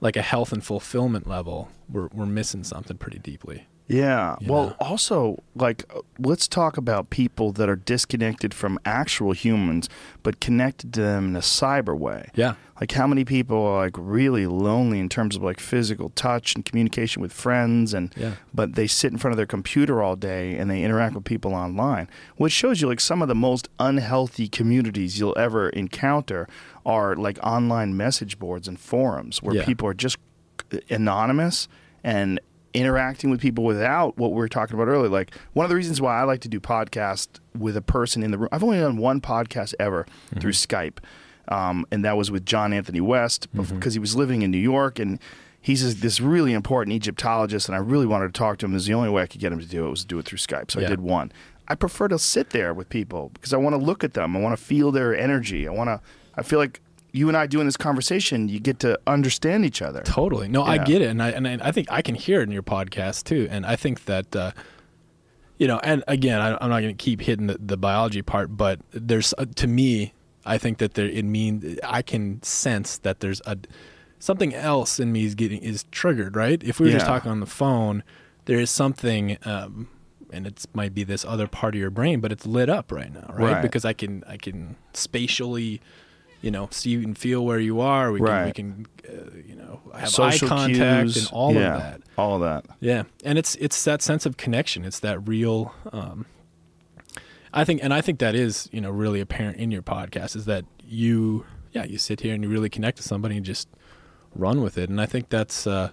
like 0.00 0.16
a 0.16 0.22
health 0.22 0.52
and 0.52 0.62
fulfillment 0.64 1.26
level, 1.28 1.68
we're 1.88 2.08
we're 2.12 2.26
missing 2.26 2.64
something 2.64 2.96
pretty 2.98 3.18
deeply. 3.20 3.66
Yeah. 3.90 4.36
You 4.40 4.52
Well, 4.52 4.66
know? 4.68 4.76
also, 4.78 5.42
like, 5.56 5.84
uh, 5.94 6.00
let's 6.18 6.46
talk 6.46 6.76
about 6.76 7.10
people 7.10 7.50
that 7.52 7.68
are 7.68 7.74
disconnected 7.76 8.54
from 8.54 8.78
actual 8.84 9.32
humans, 9.32 9.88
but 10.22 10.38
connected 10.40 10.92
to 10.94 11.00
them 11.00 11.30
in 11.30 11.36
a 11.36 11.40
cyber 11.40 11.98
way. 11.98 12.30
Yeah. 12.36 12.54
Like, 12.80 12.92
how 12.92 13.06
many 13.08 13.24
people 13.24 13.58
are 13.66 13.84
like 13.84 13.96
really 13.98 14.46
lonely 14.46 15.00
in 15.00 15.08
terms 15.08 15.34
of 15.36 15.42
like 15.42 15.58
physical 15.58 16.10
touch 16.10 16.54
and 16.54 16.64
communication 16.64 17.20
with 17.20 17.32
friends, 17.32 17.92
and 17.92 18.14
Yeah. 18.16 18.34
but 18.54 18.74
they 18.76 18.86
sit 18.86 19.10
in 19.12 19.18
front 19.18 19.32
of 19.32 19.36
their 19.36 19.44
computer 19.46 20.00
all 20.02 20.14
day 20.16 20.56
and 20.56 20.70
they 20.70 20.82
interact 20.84 21.14
with 21.16 21.24
people 21.24 21.52
online, 21.52 22.08
which 22.36 22.52
shows 22.52 22.80
you 22.80 22.86
like 22.88 23.00
some 23.00 23.20
of 23.22 23.28
the 23.28 23.34
most 23.34 23.68
unhealthy 23.80 24.46
communities 24.48 25.18
you'll 25.18 25.36
ever 25.36 25.68
encounter 25.70 26.46
are 26.86 27.16
like 27.16 27.38
online 27.42 27.96
message 27.96 28.38
boards 28.38 28.68
and 28.68 28.78
forums 28.78 29.42
where 29.42 29.56
Yeah. 29.56 29.64
people 29.64 29.88
are 29.88 29.94
just 29.94 30.16
anonymous 30.88 31.68
and 32.02 32.40
interacting 32.74 33.30
with 33.30 33.40
people 33.40 33.64
without 33.64 34.16
what 34.16 34.30
we 34.30 34.36
were 34.36 34.48
talking 34.48 34.74
about 34.74 34.88
earlier. 34.88 35.08
Like 35.08 35.34
one 35.52 35.64
of 35.64 35.70
the 35.70 35.76
reasons 35.76 36.00
why 36.00 36.18
I 36.20 36.24
like 36.24 36.40
to 36.42 36.48
do 36.48 36.60
podcast 36.60 37.28
with 37.58 37.76
a 37.76 37.82
person 37.82 38.22
in 38.22 38.30
the 38.30 38.38
room. 38.38 38.48
I've 38.52 38.62
only 38.64 38.78
done 38.78 38.96
one 38.96 39.20
podcast 39.20 39.74
ever 39.80 40.06
through 40.40 40.52
Skype, 40.52 40.98
um, 41.48 41.84
and 41.90 42.04
that 42.04 42.16
was 42.16 42.30
with 42.30 42.46
John 42.46 42.72
Anthony 42.72 43.00
West 43.00 43.48
because 43.52 43.94
he 43.94 44.00
was 44.00 44.14
living 44.16 44.42
in 44.42 44.50
New 44.50 44.58
York 44.58 44.98
and. 44.98 45.18
He's 45.62 46.00
this- 46.00 46.22
really 46.22 46.54
important 46.54 46.94
Egyptologist, 46.94 47.68
and 47.68 47.76
I 47.76 47.80
really 47.80 48.06
wanted 48.06 48.28
to 48.28 48.32
talk 48.32 48.56
to 48.58 48.64
him. 48.64 48.72
Was 48.72 48.86
the 48.86 48.94
only 48.94 49.10
way 49.10 49.20
I 49.20 49.26
could 49.26 49.42
get 49.42 49.52
him 49.52 49.58
to 49.60 49.66
do 49.66 49.86
it 49.86 49.90
was 49.90 50.00
to 50.00 50.06
do 50.06 50.18
it 50.18 50.24
through 50.24 50.38
Skype. 50.38 50.70
So 50.70 50.80
Yeah. 50.80 50.86
I 50.86 50.88
did 50.88 51.02
one. 51.02 51.30
I 51.68 51.74
prefer 51.74 52.08
to 52.08 52.18
sit 52.18 52.48
there 52.48 52.72
with 52.72 52.88
people 52.88 53.28
because 53.34 53.52
I 53.52 53.58
want 53.58 53.74
to 53.74 53.76
look 53.76 54.02
at 54.02 54.14
them. 54.14 54.34
I 54.34 54.40
want 54.40 54.56
to 54.58 54.64
feel 54.64 54.90
their 54.90 55.14
energy. 55.14 55.68
I 55.68 55.70
want 55.70 55.88
to. 55.88 56.00
I 56.34 56.42
feel 56.42 56.58
like 56.58 56.80
you 57.12 57.28
and 57.28 57.36
I 57.36 57.46
doing 57.46 57.66
this 57.66 57.76
conversation, 57.76 58.48
you 58.48 58.60
get 58.60 58.78
to 58.80 58.98
understand 59.06 59.64
each 59.64 59.82
other. 59.82 60.02
Totally. 60.02 60.48
No, 60.48 60.62
I 60.62 60.78
get 60.78 61.02
it, 61.02 61.08
and 61.10 61.22
I 61.22 61.30
and 61.30 61.46
I, 61.46 61.58
I 61.60 61.72
think 61.72 61.88
I 61.90 62.02
can 62.02 62.14
hear 62.14 62.40
it 62.40 62.44
in 62.44 62.52
your 62.52 62.62
podcast 62.62 63.24
too. 63.24 63.48
And 63.50 63.66
I 63.66 63.76
think 63.76 64.04
that 64.06 64.34
uh, 64.34 64.52
you 65.58 65.66
know, 65.66 65.78
and 65.82 66.02
again, 66.08 66.40
I, 66.40 66.56
I'm 66.60 66.70
not 66.70 66.80
going 66.80 66.96
to 66.96 67.04
keep 67.04 67.20
hitting 67.20 67.46
the, 67.46 67.58
the 67.58 67.76
biology 67.76 68.22
part, 68.22 68.56
but 68.56 68.80
there's 68.92 69.34
uh, 69.36 69.46
to 69.56 69.66
me, 69.66 70.14
I 70.44 70.58
think 70.58 70.78
that 70.78 70.94
there 70.94 71.06
it 71.06 71.24
means 71.24 71.78
I 71.84 72.02
can 72.02 72.42
sense 72.42 72.98
that 72.98 73.20
there's 73.20 73.42
a 73.46 73.58
something 74.18 74.54
else 74.54 75.00
in 75.00 75.12
me 75.12 75.24
is 75.24 75.34
getting 75.34 75.62
is 75.62 75.84
triggered. 75.90 76.36
Right? 76.36 76.62
If 76.62 76.80
we 76.80 76.86
were 76.86 76.92
just 76.92 77.06
talking 77.06 77.30
on 77.30 77.40
the 77.40 77.46
phone, 77.46 78.02
there 78.46 78.58
is 78.58 78.70
something. 78.70 79.36
Um, 79.44 79.88
and 80.32 80.46
it 80.46 80.64
might 80.72 80.94
be 80.94 81.02
this 81.02 81.24
other 81.24 81.48
part 81.48 81.74
of 81.74 81.80
your 81.80 81.90
brain, 81.90 82.20
but 82.20 82.30
it's 82.30 82.46
lit 82.46 82.68
up 82.68 82.92
right 82.92 83.12
now, 83.12 83.34
right? 83.36 83.54
Right. 83.54 83.62
Because 83.62 83.84
I 83.84 83.92
can 83.92 84.22
I 84.28 84.36
can 84.36 84.76
spatially, 84.92 85.80
you 86.40 86.50
know, 86.50 86.68
see 86.70 86.94
and 86.94 87.16
feel 87.16 87.44
where 87.44 87.58
you 87.58 87.80
are. 87.80 88.12
We 88.12 88.20
can 88.20 88.44
we 88.46 88.52
can 88.52 88.86
uh, 89.08 89.36
you 89.46 89.56
know 89.56 89.80
have 89.94 90.08
Social 90.08 90.48
eye 90.48 90.50
contact 90.50 91.02
cues, 91.02 91.16
and 91.16 91.28
all 91.32 91.54
yeah, 91.54 91.74
of 91.74 91.82
that. 91.82 92.00
All 92.16 92.34
of 92.36 92.40
that. 92.40 92.76
Yeah, 92.80 93.04
and 93.24 93.38
it's 93.38 93.54
it's 93.56 93.82
that 93.84 94.02
sense 94.02 94.26
of 94.26 94.36
connection. 94.36 94.84
It's 94.84 95.00
that 95.00 95.26
real. 95.26 95.74
Um, 95.92 96.26
I 97.52 97.64
think, 97.64 97.82
and 97.82 97.92
I 97.92 98.00
think 98.00 98.20
that 98.20 98.34
is 98.34 98.68
you 98.72 98.80
know 98.80 98.90
really 98.90 99.20
apparent 99.20 99.58
in 99.58 99.70
your 99.70 99.82
podcast 99.82 100.36
is 100.36 100.44
that 100.46 100.64
you 100.84 101.44
yeah 101.72 101.84
you 101.84 101.98
sit 101.98 102.20
here 102.20 102.34
and 102.34 102.42
you 102.42 102.48
really 102.48 102.68
connect 102.68 102.96
to 102.98 103.02
somebody 103.02 103.36
and 103.36 103.44
just 103.44 103.68
run 104.34 104.62
with 104.62 104.78
it. 104.78 104.88
And 104.88 105.00
I 105.00 105.06
think 105.06 105.28
that's 105.28 105.66
uh, 105.66 105.90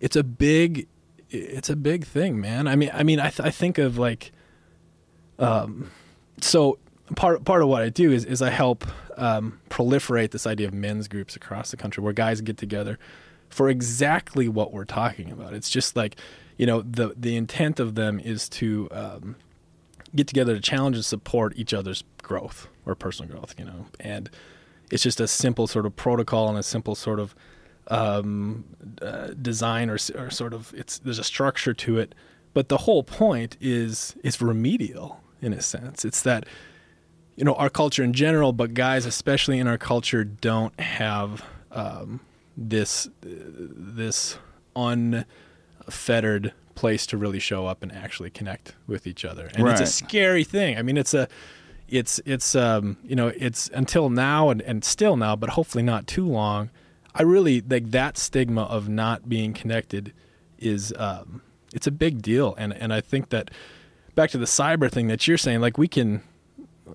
it's 0.00 0.16
a 0.16 0.24
big 0.24 0.86
it's 1.30 1.70
a 1.70 1.76
big 1.76 2.04
thing, 2.04 2.40
man. 2.40 2.68
I 2.68 2.76
mean, 2.76 2.90
I 2.92 3.02
mean, 3.02 3.18
I 3.18 3.30
th- 3.30 3.40
I 3.40 3.50
think 3.50 3.78
of 3.78 3.98
like, 3.98 4.32
um, 5.38 5.90
so 6.40 6.78
part 7.16 7.44
part 7.44 7.62
of 7.62 7.68
what 7.68 7.82
I 7.82 7.88
do 7.88 8.12
is 8.12 8.24
is 8.24 8.42
I 8.42 8.50
help 8.50 8.86
um, 9.16 9.60
proliferate 9.70 10.30
this 10.30 10.46
idea 10.46 10.68
of 10.68 10.74
men's 10.74 11.08
groups 11.08 11.36
across 11.36 11.70
the 11.70 11.76
country 11.76 12.02
where 12.02 12.12
guys 12.12 12.40
get 12.40 12.56
together 12.56 12.98
for 13.48 13.68
exactly 13.68 14.48
what 14.48 14.72
we're 14.72 14.84
talking 14.84 15.30
about. 15.30 15.52
It's 15.52 15.70
just 15.70 15.94
like, 15.96 16.16
you 16.56 16.66
know, 16.66 16.82
the 16.82 17.14
the 17.16 17.36
intent 17.36 17.80
of 17.80 17.94
them 17.94 18.18
is 18.18 18.48
to 18.50 18.88
um, 18.90 19.36
get 20.14 20.26
together 20.26 20.54
to 20.54 20.60
challenge 20.60 20.96
and 20.96 21.04
support 21.04 21.52
each 21.56 21.74
other's 21.74 22.04
growth 22.22 22.68
or 22.86 22.94
personal 22.94 23.30
growth, 23.30 23.54
you 23.58 23.64
know, 23.64 23.86
and 24.00 24.30
it's 24.90 25.02
just 25.02 25.20
a 25.20 25.28
simple 25.28 25.66
sort 25.66 25.86
of 25.86 25.96
protocol 25.96 26.48
and 26.48 26.58
a 26.58 26.62
simple 26.62 26.94
sort 26.94 27.18
of 27.18 27.34
um, 27.88 28.64
uh, 29.00 29.28
design 29.40 29.90
or, 29.90 29.98
or 30.14 30.30
sort 30.30 30.54
of 30.54 30.72
it's 30.76 30.98
there's 30.98 31.18
a 31.18 31.24
structure 31.24 31.74
to 31.74 31.98
it, 31.98 32.14
but 32.54 32.68
the 32.68 32.78
whole 32.78 33.02
point 33.02 33.56
is 33.60 34.16
is 34.22 34.40
remedial 34.40 35.20
in 35.40 35.52
a 35.52 35.60
sense. 35.60 36.04
It's 36.04 36.22
that 36.22 36.46
you 37.42 37.44
know 37.44 37.54
our 37.54 37.68
culture 37.68 38.04
in 38.04 38.12
general, 38.12 38.52
but 38.52 38.72
guys 38.72 39.04
especially 39.04 39.58
in 39.58 39.66
our 39.66 39.76
culture 39.76 40.22
don't 40.22 40.78
have 40.78 41.44
um, 41.72 42.20
this 42.56 43.08
this 43.20 44.38
unfettered 44.76 46.52
place 46.76 47.04
to 47.06 47.16
really 47.16 47.40
show 47.40 47.66
up 47.66 47.82
and 47.82 47.90
actually 47.90 48.30
connect 48.30 48.76
with 48.86 49.08
each 49.08 49.24
other, 49.24 49.50
and 49.56 49.66
it's 49.66 49.80
a 49.80 49.86
scary 49.86 50.44
thing. 50.44 50.78
I 50.78 50.82
mean, 50.82 50.96
it's 50.96 51.14
a 51.14 51.26
it's 51.88 52.20
it's 52.24 52.54
um 52.54 52.96
you 53.02 53.16
know 53.16 53.32
it's 53.36 53.68
until 53.74 54.08
now 54.08 54.50
and, 54.50 54.62
and 54.62 54.84
still 54.84 55.16
now, 55.16 55.34
but 55.34 55.50
hopefully 55.50 55.82
not 55.82 56.06
too 56.06 56.28
long. 56.28 56.70
I 57.12 57.22
really 57.22 57.60
like 57.60 57.90
that 57.90 58.18
stigma 58.18 58.62
of 58.62 58.88
not 58.88 59.28
being 59.28 59.52
connected 59.52 60.12
is 60.60 60.94
um 60.96 61.42
it's 61.74 61.88
a 61.88 61.92
big 61.92 62.22
deal, 62.22 62.54
and 62.56 62.72
and 62.72 62.94
I 62.94 63.00
think 63.00 63.30
that 63.30 63.50
back 64.14 64.30
to 64.30 64.38
the 64.38 64.44
cyber 64.44 64.88
thing 64.88 65.08
that 65.08 65.26
you're 65.26 65.38
saying, 65.38 65.60
like 65.60 65.76
we 65.76 65.88
can 65.88 66.22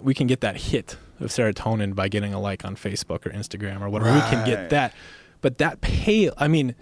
we 0.02 0.14
can 0.14 0.28
get 0.28 0.42
that 0.42 0.58
hit 0.58 0.98
of 1.20 1.28
serotonin 1.30 1.96
by 1.96 2.08
getting 2.08 2.34
a 2.34 2.40
like 2.40 2.64
on 2.66 2.76
Facebook 2.76 3.26
or 3.26 3.32
Instagram 3.32 3.82
or 3.82 3.90
whatever. 3.90 4.14
We 4.14 4.22
can 4.22 4.46
get 4.46 4.70
that, 4.70 4.94
but 5.42 5.58
that 5.58 5.82
pale. 5.82 6.34
I 6.38 6.48
mean, 6.48 6.76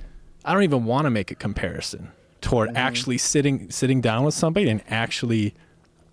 I 0.43 0.53
don't 0.53 0.63
even 0.63 0.85
want 0.85 1.05
to 1.05 1.09
make 1.09 1.31
a 1.31 1.35
comparison 1.35 2.11
toward 2.41 2.69
Mm-hmm. 2.69 2.77
actually 2.77 3.17
sitting 3.17 3.71
sitting 3.71 4.01
down 4.01 4.23
with 4.23 4.33
somebody 4.35 4.69
and 4.69 4.83
actually 4.89 5.53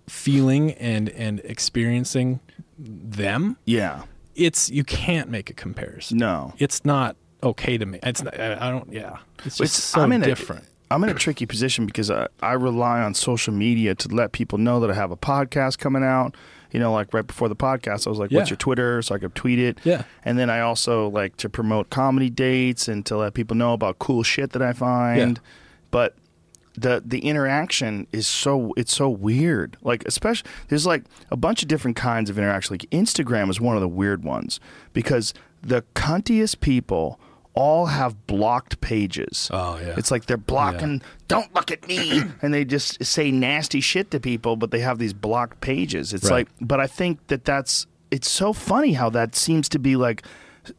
feeling 0.07 0.71
and 0.73 1.09
and 1.09 1.39
experiencing 1.43 2.39
them. 2.77 3.57
Yeah. 3.65 4.03
It's 4.35 4.69
you 4.71 4.83
can't 4.83 5.29
make 5.29 5.49
a 5.49 5.53
comparison. 5.53 6.17
No. 6.17 6.53
It's 6.57 6.83
not 6.85 7.15
okay 7.43 7.77
to 7.77 7.85
me. 7.85 7.99
It's 8.01 8.23
not, 8.23 8.39
I 8.39 8.69
don't. 8.71 8.91
Yeah, 8.91 9.17
it's 9.45 9.57
just 9.57 9.61
It's- 9.61 9.83
so 9.83 10.01
I'm 10.01 10.11
in 10.11 10.23
a- 10.23 10.25
different. 10.25 10.65
I'm 10.91 11.03
in 11.03 11.09
a 11.09 11.13
tricky 11.15 11.47
position 11.47 11.87
because 11.87 12.11
I, 12.11 12.27
I 12.43 12.53
rely 12.53 13.01
on 13.01 13.15
social 13.15 13.51
media 13.51 13.95
to 13.95 14.07
let 14.09 14.31
people 14.31 14.59
know 14.59 14.79
that 14.79 14.91
I 14.91 14.93
have 14.93 15.09
a 15.09 15.17
podcast 15.17 15.79
coming 15.79 16.03
out. 16.03 16.35
You 16.73 16.79
know, 16.79 16.91
like 16.91 17.13
right 17.13 17.25
before 17.25 17.47
the 17.47 17.55
podcast, 17.55 18.07
I 18.07 18.09
was 18.09 18.19
like, 18.19 18.31
"What's 18.31 18.49
your 18.49 18.57
Twitter?" 18.57 19.01
So 19.01 19.15
I 19.15 19.19
could 19.19 19.35
tweet 19.35 19.59
it. 19.59 19.77
Yeah. 19.83 20.03
And 20.25 20.37
then 20.37 20.49
I 20.49 20.59
also 20.59 21.07
like 21.07 21.37
to 21.37 21.49
promote 21.49 21.89
comedy 21.89 22.29
dates 22.29 22.87
and 22.87 23.05
to 23.05 23.15
let 23.15 23.35
people 23.35 23.55
know 23.55 23.73
about 23.73 23.99
cool 23.99 24.23
shit 24.23 24.51
that 24.51 24.61
I 24.61 24.73
find. 24.73 25.37
Yeah. 25.37 25.43
But 25.91 26.15
the 26.75 27.03
the 27.05 27.19
interaction 27.19 28.07
is 28.11 28.27
so 28.27 28.73
it's 28.75 28.93
so 28.93 29.09
weird. 29.09 29.77
Like 29.83 30.03
especially 30.05 30.49
there's 30.69 30.85
like 30.85 31.03
a 31.29 31.37
bunch 31.37 31.61
of 31.61 31.67
different 31.67 31.95
kinds 31.95 32.29
of 32.29 32.37
interaction. 32.37 32.73
Like 32.73 32.89
Instagram 32.89 33.49
is 33.49 33.61
one 33.61 33.75
of 33.75 33.81
the 33.81 33.87
weird 33.87 34.23
ones 34.23 34.59
because 34.91 35.33
the 35.61 35.83
cuntiest 35.95 36.59
people 36.59 37.19
all 37.55 37.85
have 37.85 38.25
blocked 38.27 38.81
pages. 38.81 39.49
Oh, 39.53 39.77
yeah. 39.79 39.93
It's 39.97 40.09
like 40.11 40.25
they're 40.25 40.37
blocking 40.37 41.01
don't 41.27 41.53
look 41.53 41.69
at 41.71 41.87
me 41.87 42.21
and 42.41 42.53
they 42.53 42.65
just 42.65 43.03
say 43.03 43.29
nasty 43.31 43.79
shit 43.79 44.09
to 44.11 44.19
people 44.19 44.55
but 44.55 44.71
they 44.71 44.79
have 44.79 44.97
these 44.97 45.13
blocked 45.13 45.61
pages. 45.61 46.13
It's 46.13 46.25
Right. 46.29 46.47
like 46.47 46.49
but 46.61 46.79
I 46.79 46.87
think 46.87 47.25
that 47.27 47.45
that's 47.45 47.85
it's 48.11 48.29
so 48.29 48.53
funny 48.53 48.93
how 48.93 49.09
that 49.11 49.35
seems 49.35 49.69
to 49.69 49.79
be 49.79 49.95
like 49.95 50.23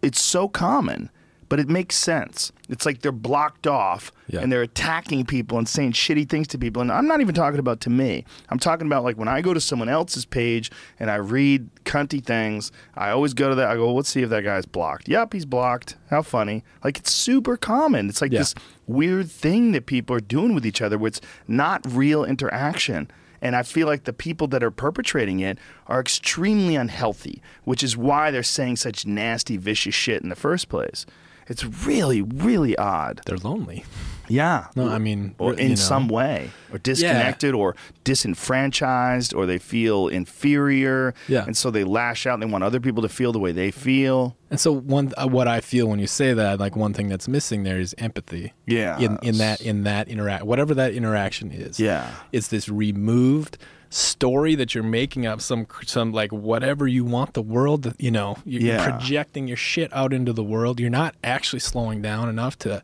it's 0.02 0.20
so 0.20 0.48
common 0.48 1.10
but 1.48 1.60
it 1.60 1.68
makes 1.68 1.96
sense. 1.96 2.52
It's 2.68 2.86
like 2.86 3.00
they're 3.02 3.12
blocked 3.12 3.66
off 3.66 4.10
Yeah. 4.28 4.40
and 4.40 4.50
they're 4.50 4.62
attacking 4.62 5.26
people 5.26 5.58
and 5.58 5.68
saying 5.68 5.92
shitty 5.92 6.28
things 6.28 6.48
to 6.48 6.58
people. 6.58 6.80
And 6.82 6.90
I'm 6.90 7.06
not 7.06 7.20
even 7.20 7.34
talking 7.34 7.58
about 7.60 7.80
to 7.82 7.90
me. 7.90 8.24
I'm 8.48 8.58
talking 8.58 8.86
about 8.86 9.04
like 9.04 9.16
when 9.18 9.28
I 9.28 9.40
go 9.42 9.52
to 9.54 9.60
someone 9.60 9.88
else's 9.88 10.24
page 10.24 10.70
and 10.98 11.10
I 11.10 11.16
read 11.16 11.68
cunty 11.84 12.24
things, 12.24 12.72
I 12.94 13.10
always 13.10 13.34
go 13.34 13.48
to 13.50 13.54
that. 13.56 13.68
I 13.68 13.74
go, 13.76 13.92
let's 13.92 14.08
see 14.08 14.22
if 14.22 14.30
that 14.30 14.42
guy's 14.44 14.66
blocked. 14.66 15.08
Yep, 15.08 15.32
he's 15.34 15.44
blocked. 15.46 15.96
How 16.10 16.22
funny. 16.22 16.64
Like 16.82 16.98
it's 16.98 17.12
super 17.12 17.56
common. 17.56 18.08
It's 18.08 18.22
like 18.22 18.32
Yeah. 18.32 18.40
this 18.40 18.54
weird 18.86 19.30
thing 19.30 19.72
that 19.72 19.86
people 19.86 20.16
are 20.16 20.20
doing 20.20 20.54
with 20.54 20.64
each 20.64 20.80
other 20.82 20.96
where 20.98 21.08
it's 21.08 21.20
not 21.46 21.82
real 21.86 22.24
interaction. 22.24 23.10
And 23.42 23.54
I 23.54 23.62
feel 23.62 23.86
like 23.86 24.04
the 24.04 24.14
people 24.14 24.46
that 24.48 24.62
are 24.62 24.70
perpetrating 24.70 25.40
it 25.40 25.58
are 25.86 26.00
extremely 26.00 26.76
unhealthy, 26.76 27.42
which 27.64 27.82
is 27.82 27.94
why 27.94 28.30
they're 28.30 28.42
saying 28.42 28.76
such 28.76 29.04
nasty, 29.04 29.58
vicious 29.58 29.94
shit 29.94 30.22
in 30.22 30.30
the 30.30 30.34
first 30.34 30.70
place. 30.70 31.04
It's 31.48 31.64
really, 31.64 32.22
really 32.22 32.76
odd. 32.76 33.20
They're 33.26 33.38
lonely. 33.38 33.84
Yeah. 34.28 34.68
No, 34.74 34.88
I 34.88 34.98
mean, 34.98 35.34
or 35.38 35.54
in 35.54 35.70
know. 35.70 35.74
some 35.74 36.08
way, 36.08 36.50
or 36.72 36.78
disconnected, 36.78 37.54
or 37.54 37.76
disenfranchised, 38.04 39.34
or 39.34 39.46
they 39.46 39.58
feel 39.58 40.08
inferior. 40.08 41.14
Yeah. 41.28 41.44
And 41.44 41.56
so 41.56 41.70
they 41.70 41.84
lash 41.84 42.26
out 42.26 42.34
and 42.34 42.42
they 42.42 42.46
want 42.46 42.64
other 42.64 42.80
people 42.80 43.02
to 43.02 43.08
feel 43.08 43.32
the 43.32 43.38
way 43.38 43.52
they 43.52 43.70
feel. 43.70 44.36
And 44.50 44.58
so 44.58 44.72
one 44.72 45.12
uh, 45.16 45.28
what 45.28 45.48
I 45.48 45.60
feel 45.60 45.88
when 45.88 45.98
you 45.98 46.06
say 46.06 46.32
that, 46.32 46.58
like 46.58 46.76
one 46.76 46.94
thing 46.94 47.08
that's 47.08 47.28
missing 47.28 47.64
there 47.64 47.78
is 47.78 47.94
empathy. 47.98 48.52
Yeah. 48.66 48.98
In 48.98 49.18
in 49.22 49.38
that 49.38 49.60
in 49.60 49.84
that 49.84 50.08
interact 50.08 50.44
whatever 50.44 50.74
that 50.74 50.94
interaction 50.94 51.50
is. 51.52 51.78
Yeah. 51.78 52.10
It's 52.32 52.48
this 52.48 52.68
removed 52.68 53.58
story 53.94 54.56
that 54.56 54.74
you're 54.74 54.82
making 54.82 55.24
up 55.24 55.40
some 55.40 55.66
some 55.86 56.12
like 56.12 56.32
whatever 56.32 56.86
you 56.88 57.04
want 57.04 57.34
the 57.34 57.42
world 57.42 57.84
to, 57.84 57.94
you 57.98 58.10
know 58.10 58.36
you're 58.44 58.60
you're 58.62 58.74
Yeah. 58.76 58.90
projecting 58.90 59.46
your 59.46 59.56
shit 59.56 59.92
out 59.92 60.12
into 60.12 60.32
the 60.32 60.42
world. 60.42 60.80
You're 60.80 60.90
not 60.90 61.14
actually 61.22 61.60
slowing 61.60 62.02
down 62.02 62.28
enough 62.28 62.58
to 62.60 62.82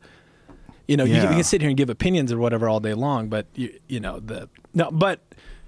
you 0.87 0.97
know 0.97 1.05
you, 1.05 1.15
can, 1.21 1.31
you 1.31 1.35
can 1.37 1.45
sit 1.45 1.61
here 1.63 1.69
and 1.71 1.77
give 1.77 1.91
opinions 1.91 2.31
or 2.33 2.39
whatever 2.39 2.69
all 2.69 2.81
day 2.81 2.95
long 2.95 3.29
but 3.29 3.47
you 3.55 3.77
you 3.89 3.99
know 4.01 4.21
the 4.21 4.49
no 4.75 4.91
but 4.91 5.21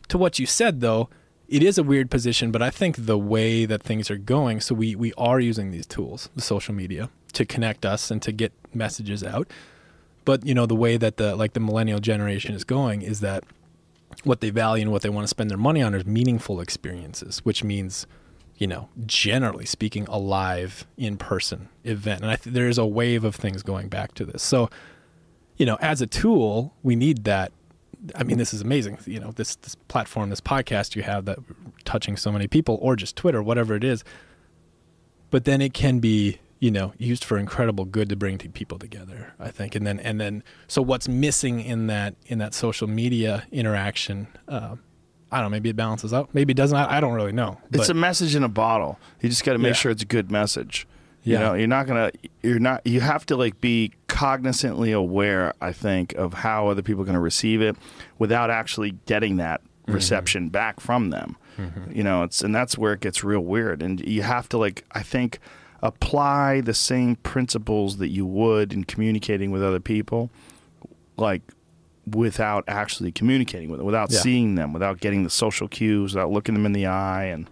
to 0.09 0.19
what 0.19 0.39
you 0.39 0.47
said 0.47 0.81
though 0.81 1.09
it 1.49 1.63
is 1.63 1.79
a 1.79 1.83
weird 1.85 2.11
position 2.11 2.51
but 2.51 2.61
i 2.61 2.71
think 2.71 3.07
the 3.07 3.17
way 3.19 3.65
that 3.65 3.83
things 3.85 4.11
are 4.11 4.17
going 4.17 4.61
so 4.61 4.75
we 4.75 4.97
we 4.97 5.13
are 5.17 5.39
using 5.39 5.71
these 5.71 5.87
tools 5.87 6.29
the 6.35 6.43
social 6.43 6.75
media 6.75 7.09
to 7.35 7.45
connect 7.45 7.87
us 7.87 8.11
and 8.11 8.21
to 8.23 8.31
get 8.33 8.53
messages 8.75 9.23
out. 9.25 9.49
But 10.25 10.45
you 10.47 10.55
know 10.55 10.67
the 10.67 10.77
way 10.77 10.97
that 10.99 11.17
the 11.17 11.35
like 11.37 11.53
the 11.55 11.61
millennial 11.61 11.99
generation 12.01 12.55
is 12.55 12.63
going 12.65 13.03
is 13.03 13.21
that 13.21 13.43
what 14.25 14.41
they 14.41 14.51
value 14.51 14.83
and 14.83 14.93
what 14.93 15.03
they 15.03 15.09
want 15.09 15.25
to 15.25 15.29
spend 15.29 15.51
their 15.51 15.59
money 15.59 15.83
on 15.83 15.95
is 15.95 16.05
meaningful 16.07 16.61
experiences 16.61 17.41
which 17.45 17.65
means 17.65 18.07
you 18.63 18.67
know 18.67 18.89
generally 19.07 19.67
speaking 19.67 20.07
a 20.09 20.19
live 20.19 20.87
in 20.97 21.17
person 21.17 21.69
event. 21.85 22.23
And 22.23 22.31
i 22.31 22.37
think 22.37 22.55
there's 22.55 22.79
a 22.79 22.87
wave 22.87 23.25
of 23.25 23.35
things 23.35 23.63
going 23.63 23.89
back 23.89 24.15
to 24.15 24.25
this. 24.25 24.43
So 24.43 24.71
you 25.57 25.67
know 25.67 25.77
as 25.81 26.01
a 26.01 26.07
tool 26.07 26.75
we 26.83 26.97
need 26.97 27.25
that. 27.25 27.53
I 28.15 28.25
mean 28.25 28.39
this 28.39 28.53
is 28.53 28.61
amazing. 28.61 28.99
You 29.07 29.21
know 29.21 29.33
this 29.33 29.57
this 29.57 29.75
platform 29.89 30.31
this 30.31 30.41
podcast 30.41 30.95
you 30.95 31.03
have 31.03 31.25
that 31.25 31.39
touching 31.85 32.17
so 32.17 32.31
many 32.31 32.47
people 32.47 32.79
or 32.81 32.95
just 32.97 33.17
twitter 33.17 33.43
whatever 33.43 33.75
it 33.75 33.85
is. 33.85 34.05
But 35.31 35.45
then 35.45 35.61
it 35.61 35.73
can 35.73 35.99
be 35.99 36.39
you 36.63 36.71
know 36.71 36.93
used 36.97 37.25
for 37.25 37.37
incredible 37.39 37.85
good 37.85 38.09
to 38.09 38.15
bring 38.17 38.39
people 38.39 38.79
together 38.79 39.33
i 39.41 39.51
think 39.51 39.75
and 39.75 39.85
then 39.87 39.99
and 40.01 40.21
then 40.21 40.43
so 40.69 40.81
what's 40.81 41.09
missing 41.09 41.61
in 41.61 41.89
that 41.89 42.15
in 42.27 42.39
that 42.39 42.55
social 42.55 42.87
media 42.87 43.43
interaction 43.51 44.29
uh, 44.49 44.77
i 45.33 45.37
don't 45.41 45.47
know 45.47 45.51
maybe 45.51 45.69
it 45.71 45.77
balances 45.77 46.13
out 46.15 46.29
maybe 46.33 46.53
it 46.53 46.57
doesn't 46.57 46.79
i, 46.79 46.99
I 46.99 47.01
don't 47.01 47.15
really 47.15 47.33
know 47.33 47.59
It's 47.73 47.89
a 47.89 47.95
message 47.95 48.37
in 48.37 48.45
a 48.45 48.49
bottle. 48.65 48.99
You 49.21 49.29
just 49.29 49.45
got 49.45 49.55
to 49.55 49.59
make 49.59 49.71
Yeah. 49.71 49.81
sure 49.83 49.91
it's 49.91 50.03
a 50.03 50.13
good 50.19 50.31
message. 50.31 50.87
You 51.25 51.33
Yeah. 51.35 51.39
know, 51.41 51.55
you're 51.55 51.69
not 51.79 51.87
gonna, 51.89 52.11
you're 52.43 52.59
not, 52.71 52.85
you 52.87 53.01
have 53.01 53.25
to 53.27 53.37
like 53.37 53.61
be 53.61 53.93
cognizantly 54.09 54.93
aware. 54.95 55.55
I 55.61 55.73
think 55.73 56.15
of 56.15 56.35
how 56.35 56.69
other 56.69 56.83
people 56.83 57.03
are 57.03 57.05
going 57.05 57.15
to 57.15 57.21
receive 57.33 57.61
it, 57.63 57.77
without 58.19 58.51
actually 58.51 58.93
getting 59.07 59.37
that 59.39 59.61
Mm-hmm. 59.83 59.95
reception 59.95 60.49
back 60.49 60.79
from 60.79 61.11
them. 61.11 61.37
You 61.91 62.05
know, 62.05 62.23
it's 62.23 62.41
and 62.41 62.55
that's 62.55 62.79
where 62.79 62.93
it 62.93 63.01
gets 63.01 63.25
real 63.25 63.41
weird. 63.41 63.83
And 63.83 64.01
you 64.01 64.23
have 64.23 64.49
to 64.51 64.59
like, 64.59 64.85
I 64.93 65.03
think, 65.03 65.41
apply 65.83 66.61
the 66.61 66.75
same 66.75 67.17
principles 67.17 67.97
that 67.99 68.09
you 68.09 68.25
would 68.27 68.73
in 68.73 68.85
communicating 68.85 69.51
with 69.51 69.63
other 69.63 69.81
people, 69.81 70.31
like 71.17 71.43
without 72.07 72.65
actually 72.69 73.13
communicating 73.13 73.69
with 73.71 73.79
them, 73.79 73.87
without 73.87 74.11
Yeah. 74.11 74.21
seeing 74.21 74.55
them, 74.55 74.73
without 74.73 75.01
getting 75.01 75.25
the 75.25 75.31
social 75.31 75.69
cues, 75.69 76.15
without 76.15 76.31
looking 76.31 76.55
them 76.55 76.67
in 76.67 76.73
the 76.73 76.87
eye, 76.87 77.25
and 77.25 77.49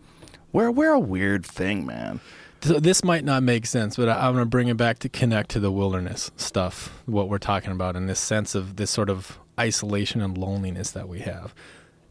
we're 0.52 0.70
we're 0.70 0.93
a 0.93 0.98
weird 1.01 1.44
thing, 1.44 1.86
man. 1.86 2.20
So 2.62 2.78
this 2.78 3.02
might 3.02 3.24
not 3.24 3.43
make 3.43 3.65
sense, 3.65 3.97
but 3.97 4.09
I, 4.09 4.27
I'm 4.27 4.35
going 4.35 4.44
to 4.44 4.48
bring 4.51 4.69
it 4.69 4.77
back 4.77 4.98
to 4.98 5.09
connect 5.09 5.51
to 5.52 5.61
the 5.61 5.70
wilderness 5.73 6.31
stuff, 6.36 7.02
what 7.07 7.28
we're 7.28 7.39
talking 7.39 7.70
about, 7.73 7.97
and 7.97 8.07
this 8.09 8.19
sense 8.20 8.55
of 8.55 8.77
this 8.77 8.90
sort 8.90 9.09
of 9.09 9.39
isolation 9.59 10.20
and 10.20 10.36
loneliness 10.36 10.90
that 10.90 11.09
we 11.09 11.20
have. 11.20 11.55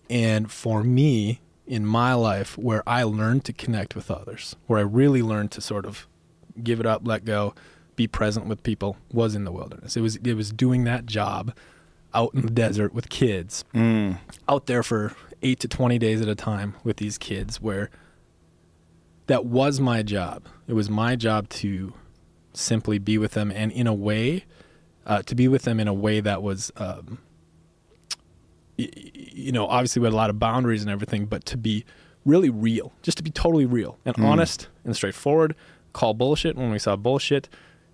And 0.10 0.52
for 0.52 0.84
me, 0.84 1.40
in 1.68 1.86
my 1.86 2.16
life, 2.16 2.58
where 2.58 2.82
I 2.90 3.04
learned 3.04 3.46
to 3.46 3.54
connect 3.54 3.96
with 3.96 4.10
others, 4.10 4.56
where 4.66 4.80
I 4.80 4.84
really 4.84 5.22
learned 5.22 5.52
to 5.52 5.62
sort 5.62 5.86
of 5.86 6.08
give 6.64 6.80
it 6.80 6.86
up, 6.86 7.02
let 7.06 7.26
go, 7.26 7.53
be 7.95 8.07
present 8.07 8.45
with 8.48 8.64
people, 8.64 8.98
was 9.11 9.36
in 9.36 9.44
the 9.44 9.52
wilderness. 9.52 9.98
It 9.98 10.02
was 10.02 10.15
it 10.18 10.34
was 10.34 10.52
doing 10.52 10.84
that 10.86 11.06
job 11.06 11.53
out 12.14 12.34
in 12.34 12.41
the 12.41 12.49
desert 12.52 12.94
with 12.94 13.10
kids, 13.10 13.64
out 14.48 14.65
there 14.65 14.84
for 14.84 15.14
eight 15.41 15.60
to 15.61 15.68
twenty 15.68 15.98
days 15.99 16.22
at 16.22 16.27
a 16.27 16.36
time 16.36 16.76
with 16.84 16.98
these 16.98 17.18
kids, 17.18 17.61
where 17.61 17.90
that 19.27 19.45
was 19.45 19.80
my 19.80 20.02
job. 20.02 20.48
It 20.68 20.73
was 20.73 20.90
my 20.90 21.15
job 21.15 21.49
to 21.49 21.94
simply 22.53 22.98
be 22.99 23.18
with 23.18 23.34
them, 23.34 23.52
and 23.52 23.72
in 23.72 23.86
a 23.86 23.94
way, 23.94 24.45
uh, 25.06 25.22
to 25.23 25.36
be 25.36 25.48
with 25.48 25.64
them 25.64 25.80
in 25.80 25.88
a 25.88 25.94
way 25.94 26.19
that 26.19 26.41
was, 26.41 26.72
um, 26.77 27.19
you 28.77 29.52
know, 29.52 29.68
obviously 29.68 29.99
we 29.99 30.06
had 30.07 30.14
a 30.14 30.15
lot 30.15 30.30
of 30.30 30.40
boundaries 30.40 30.81
and 30.81 30.90
everything, 30.90 31.26
but 31.26 31.45
to 31.45 31.57
be 31.57 31.86
really 32.26 32.49
real, 32.49 32.94
just 33.02 33.18
to 33.18 33.23
be 33.23 33.30
totally 33.30 33.65
real 33.65 33.98
and 34.06 34.15
honest 34.19 34.68
and 34.84 34.95
straightforward. 34.95 35.56
Call 35.94 36.14
bullshit 36.14 36.56
when 36.56 36.72
we 36.72 36.80
saw 36.80 36.95
bullshit. 36.95 37.49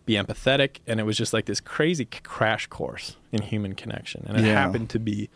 Be 0.05 0.13
empathetic, 0.13 0.77
and 0.85 0.99
it 0.99 1.03
was 1.03 1.17
just 1.17 1.33
like 1.33 1.45
this 1.45 1.59
crazy 1.59 2.05
crash 2.05 2.67
course 2.67 3.15
in 3.31 3.41
human 3.41 3.73
connection, 3.73 4.23
and 4.27 4.37
it 4.37 4.43
Yeah. 4.45 4.53
happened 4.53 4.89
to 4.91 4.99
be 4.99 5.29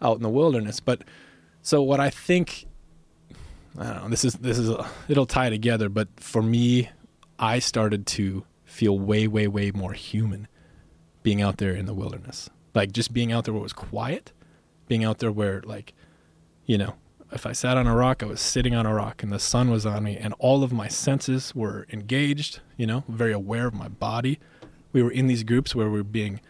out 0.00 0.16
in 0.16 0.22
the 0.24 0.28
wilderness. 0.28 0.80
But 0.80 1.02
so 1.62 1.82
what 1.82 2.00
I 2.00 2.10
think 2.10 2.66
I 3.78 3.84
don't 3.84 4.02
know. 4.02 4.08
This 4.10 4.24
is 4.24 4.34
this 4.34 4.58
is 4.58 4.68
a, 4.68 4.86
it'll 5.08 5.24
tie 5.26 5.48
together, 5.50 5.88
but 5.88 6.08
for 6.16 6.42
me, 6.42 6.90
I 7.38 7.58
started 7.58 8.06
to 8.08 8.44
feel 8.64 8.98
way, 8.98 9.26
way, 9.26 9.46
way 9.48 9.70
more 9.70 9.92
human 9.94 10.46
being 11.22 11.40
out 11.40 11.56
there 11.58 11.74
in 11.74 11.86
the 11.86 11.94
wilderness. 11.94 12.50
Like 12.74 12.92
just 12.92 13.12
being 13.14 13.32
out 13.32 13.44
there 13.44 13.54
where 13.54 13.60
it 13.60 13.62
was 13.62 13.72
quiet, 13.72 14.32
being 14.88 15.04
out 15.04 15.18
there 15.20 15.32
where 15.32 15.62
like, 15.64 15.94
you 16.66 16.76
know, 16.76 16.94
if 17.32 17.46
I 17.46 17.52
sat 17.52 17.76
on 17.76 17.86
a 17.86 17.94
rock, 17.94 18.22
I 18.22 18.26
was 18.26 18.40
sitting 18.40 18.74
on 18.74 18.86
a 18.86 18.94
rock 18.94 19.22
and 19.22 19.32
the 19.32 19.38
sun 19.38 19.70
was 19.70 19.86
on 19.86 20.04
me 20.04 20.16
and 20.16 20.34
all 20.38 20.62
of 20.62 20.72
my 20.72 20.88
senses 20.88 21.54
were 21.54 21.86
engaged, 21.90 22.60
you 22.76 22.86
know, 22.86 23.04
very 23.08 23.32
aware 23.32 23.66
of 23.66 23.74
my 23.74 23.88
body. 23.88 24.38
We 24.92 25.02
were 25.02 25.10
in 25.10 25.26
these 25.26 25.42
groups 25.42 25.74
where 25.74 25.88
we 25.88 25.98
were 25.98 26.04
being 26.04 26.40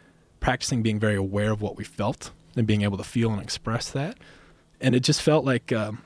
practicing 0.40 0.82
being 0.82 0.98
very 0.98 1.14
aware 1.14 1.52
of 1.52 1.62
what 1.62 1.76
we 1.76 1.84
felt 1.84 2.32
and 2.56 2.66
being 2.66 2.82
able 2.82 2.98
to 2.98 3.04
feel 3.04 3.32
and 3.32 3.40
express 3.40 3.90
that. 3.92 4.18
And 4.80 4.94
it 4.94 5.00
just 5.00 5.22
felt 5.22 5.44
like 5.44 5.72
um, 5.72 6.02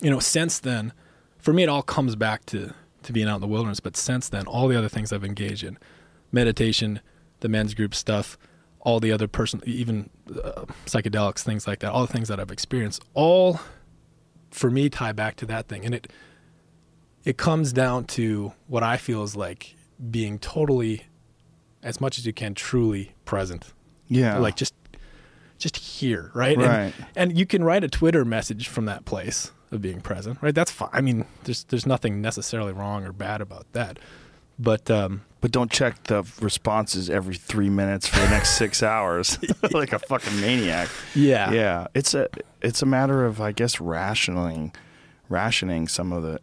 you 0.00 0.10
know, 0.10 0.20
since 0.20 0.58
then, 0.58 0.92
for 1.38 1.52
me, 1.52 1.62
it 1.62 1.68
all 1.68 1.82
comes 1.82 2.16
back 2.16 2.46
to 2.46 2.74
to 3.04 3.12
being 3.12 3.28
out 3.28 3.36
in 3.36 3.40
the 3.40 3.46
wilderness. 3.46 3.80
But 3.80 3.96
since 3.96 4.28
then, 4.28 4.46
all 4.46 4.68
the 4.68 4.76
other 4.76 4.88
things 4.88 5.12
I've 5.12 5.24
engaged 5.24 5.64
in, 5.64 5.78
meditation, 6.32 7.00
the 7.40 7.48
men's 7.48 7.74
group 7.74 7.94
stuff, 7.94 8.36
all 8.80 9.00
the 9.00 9.12
other 9.12 9.28
person, 9.28 9.60
even 9.66 10.08
uh, 10.30 10.64
psychedelics, 10.86 11.40
things 11.40 11.66
like 11.66 11.80
that, 11.80 11.90
all 11.92 12.06
the 12.06 12.12
things 12.12 12.28
that 12.28 12.38
I've 12.40 12.50
experienced, 12.50 13.02
all 13.14 13.60
for 14.50 14.70
me 14.70 14.88
tie 14.88 15.12
back 15.12 15.36
to 15.36 15.46
that 15.46 15.68
thing, 15.68 15.84
and 15.84 15.94
it 15.94 16.10
it 17.24 17.36
comes 17.36 17.72
down 17.72 18.04
to 18.04 18.52
what 18.68 18.82
I 18.82 18.96
feel 18.96 19.22
is 19.22 19.36
like 19.36 19.76
being 20.10 20.38
totally, 20.38 21.04
as 21.82 22.00
much 22.00 22.18
as 22.18 22.24
you 22.26 22.32
can, 22.32 22.54
truly 22.54 23.12
present. 23.24 23.72
Yeah, 24.06 24.38
like 24.38 24.56
just 24.56 24.74
just 25.58 25.76
here 25.76 26.30
right? 26.34 26.56
And- 26.56 26.66
Right. 26.66 26.94
And, 27.16 27.36
you 27.36 27.44
can 27.44 27.64
write 27.64 27.82
a 27.82 27.88
twitter 27.88 28.24
message 28.24 28.68
from 28.68 28.84
that 28.84 29.04
place 29.04 29.50
of 29.72 29.82
being 29.82 30.00
present 30.00 30.38
right? 30.40 30.54
That's 30.54 30.70
fine. 30.70 30.88
I 30.92 31.00
mean 31.00 31.26
there's 31.44 31.64
there's 31.64 31.84
nothing 31.84 32.20
necessarily 32.22 32.72
wrong 32.72 33.04
or 33.04 33.12
bad 33.12 33.40
about 33.40 33.66
that. 33.72 33.98
But 34.58 34.88
um 34.88 35.22
but 35.40 35.50
don't 35.50 35.70
check 35.70 36.04
the 36.04 36.24
responses 36.40 37.08
every 37.08 37.34
three 37.36 37.70
minutes 37.70 38.08
for 38.08 38.18
the 38.20 38.28
next 38.28 38.56
six 38.56 38.82
hours, 38.94 39.38
like 39.72 39.92
a 39.92 39.98
fucking 39.98 40.40
maniac. 40.40 40.88
yeah 41.14 41.52
Yeah, 41.52 41.86
it's 41.94 42.14
a 42.14 42.28
it's 42.60 42.82
a 42.82 42.86
matter 42.86 43.24
of 43.24 43.40
I 43.40 43.52
guess 43.52 43.80
rationing, 43.80 44.74
rationing 45.28 45.88
some 45.88 46.12
of 46.12 46.22
the 46.22 46.40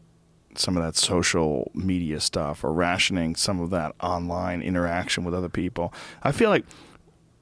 some 0.57 0.77
of 0.77 0.83
that 0.83 0.95
social 0.95 1.71
media 1.73 2.19
stuff 2.19 2.63
or 2.63 2.71
rationing 2.71 3.35
some 3.35 3.59
of 3.59 3.69
that 3.71 3.93
online 4.01 4.61
interaction 4.61 5.23
with 5.25 5.33
other 5.33 5.49
people. 5.49 5.93
I 6.23 6.31
feel 6.31 6.49
like 6.49 6.65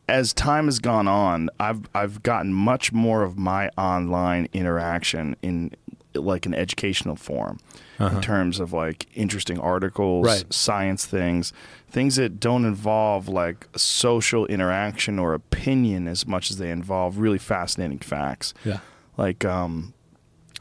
as 0.10 0.34
time 0.34 0.66
has 0.66 0.80
gone 0.80 1.08
on, 1.08 1.50
I've 1.60 1.82
I've 1.94 2.24
gotten 2.24 2.54
much 2.54 2.92
more 2.92 3.24
of 3.24 3.38
my 3.38 3.70
online 3.78 4.48
interaction 4.54 5.36
in 5.42 5.72
like 6.16 6.46
an 6.46 6.54
educational 6.54 7.16
forum 7.16 7.60
in 8.00 8.22
terms 8.22 8.60
of 8.60 8.74
like 8.74 9.08
interesting 9.16 9.58
articles, 9.60 10.26
Right. 10.26 10.54
science 10.54 11.06
things, 11.06 11.54
things 11.90 12.18
that 12.18 12.40
don't 12.40 12.66
involve 12.66 13.30
like 13.30 13.68
social 13.78 14.46
interaction 14.48 15.18
or 15.20 15.34
opinion 15.34 16.08
as 16.08 16.28
much 16.28 16.52
as 16.52 16.58
they 16.58 16.70
involve 16.70 17.18
really 17.18 17.38
fascinating 17.38 18.00
facts. 18.00 18.54
Yeah. 18.66 18.80
Like 19.16 19.46
um, 19.46 19.94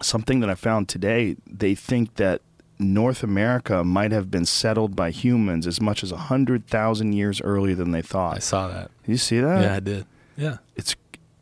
something 0.01 0.39
that 0.41 0.51
I 0.51 0.55
found 0.55 0.89
today, 0.89 1.37
they 1.47 1.75
think 1.75 2.15
that 2.17 2.43
North 2.79 3.23
America 3.23 3.83
might 3.83 4.13
have 4.13 4.31
been 4.31 4.45
settled 4.47 4.95
by 4.95 5.11
humans 5.11 5.67
as 5.67 5.81
much 5.81 6.03
as 6.05 6.13
100,000 6.13 7.13
years 7.13 7.41
earlier 7.41 7.75
than 7.75 7.91
they 7.93 8.03
thought. 8.03 8.37
I 8.37 8.41
saw 8.41 8.69
that. 8.69 8.91
you 9.07 9.17
see 9.17 9.41
that? 9.41 9.63
yeah, 9.63 9.75
I 9.75 9.81
did. 9.81 10.07
Yeah. 10.37 10.59
It's 10.77 10.95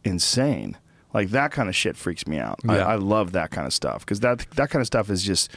insane. 0.05 0.77
Like 1.13 1.31
that 1.31 1.51
kind 1.53 1.69
of 1.69 1.75
shit 1.77 1.97
freaks 1.97 2.27
me 2.27 2.39
out. 2.39 2.61
I, 2.69 2.79
I 2.79 2.95
love 2.97 3.33
that 3.33 3.51
kind 3.51 3.67
of 3.67 3.73
stuff 3.75 4.01
because 4.05 4.21
that 4.21 4.47
that 4.57 4.71
kind 4.71 4.81
of 4.81 4.87
stuff 4.87 5.11
is 5.11 5.23
just 5.23 5.51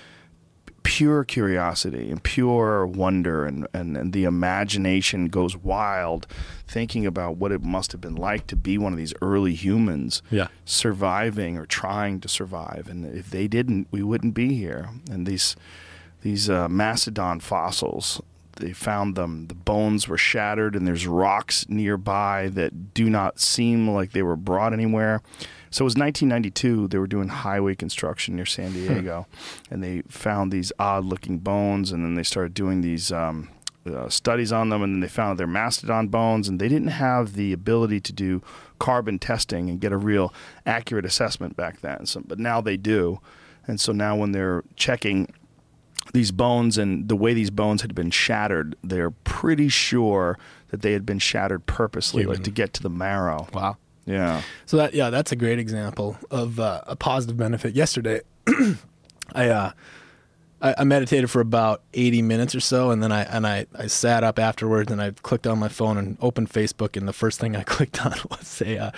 pure 0.83 1.23
curiosity 1.23 2.11
and 2.11 2.21
pure 2.23 2.85
wonder 2.85 3.45
and, 3.45 3.65
and, 3.73 3.95
and 3.95 4.11
the 4.11 4.25
imagination 4.25 5.27
goes 5.27 5.55
wild 5.55 6.27
thinking 6.67 7.05
about 7.05 7.37
what 7.37 7.53
it 7.53 7.61
must 7.63 7.93
have 7.93 8.01
been 8.01 8.15
like 8.15 8.47
to 8.47 8.55
be 8.57 8.77
one 8.77 8.91
of 8.91 8.97
these 8.97 9.13
early 9.21 9.53
humans 9.53 10.21
Yeah. 10.29 10.47
surviving 10.65 11.57
or 11.57 11.65
trying 11.65 12.19
to 12.19 12.27
survive 12.27 12.89
and 12.89 13.05
if 13.05 13.29
they 13.29 13.47
didn't 13.47 13.87
we 13.91 14.03
wouldn't 14.03 14.33
be 14.33 14.55
here 14.55 14.89
and 15.09 15.25
these 15.25 15.55
these 16.21 16.49
uh, 16.49 16.67
mastodon 16.67 17.39
fossils 17.39 18.21
they 18.57 18.73
found 18.73 19.15
them. 19.15 19.47
The 19.47 19.55
bones 19.55 20.07
were 20.07 20.17
shattered 20.17 20.75
and 20.75 20.87
there's 20.87 21.07
rocks 21.07 21.67
nearby 21.69 22.49
that 22.49 22.93
do 22.93 23.09
not 23.09 23.39
seem 23.39 23.89
like 23.89 24.11
they 24.11 24.23
were 24.23 24.35
brought 24.35 24.73
anywhere. 24.73 25.21
So 25.69 25.83
it 25.83 25.85
was 25.85 25.95
1992 25.95 26.89
they 26.89 26.99
were 26.99 27.07
doing 27.07 27.29
highway 27.29 27.73
construction 27.73 28.35
near 28.35 28.45
san 28.45 28.73
diego 28.73 29.25
and 29.71 29.83
they 29.83 30.03
found 30.07 30.51
these 30.51 30.71
odd 30.77 31.03
looking 31.03 31.39
bones 31.39 31.91
and 31.91 32.05
then 32.05 32.13
they 32.13 32.21
started 32.21 32.53
doing 32.53 32.81
these 32.81 33.11
um, 33.11 33.49
uh, 33.85 34.07
studies 34.07 34.51
on 34.51 34.69
them 34.69 34.83
and 34.83 34.93
then 34.93 34.99
they 34.99 35.07
found 35.07 35.39
their 35.39 35.47
mastodon 35.47 36.09
bones 36.09 36.47
and 36.47 36.59
they 36.59 36.67
didn't 36.69 36.89
have 36.89 37.33
the 37.33 37.51
ability 37.51 37.99
to 38.01 38.13
do 38.13 38.41
carbon 38.77 39.17
testing 39.17 39.69
and 39.69 39.79
get 39.79 39.91
a 39.91 39.97
real 39.97 40.33
accurate 40.65 41.05
assessment 41.05 41.55
back 41.55 41.81
then. 41.81 42.05
So, 42.05 42.21
but 42.25 42.39
now 42.39 42.61
they 42.61 42.77
do. 42.77 43.19
And 43.65 43.79
so 43.79 43.91
now 43.91 44.15
when 44.15 44.31
they're 44.31 44.63
checking 44.75 45.33
these 46.13 46.31
bones 46.31 46.77
and 46.77 47.09
the 47.09 47.15
way 47.15 47.33
these 47.33 47.49
bones 47.49 47.81
had 47.81 47.93
been 47.93 48.11
shattered, 48.11 48.75
they're 48.83 49.11
pretty 49.11 49.67
sure 49.67 50.37
that 50.69 50.81
they 50.81 50.93
had 50.93 51.05
been 51.05 51.19
shattered 51.19 51.65
purposely, 51.65 52.23
like 52.25 52.43
to 52.43 52.51
get 52.51 52.73
to 52.73 52.83
the 52.83 52.89
marrow. 52.89 53.47
Wow. 53.53 53.77
Yeah. 54.05 54.41
So 54.65 54.77
that 54.77 54.93
yeah, 54.93 55.09
that's 55.09 55.31
a 55.31 55.35
great 55.35 55.59
example 55.59 56.17
of 56.29 56.59
uh, 56.59 56.81
a 56.85 56.95
positive 56.95 57.37
benefit. 57.37 57.73
Yesterday, 57.73 58.21
I, 59.35 59.49
uh, 59.49 59.71
I 60.61 60.75
I 60.79 60.83
meditated 60.83 61.31
for 61.31 61.41
about 61.41 61.81
eighty 61.93 62.21
minutes 62.21 62.53
or 62.53 62.59
so, 62.59 62.91
and 62.91 63.01
then 63.01 63.11
I 63.11 63.23
and 63.23 63.47
I, 63.47 63.65
I 63.75 63.87
sat 63.87 64.23
up 64.23 64.39
afterwards 64.39 64.91
and 64.91 65.01
I 65.01 65.11
clicked 65.11 65.47
on 65.47 65.57
my 65.57 65.69
phone 65.69 65.97
and 65.97 66.17
opened 66.21 66.49
Facebook, 66.49 66.97
and 66.97 67.07
the 67.07 67.13
first 67.13 67.39
thing 67.39 67.55
I 67.55 67.63
clicked 67.63 68.05
on 68.05 68.13
was 68.29 68.61
a 68.61 68.77
uh, 68.77 68.91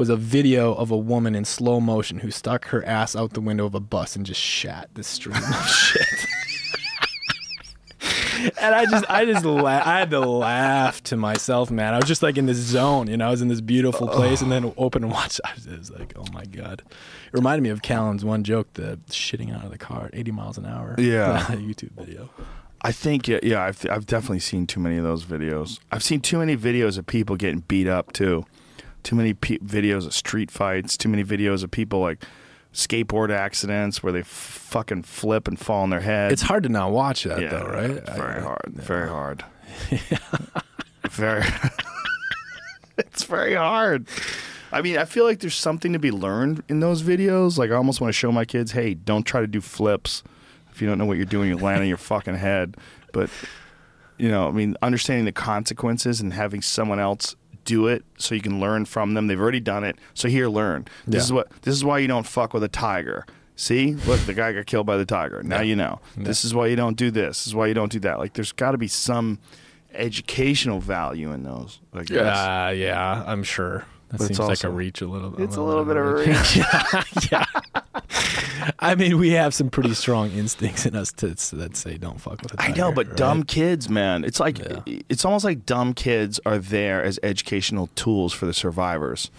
was 0.00 0.08
a 0.08 0.16
video 0.16 0.72
of 0.72 0.90
a 0.90 0.96
woman 0.96 1.34
in 1.34 1.44
slow 1.44 1.78
motion 1.78 2.20
who 2.20 2.30
stuck 2.30 2.68
her 2.68 2.82
ass 2.86 3.14
out 3.14 3.34
the 3.34 3.40
window 3.40 3.66
of 3.66 3.74
a 3.74 3.80
bus 3.80 4.16
and 4.16 4.24
just 4.24 4.40
shat 4.40 4.88
the 4.94 5.02
stream 5.02 5.36
of 5.36 5.68
shit. 5.68 6.08
and 8.58 8.74
I 8.74 8.86
just, 8.86 9.04
I 9.10 9.26
just, 9.26 9.44
la- 9.44 9.66
I 9.66 9.98
had 9.98 10.08
to 10.12 10.20
laugh 10.20 11.02
to 11.02 11.18
myself, 11.18 11.70
man. 11.70 11.92
I 11.92 11.98
was 11.98 12.06
just 12.06 12.22
like 12.22 12.38
in 12.38 12.46
this 12.46 12.56
zone, 12.56 13.08
you 13.08 13.18
know. 13.18 13.28
I 13.28 13.30
was 13.30 13.42
in 13.42 13.48
this 13.48 13.60
beautiful 13.60 14.08
place, 14.08 14.40
and 14.40 14.50
then 14.50 14.72
open 14.78 15.04
and 15.04 15.12
watch. 15.12 15.38
I 15.44 15.52
was, 15.54 15.66
it 15.66 15.78
was 15.78 15.90
like, 15.90 16.14
oh 16.16 16.24
my 16.32 16.46
god. 16.46 16.80
It 16.80 17.34
reminded 17.34 17.62
me 17.62 17.68
of 17.68 17.82
Callen's 17.82 18.24
one 18.24 18.42
joke, 18.42 18.72
the 18.72 18.98
shitting 19.10 19.54
out 19.54 19.66
of 19.66 19.70
the 19.70 19.76
car 19.76 20.06
at 20.06 20.14
80 20.14 20.32
miles 20.32 20.56
an 20.56 20.64
hour. 20.64 20.94
Yeah. 20.96 21.44
YouTube 21.50 21.90
video. 21.90 22.30
I 22.80 22.92
think, 22.92 23.28
yeah, 23.28 23.40
yeah 23.42 23.62
I've, 23.62 23.84
I've 23.90 24.06
definitely 24.06 24.40
seen 24.40 24.66
too 24.66 24.80
many 24.80 24.96
of 24.96 25.04
those 25.04 25.26
videos. 25.26 25.78
I've 25.92 26.02
seen 26.02 26.22
too 26.22 26.38
many 26.38 26.56
videos 26.56 26.96
of 26.96 27.04
people 27.04 27.36
getting 27.36 27.60
beat 27.60 27.86
up, 27.86 28.14
too. 28.14 28.46
Too 29.02 29.16
many 29.16 29.34
pe- 29.34 29.58
videos 29.58 30.06
of 30.06 30.14
street 30.14 30.50
fights, 30.50 30.96
too 30.96 31.08
many 31.08 31.24
videos 31.24 31.62
of 31.62 31.70
people 31.70 32.00
like 32.00 32.22
skateboard 32.72 33.30
accidents 33.30 34.02
where 34.02 34.12
they 34.12 34.20
f- 34.20 34.26
fucking 34.26 35.02
flip 35.02 35.48
and 35.48 35.58
fall 35.58 35.82
on 35.82 35.90
their 35.90 36.00
head. 36.00 36.32
It's 36.32 36.42
hard 36.42 36.62
to 36.64 36.68
not 36.68 36.92
watch 36.92 37.24
that 37.24 37.40
yeah, 37.40 37.48
though, 37.48 37.66
right? 37.66 38.06
Very 38.06 38.36
I- 38.36 38.40
hard. 38.40 38.72
Very 38.74 39.08
hard. 39.08 39.44
very. 41.10 41.44
it's 42.98 43.24
very 43.24 43.54
hard. 43.54 44.06
I 44.72 44.82
mean, 44.82 44.98
I 44.98 45.04
feel 45.04 45.24
like 45.24 45.40
there's 45.40 45.54
something 45.56 45.92
to 45.94 45.98
be 45.98 46.12
learned 46.12 46.62
in 46.68 46.80
those 46.80 47.02
videos. 47.02 47.58
Like, 47.58 47.70
I 47.70 47.74
almost 47.74 48.00
want 48.00 48.10
to 48.10 48.16
show 48.16 48.30
my 48.30 48.44
kids, 48.44 48.72
hey, 48.72 48.94
don't 48.94 49.24
try 49.24 49.40
to 49.40 49.46
do 49.48 49.60
flips. 49.60 50.22
If 50.70 50.80
you 50.80 50.86
don't 50.88 50.96
know 50.98 51.06
what 51.06 51.16
you're 51.16 51.26
doing, 51.26 51.48
you'll 51.48 51.58
land 51.58 51.80
on 51.80 51.88
your 51.88 51.96
fucking 51.96 52.36
head. 52.36 52.76
But, 53.12 53.30
you 54.16 54.28
know, 54.28 54.46
I 54.46 54.52
mean, 54.52 54.76
understanding 54.80 55.24
the 55.24 55.32
consequences 55.32 56.20
and 56.20 56.32
having 56.32 56.62
someone 56.62 57.00
else 57.00 57.34
do 57.74 57.86
it 57.86 58.04
so 58.18 58.34
you 58.34 58.40
can 58.40 58.58
learn 58.60 58.84
from 58.84 59.14
them. 59.14 59.26
They've 59.28 59.40
already 59.40 59.60
done 59.60 59.84
it. 59.84 59.96
So 60.14 60.28
here, 60.28 60.48
learn. 60.48 60.86
This 61.06 61.14
Yeah. 61.22 61.24
is 61.26 61.32
what. 61.32 61.46
This 61.62 61.74
is 61.74 61.84
why 61.84 61.98
you 61.98 62.08
don't 62.08 62.26
fuck 62.26 62.52
with 62.54 62.62
a 62.64 62.68
tiger. 62.68 63.24
See, 63.56 63.94
look, 64.06 64.20
the 64.20 64.34
guy 64.34 64.52
got 64.52 64.66
killed 64.66 64.86
by 64.86 64.96
the 64.96 65.04
tiger. 65.04 65.42
Now 65.42 65.56
Yeah. 65.56 65.62
you 65.70 65.76
know. 65.76 66.00
This 66.16 66.44
is 66.44 66.52
why 66.54 66.66
you 66.66 66.76
don't 66.76 66.96
do 66.96 67.10
this. 67.10 67.38
This 67.40 67.46
is 67.48 67.54
why 67.54 67.66
you 67.68 67.74
don't 67.74 67.92
do 67.92 68.00
that. 68.00 68.18
Like, 68.18 68.32
there's 68.32 68.52
got 68.52 68.72
to 68.72 68.78
be 68.78 68.88
some 68.88 69.38
educational 69.94 70.80
value 70.80 71.30
in 71.32 71.42
those. 71.42 71.80
I 71.92 72.02
guess. 72.04 72.36
Uh, 72.38 72.72
yeah, 72.76 73.24
I'm 73.26 73.42
sure. 73.42 73.84
That 74.10 74.18
But 74.18 74.30
it's 74.30 74.38
seems 74.38 74.48
like 74.48 74.64
a 74.64 74.70
reach 74.70 75.00
a 75.02 75.06
little. 75.06 75.30
bit. 75.30 75.44
It's 75.44 75.56
a 75.56 75.62
little 75.62 75.84
bit 75.84 75.96
of 75.96 76.06
a 76.06 76.14
reach. 76.14 76.56
yeah, 76.56 77.04
yeah. 77.30 77.44
I 78.78 78.94
mean, 78.94 79.18
we 79.18 79.30
have 79.30 79.54
some 79.54 79.70
pretty 79.70 79.94
strong 79.94 80.30
instincts 80.32 80.84
in 80.86 80.94
us 80.96 81.12
to, 81.12 81.28
that 81.56 81.76
say 81.76 81.96
don't 81.96 82.20
fuck 82.20 82.42
with 82.42 82.52
a 82.54 82.60
I 82.62 82.66
tiger. 82.68 82.78
know, 82.80 82.92
but 82.92 83.08
right? 83.08 83.16
dumb 83.16 83.42
kids, 83.44 83.88
man. 83.88 84.24
It's 84.24 84.40
like 84.40 84.58
Yeah. 84.58 84.80
it's 85.08 85.24
almost 85.24 85.44
like 85.44 85.64
dumb 85.66 85.94
kids 85.94 86.40
are 86.44 86.58
there 86.58 87.02
as 87.02 87.18
educational 87.22 87.88
tools 87.94 88.32
for 88.32 88.46
the 88.46 88.52
survivors. 88.54 89.30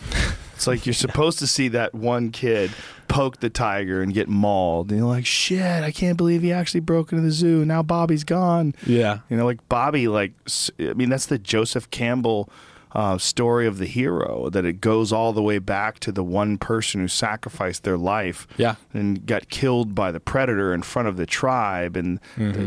It's 0.56 0.68
like 0.68 0.86
you're 0.86 0.94
supposed 1.08 1.40
to 1.40 1.48
see 1.48 1.68
that 1.70 1.94
one 1.94 2.32
kid 2.32 2.72
poke 3.08 3.40
the 3.42 3.50
tiger 3.50 4.02
and 4.02 4.14
get 4.14 4.30
mauled, 4.30 4.90
and 4.90 5.00
you're 5.00 5.10
like, 5.10 5.26
"Shit, 5.26 5.84
I 5.84 5.92
can't 5.92 6.18
believe 6.18 6.42
he 6.44 6.54
actually 6.54 6.80
broke 6.82 7.12
into 7.12 7.24
the 7.24 7.32
zoo. 7.32 7.66
Now 7.66 7.84
Bobby's 7.84 8.24
gone." 8.24 8.74
Yeah, 8.86 9.20
You 9.30 9.38
know, 9.38 9.46
like 9.46 9.68
Bobby, 9.70 10.08
like 10.08 10.32
I 10.80 10.94
mean, 10.94 11.10
that's 11.10 11.26
the 11.26 11.38
Joseph 11.40 11.90
Campbell 11.92 12.50
uh, 12.94 13.18
story 13.18 13.66
of 13.68 13.78
the 13.78 13.86
hero. 13.86 14.50
That 14.50 14.66
it 14.66 14.82
goes 14.82 15.12
all 15.14 15.34
the 15.34 15.42
way 15.42 15.60
back 15.60 16.00
to 16.02 16.12
the 16.12 16.24
one 16.24 16.58
person 16.58 17.02
who 17.02 17.08
sacrificed 17.08 17.84
their 17.84 17.98
life, 17.98 18.48
Yeah. 18.58 18.76
and 18.94 19.26
got 19.26 19.50
killed 19.50 19.96
by 19.96 20.12
the 20.12 20.20
predator 20.20 20.74
in 20.74 20.82
front 20.82 21.08
of 21.08 21.18
the 21.18 21.26
tribe, 21.26 21.96
and 21.96 22.20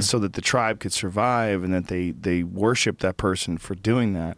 so 0.03 0.19
that 0.19 0.33
the 0.35 0.41
tribe 0.41 0.81
could 0.81 0.93
survive, 0.93 1.63
and 1.63 1.73
that 1.75 1.89
they 1.89 2.11
they 2.13 2.43
worship 2.43 3.01
that 3.01 3.17
person 3.17 3.59
for 3.59 3.75
doing 3.75 4.15
that. 4.15 4.37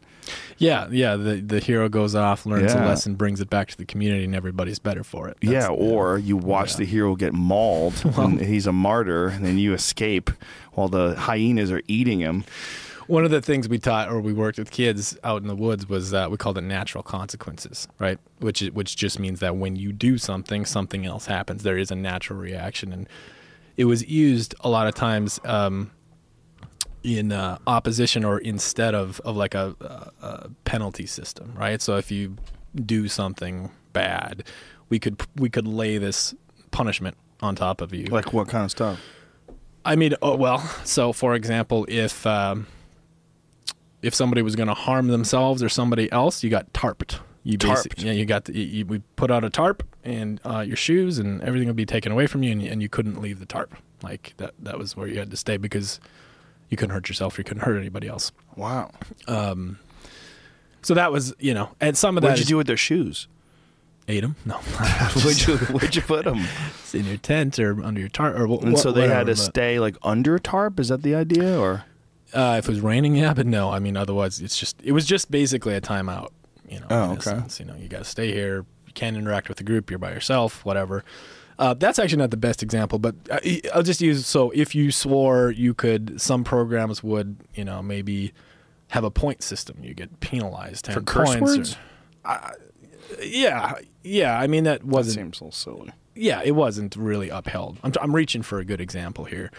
yeah, 0.58 0.88
yeah. 0.90 1.14
The 1.14 1.36
the 1.36 1.60
hero 1.60 1.88
goes 1.88 2.14
off, 2.16 2.46
learns 2.46 2.72
a 2.72 2.78
lesson, 2.78 3.14
brings 3.14 3.40
it 3.40 3.48
back 3.48 3.68
to 3.68 3.76
the 3.78 3.84
community, 3.84 4.24
and 4.24 4.34
everybody's 4.34 4.80
better 4.80 5.04
for 5.04 5.28
it. 5.28 5.36
yeah, 5.40 5.68
or 5.68 6.18
you 6.18 6.36
watch 6.36 6.72
Yeah. 6.72 6.78
the 6.78 6.84
hero 6.86 7.14
get 7.14 7.32
mauled, 7.32 7.94
and 8.16 8.40
he's 8.40 8.66
a 8.66 8.72
martyr, 8.72 9.28
and 9.28 9.44
then 9.46 9.56
you 9.58 9.72
escape 9.72 10.30
while 10.72 10.88
the 10.88 11.14
hyenas 11.14 11.70
are 11.70 11.82
eating 11.86 12.18
him. 12.20 12.44
One 13.06 13.24
of 13.24 13.30
the 13.30 13.40
things 13.40 13.68
we 13.68 13.78
taught 13.78 14.08
or 14.08 14.20
we 14.20 14.32
worked 14.32 14.58
with 14.58 14.70
kids 14.70 15.16
out 15.22 15.42
in 15.42 15.48
the 15.48 15.54
woods 15.54 15.88
was 15.88 16.12
uh, 16.12 16.26
we 16.30 16.36
called 16.36 16.58
it 16.58 16.62
natural 16.62 17.04
consequences, 17.04 17.86
right? 17.98 18.18
Which 18.40 18.60
which 18.60 18.96
just 18.96 19.18
means 19.18 19.40
that 19.40 19.56
when 19.56 19.76
you 19.76 19.92
do 19.92 20.18
something, 20.18 20.64
something 20.64 21.06
else 21.06 21.26
happens. 21.26 21.62
There 21.62 21.78
is 21.78 21.90
a 21.90 21.96
natural 21.96 22.38
reaction, 22.38 22.92
and 22.92 23.08
it 23.76 23.84
was 23.84 24.06
used 24.08 24.54
a 24.60 24.68
lot 24.68 24.88
of 24.88 24.94
times 24.94 25.38
um, 25.44 25.92
in 27.02 27.30
uh, 27.30 27.58
opposition 27.66 28.24
or 28.24 28.38
instead 28.38 28.94
of 28.94 29.20
of 29.20 29.36
like 29.36 29.54
a, 29.54 29.76
a, 29.80 30.26
a 30.26 30.50
penalty 30.64 31.06
system, 31.06 31.52
right? 31.56 31.80
So 31.80 31.96
if 31.96 32.10
you 32.10 32.36
do 32.74 33.08
something 33.08 33.70
bad, 33.92 34.42
we 34.88 34.98
could 34.98 35.22
we 35.36 35.48
could 35.48 35.68
lay 35.68 35.98
this 35.98 36.34
punishment 36.72 37.16
on 37.40 37.54
top 37.54 37.80
of 37.80 37.94
you. 37.94 38.06
Like 38.06 38.32
what 38.32 38.48
kind 38.48 38.64
of 38.64 38.70
stuff? 38.70 39.00
I 39.84 39.94
mean, 39.94 40.14
oh, 40.20 40.34
well, 40.34 40.58
so 40.84 41.12
for 41.12 41.36
example, 41.36 41.86
if 41.88 42.26
um, 42.26 42.66
if 44.02 44.14
somebody 44.14 44.42
was 44.42 44.54
going 44.56 44.68
to 44.68 44.74
harm 44.74 45.08
themselves 45.08 45.62
or 45.62 45.68
somebody 45.68 46.10
else, 46.12 46.42
you 46.44 46.50
got 46.50 46.72
tarped. 46.72 47.18
You 47.42 47.56
Tarped. 47.58 48.02
yeah, 48.02 48.10
you 48.12 48.24
got 48.24 48.46
the, 48.46 48.54
you, 48.58 48.64
you, 48.64 48.86
we 48.86 48.98
put 49.14 49.30
out 49.30 49.44
a 49.44 49.50
tarp 49.50 49.84
and 50.02 50.40
uh, 50.44 50.60
your 50.66 50.76
shoes 50.76 51.18
and 51.18 51.40
everything 51.42 51.68
would 51.68 51.76
be 51.76 51.86
taken 51.86 52.10
away 52.10 52.26
from 52.26 52.42
you, 52.42 52.50
and, 52.50 52.60
and 52.62 52.82
you 52.82 52.88
couldn't 52.88 53.20
leave 53.22 53.38
the 53.38 53.46
tarp. 53.46 53.72
Like 54.02 54.34
that, 54.38 54.52
that 54.58 54.78
was 54.78 54.96
where 54.96 55.06
you 55.06 55.18
had 55.20 55.30
to 55.30 55.36
stay 55.36 55.56
because 55.56 56.00
you 56.70 56.76
couldn't 56.76 56.92
hurt 56.92 57.08
yourself, 57.08 57.38
you 57.38 57.44
couldn't 57.44 57.62
hurt 57.62 57.78
anybody 57.78 58.08
else. 58.08 58.32
Wow. 58.56 58.90
Um, 59.28 59.78
So 60.82 60.94
that 60.94 61.12
was, 61.12 61.34
you 61.38 61.54
know, 61.54 61.70
and 61.80 61.96
some 61.96 62.16
of 62.16 62.22
that 62.22 62.30
What'd 62.30 62.40
you 62.40 62.42
is- 62.42 62.48
do 62.48 62.56
with 62.56 62.66
their 62.66 62.76
shoes? 62.76 63.28
ate 64.08 64.20
them. 64.20 64.36
No, 64.44 64.54
where'd 65.24 65.46
you 65.46 65.56
Where'd 65.56 65.96
you 65.96 66.02
put 66.02 66.24
them? 66.26 66.44
In 66.94 67.04
your 67.06 67.16
tent 67.16 67.58
or 67.58 67.82
under 67.84 67.98
your 68.00 68.08
tarp, 68.08 68.36
or 68.38 68.46
wh- 68.46 68.62
And 68.62 68.78
so 68.78 68.90
they 68.92 69.08
had 69.08 69.26
to 69.26 69.34
stay 69.36 69.78
like 69.80 69.96
under 70.02 70.34
a 70.36 70.40
tarp. 70.40 70.78
Is 70.80 70.88
that 70.88 71.02
the 71.02 71.14
idea, 71.16 71.58
or 71.58 71.84
Uh, 72.36 72.56
if 72.58 72.66
it 72.66 72.70
was 72.70 72.80
raining, 72.80 73.16
yeah, 73.16 73.32
but 73.34 73.46
no. 73.46 73.70
I 73.70 73.78
mean, 73.78 73.96
otherwise, 73.96 74.40
it's 74.40 74.58
just 74.58 74.76
it 74.84 74.92
was 74.92 75.06
just 75.06 75.30
basically 75.30 75.74
a 75.74 75.80
timeout. 75.80 76.28
You 76.68 76.80
know. 76.80 76.86
Oh, 76.90 77.12
okay. 77.12 77.20
sense. 77.22 77.58
You 77.58 77.66
know, 77.66 77.74
you 77.76 77.88
got 77.88 77.98
to 77.98 78.04
stay 78.04 78.32
here. 78.32 78.66
You 78.86 78.92
can't 78.92 79.16
interact 79.16 79.48
with 79.48 79.58
the 79.58 79.64
group. 79.64 79.88
You're 79.90 79.98
by 79.98 80.12
yourself. 80.12 80.64
Whatever. 80.64 81.04
Uh, 81.58 81.72
that's 81.72 81.98
actually 81.98 82.18
not 82.18 82.30
the 82.30 82.36
best 82.36 82.62
example, 82.62 82.98
but 82.98 83.14
uh, 83.30 83.38
I'll 83.74 83.82
just 83.82 84.02
use 84.02 84.26
so 84.26 84.50
if 84.50 84.74
you 84.74 84.92
swore 84.92 85.50
you 85.50 85.72
could, 85.72 86.20
some 86.20 86.44
programs 86.44 87.02
would, 87.02 87.38
you 87.54 87.64
know, 87.64 87.82
maybe 87.82 88.34
have 88.88 89.04
a 89.04 89.10
point 89.10 89.42
system. 89.42 89.78
You 89.82 89.94
get 89.94 90.20
penalized 90.20 90.84
10 90.84 90.94
For 90.94 91.00
curse 91.00 91.30
points 91.36 91.40
or- 91.40 91.56
words? 91.56 91.76
yeah, 93.22 93.74
yeah. 94.02 94.38
I 94.38 94.46
mean 94.46 94.64
that 94.64 94.80
That 94.80 94.86
wasn't. 94.86 95.14
seems 95.16 95.40
a 95.40 95.44
little 95.44 95.52
silly. 95.52 95.92
yeah, 96.14 96.42
it 96.44 96.52
wasn't 96.52 96.94
really 96.96 97.28
upheld. 97.30 97.78
I'm, 97.82 97.92
I'm 98.00 98.14
reaching 98.14 98.42
for 98.42 98.58
a 98.58 98.64
good 98.64 98.80
example 98.80 99.24
here. 99.24 99.50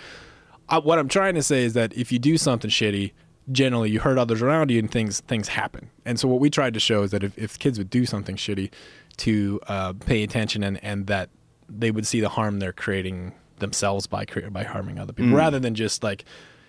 Uh, 0.70 0.82
what 0.82 1.00
I'm 1.00 1.08
trying 1.08 1.36
to 1.36 1.44
say 1.44 1.64
is 1.64 1.74
that 1.74 1.94
if 1.96 2.12
you 2.12 2.20
do 2.20 2.38
something 2.38 2.70
shitty, 2.70 3.14
generally 3.52 3.90
you 3.90 4.00
hurt 4.00 4.18
others 4.18 4.42
around 4.42 4.70
you 4.72 4.80
and 4.80 4.92
things 4.92 5.22
things 5.22 5.48
happen. 5.48 5.90
And 6.06 6.20
so 6.20 6.28
what 6.28 6.40
we 6.40 6.50
tried 6.50 6.74
to 6.74 6.80
show 6.80 7.04
is 7.04 7.12
that 7.12 7.24
if, 7.24 7.38
if 7.38 7.58
kids 7.58 7.78
would 7.78 7.90
do 7.90 8.06
something 8.06 8.36
shitty, 8.36 8.72
to 9.18 9.60
uh, 9.68 9.94
pay 9.94 10.24
attention 10.24 10.64
and, 10.64 10.82
and 10.84 11.08
that 11.08 11.30
they 11.68 11.92
would 11.92 12.06
see 12.06 12.22
the 12.22 12.30
harm 12.30 12.60
they're 12.60 12.72
creating 12.74 13.34
themselves 13.60 14.08
by 14.08 14.26
cre- 14.26 14.48
by 14.50 14.64
harming 14.64 15.00
other 15.00 15.12
people, 15.14 15.36
rather 15.36 15.60
than 15.60 15.76
just 15.76 16.04
like, 16.04 16.24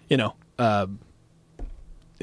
you 0.08 0.16
know. 0.16 0.34
Uh, 0.58 0.86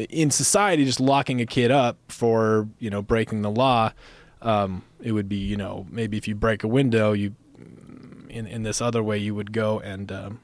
in 0.10 0.30
society, 0.30 0.84
just 0.84 1.00
locking 1.00 1.40
a 1.40 1.46
kid 1.46 1.72
up 1.72 1.98
for 2.10 2.68
you 2.80 2.90
know 2.90 3.02
breaking 3.02 3.44
the 3.44 3.50
law, 3.52 3.94
um, 4.42 4.84
it 5.02 5.14
would 5.14 5.30
be 5.30 5.38
you 5.38 5.56
know 5.56 5.86
maybe 5.90 6.18
if 6.18 6.28
you 6.28 6.36
break 6.36 6.66
a 6.66 6.68
window, 6.68 7.14
you 7.14 7.34
in 8.30 8.46
in 8.46 8.64
this 8.64 8.82
other 8.82 9.02
way 9.02 9.18
you 9.18 9.34
would 9.34 9.54
go 9.54 9.80
and 9.80 10.12
um, 10.12 10.42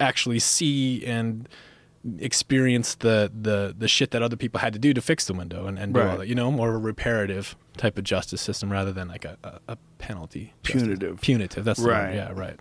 actually 0.00 0.38
see 0.38 1.04
and 1.04 1.48
experience 2.20 2.94
the 2.94 3.32
the 3.40 3.74
the 3.76 3.88
shit 3.88 4.12
that 4.12 4.22
other 4.22 4.36
people 4.36 4.60
had 4.60 4.72
to 4.72 4.78
do 4.78 4.94
to 4.94 5.00
fix 5.00 5.24
the 5.26 5.34
window 5.34 5.66
and, 5.66 5.76
and 5.78 5.92
do 5.92 6.00
all 6.00 6.18
that. 6.18 6.28
You 6.28 6.34
know, 6.36 6.52
more 6.52 6.68
of 6.68 6.74
a 6.76 6.78
reparative 6.78 7.56
type 7.76 7.98
of 7.98 8.04
justice 8.04 8.40
system 8.40 8.70
rather 8.70 8.92
than 8.92 9.08
like 9.08 9.24
a, 9.24 9.36
a, 9.44 9.72
a 9.72 9.78
penalty. 9.98 10.54
justice. 10.62 10.82
Punitive. 10.82 11.20
Punitive. 11.20 11.64
That's 11.64 11.80
Right. 11.80 12.14
Yeah, 12.14 12.32
right. 12.34 12.58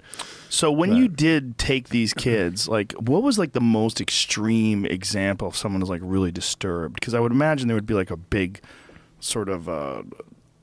So 0.50 0.72
when 0.72 0.90
Right. 0.92 1.00
you 1.00 1.08
did 1.08 1.58
take 1.58 1.90
these 1.90 2.14
kids, 2.14 2.68
like 2.68 2.92
what 2.94 3.22
was 3.24 3.38
like 3.40 3.54
the 3.54 3.62
most 3.62 4.02
extreme 4.02 4.86
example 4.86 5.48
of 5.48 5.56
someone 5.56 5.80
who's 5.82 5.90
like 5.90 6.02
really 6.04 6.32
disturbed? 6.32 6.96
Because 6.96 7.14
I 7.14 7.20
would 7.20 7.32
imagine 7.32 7.68
there 7.68 7.76
would 7.78 7.86
be 7.86 7.94
like 7.94 8.12
a 8.12 8.18
big 8.18 8.62
sort 9.20 9.48
of 9.48 9.70
uh, 9.70 10.02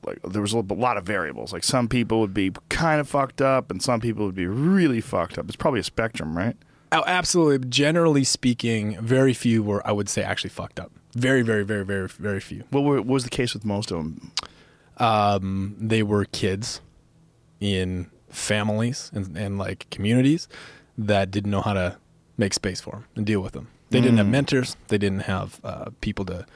like 0.05 0.19
there 0.23 0.41
was 0.41 0.53
a 0.53 0.59
lot 0.59 0.97
of 0.97 1.05
variables. 1.05 1.53
Like 1.53 1.63
some 1.63 1.87
people 1.87 2.19
would 2.21 2.33
be 2.33 2.51
kind 2.69 2.99
of 2.99 3.07
fucked 3.07 3.41
up, 3.41 3.71
and 3.71 3.81
some 3.81 3.99
people 3.99 4.25
would 4.25 4.35
be 4.35 4.47
really 4.47 5.01
fucked 5.01 5.37
up. 5.37 5.45
It's 5.47 5.55
probably 5.55 5.79
a 5.79 5.83
spectrum, 5.83 6.37
right? 6.37 6.55
Oh, 6.91 7.03
absolutely. 7.07 7.67
Generally 7.69 8.25
speaking, 8.25 8.99
very 9.01 9.33
few 9.33 9.63
were 9.63 9.85
I 9.87 9.91
would 9.91 10.09
say 10.09 10.21
actually 10.21 10.51
fucked 10.51 10.79
up. 10.79 10.91
Very, 11.15 11.41
very, 11.41 11.63
very, 11.63 11.85
very, 11.85 12.07
very 12.07 12.39
few. 12.39 12.63
What, 12.71 12.81
were, 12.83 12.95
what 12.95 13.05
was 13.05 13.23
the 13.23 13.29
case 13.29 13.53
with 13.53 13.63
most 13.65 13.91
of 13.91 13.97
them? 13.97 14.31
um, 14.97 15.75
they 15.79 16.03
were 16.03 16.25
kids 16.25 16.81
in 17.59 18.09
families 18.29 19.11
and, 19.13 19.37
and 19.37 19.57
like 19.57 19.89
communities 19.89 20.47
that 20.97 21.31
didn't 21.31 21.51
know 21.51 21.61
how 21.61 21.73
to 21.73 21.97
make 22.37 22.53
space 22.53 22.81
for 22.81 22.91
them 22.91 23.05
and 23.15 23.25
deal 23.25 23.41
with 23.41 23.53
them. 23.53 23.67
They 23.89 24.01
didn't 24.01 24.17
have 24.17 24.27
mentors. 24.27 24.75
They 24.87 24.97
didn't 24.97 25.21
have 25.21 25.59
uh, 25.63 25.89
people 26.01 26.25
to. 26.25 26.47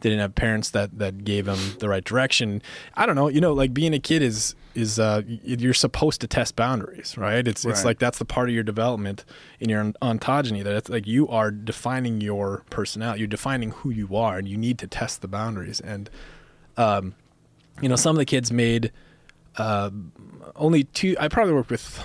They 0.00 0.10
didn't 0.10 0.20
have 0.20 0.34
parents 0.34 0.70
that 0.70 0.98
that 0.98 1.24
gave 1.24 1.46
them 1.46 1.58
the 1.80 1.88
right 1.88 2.04
direction. 2.04 2.62
I 2.94 3.06
don't 3.06 3.16
know. 3.16 3.28
You 3.28 3.40
know, 3.40 3.52
like 3.52 3.74
being 3.74 3.94
a 3.94 3.98
kid 3.98 4.22
is 4.22 4.54
is 4.74 4.98
uh, 4.98 5.22
you're 5.26 5.74
supposed 5.74 6.20
to 6.20 6.28
test 6.28 6.54
boundaries, 6.54 7.18
right? 7.18 7.46
It's 7.46 7.64
it's 7.64 7.80
like 7.84 7.98
that's 7.98 8.18
the 8.18 8.24
part 8.24 8.48
of 8.48 8.54
your 8.54 8.62
development 8.62 9.24
in 9.58 9.68
your 9.68 9.82
ontogeny 10.02 10.62
that 10.62 10.74
it's 10.74 10.88
like 10.88 11.06
you 11.06 11.26
are 11.28 11.50
defining 11.50 12.20
your 12.20 12.64
personality. 12.70 13.20
You're 13.20 13.28
defining 13.28 13.72
who 13.72 13.90
you 13.90 14.14
are, 14.14 14.38
and 14.38 14.46
you 14.46 14.56
need 14.56 14.78
to 14.78 14.86
test 14.86 15.20
the 15.20 15.28
boundaries. 15.28 15.80
And 15.80 16.08
um, 16.76 17.14
you 17.82 17.88
know, 17.88 17.96
some 17.96 18.14
of 18.14 18.18
the 18.18 18.24
kids 18.24 18.52
made 18.52 18.92
uh, 19.56 19.90
only 20.54 20.84
two. 20.84 21.16
I 21.18 21.28
probably 21.28 21.54
worked 21.54 21.70
with 21.70 22.02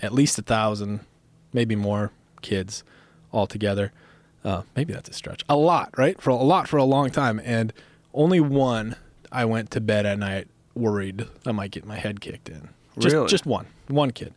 at 0.00 0.12
least 0.12 0.38
a 0.38 0.42
thousand, 0.42 1.00
maybe 1.52 1.76
more 1.76 2.10
kids 2.42 2.82
altogether. 3.32 3.92
Uh, 4.44 4.62
maybe 4.76 4.92
that's 4.92 5.08
a 5.08 5.12
stretch. 5.12 5.44
A 5.48 5.56
lot, 5.56 5.96
right? 5.98 6.20
For 6.20 6.30
a 6.30 6.36
lot 6.36 6.68
for 6.68 6.76
a 6.76 6.84
long 6.84 7.10
time, 7.10 7.40
and 7.44 7.72
only 8.14 8.40
one 8.40 8.96
I 9.32 9.44
went 9.44 9.70
to 9.72 9.80
bed 9.80 10.06
at 10.06 10.18
night 10.18 10.48
worried 10.74 11.26
I 11.44 11.52
might 11.52 11.70
get 11.72 11.84
my 11.84 11.96
head 11.96 12.20
kicked 12.20 12.48
in. 12.48 12.68
Just, 12.98 13.14
Really? 13.14 13.28
just 13.28 13.46
one, 13.46 13.66
one 13.88 14.10
kid, 14.10 14.34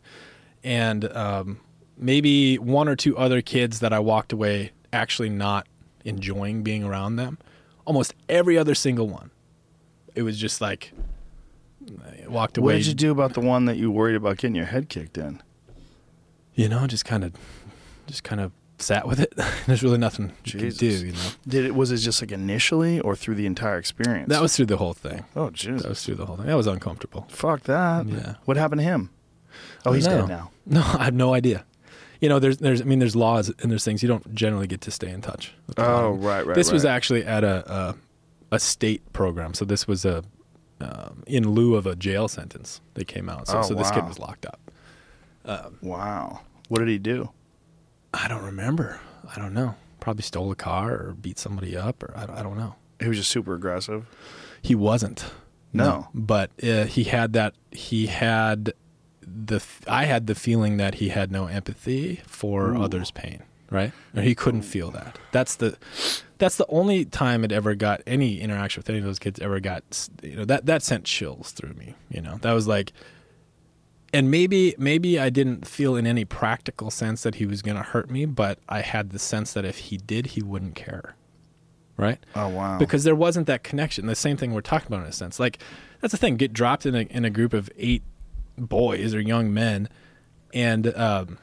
and 0.62 1.04
um, 1.16 1.60
maybe 1.96 2.58
one 2.58 2.88
or 2.88 2.96
two 2.96 3.16
other 3.16 3.40
kids 3.42 3.80
that 3.80 3.92
I 3.92 3.98
walked 4.00 4.32
away 4.32 4.72
actually 4.92 5.30
not 5.30 5.66
enjoying 6.04 6.62
being 6.62 6.84
around 6.84 7.16
them. 7.16 7.38
Almost 7.84 8.14
every 8.28 8.56
other 8.58 8.74
single 8.74 9.08
one, 9.08 9.30
it 10.14 10.22
was 10.22 10.38
just 10.38 10.60
like 10.60 10.92
I 12.24 12.28
walked 12.28 12.56
away. 12.58 12.74
What 12.74 12.78
did 12.78 12.86
you 12.86 12.94
do 12.94 13.10
about 13.10 13.34
the 13.34 13.40
one 13.40 13.64
that 13.64 13.76
you 13.76 13.90
worried 13.90 14.16
about 14.16 14.36
getting 14.36 14.54
your 14.54 14.66
head 14.66 14.88
kicked 14.88 15.18
in? 15.18 15.42
You 16.54 16.68
know, 16.68 16.86
just 16.86 17.04
kind 17.04 17.24
of, 17.24 17.32
just 18.06 18.22
kind 18.24 18.40
of 18.40 18.52
sat 18.82 19.06
with 19.06 19.20
it. 19.20 19.32
There's 19.66 19.82
really 19.82 19.98
nothing 19.98 20.32
you 20.44 20.58
could 20.60 20.76
do. 20.76 20.86
You 20.86 21.12
know, 21.12 21.18
Did 21.46 21.64
it 21.64 21.74
was 21.74 21.90
it 21.90 21.98
just 21.98 22.20
like 22.22 22.32
initially 22.32 23.00
or 23.00 23.14
through 23.16 23.36
the 23.36 23.46
entire 23.46 23.78
experience? 23.78 24.28
that 24.28 24.42
was 24.42 24.56
through 24.56 24.66
the 24.66 24.76
whole 24.76 24.92
thing. 24.94 25.24
oh 25.36 25.50
Jesus, 25.50 25.82
That 25.82 25.88
was 25.90 26.04
through 26.04 26.16
the 26.16 26.26
whole 26.26 26.36
thing. 26.36 26.46
That 26.46 26.56
was 26.56 26.66
uncomfortable. 26.66 27.26
fuck 27.30 27.62
that. 27.62 28.06
Yeah. 28.06 28.34
What 28.44 28.56
happened 28.56 28.80
to 28.80 28.84
him? 28.84 29.10
Oh, 29.86 29.92
he's 29.92 30.06
dead 30.06 30.28
now. 30.28 30.50
No, 30.66 30.80
I 30.98 31.04
have 31.04 31.14
no 31.14 31.34
idea. 31.34 31.64
You 32.20 32.28
know, 32.28 32.38
there's, 32.38 32.58
there's, 32.58 32.80
I 32.80 32.84
mean, 32.84 33.00
there's 33.00 33.16
laws 33.16 33.52
and 33.60 33.70
there's 33.70 33.84
things 33.84 34.00
you 34.00 34.08
don't 34.08 34.32
generally 34.32 34.68
get 34.68 34.80
to 34.82 34.90
stay 34.92 35.10
in 35.10 35.20
touch. 35.22 35.52
with 35.66 35.78
Oh, 35.80 36.12
right, 36.12 36.46
right. 36.46 36.54
this 36.54 36.70
was 36.70 36.84
actually 36.84 37.24
at 37.24 37.42
a, 37.42 37.72
a 37.72 37.94
a 38.52 38.60
state 38.60 39.12
program, 39.12 39.54
so 39.54 39.64
this 39.64 39.88
was 39.88 40.04
a 40.04 40.22
um, 40.80 41.22
in 41.26 41.48
lieu 41.50 41.74
of 41.74 41.86
a 41.86 41.96
jail 41.96 42.28
sentence. 42.28 42.80
They 42.94 43.04
came 43.04 43.28
out, 43.28 43.48
so, 43.48 43.58
Oh, 43.58 43.62
so 43.62 43.74
this 43.74 43.90
kid 43.90 44.06
was 44.06 44.18
locked 44.18 44.46
up. 44.46 44.60
wow. 45.82 46.40
What 46.68 46.78
did 46.78 46.88
he 46.88 46.98
do? 46.98 47.30
I 48.14 48.28
don't 48.28 48.44
remember. 48.44 49.00
I 49.34 49.38
don't 49.40 49.54
know. 49.54 49.74
Probably 50.00 50.22
stole 50.22 50.50
a 50.50 50.56
car 50.56 50.92
or 50.92 51.16
beat 51.20 51.38
somebody 51.38 51.76
up, 51.76 52.02
or 52.02 52.12
I 52.16 52.26
don't, 52.26 52.36
I 52.38 52.42
don't 52.42 52.56
know. 52.58 52.74
He 53.00 53.08
was 53.08 53.18
just 53.18 53.30
super 53.30 53.54
aggressive. 53.54 54.06
He 54.60 54.74
wasn't. 54.74 55.24
No. 55.72 56.08
but 56.12 56.50
uh, 56.62 56.84
he 56.84 57.04
had 57.04 57.32
that. 57.32 57.54
He 57.70 58.06
had 58.08 58.74
the. 59.22 59.62
I 59.86 60.04
had 60.04 60.26
the 60.26 60.34
feeling 60.34 60.76
that 60.76 60.96
he 60.96 61.08
had 61.08 61.32
no 61.32 61.46
empathy 61.46 62.20
for 62.26 62.72
Ooh. 62.74 62.82
others' 62.82 63.10
pain. 63.10 63.42
Right, 63.70 63.92
or 64.14 64.20
he 64.20 64.34
couldn't 64.34 64.62
feel 64.62 64.90
that. 64.90 65.18
That's 65.30 65.54
the. 65.54 65.78
That's 66.36 66.56
the 66.56 66.66
only 66.68 67.06
time 67.06 67.42
it 67.42 67.52
ever 67.52 67.74
got 67.74 68.02
any 68.06 68.38
interaction 68.38 68.80
with 68.80 68.90
any 68.90 68.98
of 68.98 69.04
those 69.04 69.18
kids 69.18 69.40
ever 69.40 69.60
got. 69.60 69.82
You 70.22 70.36
know 70.36 70.44
that 70.44 70.66
that 70.66 70.82
sent 70.82 71.04
chills 71.06 71.52
through 71.52 71.72
me. 71.74 71.94
You 72.10 72.20
know 72.20 72.36
that 72.42 72.52
was 72.52 72.68
like. 72.68 72.92
And 74.14 74.30
maybe 74.30 74.74
maybe 74.76 75.18
I 75.18 75.30
didn't 75.30 75.66
feel 75.66 75.96
in 75.96 76.06
any 76.06 76.24
practical 76.26 76.90
sense 76.90 77.22
that 77.22 77.36
he 77.36 77.46
was 77.46 77.62
going 77.62 77.78
to 77.78 77.82
hurt 77.82 78.10
me, 78.10 78.26
but 78.26 78.58
I 78.68 78.82
had 78.82 79.10
the 79.10 79.18
sense 79.18 79.54
that 79.54 79.64
if 79.64 79.78
he 79.78 79.96
did, 79.96 80.26
he 80.26 80.42
wouldn't 80.42 80.74
care. 80.74 81.14
Right? 81.96 82.18
Oh 82.34 82.48
wow. 82.48 82.78
because 82.78 83.04
there 83.04 83.14
wasn't 83.14 83.46
that 83.46 83.62
connection. 83.62 84.06
The 84.06 84.14
same 84.14 84.36
thing 84.36 84.52
we're 84.52 84.60
talking 84.60 84.88
about 84.88 85.02
in 85.02 85.08
a 85.08 85.12
sense. 85.12 85.38
Like 85.38 85.58
that's 86.00 86.12
the 86.12 86.18
thing. 86.18 86.36
Get 86.36 86.52
dropped 86.52 86.84
in 86.84 86.94
a 86.94 87.00
in 87.02 87.24
a 87.24 87.30
group 87.30 87.54
of 87.54 87.70
eight 87.76 88.02
boys 88.58 89.14
or 89.14 89.20
young 89.20 89.52
men, 89.54 89.88
and 90.52 90.88
um, 90.96 91.38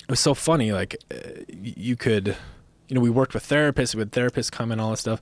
it 0.00 0.10
was 0.10 0.20
so 0.20 0.34
funny. 0.34 0.72
Like 0.72 0.96
uh, 1.12 1.42
you 1.48 1.96
could, 1.96 2.36
you 2.88 2.94
know, 2.94 3.00
we 3.00 3.10
worked 3.10 3.34
with 3.34 3.46
therapists. 3.46 3.94
We 3.94 4.00
had 4.00 4.12
therapists 4.12 4.50
come 4.50 4.72
and 4.72 4.80
all 4.80 4.90
this 4.90 5.00
stuff, 5.00 5.20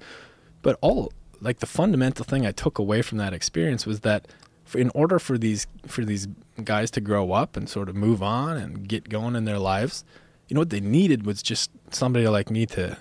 but 0.62 0.78
all 0.80 1.12
like 1.40 1.58
the 1.58 1.66
fundamental 1.66 2.24
thing 2.24 2.46
I 2.46 2.52
took 2.52 2.78
away 2.78 3.02
from 3.02 3.18
that 3.18 3.32
experience 3.32 3.84
was 3.84 4.00
that. 4.00 4.26
In 4.74 4.90
order 4.94 5.18
for 5.18 5.36
these 5.38 5.66
for 5.86 6.04
these 6.04 6.28
guys 6.64 6.90
to 6.92 7.00
grow 7.00 7.32
up 7.32 7.56
and 7.56 7.68
sort 7.68 7.88
of 7.88 7.96
move 7.96 8.22
on 8.22 8.56
and 8.56 8.86
get 8.88 9.08
going 9.08 9.34
in 9.36 9.44
their 9.44 9.58
lives, 9.58 10.04
you 10.48 10.54
know 10.54 10.60
what 10.60 10.70
they 10.70 10.80
needed 10.80 11.26
was 11.26 11.42
just 11.42 11.70
somebody 11.90 12.26
like 12.28 12.50
me 12.50 12.66
to 12.66 12.96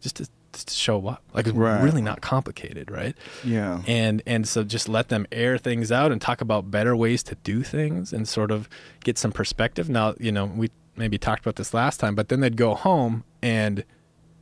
just 0.00 0.16
to, 0.16 0.28
just 0.52 0.68
to 0.68 0.74
show 0.74 1.06
up. 1.06 1.22
Like 1.32 1.46
it's 1.46 1.56
Right. 1.56 1.82
really 1.82 2.02
not 2.02 2.20
complicated, 2.20 2.90
right? 2.90 3.16
yeah. 3.44 3.82
And 3.86 4.22
and 4.26 4.46
so 4.48 4.64
just 4.64 4.88
let 4.88 5.08
them 5.08 5.26
air 5.32 5.56
things 5.58 5.90
out 5.92 6.10
and 6.12 6.20
talk 6.20 6.40
about 6.40 6.70
better 6.70 6.94
ways 6.96 7.22
to 7.24 7.34
do 7.44 7.62
things 7.62 8.12
and 8.12 8.26
sort 8.28 8.50
of 8.50 8.68
get 9.04 9.16
some 9.18 9.32
perspective. 9.32 9.88
Now, 9.88 10.14
you 10.18 10.32
know, 10.32 10.46
we 10.46 10.70
maybe 10.96 11.16
talked 11.18 11.42
about 11.44 11.56
this 11.56 11.72
last 11.72 12.00
time, 12.00 12.14
but 12.14 12.28
then 12.28 12.40
they'd 12.40 12.56
go 12.56 12.74
home 12.74 13.24
and 13.40 13.84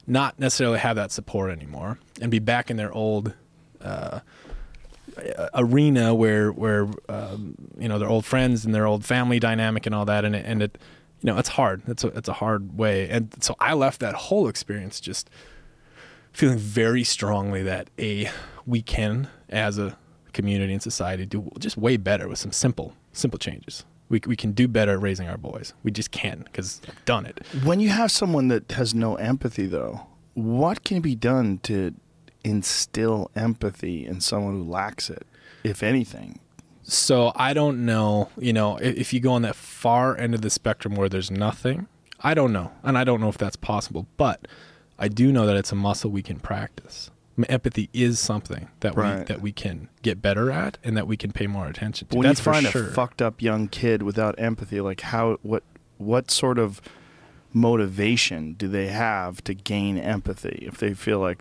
not 0.07 0.39
necessarily 0.41 0.79
have 0.79 0.97
that 0.97 1.13
support 1.13 1.51
anymore 1.51 1.99
and 2.21 2.31
be 2.31 2.39
back 2.39 2.71
in 2.71 2.77
their 2.79 2.91
old 2.93 3.35
uh, 3.83 4.21
arena 5.55 6.15
where 6.15 6.51
where 6.53 6.89
um, 7.09 7.55
you 7.79 7.89
know 7.89 7.99
their 7.99 8.09
old 8.09 8.25
friends 8.25 8.65
and 8.65 8.75
their 8.75 8.87
old 8.87 9.05
family 9.05 9.39
dynamic 9.39 9.87
and 9.87 9.95
all 9.95 10.05
that. 10.05 10.25
And 10.25 10.35
it, 10.35 10.45
and 10.47 10.63
it 10.63 10.79
you 11.21 11.27
know 11.27 11.39
it's 11.39 11.51
hard. 11.51 11.83
It's 11.87 12.05
a 12.05 12.09
it's 12.09 12.29
a 12.29 12.35
hard 12.35 12.79
way. 12.79 13.09
And 13.09 13.33
so 13.43 13.55
I 13.61 13.75
left 13.75 14.01
that 14.01 14.15
whole 14.15 14.49
experience 14.49 15.01
just 15.01 15.31
feeling 16.33 16.59
very 16.59 17.05
strongly 17.05 17.63
that 17.63 17.91
a 17.99 18.31
we 18.67 18.83
can 18.83 19.29
as 19.49 19.79
a 19.79 19.97
community 20.33 20.73
and 20.73 20.83
society 20.83 21.27
do 21.27 21.51
just 21.59 21.77
way 21.77 21.97
better 21.97 22.29
with 22.29 22.39
some 22.39 22.53
simple 22.53 22.95
simple 23.13 23.39
changes. 23.39 23.85
We, 24.09 24.21
we 24.27 24.37
can 24.37 24.53
do 24.53 24.69
better 24.69 24.93
at 24.93 25.03
raising 25.03 25.29
our 25.29 25.37
boys. 25.37 25.75
We 25.83 25.91
just 25.91 26.11
can 26.13 26.45
because 26.45 26.81
I've 26.89 27.05
done 27.05 27.27
it. 27.27 27.41
When 27.63 27.79
you 27.79 27.91
have 27.91 28.11
someone 28.11 28.49
that 28.49 28.73
has 28.73 28.95
no 28.95 29.17
empathy, 29.17 29.67
though, 29.67 30.07
what 30.33 30.83
can 30.83 31.03
be 31.03 31.15
done 31.15 31.59
to 31.65 31.93
instill 32.45 33.31
empathy 33.35 34.07
in 34.07 34.21
someone 34.21 34.55
who 34.55 34.65
lacks 34.65 35.11
it, 35.11 35.27
if 35.65 35.83
anything? 35.83 36.41
So 36.83 37.33
I 37.37 37.53
don't 37.53 37.85
know, 37.85 38.31
you 38.39 38.53
know, 38.53 38.77
if, 38.79 38.97
if 38.97 39.13
you 39.13 39.21
go 39.21 39.33
on 39.33 39.43
that 39.43 39.57
far 39.57 40.17
end 40.17 40.35
of 40.35 40.41
the 40.41 40.51
spectrum 40.51 40.95
where 40.95 41.09
there's 41.09 41.31
nothing, 41.31 41.87
I 42.21 42.35
don't 42.35 42.53
know. 42.53 42.73
And 42.83 42.97
I 42.97 43.05
don't 43.05 43.21
know 43.21 43.29
if 43.29 43.39
that's 43.39 43.57
possible, 43.57 44.07
but 44.17 44.49
I 44.99 45.09
do 45.09 45.31
know 45.31 45.47
that 45.47 45.57
it's 45.57 45.71
a 45.71 45.77
muscle 45.77 46.11
we 46.11 46.23
can 46.23 46.41
practice. 46.41 47.11
I 47.37 47.43
mean, 47.43 47.51
Empathy 47.51 47.89
is 47.93 48.19
something 48.19 48.69
that 48.81 48.97
we 48.97 49.03
that 49.03 49.41
we 49.41 49.53
can 49.53 49.89
get 50.03 50.21
better 50.21 50.51
at 50.51 50.79
and 50.83 50.97
that 50.97 51.07
we 51.07 51.17
can 51.17 51.31
pay 51.31 51.47
more 51.47 51.69
attention 51.69 52.09
to. 52.09 52.17
when 52.17 52.27
that's 52.27 52.41
you 52.41 52.45
for 52.45 52.53
find 52.53 52.67
sure. 52.67 52.89
a 52.89 52.93
fucked 52.93 53.23
up 53.23 53.41
young 53.41 53.69
kid 53.69 54.03
without 54.03 54.35
empathy, 54.39 54.81
like 54.81 55.03
how 55.03 55.39
what 55.43 55.63
what 55.99 56.33
sort 56.33 56.59
of 56.59 56.81
motivation 57.53 58.55
do 58.55 58.67
they 58.67 58.89
have 58.89 59.43
to 59.45 59.55
gain 59.55 59.99
empathy 59.99 60.65
if 60.67 60.79
they 60.79 60.95
feel 60.95 61.21
like 61.21 61.39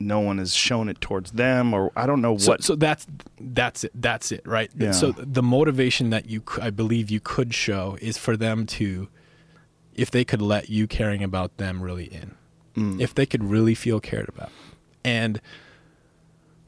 no 0.00 0.20
one 0.20 0.38
has 0.38 0.54
shown 0.54 0.88
it 0.88 1.00
towards 1.00 1.32
them 1.32 1.74
or 1.74 1.90
I 1.96 2.06
don't 2.06 2.20
know 2.20 2.34
what 2.34 2.62
so 2.62 2.76
that's 2.76 3.06
that's 3.40 3.84
it 3.84 3.92
that's 3.94 4.32
it 4.32 4.42
right? 4.46 4.70
Yeah. 4.76 4.92
so 4.92 5.12
the 5.12 5.42
motivation 5.42 6.10
that 6.10 6.28
you 6.28 6.42
I 6.60 6.70
believe 6.70 7.10
you 7.10 7.20
could 7.20 7.54
show 7.54 7.96
is 8.00 8.16
for 8.16 8.36
them 8.36 8.66
to 8.66 9.08
if 9.94 10.10
they 10.10 10.24
could 10.24 10.42
let 10.42 10.68
you 10.68 10.86
caring 10.86 11.22
about 11.22 11.56
them 11.56 11.82
really 11.82 12.04
in. 12.04 12.34
Mm. 12.76 13.00
if 13.00 13.12
they 13.12 13.26
could 13.26 13.42
really 13.42 13.74
feel 13.74 13.98
cared 13.98 14.28
about. 14.28 14.50
And 15.02 15.40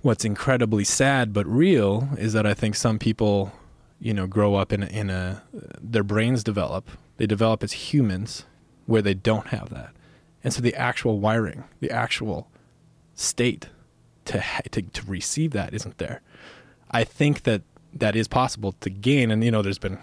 what's 0.02 0.24
incredibly 0.24 0.82
sad 0.82 1.32
but 1.32 1.47
real 1.47 2.09
is 2.16 2.32
that 2.32 2.47
i 2.47 2.55
think 2.55 2.74
some 2.74 2.98
people 2.98 3.52
you 4.01 4.15
know 4.15 4.27
grow 4.27 4.55
up 4.55 4.73
in 4.73 4.82
a, 4.82 4.86
in 4.86 5.11
a 5.11 5.43
their 5.81 6.02
brains 6.02 6.43
develop. 6.43 6.89
They 7.19 7.27
develop 7.27 7.62
as 7.62 7.73
humans 7.73 8.47
where 8.86 9.02
they 9.02 9.12
don't 9.15 9.48
have 9.48 9.69
that. 9.70 9.93
And 10.43 10.55
so 10.55 10.62
the 10.62 10.74
actual 10.74 11.20
wiring 11.20 11.65
the 11.81 11.90
actual 11.90 12.48
state 13.21 13.69
to, 14.25 14.43
to 14.71 14.83
to 14.83 15.03
receive 15.07 15.51
that 15.53 15.75
isn't 15.75 15.99
there. 15.99 16.21
I 16.91 17.05
think 17.05 17.43
that 17.43 17.63
that 17.93 18.17
is 18.17 18.29
possible 18.29 18.73
to 18.81 18.91
gain, 18.91 19.31
and 19.31 19.45
you 19.45 19.51
know, 19.51 19.63
there's 19.63 19.79
been 19.79 19.99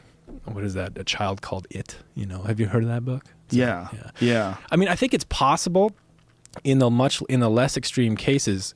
what 0.46 0.64
is 0.64 0.74
that? 0.76 0.98
A 0.98 1.04
child 1.04 1.42
called 1.42 1.68
It. 1.70 1.98
You 2.16 2.26
know, 2.26 2.44
have 2.44 2.60
you 2.60 2.68
heard 2.68 2.84
of 2.84 2.90
that 2.90 3.04
book? 3.06 3.24
It's 3.46 3.56
a- 3.56 3.58
yeah, 3.58 3.88
yeah. 4.20 4.58
I 4.72 4.76
mean, 4.76 4.88
I 4.90 4.96
think 4.96 5.14
it's 5.14 5.26
possible 5.26 5.94
in 6.64 6.80
the 6.80 6.90
much 6.90 7.22
in 7.30 7.40
the 7.40 7.50
less 7.50 7.76
extreme 7.78 8.16
cases. 8.16 8.76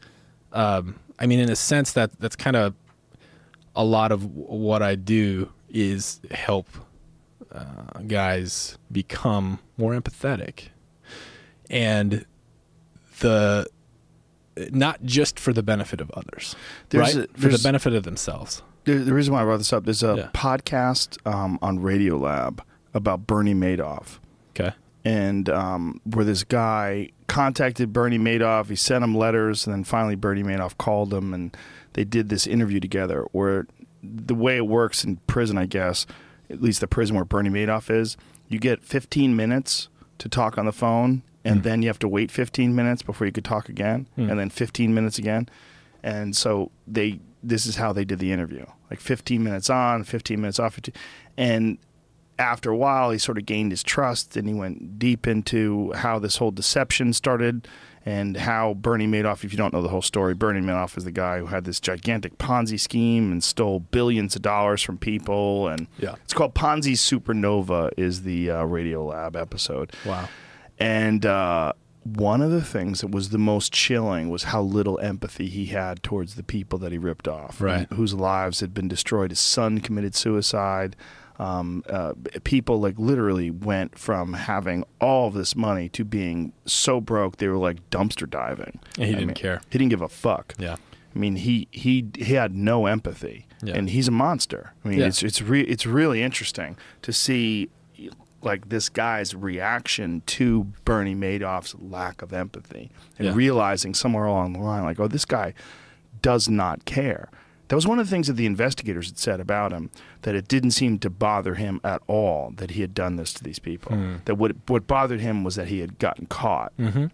Um, 0.53 0.95
I 1.19 1.25
mean, 1.27 1.39
in 1.39 1.49
a 1.49 1.55
sense 1.55 1.93
that 1.93 2.19
that's 2.19 2.35
kind 2.35 2.55
of 2.55 2.73
a 3.75 3.83
lot 3.83 4.11
of 4.11 4.25
what 4.35 4.81
I 4.81 4.95
do 4.95 5.49
is 5.69 6.19
help 6.31 6.67
uh, 7.53 7.99
guys 8.07 8.77
become 8.91 9.59
more 9.77 9.93
empathetic, 9.93 10.69
and 11.69 12.25
the 13.19 13.67
not 14.71 15.03
just 15.03 15.39
for 15.39 15.53
the 15.53 15.63
benefit 15.63 16.01
of 16.01 16.11
others, 16.11 16.55
There's 16.89 17.15
right? 17.15 17.29
a- 17.33 17.39
for 17.39 17.49
the 17.49 17.59
benefit 17.63 17.93
of 17.93 18.03
themselves. 18.03 18.61
The, 18.83 18.95
the 18.95 19.13
reason 19.13 19.33
why 19.33 19.41
I 19.41 19.45
brought 19.45 19.57
this 19.57 19.71
up 19.73 19.85
there's 19.85 20.03
a 20.03 20.15
Yeah. 20.17 20.29
podcast 20.33 21.17
um, 21.31 21.59
on 21.61 21.79
Radiolab 21.79 22.59
about 22.93 23.27
Bernie 23.27 23.53
Madoff. 23.53 24.17
Okay. 24.51 24.71
and 25.05 25.49
um, 25.49 26.01
where 26.03 26.25
this 26.25 26.43
guy 26.43 27.09
contacted 27.27 27.93
Bernie 27.93 28.19
Madoff. 28.19 28.67
He 28.69 28.75
sent 28.75 29.03
him 29.03 29.15
letters, 29.15 29.65
and 29.65 29.73
then 29.73 29.83
finally 29.85 30.15
Bernie 30.15 30.43
Madoff 30.43 30.77
called 30.77 31.13
him, 31.13 31.33
and 31.33 31.55
they 31.93 32.03
did 32.03 32.27
this 32.29 32.45
interview 32.45 32.79
together. 32.81 33.25
Where 33.31 33.65
the 34.03 34.35
way 34.35 34.57
it 34.57 34.67
works 34.67 35.03
in 35.05 35.15
prison, 35.27 35.57
I 35.57 35.65
guess, 35.67 36.05
at 36.49 36.61
least 36.61 36.81
the 36.81 36.87
prison 36.87 37.15
where 37.15 37.23
Bernie 37.25 37.49
Madoff 37.49 37.89
is, 37.89 38.17
you 38.49 38.59
get 38.59 38.83
15 38.83 39.33
minutes 39.35 39.87
to 40.17 40.27
talk 40.27 40.57
on 40.57 40.65
the 40.65 40.71
phone, 40.73 41.21
and 41.43 41.63
then 41.63 41.81
you 41.81 41.87
have 41.89 41.99
to 41.99 42.07
wait 42.07 42.31
15 42.31 42.75
minutes 42.75 43.01
before 43.01 43.25
you 43.27 43.33
could 43.33 43.45
talk 43.45 43.69
again, 43.69 44.07
and 44.17 44.37
then 44.39 44.49
15 44.49 44.93
minutes 44.93 45.17
again. 45.17 45.49
And 46.03 46.35
so 46.35 46.71
they, 46.87 47.19
this 47.43 47.65
is 47.65 47.75
how 47.75 47.93
they 47.93 48.05
did 48.05 48.19
the 48.19 48.31
interview, 48.31 48.65
like 48.89 48.99
15 48.99 49.43
minutes 49.43 49.69
on, 49.69 50.03
15 50.03 50.39
minutes 50.41 50.59
off, 50.59 50.73
15, 50.75 50.93
and 51.37 51.77
after 52.39 52.71
a 52.71 52.77
while, 52.77 53.11
he 53.11 53.19
sort 53.19 53.37
of 53.37 53.45
gained 53.45 53.71
his 53.71 53.83
trust 53.83 54.35
and 54.35 54.47
he 54.47 54.53
went 54.53 54.97
deep 54.97 55.27
into 55.27 55.91
how 55.93 56.17
this 56.17 56.37
whole 56.37 56.49
deception 56.49 57.13
started 57.13 57.67
and 58.03 58.35
how 58.35 58.73
Bernie 58.73 59.05
Madoff, 59.05 59.43
if 59.43 59.51
you 59.51 59.57
don't 59.57 59.71
know 59.73 59.83
the 59.83 59.89
whole 59.89 60.01
story, 60.01 60.33
Bernie 60.33 60.59
Madoff 60.61 60.97
is 60.97 61.03
the 61.03 61.11
guy 61.11 61.37
who 61.37 61.45
had 61.47 61.65
this 61.65 61.79
gigantic 61.79 62.39
Ponzi 62.39 62.79
scheme 62.79 63.31
and 63.31 63.43
stole 63.43 63.79
billions 63.81 64.35
of 64.35 64.41
dollars 64.41 64.81
from 64.81 64.97
people. 64.97 65.67
And 65.67 65.85
Yeah. 65.99 66.15
it's 66.23 66.33
called 66.33 66.55
Ponzi 66.55 66.93
Supernova, 66.93 67.91
is 67.95 68.23
the 68.23 68.49
uh, 68.49 68.63
Radiolab 68.65 69.35
episode. 69.39 69.91
Wow. 70.03 70.27
And 70.81 71.25
uh, 71.25 71.73
one 72.03 72.41
of 72.41 72.51
the 72.51 72.61
things 72.63 73.01
that 73.01 73.11
was 73.11 73.29
the 73.29 73.37
most 73.37 73.71
chilling 73.71 74.29
was 74.29 74.43
how 74.45 74.61
little 74.61 74.99
empathy 74.99 75.47
he 75.47 75.67
had 75.67 76.01
towards 76.03 76.35
the 76.35 76.43
people 76.43 76.79
that 76.79 76.91
he 76.91 76.97
ripped 76.97 77.27
off, 77.27 77.61
Right. 77.61 77.87
whose 77.93 78.13
lives 78.13 78.59
had 78.59 78.73
been 78.73 78.87
destroyed. 78.87 79.31
His 79.31 79.39
son 79.39 79.79
committed 79.79 80.15
suicide. 80.15 80.95
Um, 81.39 81.83
uh, 81.89 82.13
people 82.43 82.79
like 82.79 82.99
literally 82.99 83.49
went 83.49 83.97
from 83.97 84.33
having 84.33 84.83
all 84.99 85.27
of 85.29 85.33
this 85.33 85.55
money 85.55 85.89
to 85.89 86.05
being 86.05 86.53
so 86.65 87.01
broke 87.01 87.37
they 87.37 87.47
were 87.47 87.57
like 87.57 87.89
dumpster 87.89 88.29
diving. 88.29 88.79
And 88.97 89.05
he 89.05 89.11
I 89.11 89.13
didn't 89.13 89.27
mean, 89.27 89.33
care. 89.35 89.61
He 89.69 89.77
didn't 89.79 89.89
give 89.89 90.01
a 90.03 90.09
fuck. 90.09 90.53
Yeah. 90.59 90.75
I 91.15 91.19
mean, 91.19 91.37
he 91.37 91.67
he 91.71 92.05
he 92.17 92.35
had 92.35 92.53
no 92.55 92.85
empathy, 92.85 93.47
Yeah. 93.63 93.73
and 93.75 93.89
he's 93.89 94.07
a 94.07 94.11
monster. 94.11 94.73
I 94.85 94.89
mean, 94.89 94.99
Yeah. 94.99 95.07
it's 95.07 95.23
it's 95.23 95.41
re- 95.41 95.61
it's 95.63 95.85
really 95.85 96.21
interesting 96.21 96.77
to 97.01 97.11
see 97.11 97.69
like 98.43 98.69
this 98.69 98.89
guy's 98.89 99.33
reaction 99.35 100.21
to 100.27 100.65
Bernie 100.85 101.15
Madoff's 101.15 101.75
lack 101.79 102.21
of 102.21 102.33
empathy 102.33 102.91
and 103.17 103.27
Yeah. 103.27 103.33
realizing 103.35 103.93
somewhere 103.93 104.25
along 104.25 104.53
the 104.53 104.59
line, 104.59 104.83
like, 104.83 104.99
oh, 104.99 105.07
this 105.07 105.25
guy 105.25 105.53
does 106.21 106.49
not 106.49 106.85
care. 106.85 107.29
That 107.67 107.75
was 107.75 107.87
one 107.87 107.99
of 107.99 108.05
the 108.07 108.11
things 108.11 108.27
that 108.27 108.33
the 108.33 108.45
investigators 108.45 109.07
had 109.07 109.17
said 109.17 109.39
about 109.39 109.71
him 109.71 109.91
that 110.23 110.35
it 110.35 110.47
didn't 110.49 110.71
seem 110.71 110.99
to 110.99 111.09
bother 111.09 111.55
him 111.55 111.79
at 111.85 112.01
all 112.07 112.51
that 112.57 112.71
he 112.71 112.81
had 112.81 112.93
done 112.93 113.15
this 113.15 113.31
to 113.33 113.43
these 113.43 113.59
people. 113.59 113.95
That 114.25 114.35
what 114.35 114.55
what 114.67 114.87
bothered 114.87 115.21
him 115.21 115.43
was 115.45 115.55
that 115.55 115.69
he 115.69 115.79
had 115.79 115.97
gotten 115.97 116.25
caught 116.25 116.73
Mm-hmm. 116.77 117.05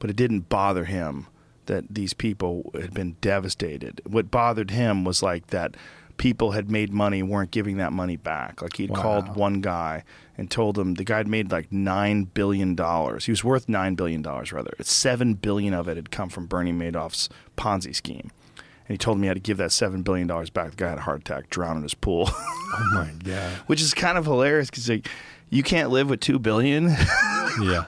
but 0.00 0.10
it 0.10 0.16
didn't 0.16 0.48
bother 0.48 0.84
him 0.86 1.26
that 1.66 1.84
these 1.88 2.12
people 2.12 2.72
had 2.74 2.92
been 2.92 3.12
devastated. 3.20 4.00
What 4.04 4.32
bothered 4.32 4.72
him 4.72 5.04
was 5.04 5.22
like 5.22 5.46
that 5.48 5.76
people 6.16 6.52
had 6.52 6.70
made 6.70 6.92
money 6.92 7.22
weren't 7.22 7.50
giving 7.50 7.76
that 7.78 7.92
money 7.92 8.16
back. 8.16 8.62
Like 8.62 8.76
he'd 8.76 8.90
Wow. 8.90 9.02
called 9.02 9.36
one 9.36 9.60
guy 9.60 10.04
and 10.38 10.50
told 10.50 10.78
him 10.78 10.94
the 10.94 11.04
guy 11.04 11.18
had 11.18 11.28
made 11.28 11.50
like 11.50 11.70
nine 11.72 12.24
billion 12.24 12.74
dollars. 12.74 13.24
He 13.26 13.32
was 13.32 13.42
worth 13.44 13.68
nine 13.68 13.94
billion 13.94 14.22
dollars 14.22 14.52
rather. 14.52 14.72
Seven 14.82 15.34
billion 15.34 15.74
of 15.74 15.88
it 15.88 15.96
had 15.96 16.10
come 16.10 16.28
from 16.28 16.46
Bernie 16.46 16.72
Madoff's 16.72 17.28
Ponzi 17.56 17.94
scheme. 17.94 18.30
And 18.88 18.94
he 18.94 18.98
told 18.98 19.16
him 19.16 19.22
he 19.22 19.28
had 19.28 19.34
to 19.36 19.40
give 19.40 19.58
that 19.58 19.72
seven 19.72 20.02
billion 20.02 20.26
dollars 20.26 20.50
back. 20.50 20.70
The 20.70 20.76
guy 20.76 20.88
had 20.90 20.98
a 20.98 21.02
heart 21.02 21.20
attack, 21.20 21.50
drowned 21.50 21.78
in 21.78 21.82
his 21.82 21.94
pool. 21.94 22.30
Oh 22.74 22.90
my 22.94 23.10
god. 23.22 23.52
Which 23.66 23.82
is 23.82 23.92
kind 23.92 24.16
of 24.16 24.24
hilarious 24.24 24.70
because 24.70 24.88
like, 24.88 25.06
you 25.50 25.62
can't 25.62 25.90
live 25.90 26.08
with 26.08 26.20
two 26.20 26.38
billion. 26.38 26.88
Yeah. 27.60 27.84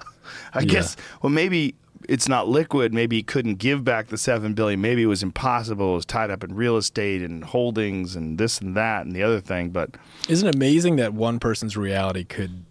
I 0.53 0.61
Yeah. 0.61 0.65
guess. 0.67 0.97
Well, 1.23 1.31
maybe 1.31 1.75
it's 2.09 2.29
not 2.29 2.49
liquid. 2.49 2.93
Maybe 2.95 3.17
he 3.17 3.23
couldn't 3.23 3.57
give 3.57 3.85
back 3.85 4.09
the 4.09 4.19
seven 4.19 4.55
billion. 4.55 4.81
Maybe 4.81 5.03
it 5.03 5.07
was 5.07 5.23
impossible. 5.23 5.93
It 5.93 5.97
was 5.97 6.07
tied 6.07 6.31
up 6.31 6.45
in 6.45 6.55
real 6.55 6.77
estate 6.77 7.23
and 7.23 7.45
holdings 7.45 8.15
and 8.17 8.39
this 8.39 8.59
and 8.61 8.77
that 8.77 9.05
and 9.07 9.15
the 9.15 9.23
other 9.23 9.41
thing. 9.41 9.71
But 9.71 9.91
Isn't 10.29 10.49
it 10.49 10.55
amazing 10.55 10.97
that 10.97 11.15
one 11.15 11.39
person's 11.39 11.77
reality 11.77 12.25
could? 12.25 12.65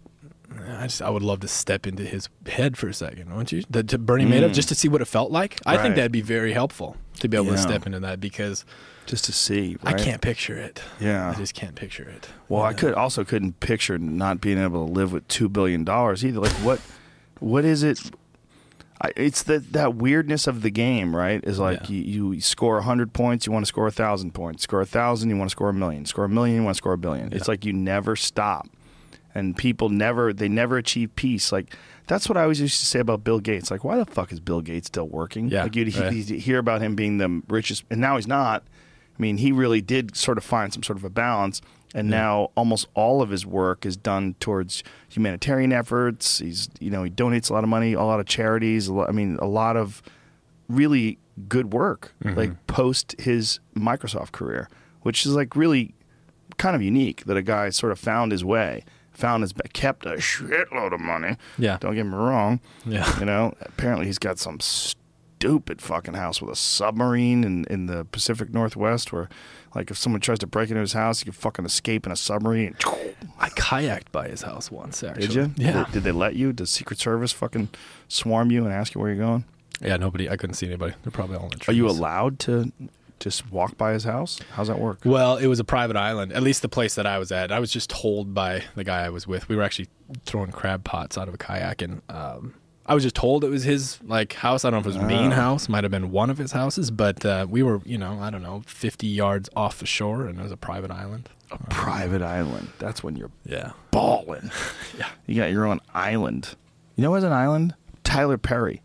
I 0.78 0.84
just 0.86 1.02
I 1.02 1.10
would 1.10 1.22
love 1.22 1.40
to 1.40 1.48
step 1.48 1.84
into 1.86 2.04
his 2.04 2.28
head 2.46 2.76
for 2.76 2.88
a 2.88 2.94
second, 2.94 3.28
wouldn't 3.30 3.50
you? 3.50 3.64
The, 3.68 3.82
to 3.82 3.98
Bernie 3.98 4.24
Madoff, 4.24 4.54
just 4.54 4.68
to 4.68 4.74
see 4.76 4.88
what 4.88 5.00
it 5.00 5.06
felt 5.06 5.32
like. 5.32 5.60
I 5.66 5.72
Mm. 5.72 5.76
Right. 5.76 5.82
think 5.82 5.96
that'd 5.96 6.12
be 6.12 6.20
very 6.20 6.52
helpful 6.52 6.96
to 7.20 7.28
be 7.28 7.36
able 7.36 7.50
to 7.52 7.58
step 7.58 7.86
into 7.86 7.98
that 8.00 8.20
because 8.20 8.64
just 9.06 9.24
to 9.26 9.32
see, 9.32 9.76
I 9.82 9.92
can't 9.94 10.22
picture 10.22 10.56
it. 10.56 10.80
Yeah. 11.00 11.30
I 11.30 11.34
just 11.34 11.54
can't 11.54 11.74
picture 11.74 12.08
it. 12.08 12.28
Well, 12.48 12.62
I 12.62 12.72
could 12.72 12.94
also 12.94 13.24
couldn't 13.24 13.58
picture 13.60 13.98
not 13.98 14.40
being 14.40 14.58
able 14.58 14.86
to 14.86 14.92
live 14.92 15.12
with 15.12 15.26
two 15.28 15.48
billion 15.48 15.82
dollars 15.84 16.24
either. 16.24 16.38
Like 16.40 16.52
what? 16.62 16.80
What 17.40 17.64
is 17.64 17.82
it? 17.82 18.00
I, 19.04 19.12
it's 19.16 19.42
that 19.44 19.72
that 19.72 19.94
weirdness 19.96 20.46
of 20.46 20.62
the 20.62 20.70
game, 20.70 21.14
right? 21.14 21.42
Is 21.44 21.58
like 21.58 21.82
Yeah. 21.88 21.96
you, 21.96 22.32
you 22.32 22.40
score 22.40 22.80
hundred 22.82 23.12
points, 23.12 23.46
you 23.46 23.52
want 23.52 23.64
to 23.64 23.68
score 23.68 23.86
a 23.86 23.92
thousand 23.92 24.32
points. 24.32 24.62
Score 24.62 24.80
a 24.80 24.86
thousand, 24.86 25.30
you 25.30 25.36
want 25.36 25.50
to 25.50 25.52
score 25.52 25.68
a 25.68 25.74
million. 25.74 26.04
Score 26.06 26.24
a 26.24 26.28
million, 26.28 26.56
you 26.56 26.62
want 26.64 26.74
to 26.74 26.78
score 26.78 26.92
a 26.94 26.98
billion. 26.98 27.32
It's 27.32 27.48
like 27.48 27.64
you 27.64 27.72
never 27.72 28.16
stop, 28.16 28.68
and 29.34 29.56
people 29.56 29.88
never 29.88 30.32
they 30.32 30.48
never 30.48 30.76
achieve 30.78 31.14
peace. 31.16 31.52
Like 31.52 31.74
that's 32.06 32.28
what 32.28 32.36
I 32.36 32.42
always 32.42 32.60
used 32.60 32.80
to 32.80 32.86
say 32.86 33.00
about 33.00 33.24
Bill 33.24 33.40
Gates. 33.40 33.70
Like, 33.70 33.82
why 33.82 33.96
the 33.96 34.04
fuck 34.04 34.30
is 34.32 34.38
Bill 34.40 34.60
Gates 34.60 34.88
still 34.88 35.08
working? 35.08 35.48
Yeah, 35.48 35.62
like 35.62 35.74
you'd, 35.74 35.94
right. 35.96 36.12
you'd 36.12 36.28
hear 36.40 36.58
about 36.58 36.82
him 36.82 36.94
being 36.94 37.16
the 37.18 37.42
richest, 37.48 37.84
and 37.90 38.00
now 38.00 38.16
he's 38.16 38.26
not. 38.26 38.62
I 39.18 39.22
mean, 39.22 39.36
he 39.38 39.52
really 39.52 39.80
did 39.80 40.16
sort 40.16 40.38
of 40.38 40.44
find 40.44 40.72
some 40.72 40.82
sort 40.82 40.98
of 40.98 41.04
a 41.04 41.08
balance, 41.10 41.62
and 41.94 42.10
now 42.10 42.50
almost 42.56 42.88
all 42.94 43.22
of 43.22 43.30
his 43.30 43.46
work 43.46 43.86
is 43.86 43.96
done 43.96 44.34
towards 44.40 44.82
humanitarian 45.08 45.72
efforts. 45.72 46.40
He's, 46.40 46.68
you 46.80 46.90
know, 46.90 47.04
he 47.04 47.10
donates 47.10 47.50
a 47.50 47.52
lot 47.52 47.62
of 47.62 47.70
money, 47.70 47.92
a 47.92 48.02
lot 48.02 48.18
of 48.18 48.26
charities. 48.26 48.88
A 48.88 48.92
lot, 48.92 49.08
I 49.08 49.12
mean, 49.12 49.38
a 49.40 49.46
lot 49.46 49.76
of 49.76 50.02
really 50.68 51.18
good 51.48 51.72
work, 51.72 52.12
mm-hmm. 52.22 52.36
like 52.36 52.66
post 52.66 53.14
his 53.20 53.60
Microsoft 53.76 54.32
career, 54.32 54.68
which 55.02 55.24
is 55.24 55.34
like 55.34 55.54
really 55.54 55.94
kind 56.56 56.74
of 56.74 56.82
unique 56.82 57.24
that 57.26 57.36
a 57.36 57.42
guy 57.42 57.70
sort 57.70 57.92
of 57.92 57.98
found 57.98 58.32
his 58.32 58.44
way, 58.44 58.84
found 59.12 59.42
his, 59.42 59.52
kept 59.72 60.04
a 60.04 60.14
shitload 60.14 60.92
of 60.92 61.00
money. 61.00 61.36
Yeah. 61.58 61.78
Don't 61.78 61.94
get 61.94 62.04
me 62.04 62.14
wrong. 62.16 62.60
Yeah. 62.84 63.18
You 63.20 63.26
know, 63.26 63.54
apparently 63.60 64.06
he's 64.06 64.18
got 64.18 64.38
some 64.40 64.58
stupid 64.60 65.80
fucking 65.80 66.14
house 66.14 66.40
with 66.40 66.50
a 66.50 66.56
submarine 66.56 67.44
in, 67.44 67.64
in 67.66 67.86
the 67.86 68.04
Pacific 68.06 68.52
Northwest 68.52 69.12
where 69.12 69.28
like 69.74 69.90
if 69.90 69.98
someone 69.98 70.20
tries 70.20 70.38
to 70.40 70.46
break 70.46 70.70
into 70.70 70.80
his 70.80 70.92
house, 70.92 71.20
you 71.20 71.24
can 71.24 71.32
fucking 71.32 71.64
escape 71.64 72.06
in 72.06 72.12
a 72.12 72.16
submarine. 72.16 72.76
I 73.38 73.48
kayaked 73.50 74.12
by 74.12 74.28
his 74.28 74.42
house 74.42 74.70
once. 74.70 75.02
Actually, 75.02 75.26
Did 75.26 75.34
you? 75.34 75.50
Yeah. 75.56 75.72
Did 75.72 75.86
they, 75.86 75.92
did 75.92 76.02
they 76.04 76.12
let 76.12 76.36
you? 76.36 76.52
Does 76.52 76.70
Secret 76.70 76.98
Service 77.00 77.32
fucking 77.32 77.68
swarm 78.08 78.50
you 78.50 78.64
and 78.64 78.72
ask 78.72 78.94
you 78.94 79.00
where 79.00 79.12
you're 79.12 79.24
going? 79.24 79.44
Yeah. 79.80 79.96
Nobody. 79.96 80.30
I 80.30 80.36
couldn't 80.36 80.54
see 80.54 80.66
anybody. 80.66 80.94
They're 81.02 81.10
probably 81.10 81.36
all 81.36 81.44
in 81.44 81.58
the 81.58 81.64
Are 81.68 81.74
you 81.74 81.88
allowed 81.88 82.38
to 82.40 82.72
just 83.20 83.50
walk 83.50 83.76
by 83.76 83.92
his 83.92 84.04
house? 84.04 84.40
How's 84.52 84.68
that 84.68 84.78
work? 84.78 85.00
Well, 85.04 85.36
it 85.36 85.46
was 85.46 85.58
a 85.60 85.64
private 85.64 85.96
island. 85.96 86.32
At 86.32 86.42
least 86.42 86.62
the 86.62 86.68
place 86.68 86.94
that 86.94 87.06
I 87.06 87.18
was 87.18 87.32
at. 87.32 87.50
I 87.50 87.58
was 87.58 87.70
just 87.70 87.90
told 87.90 88.34
by 88.34 88.62
the 88.74 88.84
guy 88.84 89.04
I 89.04 89.08
was 89.08 89.26
with. 89.26 89.48
We 89.48 89.56
were 89.56 89.62
actually 89.62 89.88
throwing 90.24 90.52
crab 90.52 90.84
pots 90.84 91.16
out 91.18 91.28
of 91.28 91.34
a 91.34 91.38
kayak, 91.38 91.82
and 91.82 92.02
um, 92.08 92.54
I 92.86 92.94
was 92.94 93.02
just 93.02 93.16
told 93.16 93.44
it 93.44 93.48
was 93.48 93.64
his 93.64 93.98
like 94.04 94.34
house. 94.34 94.64
I 94.64 94.70
don't 94.70 94.78
know 94.78 94.80
if 94.80 94.86
it 94.86 94.88
was 94.88 94.96
his 94.96 95.04
main 95.06 95.32
Oh. 95.32 95.36
house, 95.36 95.68
might 95.68 95.84
have 95.84 95.90
been 95.90 96.10
one 96.10 96.28
of 96.30 96.36
his 96.38 96.52
houses, 96.52 96.90
but 96.90 97.24
uh, 97.24 97.46
we 97.48 97.62
were, 97.62 97.80
you 97.84 97.96
know, 97.96 98.18
I 98.20 98.28
don't 98.30 98.42
know, 98.42 98.62
fifty 98.66 99.06
yards 99.06 99.48
off 99.56 99.78
the 99.78 99.86
shore, 99.86 100.26
and 100.26 100.38
it 100.38 100.42
was 100.42 100.52
a 100.52 100.56
private 100.56 100.90
island. 100.90 101.28
A 101.50 101.58
private 101.70 102.20
island. 102.22 102.68
That's 102.78 103.02
when 103.02 103.16
you're 103.16 103.30
Yeah. 103.46 103.72
balling. 103.90 104.50
Yeah. 104.98 105.08
You 105.26 105.34
got 105.36 105.50
your 105.50 105.64
own 105.66 105.80
island. 105.94 106.54
You 106.96 107.02
know 107.02 107.10
what's 107.10 107.24
an 107.24 107.32
island? 107.32 107.74
Tyler 108.04 108.38
Perry. 108.38 108.82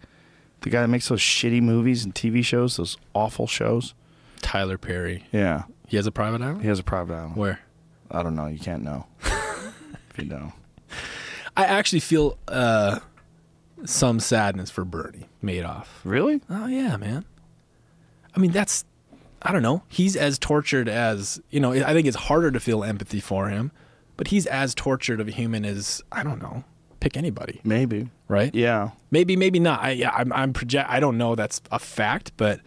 The 0.62 0.70
guy 0.70 0.82
that 0.82 0.88
makes 0.88 1.08
those 1.08 1.20
shitty 1.22 1.62
movies 1.62 2.04
and 2.04 2.14
TV 2.16 2.44
shows, 2.44 2.78
those 2.78 2.98
awful 3.14 3.48
shows. 3.48 3.94
Tyler 4.42 4.78
Perry. 4.78 5.26
Yeah. 5.32 5.64
He 5.88 5.98
has 5.98 6.08
a 6.08 6.12
private 6.12 6.42
island. 6.42 6.62
He 6.62 6.68
has 6.68 6.80
a 6.80 6.84
private 6.84 7.14
island. 7.14 7.36
Where? 7.36 7.60
I 8.12 8.24
don't 8.24 8.36
know. 8.36 8.48
You 8.48 8.60
can't 8.60 8.84
know. 8.84 9.06
if 9.24 10.14
you 10.18 10.26
know. 10.26 10.54
I 11.56 11.66
actually 11.66 12.00
feel 12.00 12.38
uh, 12.48 13.00
some 13.86 14.20
sadness 14.20 14.70
for 14.70 14.84
Bernie 14.86 15.30
Madoff. 15.44 15.88
Really? 16.04 16.42
Oh 16.50 16.68
yeah, 16.68 16.98
man. 16.98 17.26
I 18.36 18.40
mean, 18.40 18.52
that's 18.52 18.86
I 19.42 19.52
don't 19.52 19.62
know. 19.64 19.84
He's 19.88 20.16
as 20.16 20.38
tortured 20.38 20.90
as 20.90 21.42
you 21.50 21.60
know. 21.60 21.72
I 21.72 21.94
think 21.94 22.08
it's 22.08 22.18
harder 22.18 22.52
to 22.52 22.60
feel 22.60 22.84
empathy 22.84 23.20
for 23.20 23.50
him, 23.50 23.72
but 24.18 24.28
he's 24.28 24.46
as 24.46 24.76
tortured 24.76 25.20
of 25.22 25.28
a 25.28 25.32
human 25.32 25.66
as 25.66 26.02
I 26.12 26.24
don't 26.24 26.42
know. 26.42 26.64
Pick 27.00 27.16
anybody, 27.16 27.62
Maybe. 27.64 28.10
right? 28.28 28.54
Yeah. 28.54 28.90
Maybe, 29.10 29.38
maybe 29.38 29.58
not. 29.58 29.82
I, 29.82 29.92
yeah, 29.92 30.12
I'm, 30.12 30.34
I'm 30.34 30.52
project. 30.52 30.90
I 30.90 31.00
don't 31.00 31.18
know. 31.18 31.34
That's 31.34 31.62
a 31.72 31.80
fact, 31.80 32.34
but 32.36 32.60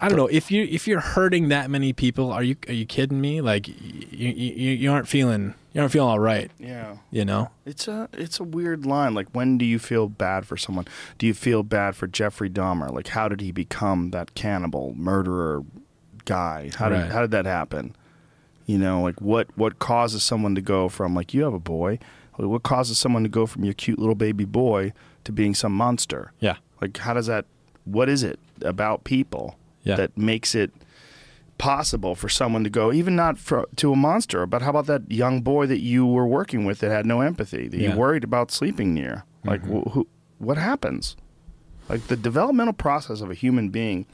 I 0.00 0.08
don't 0.08 0.16
know 0.16 0.28
if 0.28 0.52
you 0.52 0.62
if 0.70 0.86
you're 0.86 1.00
hurting 1.00 1.48
that 1.48 1.68
many 1.68 1.92
people. 1.92 2.30
Are 2.30 2.44
you 2.44 2.54
are 2.68 2.72
you 2.72 2.86
kidding 2.86 3.20
me? 3.20 3.40
Like 3.40 3.66
you 3.66 3.74
you, 4.12 4.70
you 4.72 4.92
aren't 4.92 5.08
feeling 5.08 5.54
you 5.76 5.80
aren't 5.82 5.92
feeling 5.92 6.08
all 6.10 6.18
right. 6.18 6.50
Yeah. 6.58 6.96
You 7.10 7.24
know. 7.24 7.50
It's 7.64 7.86
a 7.86 8.08
it's 8.14 8.40
a 8.40 8.44
weird 8.44 8.86
line. 8.86 9.14
Like 9.14 9.28
when 9.32 9.58
do 9.58 9.64
you 9.64 9.78
feel 9.78 10.08
bad 10.08 10.46
for 10.46 10.56
someone? 10.56 10.86
Do 11.18 11.26
you 11.26 11.34
feel 11.34 11.62
bad 11.62 11.94
for 11.94 12.06
Jeffrey 12.06 12.48
Dahmer? 12.50 12.90
Like 12.92 13.08
how 13.08 13.28
did 13.28 13.40
he 13.40 13.52
become 13.52 14.10
that 14.10 14.34
cannibal, 14.34 14.94
murderer 14.96 15.62
guy? 16.24 16.70
How 16.76 16.90
Right. 16.90 17.02
did 17.04 17.12
how 17.12 17.20
did 17.20 17.30
that 17.32 17.46
happen? 17.46 17.94
You 18.64 18.78
know, 18.78 19.02
like 19.02 19.20
what 19.20 19.48
what 19.56 19.78
causes 19.78 20.22
someone 20.22 20.54
to 20.54 20.60
go 20.62 20.88
from 20.88 21.14
like 21.14 21.34
you 21.34 21.44
have 21.44 21.54
a 21.54 21.60
boy? 21.60 21.98
Like, 22.38 22.48
what 22.48 22.62
causes 22.64 22.98
someone 22.98 23.22
to 23.22 23.28
go 23.30 23.46
from 23.46 23.64
your 23.64 23.74
cute 23.74 23.98
little 23.98 24.14
baby 24.14 24.44
boy 24.44 24.92
to 25.24 25.32
being 25.32 25.54
some 25.54 25.72
monster? 25.72 26.32
Yeah. 26.40 26.56
Like 26.80 26.96
how 26.98 27.14
does 27.14 27.26
that 27.26 27.44
what 27.84 28.08
is 28.08 28.22
it 28.22 28.38
about 28.62 29.04
people 29.04 29.56
Yeah. 29.84 29.96
that 29.96 30.16
makes 30.18 30.54
it 30.54 30.70
possible 31.58 32.14
for 32.14 32.28
someone 32.28 32.62
to 32.64 32.70
go 32.70 32.92
even 32.92 33.16
not 33.16 33.38
for, 33.38 33.66
to 33.76 33.92
a 33.92 33.96
monster 33.96 34.44
but 34.46 34.60
how 34.62 34.70
about 34.70 34.86
that 34.86 35.10
young 35.10 35.40
boy 35.40 35.66
that 35.66 35.80
you 35.80 36.04
were 36.06 36.26
working 36.26 36.64
with 36.64 36.80
that 36.80 36.90
had 36.90 37.06
no 37.06 37.20
empathy 37.22 37.66
that 37.68 37.78
Yeah. 37.78 37.92
you 37.92 37.96
worried 37.98 38.24
about 38.24 38.50
sleeping 38.50 38.92
near? 38.92 39.24
Like 39.44 39.62
mm-hmm. 39.62 39.80
wh- 39.88 39.92
who, 39.92 40.08
what 40.38 40.58
happens? 40.58 41.16
Like 41.88 42.08
the 42.08 42.16
developmental 42.16 42.74
process 42.74 43.20
of 43.20 43.30
a 43.30 43.34
human 43.34 43.70
being 43.70 44.06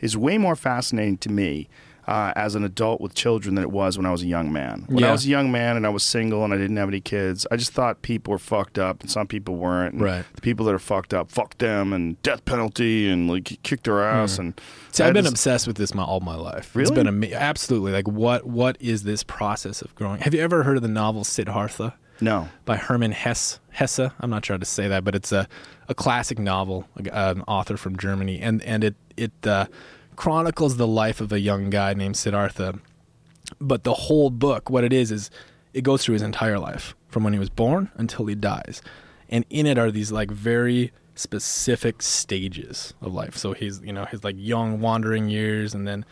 is 0.00 0.16
way 0.16 0.38
more 0.38 0.56
fascinating 0.56 1.18
to 1.18 1.28
me 1.30 1.68
uh, 2.08 2.32
as 2.36 2.54
an 2.54 2.64
adult 2.64 3.00
with 3.00 3.14
children 3.14 3.54
than 3.54 3.62
it 3.62 3.70
was 3.70 3.96
when 3.98 4.06
I 4.06 4.10
was 4.10 4.22
a 4.22 4.26
young 4.26 4.50
man. 4.50 4.86
When 4.88 5.04
I 5.04 5.12
was 5.12 5.26
a 5.26 5.28
young 5.28 5.52
man 5.52 5.76
and 5.76 5.86
I 5.86 5.90
was 5.90 6.02
single 6.02 6.42
and 6.42 6.52
I 6.54 6.56
didn't 6.56 6.76
have 6.78 6.88
any 6.88 7.00
kids, 7.00 7.46
I 7.50 7.56
just 7.56 7.72
thought 7.72 8.00
people 8.02 8.30
were 8.32 8.38
fucked 8.38 8.78
up 8.78 9.02
and 9.02 9.10
some 9.10 9.26
people 9.26 9.56
weren't. 9.56 10.00
Right. 10.00 10.24
The 10.34 10.40
people 10.40 10.64
that 10.66 10.74
are 10.74 10.78
fucked 10.78 11.12
up, 11.12 11.30
fuck 11.30 11.58
them 11.58 11.92
and 11.92 12.20
death 12.22 12.44
penalty 12.46 13.08
and 13.10 13.28
like 13.30 13.58
kick 13.62 13.82
their 13.82 14.02
ass 14.02 14.38
and. 14.38 14.58
See, 14.90 15.04
I've 15.04 15.12
been 15.14 15.24
just- 15.24 15.34
obsessed 15.34 15.66
with 15.66 15.76
this 15.76 15.94
my 15.94 16.02
all 16.02 16.20
my 16.20 16.34
life. 16.34 16.74
Really? 16.74 16.88
It's 16.88 16.90
been 16.96 17.06
ama- 17.06 17.34
absolutely 17.36 17.92
like 17.92 18.08
what 18.08 18.46
what 18.46 18.76
is 18.80 19.02
this 19.02 19.22
process 19.22 19.82
of 19.82 19.94
growing? 19.94 20.20
Have 20.22 20.32
you 20.34 20.40
ever 20.40 20.62
heard 20.62 20.76
of 20.78 20.82
the 20.82 20.88
novel 20.88 21.24
Siddhartha 21.24 21.94
No. 22.22 22.48
by 22.64 22.76
Hermann 22.76 23.12
Hesse? 23.12 23.60
Hesse, 23.70 24.00
I'm 24.18 24.30
not 24.30 24.44
sure 24.46 24.54
how 24.54 24.58
to 24.58 24.64
say 24.64 24.88
that, 24.88 25.04
but 25.04 25.14
it's 25.14 25.30
a 25.30 25.46
a 25.90 25.94
classic 25.94 26.38
novel, 26.38 26.86
an 27.12 27.42
author 27.46 27.76
from 27.76 27.96
Germany, 27.98 28.40
and 28.40 28.62
and 28.62 28.82
it 28.82 28.94
it 29.16 29.32
uh, 29.46 29.66
chronicles 30.18 30.76
the 30.76 30.86
life 30.86 31.20
of 31.20 31.30
a 31.30 31.38
young 31.38 31.70
guy 31.70 31.94
named 31.94 32.16
Siddhartha. 32.16 32.80
But 33.60 33.84
the 33.84 33.94
whole 33.94 34.30
book, 34.30 34.68
what 34.68 34.82
it 34.82 34.92
is, 34.92 35.12
is 35.12 35.30
it 35.72 35.82
goes 35.82 36.04
through 36.04 36.14
his 36.14 36.22
entire 36.22 36.58
life 36.58 36.96
from 37.08 37.22
when 37.22 37.32
he 37.32 37.38
was 37.38 37.48
born 37.48 37.92
until 37.94 38.26
he 38.26 38.34
dies, 38.34 38.82
and 39.28 39.44
in 39.48 39.64
it 39.64 39.78
are 39.78 39.92
these 39.92 40.10
like 40.10 40.30
very 40.32 40.92
specific 41.14 42.02
stages 42.02 42.94
of 43.00 43.14
life. 43.14 43.36
So 43.36 43.52
he's 43.52 43.80
you 43.80 43.92
know 43.92 44.06
his 44.06 44.24
like 44.24 44.34
young 44.36 44.80
wandering 44.80 45.28
years, 45.28 45.72
and 45.72 45.86
then 45.86 46.04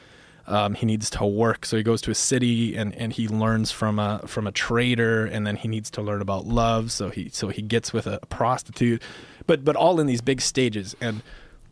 um, 0.47 0.75
he 0.75 0.87
needs 0.87 1.11
to 1.11 1.27
work. 1.27 1.67
So 1.67 1.77
he 1.77 1.83
goes 1.83 2.01
to 2.03 2.13
a 2.13 2.15
city 2.15 2.77
and, 2.77 2.95
and 2.95 3.13
he 3.13 3.27
learns 3.27 3.73
from 3.73 3.99
a 3.99 4.21
from 4.27 4.47
a 4.47 4.53
trader, 4.53 5.27
and 5.27 5.45
then 5.45 5.57
he 5.57 5.67
needs 5.67 5.91
to 5.91 6.01
learn 6.01 6.23
about 6.23 6.47
love. 6.47 6.93
So 6.93 7.11
he 7.11 7.29
so 7.31 7.49
he 7.49 7.61
gets 7.61 7.93
with 7.93 8.07
a 8.07 8.21
prostitute, 8.29 9.03
but 9.49 9.65
but 9.65 9.75
all 9.75 9.99
in 9.99 10.07
these 10.07 10.21
big 10.21 10.41
stages. 10.41 10.95
And 11.01 11.23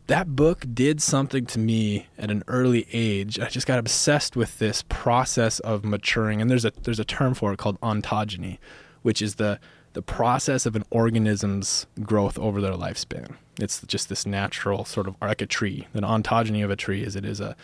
that 0.07 0.35
book 0.35 0.65
did 0.73 1.01
something 1.01 1.45
to 1.47 1.59
me 1.59 2.07
at 2.17 2.29
an 2.29 2.43
early 2.47 2.87
age. 2.93 3.39
I 3.39 3.47
just 3.47 3.65
got 3.65 3.79
obsessed 3.79 4.35
with 4.35 4.59
this 4.59 4.83
process 4.87 5.59
of 5.61 5.83
maturing. 5.83 6.41
And 6.41 6.49
there's 6.49 6.65
a 6.65 6.71
there's 6.83 6.99
a 6.99 7.05
term 7.05 7.33
for 7.33 7.51
it 7.53 7.57
called 7.57 7.79
ontogeny, 7.81 8.59
which 9.01 9.21
is 9.21 9.35
the 9.35 9.59
the 9.93 10.01
process 10.01 10.65
of 10.65 10.75
an 10.75 10.83
organism's 10.91 11.87
growth 12.01 12.37
over 12.37 12.61
their 12.61 12.73
lifespan. 12.73 13.35
It's 13.59 13.81
just 13.83 14.09
this 14.09 14.25
natural 14.25 14.85
sort 14.85 15.07
of 15.07 15.15
like 15.21 15.41
a 15.41 15.45
tree. 15.45 15.87
The 15.93 16.01
ontogeny 16.01 16.63
of 16.63 16.69
a 16.69 16.75
tree 16.75 17.03
is 17.03 17.15
it 17.15 17.25
is 17.25 17.39
a 17.39 17.55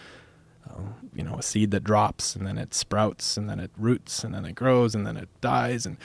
um, 0.69 0.95
you 1.13 1.23
know 1.23 1.35
a 1.35 1.43
seed 1.43 1.72
that 1.72 1.84
drops 1.84 2.35
and 2.35 2.47
then 2.47 2.57
it 2.57 2.73
sprouts 2.73 3.38
and 3.38 3.49
then 3.49 3.59
it 3.59 3.72
roots 3.77 4.23
and 4.23 4.34
then 4.34 4.45
it 4.45 4.55
grows 4.55 4.95
and 4.95 5.05
then 5.05 5.18
it 5.18 5.30
dies 5.41 5.85
and 5.85 5.97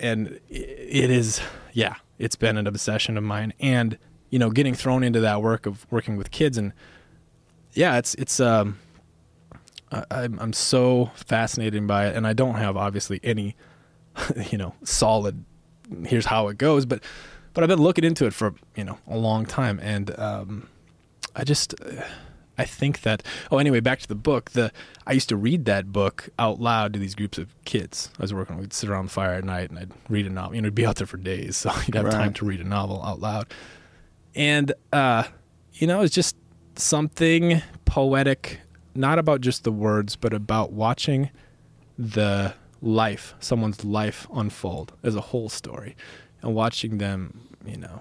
and 0.00 0.40
it 0.48 1.10
is 1.10 1.40
yeah 1.72 1.96
it's 2.18 2.36
been 2.36 2.56
an 2.56 2.66
obsession 2.66 3.16
of 3.16 3.24
mine 3.24 3.52
and 3.60 3.98
you 4.30 4.38
know 4.38 4.50
getting 4.50 4.74
thrown 4.74 5.02
into 5.02 5.20
that 5.20 5.42
work 5.42 5.66
of 5.66 5.86
working 5.90 6.16
with 6.16 6.30
kids. 6.30 6.58
And 6.58 6.72
yeah 7.72 7.98
it's 7.98 8.14
it's 8.14 8.40
um 8.40 8.78
I, 9.90 10.04
I'm 10.10 10.38
I'm 10.38 10.52
so 10.52 11.10
fascinated 11.14 11.86
by 11.86 12.06
it. 12.08 12.16
And 12.16 12.26
I 12.26 12.32
don't 12.32 12.56
have 12.56 12.76
obviously 12.76 13.20
any 13.22 13.56
you 14.50 14.58
know 14.58 14.74
solid 14.84 15.44
here's 16.04 16.26
how 16.26 16.48
it 16.48 16.58
goes 16.58 16.84
but 16.84 17.02
but 17.54 17.64
I've 17.64 17.68
been 17.68 17.80
looking 17.80 18.04
into 18.04 18.26
it 18.26 18.34
for 18.34 18.54
you 18.76 18.84
know 18.84 18.98
a 19.06 19.16
long 19.16 19.46
time. 19.46 19.78
And 19.82 20.18
um 20.18 20.68
I 21.34 21.44
just 21.44 21.74
uh, 21.80 22.02
I 22.60 22.64
think 22.64 23.02
that 23.02 23.22
oh 23.52 23.58
anyway 23.58 23.80
back 23.80 24.00
to 24.00 24.08
the 24.08 24.16
book. 24.16 24.50
The 24.50 24.72
I 25.06 25.12
used 25.12 25.28
to 25.28 25.36
read 25.36 25.64
that 25.66 25.92
book 25.92 26.28
out 26.38 26.60
loud 26.60 26.92
to 26.92 26.98
these 26.98 27.14
groups 27.14 27.38
of 27.38 27.54
kids. 27.64 28.10
I 28.18 28.22
was 28.22 28.34
working 28.34 28.58
we'd 28.58 28.72
sit 28.72 28.90
around 28.90 29.06
the 29.06 29.12
fire 29.12 29.34
at 29.34 29.44
night 29.44 29.70
and 29.70 29.78
I'd 29.78 29.92
read 30.08 30.26
a 30.26 30.30
novel 30.30 30.56
you 30.56 30.62
know 30.62 30.66
it'd 30.66 30.74
be 30.74 30.84
out 30.84 30.96
there 30.96 31.06
for 31.06 31.16
days 31.18 31.56
so 31.58 31.72
you'd 31.86 31.94
have 31.94 32.10
time 32.10 32.32
to 32.34 32.44
read 32.44 32.60
a 32.60 32.64
novel 32.64 33.02
out 33.04 33.20
loud 33.20 33.46
and 34.38 34.72
uh 34.92 35.24
you 35.74 35.86
know 35.86 36.00
it's 36.00 36.14
just 36.14 36.36
something 36.76 37.60
poetic 37.84 38.60
not 38.94 39.18
about 39.18 39.40
just 39.40 39.64
the 39.64 39.72
words 39.72 40.16
but 40.16 40.32
about 40.32 40.72
watching 40.72 41.28
the 41.98 42.54
life 42.80 43.34
someone's 43.40 43.84
life 43.84 44.26
unfold 44.32 44.92
as 45.02 45.14
a 45.14 45.20
whole 45.20 45.48
story 45.48 45.94
and 46.40 46.54
watching 46.54 46.98
them 46.98 47.40
you 47.66 47.76
know 47.76 48.00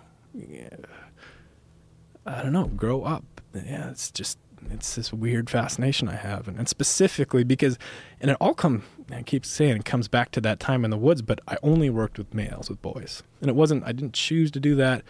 I 2.27 2.43
don't 2.43 2.51
know, 2.51 2.65
grow 2.65 3.03
up. 3.03 3.23
Yeah, 3.53 3.89
it's 3.89 4.11
just 4.11 4.37
it's 4.69 4.95
this 4.95 5.13
weird 5.13 5.49
fascination 5.49 6.09
I 6.09 6.15
have, 6.15 6.47
and, 6.47 6.57
and 6.57 6.67
specifically 6.67 7.43
because, 7.43 7.77
and 8.19 8.29
it 8.29 8.37
all 8.41 8.53
come. 8.53 8.83
I 9.09 9.21
keep 9.21 9.45
saying 9.45 9.77
it 9.77 9.85
comes 9.85 10.09
back 10.09 10.31
to 10.31 10.41
that 10.41 10.59
time 10.59 10.83
in 10.83 10.91
the 10.91 10.97
woods, 10.97 11.21
but 11.21 11.39
I 11.47 11.57
only 11.63 11.89
worked 11.89 12.17
with 12.17 12.33
males, 12.33 12.69
with 12.69 12.81
boys, 12.81 13.23
and 13.39 13.49
it 13.49 13.55
wasn't. 13.55 13.85
I 13.85 13.93
didn't 13.93 14.13
choose 14.13 14.51
to 14.51 14.59
do 14.59 14.75
that. 14.75 15.03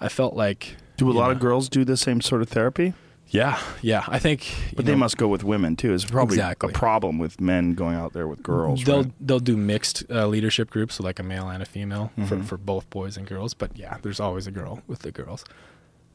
I 0.00 0.08
felt 0.08 0.34
like. 0.34 0.76
Do 0.96 1.10
a 1.10 1.12
lot 1.12 1.26
know, 1.26 1.30
of 1.32 1.40
girls 1.40 1.68
do 1.68 1.84
the 1.84 1.96
same 1.96 2.20
sort 2.20 2.42
of 2.42 2.48
therapy? 2.48 2.92
Yeah, 3.28 3.58
yeah. 3.80 4.04
I 4.08 4.18
think. 4.18 4.52
But 4.74 4.86
they 4.86 4.92
know, 4.92 4.98
must 4.98 5.16
go 5.16 5.28
with 5.28 5.44
women 5.44 5.76
too. 5.76 5.94
It's 5.94 6.04
probably 6.04 6.34
Exactly. 6.34 6.70
a 6.70 6.72
problem 6.72 7.18
with 7.18 7.40
men 7.40 7.74
going 7.74 7.94
out 7.94 8.12
there 8.12 8.26
with 8.26 8.42
girls. 8.42 8.82
They'll 8.84 9.04
right? 9.04 9.12
they'll 9.20 9.38
do 9.38 9.56
mixed 9.56 10.02
uh, 10.10 10.26
leadership 10.26 10.68
groups, 10.68 10.96
so 10.96 11.04
like 11.04 11.18
a 11.20 11.22
male 11.22 11.48
and 11.48 11.62
a 11.62 11.66
female 11.66 12.10
for, 12.26 12.36
Mhm. 12.36 12.44
for 12.44 12.56
both 12.56 12.90
boys 12.90 13.16
and 13.16 13.26
girls. 13.26 13.54
But 13.54 13.76
yeah, 13.76 13.98
there's 14.02 14.18
always 14.20 14.46
a 14.48 14.50
girl 14.50 14.82
with 14.88 15.00
the 15.00 15.12
girls. 15.12 15.44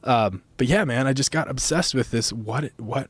Um, 0.04 0.44
but 0.58 0.68
yeah, 0.68 0.84
man, 0.84 1.08
I 1.08 1.14
just 1.14 1.32
got 1.32 1.50
obsessed 1.50 1.96
with 1.96 2.12
this. 2.12 2.32
What 2.34 2.72
what? 2.78 3.10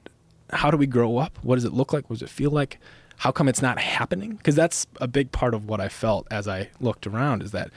How 0.52 0.70
do 0.70 0.78
we 0.78 0.86
grow 0.88 1.18
up? 1.18 1.40
What 1.42 1.56
does 1.56 1.66
it 1.66 1.74
look 1.74 1.92
like? 1.92 2.10
What 2.10 2.20
does 2.20 2.24
it 2.24 2.30
feel 2.30 2.52
like? 2.52 2.80
How 3.18 3.32
come 3.32 3.48
it's 3.48 3.62
not 3.62 3.80
happening? 3.80 4.36
Because 4.36 4.56
that's 4.56 4.86
a 5.02 5.08
big 5.08 5.32
part 5.32 5.54
of 5.54 5.68
what 5.68 5.82
I 5.82 5.90
felt 5.90 6.28
as 6.30 6.48
I 6.48 6.70
looked 6.80 7.08
around. 7.08 7.42
Is 7.42 7.52
that 7.52 7.72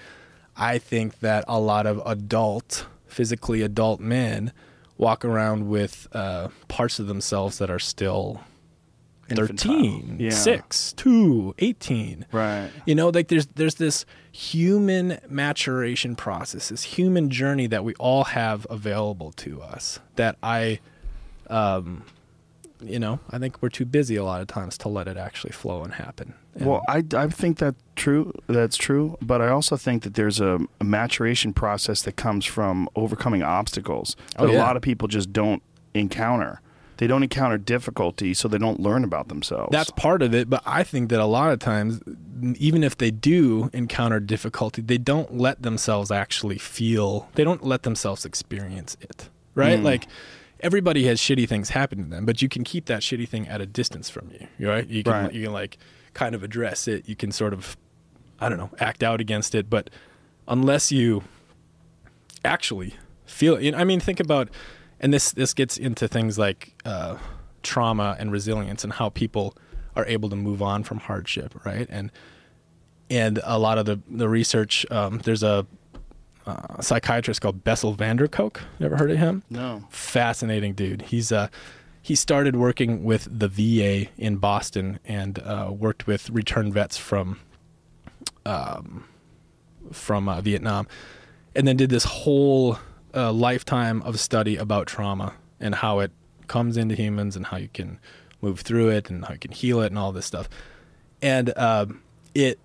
I 0.59 0.79
think 0.79 1.21
that 1.21 1.45
a 1.49 1.59
lot 1.61 1.87
of 1.87 2.03
adult, 2.05 2.87
physically 3.07 3.63
adult 3.63 4.01
men 4.01 4.53
walk 4.97 5.25
around 5.25 5.69
with 5.69 6.09
uh, 6.13 6.49
parts 6.67 6.99
of 6.99 7.07
themselves 7.07 7.59
that 7.59 7.71
are 7.71 7.79
still 7.79 8.41
Infantile. 9.31 9.75
13, 9.75 10.17
Yeah. 10.19 10.31
6, 10.31 10.93
2, 10.95 11.55
18. 11.59 12.27
Right. 12.33 12.71
You 12.87 12.95
know, 12.95 13.11
like 13.11 13.29
there's 13.29 13.47
there's 13.49 13.75
this 13.75 14.07
human 14.33 15.19
maturation 15.29 16.17
process, 16.17 16.71
this 16.71 16.83
human 16.83 17.29
journey 17.29 17.67
that 17.67 17.85
we 17.85 17.95
all 17.97 18.25
have 18.25 18.67
available 18.71 19.33
to 19.33 19.61
us 19.61 20.01
that 20.17 20.37
I 20.43 20.81
um 21.49 22.05
you 22.81 22.99
know, 22.99 23.19
I 23.31 23.39
think 23.39 23.61
we're 23.61 23.69
too 23.71 23.85
busy 23.85 24.15
a 24.17 24.25
lot 24.25 24.41
of 24.41 24.47
times 24.47 24.79
to 24.79 24.89
let 24.89 25.09
it 25.09 25.17
actually 25.17 25.53
flow 25.53 25.83
and 25.83 25.93
happen. 25.95 26.33
And- 26.55 26.67
Well, 26.67 26.81
I, 26.89 27.03
I 27.15 27.27
think 27.27 27.59
that 27.59 27.75
true. 28.09 28.33
That's 28.47 28.77
true. 28.77 29.17
But 29.21 29.41
I 29.41 29.49
also 29.49 29.77
think 29.77 30.03
that 30.03 30.15
there's 30.15 30.41
a, 30.41 30.59
a 30.81 30.85
maturation 30.85 31.53
process 31.53 32.03
that 32.03 32.17
comes 32.17 32.45
from 32.45 32.89
overcoming 32.97 33.43
obstacles 33.43 34.17
that 34.37 34.49
Oh, 34.49 34.51
a 34.51 34.59
lot 34.59 34.77
of 34.77 34.83
people 34.83 35.09
just 35.09 35.33
don't 35.33 35.63
encounter. 35.95 36.61
They 36.99 37.07
don't 37.07 37.23
encounter 37.23 37.59
difficulty, 37.59 38.35
so 38.35 38.49
they 38.49 38.59
don't 38.59 38.81
learn 38.81 39.05
about 39.05 39.29
themselves. 39.29 39.69
That's 39.71 39.93
part 39.93 40.21
of 40.21 40.35
it, 40.35 40.51
but 40.51 40.63
I 40.67 40.83
think 40.83 41.11
that 41.11 41.21
a 41.21 41.27
lot 41.27 41.53
of 41.53 41.61
times, 41.61 42.01
even 42.57 42.83
if 42.83 42.99
they 42.99 43.13
do 43.13 43.71
encounter 43.73 44.19
difficulty, 44.19 44.83
they 44.83 44.99
don't 44.99 45.37
let 45.37 45.63
themselves 45.63 46.11
actually 46.11 46.59
feel, 46.59 47.29
they 47.37 47.45
don't 47.45 47.65
let 47.65 47.85
themselves 47.85 48.25
experience 48.25 48.97
it, 49.01 49.29
right? 49.55 49.79
Mm. 49.79 49.85
Like 49.85 50.09
everybody 50.59 51.05
has 51.07 51.21
shitty 51.21 51.49
things 51.49 51.71
happen 51.71 51.99
to 52.03 52.11
them, 52.11 52.27
but 52.27 52.43
you 52.43 52.49
can 52.49 52.65
keep 52.65 52.87
that 52.87 53.03
shitty 53.03 53.29
thing 53.29 53.47
at 53.47 53.61
a 53.61 53.67
distance 53.67 54.11
from 54.11 54.33
you, 54.33 54.69
right? 54.69 54.87
You 54.89 55.05
can, 55.05 55.13
Right. 55.13 55.33
you 55.33 55.45
can 55.45 55.53
like 55.53 55.79
kind 56.15 56.35
of 56.35 56.43
address 56.43 56.89
it. 56.89 57.09
You 57.09 57.15
can 57.15 57.31
sort 57.31 57.53
of, 57.53 57.77
I 58.41 58.49
don't 58.49 58.59
know, 58.59 58.71
act 58.79 59.03
out 59.03 59.21
against 59.21 59.55
it, 59.55 59.69
but 59.69 59.91
unless 60.47 60.93
you 60.93 61.25
actually 62.45 62.95
feel 63.27 63.57
it, 63.57 63.63
you 63.63 63.73
know, 63.73 63.79
I 63.79 63.85
mean, 63.85 64.01
think 64.01 64.21
about, 64.21 64.49
and 65.01 65.13
this 65.13 65.33
this 65.33 65.55
gets 65.55 65.77
into 65.77 66.09
things 66.09 66.39
like 66.39 66.75
uh, 66.85 67.19
trauma 67.63 68.17
and 68.19 68.33
resilience 68.33 68.85
and 68.85 68.93
how 68.93 69.09
people 69.09 69.57
are 69.97 70.07
able 70.07 70.29
to 70.31 70.37
move 70.37 70.63
on 70.63 70.85
from 70.85 70.99
hardship, 70.99 71.55
right? 71.65 71.87
And 71.91 72.11
and 73.11 73.41
a 73.45 73.59
lot 73.59 73.79
of 73.79 73.87
the 73.87 74.01
the 74.09 74.29
research, 74.29 74.87
um, 74.91 75.19
there's 75.19 75.43
a 75.43 75.67
uh, 76.47 76.81
psychiatrist 76.81 77.41
called 77.41 77.63
Bessel 77.65 77.93
van 77.93 78.17
der 78.17 78.29
Kolk. 78.29 78.63
You 78.79 78.87
ever 78.87 78.97
heard 78.97 79.11
of 79.11 79.19
him? 79.19 79.43
no. 79.51 79.85
fascinating 79.91 80.75
dude. 80.75 81.03
He's 81.03 81.33
uh 81.33 81.49
he 82.01 82.15
started 82.15 82.57
working 82.57 83.05
with 83.05 83.29
the 83.31 83.49
VA 83.49 84.11
in 84.17 84.37
Boston 84.37 84.99
and 85.05 85.39
uh, 85.41 85.71
worked 85.71 86.07
with 86.07 86.31
returned 86.31 86.73
vets 86.73 86.97
from 86.97 87.39
um, 88.49 89.05
from 89.93 90.29
uh, 90.29 90.41
Vietnam, 90.41 90.87
and 91.55 91.67
then 91.67 91.77
did 91.77 91.91
this 91.91 92.05
whole 92.05 92.79
uh, 93.15 93.33
lifetime 93.33 94.03
of 94.03 94.19
study 94.19 94.57
about 94.57 94.87
trauma 94.87 95.35
and 95.61 95.75
how 95.75 96.01
it 96.01 96.13
comes 96.47 96.77
into 96.77 96.95
humans 96.95 97.37
and 97.37 97.47
how 97.47 97.57
you 97.57 97.69
can 97.69 97.99
move 98.41 98.61
through 98.61 98.89
it 98.89 99.11
and 99.11 99.25
how 99.25 99.33
you 99.33 99.39
can 99.39 99.53
heal 99.53 99.81
it 99.81 99.87
and 99.87 99.99
all 99.99 100.13
this 100.13 100.27
stuff. 100.27 100.49
And 101.21 101.53
um 101.59 102.03
it 102.35 102.59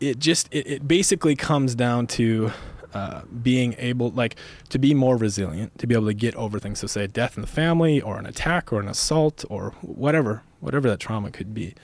it 0.00 0.18
just 0.18 0.48
it, 0.52 0.66
it 0.66 0.88
basically 0.88 1.34
comes 1.34 1.74
down 1.74 2.06
to 2.06 2.52
uh, 2.92 3.22
being 3.42 3.74
able 3.78 4.10
like 4.10 4.36
to 4.68 4.78
be 4.78 4.94
more 4.94 5.16
resilient 5.16 5.76
to 5.78 5.86
be 5.86 5.94
able 5.94 6.06
to 6.06 6.14
get 6.14 6.34
over 6.36 6.58
things 6.58 6.78
so 6.78 6.86
say 6.86 7.06
death 7.06 7.36
in 7.36 7.40
the 7.40 7.46
family 7.46 8.00
or 8.00 8.18
an 8.18 8.26
attack 8.26 8.72
or 8.72 8.80
an 8.80 8.88
assault 8.88 9.44
or 9.50 9.74
whatever 9.82 10.42
whatever 10.60 10.88
that 10.88 11.00
trauma 11.00 11.30
could 11.30 11.52
be 11.52 11.74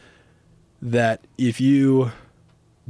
that 0.81 1.27
if 1.37 1.61
you 1.61 2.13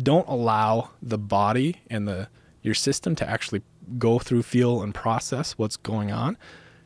don't 0.01 0.27
allow 0.28 0.90
the 1.02 1.19
body 1.19 1.82
and 1.90 2.06
the 2.09 2.28
your 2.62 2.74
system 2.74 3.14
to 3.16 3.28
actually 3.28 3.62
go 3.98 4.19
through 4.19 4.43
feel 4.43 4.82
and 4.82 4.94
process 4.94 5.52
what's 5.59 5.77
going 5.77 6.12
on. 6.12 6.36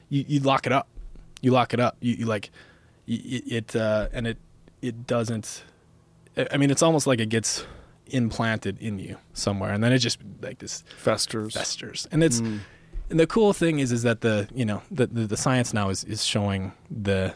You, 0.08 0.24
you 0.26 0.40
lock 0.40 0.66
it 0.66 0.72
up. 0.72 0.88
You 1.42 1.50
lock 1.52 1.74
it 1.74 1.80
up. 1.80 1.96
You, 2.00 2.14
you 2.14 2.26
like 2.26 2.50
y- 3.06 3.20
it 3.24 3.76
uh, 3.76 4.08
and 4.12 4.26
it 4.26 4.38
it 4.82 5.06
doesn't 5.06 5.64
I 6.36 6.46
I 6.52 6.56
mean 6.56 6.70
it's 6.70 6.82
almost 6.82 7.06
like 7.06 7.20
it 7.20 7.28
gets 7.28 7.66
implanted 8.08 8.78
in 8.80 8.98
you 8.98 9.16
somewhere 9.34 9.72
and 9.72 9.82
then 9.82 9.92
it 9.92 9.98
just 9.98 10.18
like 10.40 10.58
this 10.58 10.82
Festers. 10.96 11.54
festers. 11.54 12.06
And 12.12 12.22
it's 12.24 12.40
Mm. 12.40 12.60
and 13.10 13.20
the 13.20 13.26
cool 13.26 13.52
thing 13.52 13.78
is 13.80 13.92
is 13.92 14.02
that 14.02 14.20
the 14.22 14.48
you 14.54 14.64
know 14.64 14.82
the, 14.90 15.06
the 15.06 15.26
the 15.26 15.36
science 15.36 15.74
now 15.74 15.90
is 15.90 16.04
is 16.04 16.24
showing 16.24 16.72
the 16.90 17.34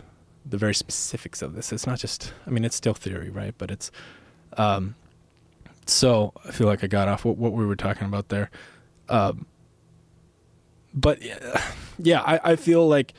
the 0.48 0.56
very 0.56 0.74
specifics 0.74 1.42
of 1.42 1.54
this. 1.54 1.72
It's 1.72 1.86
not 1.86 1.98
just 1.98 2.32
i 2.46 2.50
mean 2.50 2.64
it's 2.64 2.76
still 2.76 2.94
theory 2.94 3.30
right? 3.30 3.54
But 3.58 3.70
it's 3.70 3.90
um 4.56 4.94
so 5.90 6.32
i 6.44 6.50
feel 6.50 6.66
like 6.66 6.82
i 6.84 6.86
got 6.86 7.08
off 7.08 7.24
what, 7.24 7.36
what 7.36 7.52
we 7.52 7.66
were 7.66 7.76
talking 7.76 8.06
about 8.06 8.28
there. 8.28 8.50
Um 9.08 9.46
but 10.94 11.20
yeah 11.98 12.20
i 12.22 12.52
i 12.52 12.56
feel 12.56 12.86
like 12.88 13.14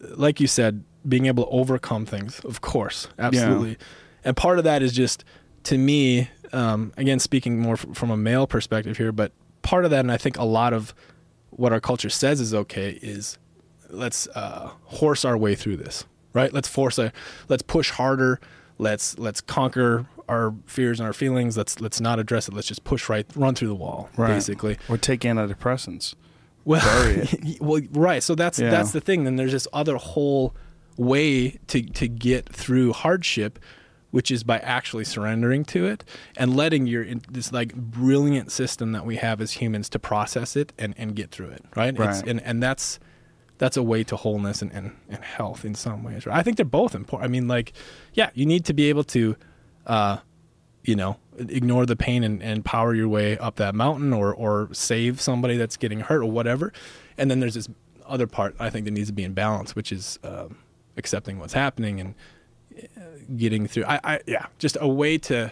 like 0.00 0.40
you 0.40 0.46
said 0.46 0.84
being 1.08 1.26
able 1.26 1.44
to 1.44 1.50
overcome 1.50 2.06
things 2.06 2.40
of 2.40 2.60
course 2.60 3.08
absolutely. 3.18 3.78
And 4.26 4.34
part 4.34 4.56
of 4.58 4.64
that 4.64 4.82
is 4.82 4.92
just 4.92 5.22
to 5.64 5.76
me 5.76 6.30
um, 6.52 6.92
again 6.96 7.18
speaking 7.18 7.60
more 7.60 7.74
f- 7.74 7.86
from 7.92 8.10
a 8.10 8.16
male 8.16 8.46
perspective 8.46 8.96
here 8.96 9.12
but 9.12 9.32
part 9.62 9.84
of 9.84 9.90
that 9.90 10.00
and 10.00 10.12
i 10.12 10.16
think 10.16 10.38
a 10.38 10.44
lot 10.44 10.72
of 10.72 10.94
what 11.50 11.72
our 11.72 11.80
culture 11.80 12.08
says 12.08 12.40
is 12.40 12.54
okay 12.54 12.98
is 13.02 13.38
let's 13.90 14.26
uh, 14.28 14.70
horse 14.84 15.24
our 15.24 15.36
way 15.36 15.54
through 15.54 15.76
this 15.76 16.04
right? 16.34 16.52
Let's 16.52 16.68
force 16.68 16.98
a 16.98 17.12
let's 17.48 17.62
push 17.62 17.90
harder. 17.90 18.40
Let's 18.76 19.18
let's 19.18 19.40
conquer 19.40 20.06
our 20.28 20.54
fears 20.66 21.00
and 21.00 21.06
our 21.06 21.12
feelings 21.12 21.56
let's 21.56 21.80
let's 21.80 22.00
not 22.00 22.18
address 22.18 22.48
it 22.48 22.54
let's 22.54 22.66
just 22.68 22.84
push 22.84 23.08
right 23.08 23.26
run 23.36 23.54
through 23.54 23.68
the 23.68 23.74
wall 23.74 24.08
Right. 24.16 24.28
basically 24.28 24.78
Or 24.88 24.96
take 24.98 25.20
antidepressants. 25.20 26.14
well, 26.64 27.26
well, 27.60 27.80
right. 27.92 28.22
So 28.22 28.34
that's 28.34 28.58
Yeah. 28.58 28.70
that's 28.70 28.92
the 28.92 29.00
thing. 29.00 29.24
Then 29.24 29.36
there's 29.36 29.52
this 29.52 29.68
other 29.72 29.96
whole 29.96 30.54
way 30.96 31.58
to 31.68 31.82
to 31.82 32.08
get 32.08 32.48
through 32.48 32.92
hardship, 32.92 33.58
which 34.12 34.30
is 34.30 34.44
by 34.44 34.58
actually 34.60 35.04
surrendering 35.04 35.64
to 35.66 35.84
it 35.86 36.04
and 36.36 36.56
letting 36.56 36.86
your 36.86 37.04
this 37.30 37.52
like 37.52 37.74
brilliant 37.74 38.50
system 38.52 38.92
that 38.92 39.04
we 39.04 39.16
have 39.16 39.40
as 39.40 39.52
humans 39.52 39.88
to 39.90 39.98
process 39.98 40.56
it 40.56 40.72
and 40.78 40.94
and 40.96 41.14
get 41.16 41.30
through 41.30 41.50
it. 41.50 41.64
Right. 41.76 41.88
It's, 41.90 41.98
Right. 41.98 42.26
and 42.28 42.40
and 42.42 42.62
that's 42.62 42.98
that's 43.58 43.76
a 43.76 43.82
way 43.82 44.02
to 44.02 44.16
wholeness 44.16 44.62
and, 44.62 44.72
and, 44.72 44.90
and 45.08 45.22
health 45.22 45.64
in 45.64 45.74
some 45.76 46.02
ways. 46.02 46.26
Right? 46.26 46.36
I 46.36 46.42
think 46.42 46.56
they're 46.56 46.64
both 46.66 46.92
important. 46.94 47.28
I 47.28 47.30
mean, 47.30 47.46
like, 47.46 47.72
yeah, 48.12 48.30
you 48.34 48.46
need 48.46 48.64
to 48.64 48.72
be 48.74 48.88
able 48.88 49.04
to, 49.04 49.36
uh, 49.86 50.18
you 50.82 50.94
know, 50.96 51.16
ignore 51.38 51.86
the 51.86 51.96
pain 51.96 52.22
and, 52.24 52.42
and 52.42 52.64
power 52.64 52.94
your 52.94 53.08
way 53.08 53.38
up 53.38 53.56
that 53.56 53.74
mountain 53.74 54.12
or, 54.12 54.32
or 54.34 54.68
save 54.72 55.20
somebody 55.20 55.56
that's 55.56 55.76
getting 55.76 56.00
hurt 56.00 56.20
or 56.22 56.30
whatever. 56.30 56.72
And 57.18 57.30
then 57.30 57.40
there's 57.40 57.54
this 57.54 57.68
other 58.06 58.26
part 58.26 58.54
I 58.60 58.70
think 58.70 58.84
that 58.84 58.90
needs 58.90 59.08
to 59.08 59.14
be 59.14 59.24
in 59.24 59.32
balance, 59.32 59.74
which 59.74 59.90
is 59.90 60.18
um, 60.22 60.58
accepting 60.96 61.38
what's 61.38 61.54
happening 61.54 62.00
and 62.00 62.14
uh, 62.96 63.00
getting 63.36 63.66
through. 63.66 63.84
I, 63.86 64.00
I, 64.04 64.20
yeah, 64.26 64.46
just 64.58 64.76
a 64.80 64.88
way 64.88 65.16
to 65.18 65.50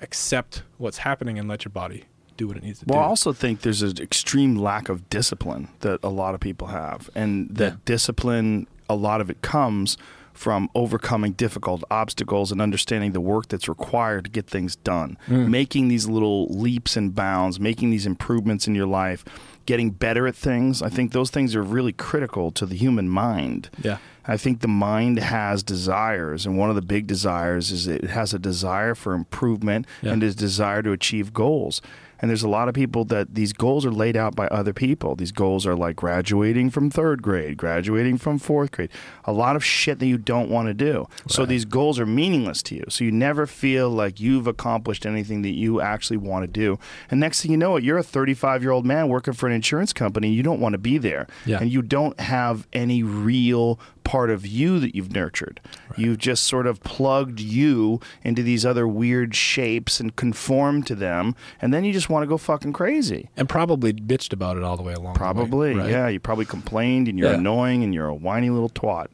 accept 0.00 0.62
what's 0.78 0.98
happening 0.98 1.38
and 1.38 1.48
let 1.48 1.64
your 1.64 1.70
body 1.70 2.04
do 2.36 2.48
what 2.48 2.56
it 2.56 2.64
needs 2.64 2.80
to 2.80 2.84
do. 2.86 2.92
Well, 2.92 3.02
I 3.02 3.06
also 3.06 3.32
think 3.32 3.60
there's 3.60 3.82
an 3.82 3.96
extreme 4.00 4.56
lack 4.56 4.88
of 4.88 5.08
discipline 5.08 5.68
that 5.80 6.00
a 6.02 6.08
lot 6.08 6.34
of 6.34 6.40
people 6.40 6.66
have, 6.68 7.08
and 7.14 7.48
that 7.50 7.72
Yeah. 7.72 7.78
discipline, 7.84 8.66
a 8.88 8.96
lot 8.96 9.20
of 9.20 9.30
it 9.30 9.40
comes 9.40 9.96
from 10.34 10.68
overcoming 10.74 11.32
difficult 11.32 11.82
obstacles 11.90 12.52
and 12.52 12.60
understanding 12.60 13.12
the 13.12 13.20
work 13.20 13.48
that's 13.48 13.68
required 13.68 14.24
to 14.24 14.30
get 14.30 14.46
things 14.46 14.76
done, 14.76 15.16
Mm. 15.28 15.48
making 15.48 15.88
these 15.88 16.06
little 16.08 16.46
leaps 16.48 16.96
and 16.96 17.14
bounds, 17.14 17.58
making 17.58 17.90
these 17.90 18.04
improvements 18.04 18.66
in 18.66 18.74
your 18.74 18.86
life, 18.86 19.24
getting 19.64 19.90
better 19.90 20.26
at 20.26 20.34
things. 20.34 20.82
I 20.82 20.88
think 20.90 21.12
those 21.12 21.30
things 21.30 21.54
are 21.54 21.62
really 21.62 21.92
critical 21.92 22.50
to 22.52 22.66
the 22.66 22.76
human 22.76 23.08
mind. 23.08 23.70
yeah. 23.82 23.98
I 24.26 24.36
think 24.36 24.60
the 24.60 24.68
mind 24.68 25.18
has 25.18 25.62
desires, 25.62 26.46
and 26.46 26.56
one 26.56 26.70
of 26.70 26.76
the 26.76 26.82
big 26.82 27.06
desires 27.06 27.70
is 27.70 27.86
it 27.86 28.04
has 28.04 28.32
a 28.32 28.38
desire 28.38 28.94
for 28.94 29.12
improvement 29.14 29.86
Yeah. 30.02 30.12
and 30.12 30.22
a 30.22 30.32
desire 30.32 30.82
to 30.82 30.92
achieve 30.92 31.32
goals. 31.32 31.82
And 32.20 32.30
there's 32.30 32.44
a 32.44 32.48
lot 32.48 32.68
of 32.68 32.74
people 32.74 33.04
that 33.06 33.34
these 33.34 33.52
goals 33.52 33.84
are 33.84 33.90
laid 33.90 34.16
out 34.16 34.34
by 34.34 34.46
other 34.46 34.72
people. 34.72 35.14
These 35.14 35.32
goals 35.32 35.66
are 35.66 35.74
like 35.74 35.94
graduating 35.96 36.70
from 36.70 36.88
third 36.88 37.20
grade, 37.20 37.58
graduating 37.58 38.16
from 38.16 38.38
fourth 38.38 38.70
grade, 38.70 38.88
a 39.26 39.32
lot 39.32 39.56
of 39.56 39.64
shit 39.64 39.98
that 39.98 40.06
you 40.06 40.16
don't 40.16 40.48
want 40.48 40.68
to 40.68 40.74
do. 40.74 41.06
So 41.28 41.44
these 41.44 41.66
goals 41.66 41.98
are 41.98 42.06
meaningless 42.06 42.62
to 42.62 42.76
you. 42.76 42.84
So 42.88 43.04
you 43.04 43.10
never 43.12 43.46
feel 43.46 43.90
like 43.90 44.20
you've 44.20 44.46
accomplished 44.46 45.04
anything 45.04 45.42
that 45.42 45.50
you 45.54 45.82
actually 45.82 46.16
want 46.16 46.44
to 46.44 46.46
do. 46.46 46.78
And 47.10 47.20
next 47.20 47.42
thing 47.42 47.50
you 47.50 47.58
know, 47.58 47.76
you're 47.76 47.98
a 47.98 48.02
35 48.02 48.62
year 48.62 48.70
old 48.70 48.86
man 48.86 49.08
working 49.08 49.34
for 49.34 49.46
an 49.46 49.52
insurance 49.52 49.92
company. 49.92 50.30
You 50.30 50.42
don't 50.42 50.60
want 50.60 50.72
to 50.74 50.78
be 50.78 50.96
there. 50.96 51.26
Yeah. 51.44 51.58
And 51.60 51.70
you 51.70 51.82
don't 51.82 52.18
have 52.20 52.66
any 52.72 53.02
real 53.02 53.78
part 54.04 54.30
of 54.30 54.46
you 54.46 54.78
that 54.80 54.94
you've 54.94 55.12
nurtured. 55.12 55.60
You've 55.96 56.18
just 56.18 56.44
sort 56.44 56.66
of 56.66 56.80
plugged 56.82 57.40
you 57.40 58.00
into 58.22 58.42
these 58.42 58.64
other 58.64 58.86
weird 58.86 59.34
shapes 59.34 59.98
and 60.00 60.14
conformed 60.14 60.86
to 60.88 60.94
them, 60.94 61.34
and 61.60 61.72
then 61.74 61.84
you 61.84 61.92
just 61.92 62.08
want 62.10 62.22
to 62.22 62.26
go 62.28 62.36
fucking 62.38 62.72
crazy. 62.74 63.30
And 63.36 63.48
probably 63.48 63.92
bitched 63.92 64.32
about 64.32 64.56
it 64.56 64.62
all 64.62 64.76
the 64.76 64.82
way 64.82 64.92
along. 64.92 65.14
the 65.14 65.18
way, 65.20 65.32
Probably, 65.32 65.74
right? 65.74 65.90
yeah. 65.90 66.08
You 66.08 66.20
probably 66.20 66.44
complained, 66.44 67.08
and 67.08 67.18
you're 67.18 67.30
Yeah. 67.32 67.38
annoying, 67.38 67.82
and 67.82 67.92
you're 67.94 68.06
a 68.08 68.14
whiny 68.14 68.50
little 68.50 68.68
twat, 68.70 69.08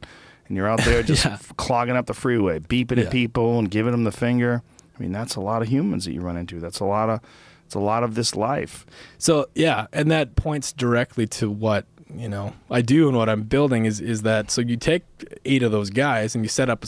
and 0.47 0.57
you're 0.57 0.67
out 0.67 0.81
there 0.81 1.01
just 1.13 1.25
Yeah. 1.25 1.37
clogging 1.57 1.95
up 1.95 2.05
the 2.07 2.13
freeway, 2.13 2.59
beeping 2.59 2.97
Yeah. 2.97 3.03
at 3.05 3.11
people 3.11 3.57
and 3.59 3.71
giving 3.71 3.91
them 3.91 4.03
the 4.03 4.11
finger. 4.11 4.61
I 4.97 5.01
mean, 5.01 5.11
that's 5.11 5.35
a 5.35 5.41
lot 5.41 5.61
of 5.61 5.69
humans 5.69 6.05
that 6.05 6.13
you 6.13 6.21
run 6.21 6.37
into. 6.37 6.59
That's 6.59 6.79
a 6.79 6.85
lot 6.85 7.09
of, 7.09 7.21
it's 7.65 7.73
a 7.75 7.79
lot 7.79 8.03
of 8.03 8.15
this 8.15 8.35
life. 8.35 8.85
So 9.17 9.47
yeah, 9.55 9.87
and 9.93 10.11
that 10.11 10.35
points 10.35 10.73
directly 10.73 11.25
to 11.27 11.49
what 11.49 11.85
you 12.15 12.27
know 12.29 12.53
I 12.69 12.81
do 12.81 13.07
and 13.07 13.17
what 13.17 13.29
I'm 13.29 13.43
building 13.43 13.85
is 13.85 13.99
is 14.01 14.21
that 14.23 14.51
so 14.51 14.61
you 14.61 14.77
take 14.77 15.03
eight 15.45 15.63
of 15.63 15.71
those 15.71 15.89
guys 15.89 16.35
and 16.35 16.43
you 16.43 16.49
set 16.49 16.69
up 16.69 16.85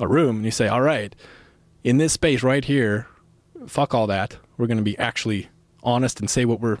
a 0.00 0.08
room 0.08 0.36
and 0.36 0.44
you 0.44 0.50
say, 0.50 0.68
all 0.68 0.80
right, 0.82 1.14
in 1.84 1.98
this 1.98 2.12
space 2.14 2.42
right 2.42 2.64
here, 2.64 3.06
fuck 3.66 3.94
all 3.94 4.06
that. 4.08 4.36
We're 4.56 4.66
going 4.66 4.78
to 4.78 4.82
be 4.82 4.98
actually 4.98 5.48
honest 5.82 6.20
and 6.20 6.28
say 6.30 6.44
what 6.44 6.60
we're 6.60 6.78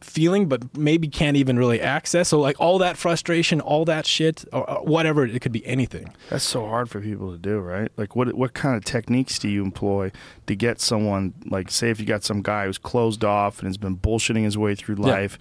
feeling, 0.00 0.46
but 0.46 0.76
maybe 0.76 1.08
can't 1.08 1.36
even 1.36 1.58
really 1.58 1.80
access. 1.80 2.28
So 2.28 2.38
like 2.38 2.58
all 2.60 2.78
that 2.78 2.96
frustration, 2.96 3.60
all 3.60 3.84
that 3.86 4.06
shit, 4.06 4.44
or, 4.52 4.68
or 4.70 4.84
whatever, 4.84 5.26
it 5.26 5.40
could 5.42 5.52
be 5.52 5.66
anything. 5.66 6.14
That's 6.30 6.44
so 6.44 6.66
hard 6.66 6.88
for 6.88 7.00
people 7.00 7.32
to 7.32 7.38
do, 7.38 7.58
right? 7.58 7.90
Like, 7.96 8.14
what 8.14 8.32
what 8.34 8.54
kind 8.54 8.76
of 8.76 8.84
techniques 8.84 9.38
do 9.38 9.48
you 9.48 9.62
employ 9.62 10.12
to 10.46 10.54
get 10.54 10.80
someone, 10.80 11.34
like, 11.46 11.70
say, 11.70 11.90
if 11.90 11.98
you 11.98 12.06
got 12.06 12.22
some 12.22 12.42
guy 12.42 12.66
who's 12.66 12.78
closed 12.78 13.24
off 13.24 13.58
and 13.58 13.66
has 13.66 13.76
been 13.76 13.96
bullshitting 13.96 14.44
his 14.44 14.56
way 14.56 14.74
through 14.76 14.96
Yeah. 15.00 15.38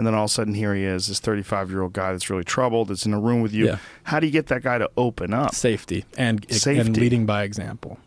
And 0.00 0.06
then 0.06 0.14
all 0.14 0.24
of 0.24 0.30
a 0.30 0.32
sudden 0.32 0.54
here 0.54 0.74
he 0.74 0.82
is, 0.82 1.08
this 1.08 1.20
35 1.20 1.68
year 1.70 1.82
old 1.82 1.92
guy 1.92 2.12
that's 2.12 2.30
really 2.30 2.42
troubled, 2.42 2.88
that's 2.88 3.04
in 3.04 3.12
a 3.12 3.20
room 3.20 3.42
with 3.42 3.52
you. 3.52 3.66
Yeah. 3.66 3.76
How 4.04 4.18
do 4.18 4.24
you 4.24 4.32
get 4.32 4.46
that 4.46 4.62
guy 4.62 4.78
to 4.78 4.90
open 4.96 5.34
up? 5.34 5.54
safety 5.54 6.06
and 6.16 6.50
Safety. 6.50 6.80
and 6.80 6.96
leading 6.96 7.26
by 7.26 7.42
example 7.42 7.98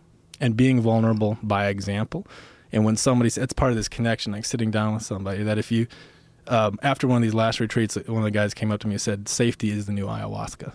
and 0.42 0.58
being 0.58 0.82
vulnerable 0.82 1.38
by 1.44 1.68
example 1.68 2.26
and 2.72 2.84
when 2.84 2.98
somebody's 2.98 3.38
it's 3.38 3.54
part 3.54 3.70
of 3.70 3.78
this 3.78 3.88
connection 3.88 4.32
like 4.32 4.44
sitting 4.44 4.72
down 4.72 4.96
with 4.96 5.04
somebody 5.04 5.44
that 5.44 5.60
if 5.60 5.72
you 5.72 5.86
um, 6.48 6.80
after 6.82 7.08
one 7.08 7.18
of 7.18 7.22
these 7.22 7.36
last 7.36 7.60
retreats 7.60 7.96
one 8.08 8.18
of 8.18 8.24
the 8.24 8.32
guys 8.32 8.56
came 8.56 8.72
up 8.72 8.80
to 8.80 8.88
me 8.88 8.96
and 8.96 9.02
said 9.02 9.30
safety 9.30 9.70
is 9.70 9.86
the 9.86 9.94
new 9.94 10.08
ayahuasca 10.08 10.74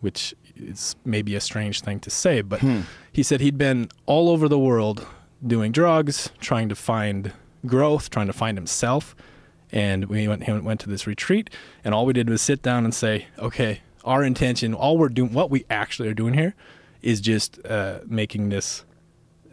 which 0.00 0.32
is 0.54 0.94
maybe 1.04 1.34
a 1.34 1.40
strange 1.40 1.80
thing 1.80 1.98
to 1.98 2.08
say 2.10 2.40
but 2.40 2.62
he 3.12 3.24
said 3.24 3.40
he'd 3.40 3.58
been 3.58 3.88
all 4.06 4.28
over 4.30 4.48
the 4.48 4.58
world 4.58 5.04
doing 5.44 5.72
drugs 5.72 6.30
trying 6.38 6.68
to 6.68 6.76
find 6.76 7.32
growth 7.66 8.08
trying 8.08 8.28
to 8.28 8.32
find 8.32 8.56
himself 8.56 9.16
and 9.72 10.04
we 10.06 10.28
went, 10.28 10.46
went 10.64 10.80
to 10.80 10.88
this 10.88 11.06
retreat 11.06 11.50
and 11.84 11.94
all 11.94 12.04
we 12.06 12.12
did 12.12 12.28
was 12.28 12.42
sit 12.42 12.62
down 12.62 12.84
and 12.84 12.94
say 12.94 13.26
okay 13.38 13.80
our 14.04 14.22
intention 14.22 14.74
all 14.74 14.98
we're 14.98 15.08
doing 15.08 15.32
what 15.32 15.50
we 15.50 15.64
actually 15.70 16.08
are 16.08 16.14
doing 16.14 16.34
here 16.34 16.54
is 17.00 17.20
just 17.20 17.58
uh, 17.66 17.98
making 18.06 18.48
this 18.50 18.84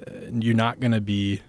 uh, 0.05 0.11
you're 0.33 0.53
not 0.55 0.79
going 0.79 0.91
to 0.91 1.01
be 1.01 1.41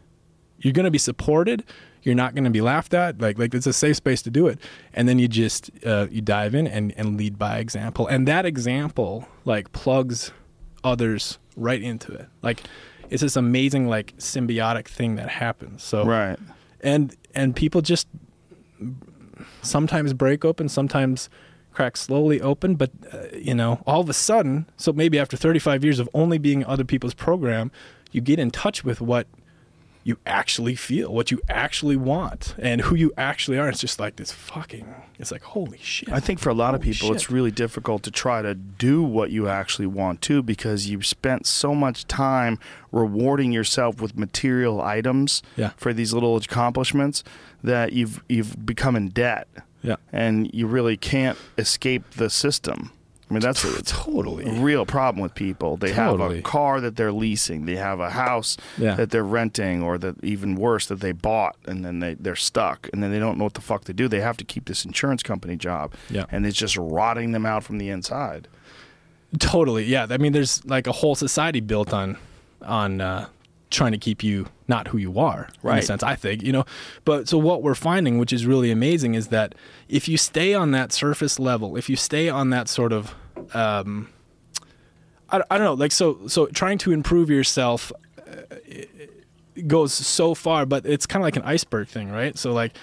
you're 0.59 0.72
going 0.72 0.84
to 0.84 0.90
be 0.90 0.98
supported 0.98 1.64
you're 2.02 2.14
not 2.14 2.34
going 2.34 2.44
to 2.44 2.51
be 2.51 2.60
laughed 2.60 2.94
at 2.94 3.20
like 3.20 3.38
like 3.38 3.55
it's 3.55 3.66
a 3.66 3.72
safe 3.72 3.97
space 3.97 4.22
to 4.22 4.30
do 4.30 4.47
it. 4.47 4.59
And 4.94 5.06
then 5.09 5.18
you 5.18 5.28
just 5.28 5.70
uh, 5.84 6.06
you 6.10 6.22
dive 6.22 6.55
in 6.55 6.66
and, 6.66 6.94
and 6.97 7.18
lead 7.18 7.38
by 7.38 7.59
example. 7.59 8.06
And 8.06 8.26
that 8.26 8.47
example 8.47 9.28
like 9.44 9.70
plugs 9.72 10.32
others 10.82 11.38
right 11.56 11.82
into 11.82 12.12
it. 12.12 12.26
Like 12.42 12.62
it's 13.10 13.20
this 13.20 13.36
amazing 13.36 13.86
like 13.86 14.16
symbiotic 14.16 14.86
thing 14.88 15.16
that 15.16 15.28
happens. 15.28 15.82
So 15.82 16.05
Right. 16.06 16.38
and 16.80 17.14
and 17.34 17.55
people 17.55 17.82
just 17.82 18.09
sometimes 19.62 20.12
break 20.12 20.44
open 20.44 20.69
sometimes 20.69 21.28
crack 21.73 21.97
slowly 21.97 22.40
open 22.40 22.74
but 22.74 22.90
uh, 23.12 23.24
you 23.35 23.55
know 23.55 23.82
all 23.86 24.01
of 24.01 24.09
a 24.09 24.15
sudden 24.15 24.66
so 24.77 24.93
maybe 24.93 25.19
after 25.19 25.36
35 25.36 25.85
years 25.85 25.98
of 25.98 26.09
only 26.15 26.39
being 26.39 26.65
other 26.65 26.85
people's 26.85 27.15
program 27.15 27.70
you 28.12 28.20
get 28.20 28.39
in 28.39 28.51
touch 28.51 28.85
with 28.85 29.01
what 29.01 29.27
you 30.11 30.16
actually 30.27 30.74
feel 30.74 31.09
what 31.19 31.31
you 31.31 31.39
actually 31.49 31.97
want 31.97 32.55
and 32.59 32.77
who 32.87 32.95
you 33.03 33.11
actually 33.16 33.59
are 33.61 33.69
it's 33.69 33.81
just 33.81 33.99
like 34.05 34.15
this 34.16 34.32
fucking 34.32 34.87
it's 35.20 35.31
like 35.31 35.43
holy 35.43 35.78
shit 35.78 36.11
I 36.11 36.20
think 36.27 36.39
for 36.41 36.51
a 36.51 36.55
lot 36.55 36.74
of 36.74 36.81
people, 36.81 37.09
shit. 37.09 37.16
it's 37.16 37.31
really 37.31 37.51
difficult 37.65 38.03
to 38.03 38.11
try 38.11 38.43
to 38.43 38.55
do 38.55 39.03
what 39.03 39.31
you 39.31 39.49
actually 39.49 39.87
want 39.87 40.20
to 40.28 40.43
because 40.43 40.89
you've 40.89 41.07
spent 41.07 41.47
so 41.47 41.74
much 41.74 41.99
time 42.07 42.59
rewarding 42.93 43.53
yourself 43.53 44.01
with 44.03 44.12
material 44.19 44.81
items 44.81 45.43
Yeah. 45.57 45.70
for 45.77 45.93
these 45.93 46.12
little 46.12 46.37
accomplishments 46.37 47.23
that 47.62 47.93
you've 47.93 48.16
you've 48.28 48.55
become 48.66 48.97
in 48.97 49.09
debt 49.11 49.47
yeah 49.82 49.97
and 50.12 50.53
you 50.53 50.66
really 50.66 50.97
can't 50.97 51.39
escape 51.57 52.03
the 52.16 52.28
system. 52.31 52.91
I 53.31 53.32
mean, 53.32 53.40
that's 53.43 53.62
a, 53.62 53.81
totally 53.85 54.44
a 54.44 54.61
real 54.61 54.85
problem 54.85 55.23
with 55.23 55.35
people. 55.36 55.77
They 55.77 55.93
have 55.93 56.19
a 56.20 56.43
car 56.43 56.81
that 56.81 56.97
they're 56.97 57.12
leasing, 57.12 57.65
they 57.65 57.77
have 57.77 58.01
a 58.01 58.11
house 58.11 58.57
Yeah. 58.77 58.97
that 58.97 59.11
they're 59.11 59.23
renting, 59.23 59.82
or 59.82 59.98
that 59.98 60.23
even 60.24 60.57
worse 60.57 60.86
that 60.86 60.98
they 61.01 61.12
bought, 61.12 61.57
and 61.66 61.85
then 61.85 62.01
they 62.01 62.15
they're 62.15 62.35
stuck, 62.36 62.89
and 62.93 63.02
then 63.02 63.12
they 63.12 63.20
don't 63.20 63.39
know 63.39 63.44
what 63.44 63.55
the 63.55 63.61
fuck 63.61 63.85
to 63.85 63.93
do. 63.93 64.09
They 64.09 64.20
have 64.20 64.36
to 64.39 64.44
keep 64.44 64.65
this 64.66 64.85
insurance 64.85 65.23
company 65.23 65.55
job, 65.57 65.94
Yeah. 66.11 66.24
and 66.32 66.44
it's 66.44 66.59
just 66.59 66.77
rotting 66.77 67.31
them 67.32 67.47
out 67.47 67.62
from 67.62 67.78
the 67.78 67.89
inside. 67.89 68.48
Totally, 69.39 69.85
yeah. 69.85 70.07
I 70.11 70.16
mean, 70.19 70.32
there's 70.32 70.65
like 70.65 70.89
a 70.89 70.93
whole 70.93 71.15
society 71.15 71.61
built 71.61 71.93
on 71.93 72.16
on 72.62 73.01
uh, 73.01 73.28
trying 73.70 73.92
to 73.92 73.98
keep 73.98 74.22
you 74.22 74.47
not 74.68 74.88
who 74.88 74.98
you 74.98 75.18
are, 75.18 75.48
right. 75.62 75.74
in 75.74 75.78
a 75.78 75.82
sense. 75.82 76.02
I 76.02 76.16
think 76.16 76.42
you 76.42 76.52
know. 76.52 76.64
But 77.05 77.28
so 77.28 77.38
what 77.38 77.62
we're 77.62 77.74
finding, 77.74 78.18
which 78.18 78.32
is 78.32 78.47
really 78.47 78.70
amazing, 78.70 79.14
is 79.14 79.28
that 79.28 79.55
if 79.88 80.09
you 80.09 80.16
stay 80.16 80.55
on 80.55 80.72
that 80.72 80.92
surface 80.92 81.38
level, 81.38 81.76
if 81.76 81.88
you 81.88 81.97
stay 81.97 82.28
on 82.28 82.51
that 82.51 82.68
sort 82.68 82.92
of, 82.92 83.14
um, 83.55 84.09
I, 85.30 85.42
I 85.51 85.59
don't 85.59 85.64
know, 85.64 85.74
like 85.74 85.92
so 85.92 86.26
so 86.26 86.47
trying 86.47 86.78
to 86.78 86.92
improve 86.92 87.30
yourself 87.30 87.92
uh, 88.18 88.56
goes 89.66 89.92
so 89.92 90.34
far, 90.34 90.66
but 90.66 90.86
it's 90.86 91.06
kind 91.06 91.22
of 91.22 91.24
like 91.24 91.36
an 91.36 91.42
iceberg 91.42 91.88
thing, 91.88 92.10
right? 92.10 92.36
So 92.36 92.52
like 92.52 92.76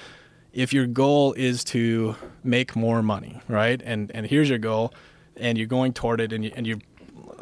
if 0.54 0.74
your 0.74 0.88
goal 0.88 1.34
is 1.34 1.64
to 1.66 2.16
make 2.44 2.76
more 2.76 3.04
money, 3.04 3.40
right? 3.48 3.82
And 3.84 4.12
and 4.14 4.26
here's 4.26 4.50
your 4.50 4.58
goal, 4.58 4.94
and 5.36 5.58
you're 5.58 5.68
going 5.68 5.94
toward 5.94 6.20
it, 6.20 6.34
and 6.34 6.44
you 6.44 6.52
and 6.56 6.66
you, 6.66 6.80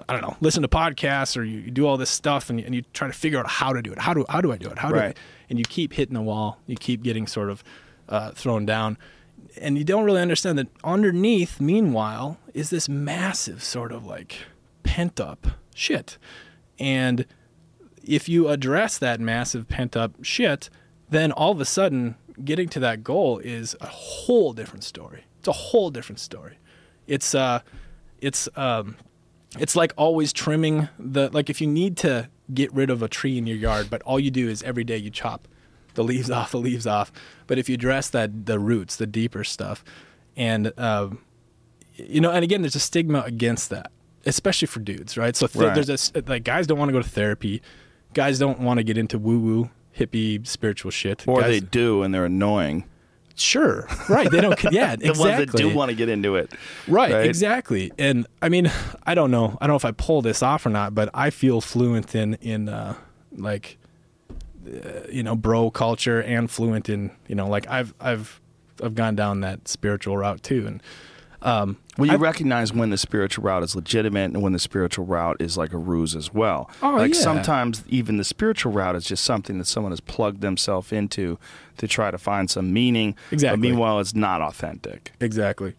I 0.08 0.14
don't 0.14 0.22
know, 0.22 0.38
listen 0.40 0.62
to 0.62 0.68
podcasts 0.68 1.36
or 1.36 1.44
you, 1.44 1.60
you 1.60 1.72
do 1.72 1.88
all 1.88 1.98
this 1.98 2.10
stuff, 2.10 2.50
and 2.50 2.60
you, 2.60 2.66
and 2.66 2.76
you 2.76 2.84
try 2.94 3.08
to 3.08 3.14
figure 3.14 3.40
out 3.40 3.48
how 3.48 3.74
to 3.74 3.82
do 3.82 3.92
it. 3.92 4.00
How 4.00 4.14
do 4.14 4.26
how 4.30 4.42
do 4.42 4.52
I 4.52 4.58
do 4.58 4.70
it? 4.70 4.78
How 4.78 4.90
do 4.90 5.00
I? 5.00 5.14
And 5.50 5.58
you 5.60 5.66
keep 5.66 5.94
hitting 5.94 6.14
the 6.14 6.22
wall. 6.22 6.60
You 6.68 6.76
keep 6.76 7.04
getting 7.04 7.28
sort 7.28 7.50
of 7.50 7.64
uh, 8.08 8.32
thrown 8.32 8.66
down, 8.66 8.98
and 9.58 9.78
you 9.78 9.84
don't 9.84 10.04
really 10.04 10.22
understand 10.22 10.58
that 10.60 10.68
underneath, 10.84 11.60
meanwhile, 11.60 12.38
is 12.54 12.70
this 12.70 12.88
massive 12.88 13.64
sort 13.64 13.92
of 13.92 14.06
like 14.06 14.38
pent 14.84 15.20
up 15.20 15.48
shit, 15.74 16.18
and 16.80 17.26
if 18.04 18.30
you 18.30 18.48
address 18.50 18.98
that 19.00 19.20
massive 19.20 19.68
pent 19.68 19.98
up 19.98 20.12
shit, 20.22 20.70
then 21.10 21.32
all 21.32 21.52
of 21.52 21.60
a 21.60 21.66
sudden 21.66 22.16
getting 22.44 22.70
to 22.70 22.80
that 22.80 23.04
goal 23.04 23.40
is 23.40 23.76
a 23.82 23.88
whole 23.88 24.54
different 24.54 24.84
story. 24.84 25.24
It's 25.40 25.48
a 25.48 25.54
whole 25.54 25.90
different 25.90 26.20
story. 26.20 26.58
It's 27.08 27.34
uh 27.36 27.62
it's 28.20 28.48
um 28.56 28.98
it's 29.60 29.76
like 29.76 29.94
always 29.98 30.32
trimming 30.34 30.90
the 31.00 31.30
like 31.32 31.50
if 31.50 31.62
you 31.62 31.68
need 31.68 31.98
to 31.98 32.30
get 32.54 32.74
rid 32.74 32.90
of 32.90 33.02
a 33.02 33.08
tree 33.08 33.38
in 33.38 33.48
your 33.48 33.58
yard, 33.58 33.88
but 33.90 34.02
all 34.04 34.20
you 34.20 34.32
do 34.32 34.48
is 34.50 34.62
every 34.64 34.84
day 34.84 34.98
you 34.98 35.10
chop 35.10 35.48
the 35.96 36.04
leaves 36.04 36.30
off, 36.38 36.52
the 36.52 36.60
leaves 36.60 36.86
off. 36.88 37.12
But 37.48 37.58
if 37.58 37.70
you 37.70 37.76
address 37.76 38.10
that 38.10 38.46
the 38.46 38.60
roots, 38.60 38.96
the 38.96 39.08
deeper 39.08 39.44
stuff, 39.44 39.84
and 40.36 40.72
um, 40.80 41.20
you 41.96 42.20
know, 42.22 42.32
and 42.32 42.44
again, 42.44 42.62
there's 42.62 42.76
a 42.76 42.80
stigma 42.80 43.22
against 43.26 43.70
that, 43.70 43.92
especially 44.26 44.68
for 44.68 44.80
dudes, 44.82 45.18
right? 45.18 45.36
So 45.36 45.48
th- 45.48 45.64
Right. 45.66 45.74
there's 45.86 46.12
a 46.16 46.24
like 46.28 46.44
guys 46.44 46.68
don't 46.68 46.78
want 46.78 46.90
to 46.90 46.94
go 46.94 47.02
to 47.02 47.08
therapy, 47.10 47.62
guys 48.14 48.38
don't 48.40 48.60
want 48.60 48.78
to 48.80 48.84
get 48.84 48.98
into 48.98 49.18
woo 49.18 49.40
woo 49.40 49.70
hippie 49.98 50.46
spiritual 50.46 50.92
shit, 50.92 51.24
Or 51.28 51.40
guys, 51.42 51.50
they 51.50 51.60
do, 51.62 52.04
and 52.04 52.14
they're 52.14 52.26
annoying. 52.26 52.84
Sure, 53.36 53.88
right? 54.10 54.30
They 54.30 54.42
don't, 54.42 54.62
yeah, 54.72 54.96
The 54.98 55.10
exactly, 55.10 55.20
ones 55.20 55.52
that 55.52 55.58
do 55.58 55.76
want 55.76 55.90
to 55.90 55.96
get 55.96 56.10
into 56.10 56.36
it, 56.36 56.52
Right, 56.88 57.14
right? 57.14 57.26
exactly. 57.26 57.92
And 57.98 58.26
I 58.42 58.50
mean, 58.50 58.72
I 59.06 59.14
don't 59.16 59.32
know. 59.32 59.58
I 59.62 59.68
don't 59.68 59.74
know 59.74 59.76
if 59.78 59.86
I 59.86 59.92
pull 59.92 60.22
this 60.22 60.42
off 60.44 60.66
or 60.66 60.70
not, 60.70 60.96
but 60.96 61.10
I 61.14 61.30
feel 61.30 61.62
fluent 61.62 62.16
in 62.16 62.36
in 62.36 62.70
uh, 62.70 62.96
like 63.36 63.78
uh, 64.68 65.02
you 65.12 65.22
know 65.24 65.36
bro 65.36 65.70
culture 65.70 66.22
and 66.22 66.50
fluent 66.50 66.90
in 66.90 67.12
you 67.28 67.36
know 67.36 67.48
like 67.48 67.68
I've 67.70 67.94
I've 68.00 68.42
I've 68.84 68.96
gone 68.96 69.16
down 69.16 69.42
that 69.42 69.68
spiritual 69.68 70.18
route 70.18 70.42
too, 70.44 70.66
and 70.68 70.82
um, 71.46 71.78
Well, 71.98 72.08
you 72.08 72.14
I've- 72.14 72.22
recognize 72.24 72.74
when 72.74 72.90
the 72.90 72.98
spiritual 72.98 73.44
route 73.46 73.64
is 73.64 73.76
legitimate 73.76 74.32
and 74.34 74.42
when 74.42 74.52
the 74.54 74.60
spiritual 74.60 75.06
route 75.06 75.38
is 75.40 75.58
like 75.58 75.72
a 75.74 75.78
ruse 75.78 76.16
as 76.16 76.34
well. 76.34 76.70
Oh, 76.84 76.92
like 76.96 77.14
yeah. 77.14 77.20
sometimes 77.22 77.84
even 77.88 78.18
the 78.18 78.24
spiritual 78.24 78.72
route 78.74 78.96
is 78.96 79.06
just 79.06 79.24
something 79.24 79.58
that 79.60 79.66
someone 79.66 79.92
has 79.92 80.00
plugged 80.02 80.42
themselves 80.42 80.92
into 80.92 81.38
to 81.78 81.88
try 81.88 82.12
to 82.12 82.18
find 82.18 82.50
some 82.50 82.74
meaning. 82.74 83.16
Exactly. 83.32 83.56
But 83.58 83.62
meanwhile, 83.62 84.00
it's 84.00 84.16
not 84.16 84.42
authentic. 84.42 85.12
exactly. 85.22 85.74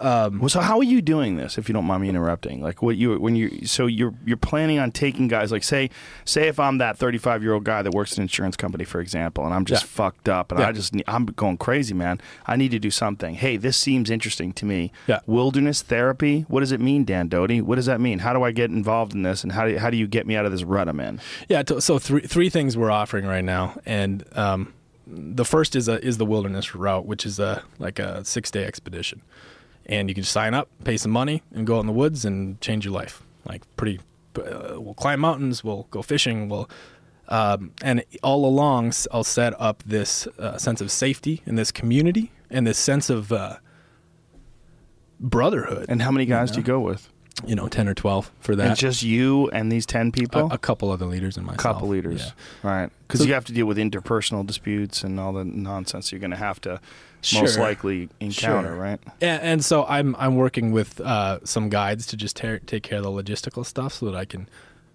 Well, 0.00 0.48
so 0.48 0.60
how 0.60 0.78
are 0.78 0.84
you 0.84 1.00
doing 1.02 1.36
this? 1.36 1.58
If 1.58 1.68
you 1.68 1.72
don't 1.72 1.84
mind 1.84 2.02
me 2.02 2.08
interrupting, 2.08 2.60
like 2.62 2.82
what 2.82 2.96
you 2.96 3.18
when 3.18 3.36
you 3.36 3.66
so 3.66 3.86
you're 3.86 4.14
you're 4.24 4.36
planning 4.36 4.78
on 4.78 4.92
taking 4.92 5.28
guys 5.28 5.50
like 5.52 5.64
say 5.64 5.90
say 6.24 6.48
if 6.48 6.58
I'm 6.60 6.78
that 6.78 6.96
35 6.98 7.42
year 7.42 7.54
old 7.54 7.64
guy 7.64 7.82
that 7.82 7.92
works 7.92 8.12
in 8.16 8.20
an 8.20 8.24
insurance 8.24 8.56
company, 8.56 8.84
for 8.84 9.00
example, 9.00 9.44
and 9.44 9.52
I'm 9.54 9.64
just 9.64 9.84
Yeah. 9.84 9.88
fucked 9.88 10.28
up 10.28 10.50
and 10.52 10.60
Yeah. 10.60 10.68
I 10.68 10.72
just 10.72 10.94
I'm 11.06 11.26
going 11.26 11.56
crazy, 11.58 11.94
man. 11.94 12.20
I 12.46 12.56
need 12.56 12.70
to 12.72 12.78
do 12.78 12.90
something. 12.90 13.34
Hey, 13.34 13.56
this 13.56 13.76
seems 13.76 14.10
interesting 14.10 14.52
to 14.54 14.64
me. 14.66 14.92
Yeah. 15.06 15.20
Wilderness 15.26 15.82
therapy. 15.82 16.44
What 16.48 16.60
does 16.60 16.72
it 16.72 16.80
mean, 16.80 17.04
Dan 17.04 17.28
Doty? 17.28 17.60
What 17.60 17.76
does 17.76 17.86
that 17.86 18.00
mean? 18.00 18.20
How 18.20 18.32
do 18.32 18.42
I 18.42 18.52
get 18.52 18.70
involved 18.70 19.14
in 19.14 19.22
this? 19.22 19.42
And 19.42 19.52
how 19.52 19.66
do 19.66 19.76
how 19.78 19.90
do 19.90 19.96
you 19.96 20.06
get 20.06 20.26
me 20.26 20.36
out 20.36 20.44
of 20.46 20.52
this 20.52 20.62
rut 20.64 20.88
I'm 20.88 21.00
in? 21.00 21.20
Yeah. 21.48 21.62
t- 21.62 21.80
So 21.80 21.98
three 21.98 22.20
three 22.22 22.50
things 22.50 22.76
we're 22.76 22.90
offering 22.90 23.24
right 23.26 23.44
now, 23.44 23.78
and 23.86 24.24
um, 24.34 24.72
the 25.06 25.44
first 25.44 25.74
is 25.74 25.88
a 25.88 26.04
is 26.04 26.18
the 26.18 26.26
wilderness 26.26 26.74
route, 26.74 27.06
which 27.06 27.24
is 27.24 27.38
a 27.38 27.62
like 27.78 27.98
a 27.98 28.24
six 28.24 28.50
day 28.50 28.64
expedition, 28.64 29.22
and 29.88 30.08
you 30.08 30.14
can 30.14 30.24
sign 30.24 30.54
up, 30.54 30.68
pay 30.84 30.96
some 30.96 31.10
money, 31.12 31.42
and 31.54 31.66
go 31.66 31.76
out 31.76 31.80
in 31.80 31.86
the 31.86 31.92
woods 31.92 32.24
and 32.24 32.60
change 32.60 32.84
your 32.84 32.94
life. 32.94 33.22
Like 33.44 33.62
pretty, 33.76 34.00
uh, 34.36 34.80
we'll 34.80 34.94
climb 34.94 35.20
mountains, 35.20 35.64
we'll 35.64 35.86
go 35.90 36.02
fishing, 36.02 36.48
we'll. 36.48 36.68
Um, 37.30 37.72
and 37.82 38.02
all 38.22 38.46
along, 38.46 38.92
I'll 39.12 39.22
set 39.24 39.52
up 39.60 39.82
this 39.84 40.26
uh, 40.38 40.56
sense 40.56 40.80
of 40.80 40.90
safety 40.90 41.42
in 41.44 41.56
this 41.56 41.70
community 41.70 42.32
and 42.50 42.66
this 42.66 42.78
sense 42.78 43.10
of 43.10 43.30
uh, 43.32 43.56
brotherhood. 45.20 45.86
And 45.88 46.02
how 46.02 46.10
many 46.10 46.26
guys 46.26 46.50
know? 46.50 46.54
do 46.54 46.60
you 46.60 46.66
go 46.66 46.80
with? 46.80 47.10
you 47.46 47.54
know, 47.54 47.68
ten 47.68 47.86
or 47.86 47.94
twelve 47.94 48.32
for 48.40 48.56
that. 48.56 48.72
it's 48.72 48.80
just 48.80 49.04
you 49.04 49.48
and 49.50 49.70
these 49.70 49.86
ten 49.86 50.08
a, 50.08 50.10
people. 50.10 50.48
a 50.50 50.58
couple 50.58 50.90
other 50.90 51.06
leaders 51.06 51.36
and 51.36 51.46
myself. 51.46 51.60
A 51.60 51.62
couple 51.62 51.88
leaders, 51.88 52.20
Yeah. 52.64 52.68
right? 52.68 52.90
Because 53.06 53.20
So- 53.20 53.26
you 53.26 53.34
have 53.34 53.44
to 53.44 53.52
deal 53.52 53.66
with 53.66 53.78
interpersonal 53.78 54.44
disputes 54.44 55.04
and 55.04 55.20
all 55.20 55.32
the 55.32 55.44
nonsense 55.44 56.10
you're 56.10 56.18
going 56.18 56.32
to 56.32 56.36
have 56.36 56.60
to 56.62 56.80
most 57.34 57.58
likely 57.58 58.08
encounter, 58.20 58.68
Sure. 58.68 58.76
right? 58.76 59.00
And, 59.20 59.42
and 59.42 59.64
so 59.64 59.84
I'm 59.86 60.14
I'm 60.16 60.36
working 60.36 60.72
with 60.72 61.00
uh, 61.00 61.40
some 61.44 61.68
guides 61.68 62.06
to 62.06 62.16
just 62.16 62.36
ta- 62.36 62.58
take 62.66 62.82
care 62.82 62.98
of 62.98 63.04
the 63.04 63.10
logistical 63.10 63.64
stuff 63.66 63.94
so 63.94 64.06
that 64.06 64.14
I 64.14 64.24
can 64.24 64.48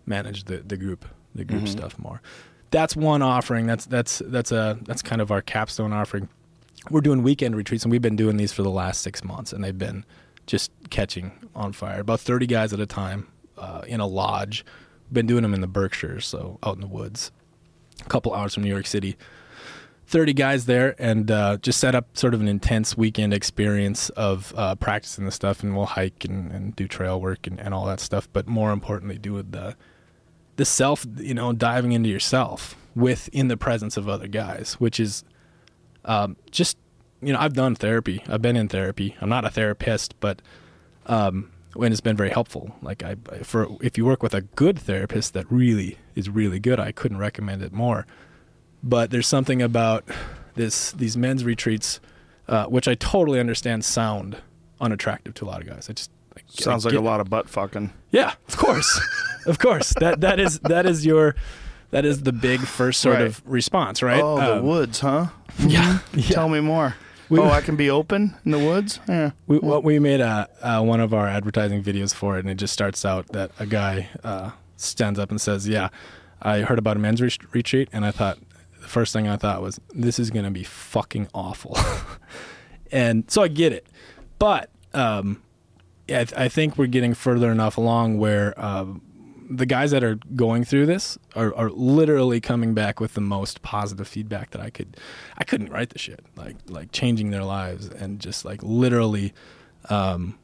manage 0.05 0.45
the, 0.45 0.57
the 0.57 0.77
group 0.77 1.05
the 1.35 1.43
group 1.45 1.63
Mhm. 1.63 1.69
stuff 1.69 1.97
more. 1.99 2.21
That's 2.71 2.95
one 2.95 3.21
offering. 3.21 3.65
That's 3.67 3.85
that's 3.85 4.21
that's 4.25 4.51
a 4.51 4.77
that's 4.83 5.01
kind 5.01 5.21
of 5.21 5.31
our 5.31 5.41
capstone 5.41 5.93
offering. 5.93 6.29
We're 6.89 7.01
doing 7.01 7.23
weekend 7.23 7.55
retreats 7.55 7.83
and 7.85 7.91
we've 7.91 8.01
been 8.01 8.15
doing 8.15 8.37
these 8.37 8.51
for 8.51 8.61
the 8.63 8.71
last 8.71 9.01
six 9.01 9.23
months 9.23 9.53
and 9.53 9.63
they've 9.63 9.77
been 9.77 10.03
just 10.47 10.71
catching 10.89 11.31
on 11.55 11.71
fire. 11.73 11.99
About 12.01 12.19
thirty 12.19 12.45
guys 12.47 12.73
at 12.73 12.79
a 12.79 12.85
time 12.85 13.27
uh, 13.57 13.81
in 13.87 13.99
a 13.99 14.07
lodge. 14.07 14.65
Been 15.11 15.27
doing 15.27 15.43
them 15.43 15.53
in 15.53 15.61
the 15.61 15.67
Berkshires, 15.67 16.25
so 16.25 16.57
out 16.63 16.75
in 16.75 16.81
the 16.81 16.87
woods, 16.87 17.31
a 18.01 18.09
couple 18.09 18.33
hours 18.33 18.53
from 18.55 18.63
New 18.63 18.69
York 18.69 18.87
City. 18.87 19.15
30 20.07 20.33
guys 20.33 20.65
there 20.65 20.95
and 20.99 21.31
uh, 21.31 21.57
just 21.57 21.79
set 21.79 21.95
up 21.95 22.17
sort 22.17 22.33
of 22.33 22.41
an 22.41 22.47
intense 22.47 22.97
weekend 22.97 23.33
experience 23.33 24.09
of 24.09 24.53
uh, 24.57 24.75
practicing 24.75 25.25
the 25.25 25.31
stuff 25.31 25.63
and 25.63 25.75
we'll 25.75 25.85
hike 25.85 26.25
and, 26.25 26.51
and 26.51 26.75
do 26.75 26.87
trail 26.87 27.19
work 27.19 27.47
and, 27.47 27.59
and 27.59 27.73
all 27.73 27.85
that 27.85 27.99
stuff 27.99 28.27
but 28.33 28.47
more 28.47 28.71
importantly 28.71 29.17
do 29.17 29.41
the 29.41 29.75
the 30.55 30.65
self 30.65 31.05
you 31.17 31.33
know 31.33 31.53
diving 31.53 31.93
into 31.93 32.09
yourself 32.09 32.75
with 32.95 33.29
in 33.33 33.47
the 33.47 33.57
presence 33.57 33.97
of 33.97 34.07
other 34.07 34.27
guys 34.27 34.73
which 34.73 34.99
is 34.99 35.23
um, 36.05 36.35
just 36.51 36.77
you 37.21 37.31
know 37.31 37.39
i've 37.39 37.53
done 37.53 37.75
therapy. 37.75 38.21
I've 38.27 38.41
been 38.41 38.57
in 38.57 38.67
therapy. 38.67 39.15
I'm 39.21 39.29
not 39.29 39.45
a 39.45 39.49
therapist 39.49 40.19
but 40.19 40.41
um, 41.05 41.49
when 41.73 41.91
it's 41.91 42.01
been 42.01 42.15
very 42.15 42.29
helpful. 42.29 42.75
Like 42.81 43.03
I 43.03 43.15
for 43.41 43.67
if 43.81 43.97
you 43.97 44.05
work 44.05 44.21
with 44.21 44.33
a 44.33 44.41
good 44.41 44.77
therapist 44.77 45.33
that 45.33 45.49
really 45.51 45.97
is 46.15 46.29
really 46.29 46.59
good 46.59 46.79
i 46.79 46.91
couldn't 46.91 47.17
recommend 47.17 47.61
it 47.61 47.71
more 47.73 48.05
but 48.83 49.09
there's 49.11 49.27
something 49.27 49.61
about 49.61 50.03
this 50.55 50.91
these 50.91 51.15
men's 51.17 51.43
retreats, 51.45 51.99
uh, 52.47 52.65
which 52.65 52.87
I 52.87 52.95
totally 52.95 53.39
understand 53.39 53.85
sound 53.85 54.37
unattractive 54.81 55.33
to 55.35 55.45
a 55.45 55.47
lot 55.47 55.61
of 55.61 55.67
guys. 55.67 55.89
I 55.89 55.93
just 55.93 56.11
I 56.35 56.41
Sounds 56.47 56.85
I 56.85 56.89
like 56.89 56.97
a 56.99 57.01
lot 57.01 57.19
of 57.19 57.29
butt 57.29 57.49
fucking. 57.49 57.91
Yeah, 58.11 58.33
of 58.47 58.57
course, 58.57 58.99
of 59.47 59.59
course. 59.59 59.93
That 59.99 60.21
that 60.21 60.39
is 60.39 60.59
that 60.59 60.85
is 60.85 61.05
your 61.05 61.35
that 61.91 62.05
is 62.05 62.23
the 62.23 62.33
big 62.33 62.61
first 62.61 63.01
sort 63.01 63.15
Right. 63.17 63.25
of 63.27 63.41
response, 63.45 64.01
right? 64.03 64.21
Oh, 64.21 64.37
the 64.37 64.55
Um, 64.57 64.65
woods, 64.65 64.99
huh? 64.99 65.27
Yeah, 65.59 65.99
yeah. 66.13 66.29
Tell 66.35 66.49
me 66.49 66.59
more. 66.59 66.95
We- 67.29 67.39
oh, 67.39 67.49
I 67.49 67.61
can 67.61 67.75
be 67.75 67.89
open 67.89 68.35
in 68.45 68.51
the 68.51 68.59
woods. 68.59 68.99
Yeah. 69.07 69.31
We, 69.47 69.57
what 69.59 69.83
we 69.83 69.97
made 69.99 70.19
a 70.19 70.47
uh, 70.61 70.81
one 70.83 70.99
of 70.99 71.13
our 71.13 71.27
advertising 71.27 71.81
videos 71.83 72.13
for 72.13 72.35
it, 72.37 72.41
and 72.41 72.49
it 72.49 72.55
just 72.55 72.73
starts 72.73 73.05
out 73.05 73.27
that 73.29 73.51
a 73.59 73.65
guy 73.65 74.09
uh, 74.23 74.51
stands 74.75 75.17
up 75.19 75.29
and 75.31 75.39
says, 75.39 75.67
"Yeah, 75.67 75.89
I 76.41 76.61
heard 76.61 76.77
about 76.79 76.97
a 76.97 76.99
men's 76.99 77.21
re- 77.21 77.31
retreat, 77.51 77.89
and 77.93 78.05
I 78.05 78.11
thought 78.11 78.37
the 78.39 78.52
first 78.93 79.11
thing 79.11 79.27
I 79.27 79.35
thought 79.37 79.61
was 79.61 79.81
this 79.93 80.19
is 80.19 80.29
going 80.29 80.45
to 80.45 80.51
be 80.51 80.63
fucking 80.63 81.27
awful," 81.33 81.77
and 82.91 83.29
so 83.29 83.41
I 83.41 83.47
get 83.47 83.73
it, 83.73 83.87
but 84.39 84.69
um, 84.93 85.41
I, 86.07 86.23
th- 86.25 86.33
I 86.35 86.47
think 86.47 86.77
we're 86.77 86.87
getting 86.87 87.13
further 87.13 87.51
enough 87.51 87.77
along 87.77 88.19
where. 88.19 88.53
Um, 88.63 89.01
the 89.49 89.65
guys 89.65 89.91
that 89.91 90.03
are 90.03 90.15
going 90.35 90.63
through 90.63 90.85
this 90.85 91.17
are, 91.35 91.53
are 91.55 91.69
literally 91.69 92.39
coming 92.39 92.73
back 92.73 92.99
with 92.99 93.13
the 93.13 93.21
most 93.21 93.61
positive 93.61 94.07
feedback 94.07 94.51
that 94.51 94.61
I 94.61 94.69
could 94.69 94.97
I 95.37 95.43
couldn't 95.43 95.69
write 95.69 95.89
the 95.89 95.99
shit 95.99 96.21
like 96.35 96.55
like 96.69 96.91
changing 96.91 97.29
their 97.29 97.43
lives 97.43 97.87
and 97.87 98.19
just 98.19 98.45
like 98.45 98.61
literally 98.63 99.33
um 99.89 100.39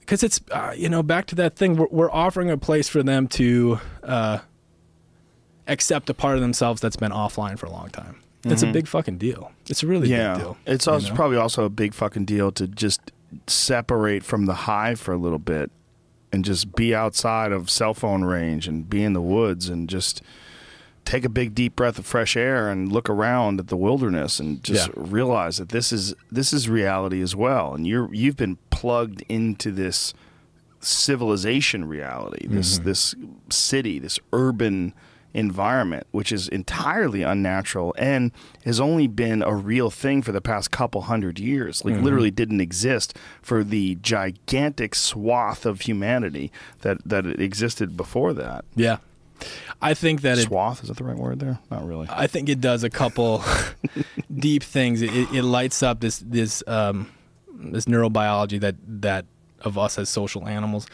because 0.00 0.22
it's 0.22 0.40
uh, 0.50 0.74
you 0.76 0.88
know 0.88 1.02
back 1.02 1.26
to 1.26 1.34
that 1.36 1.56
thing 1.56 1.76
we're, 1.76 1.88
we're 1.90 2.10
offering 2.10 2.50
a 2.50 2.58
place 2.58 2.88
for 2.88 3.02
them 3.02 3.26
to 3.28 3.80
uh 4.02 4.40
accept 5.68 6.10
a 6.10 6.14
part 6.14 6.34
of 6.34 6.40
themselves 6.40 6.80
that's 6.80 6.96
been 6.96 7.12
offline 7.12 7.58
for 7.58 7.66
a 7.66 7.70
long 7.70 7.88
time 7.90 8.16
it's 8.44 8.62
a 8.62 8.66
Mhm. 8.66 8.72
big 8.72 8.86
fucking 8.88 9.18
deal 9.18 9.52
it's 9.68 9.82
a 9.82 9.86
really 9.86 10.08
yeah. 10.08 10.34
big 10.34 10.42
deal 10.42 10.56
It's 10.66 10.88
also 10.88 11.08
know? 11.10 11.14
probably 11.14 11.36
also 11.36 11.64
a 11.64 11.70
big 11.70 11.94
fucking 11.94 12.24
deal 12.24 12.50
to 12.52 12.66
just 12.66 13.12
separate 13.46 14.24
from 14.24 14.46
the 14.46 14.54
high 14.54 14.94
for 14.96 15.12
a 15.12 15.16
little 15.16 15.38
bit 15.38 15.70
and 16.32 16.44
just 16.44 16.74
be 16.74 16.94
outside 16.94 17.52
of 17.52 17.70
cell 17.70 17.94
phone 17.94 18.24
range 18.24 18.66
and 18.66 18.88
be 18.90 19.02
in 19.04 19.12
the 19.12 19.20
woods 19.20 19.68
and 19.68 19.88
just 19.88 20.22
take 21.04 21.24
a 21.24 21.28
big 21.28 21.54
deep 21.54 21.76
breath 21.76 21.98
of 21.98 22.06
fresh 22.06 22.36
air 22.36 22.68
and 22.68 22.90
look 22.92 23.08
around 23.10 23.58
at 23.60 23.68
the 23.68 23.76
wilderness 23.76 24.38
and 24.40 24.62
just 24.64 24.88
Yeah. 24.88 24.94
realize 24.96 25.58
that 25.58 25.68
this 25.70 25.92
is 25.92 26.14
this 26.30 26.52
is 26.52 26.68
reality 26.68 27.20
as 27.22 27.34
well 27.36 27.74
and 27.74 27.86
you're 27.86 28.12
you've 28.14 28.36
been 28.36 28.56
plugged 28.70 29.22
into 29.28 29.70
this 29.70 30.14
civilization 30.80 31.84
reality 31.86 32.46
this 32.48 32.78
Mhm. 32.80 32.84
this 32.84 33.14
city 33.50 33.98
this 33.98 34.18
urban 34.32 34.92
environment 35.34 36.06
which 36.10 36.30
is 36.32 36.48
entirely 36.48 37.22
unnatural 37.22 37.94
and 37.98 38.30
has 38.64 38.78
only 38.78 39.06
been 39.06 39.42
a 39.42 39.54
real 39.54 39.90
thing 39.90 40.20
for 40.22 40.32
the 40.32 40.40
past 40.40 40.70
couple 40.70 41.02
hundred 41.02 41.38
years 41.38 41.84
like 41.84 41.94
Mhm. 41.94 42.02
literally 42.02 42.30
didn't 42.30 42.60
exist 42.60 43.16
for 43.40 43.64
the 43.64 43.94
gigantic 44.02 44.94
swath 44.94 45.64
of 45.64 45.82
humanity 45.82 46.52
that 46.82 46.98
that 47.06 47.24
existed 47.40 47.96
before 47.96 48.32
that 48.34 48.64
yeah 48.76 48.98
i 49.80 49.94
think 49.94 50.20
that 50.20 50.38
it 50.38 50.42
swath 50.46 50.82
is 50.82 50.88
that 50.88 50.98
the 50.98 51.04
right 51.04 51.16
word 51.16 51.38
there 51.40 51.58
not 51.70 51.86
really 51.86 52.06
I 52.10 52.26
think 52.26 52.48
it 52.48 52.60
does 52.60 52.84
a 52.84 52.90
couple 52.90 53.42
deep 54.34 54.62
things. 54.62 55.02
It, 55.02 55.12
it 55.32 55.42
lights 55.42 55.82
up 55.82 56.00
this 56.00 56.18
this 56.20 56.62
um, 56.66 57.10
this 57.52 57.86
neurobiology 57.86 58.60
that 58.60 58.76
that 58.86 59.24
of 59.62 59.78
us 59.78 59.98
as 59.98 60.08
social 60.08 60.46
animals. 60.46 60.86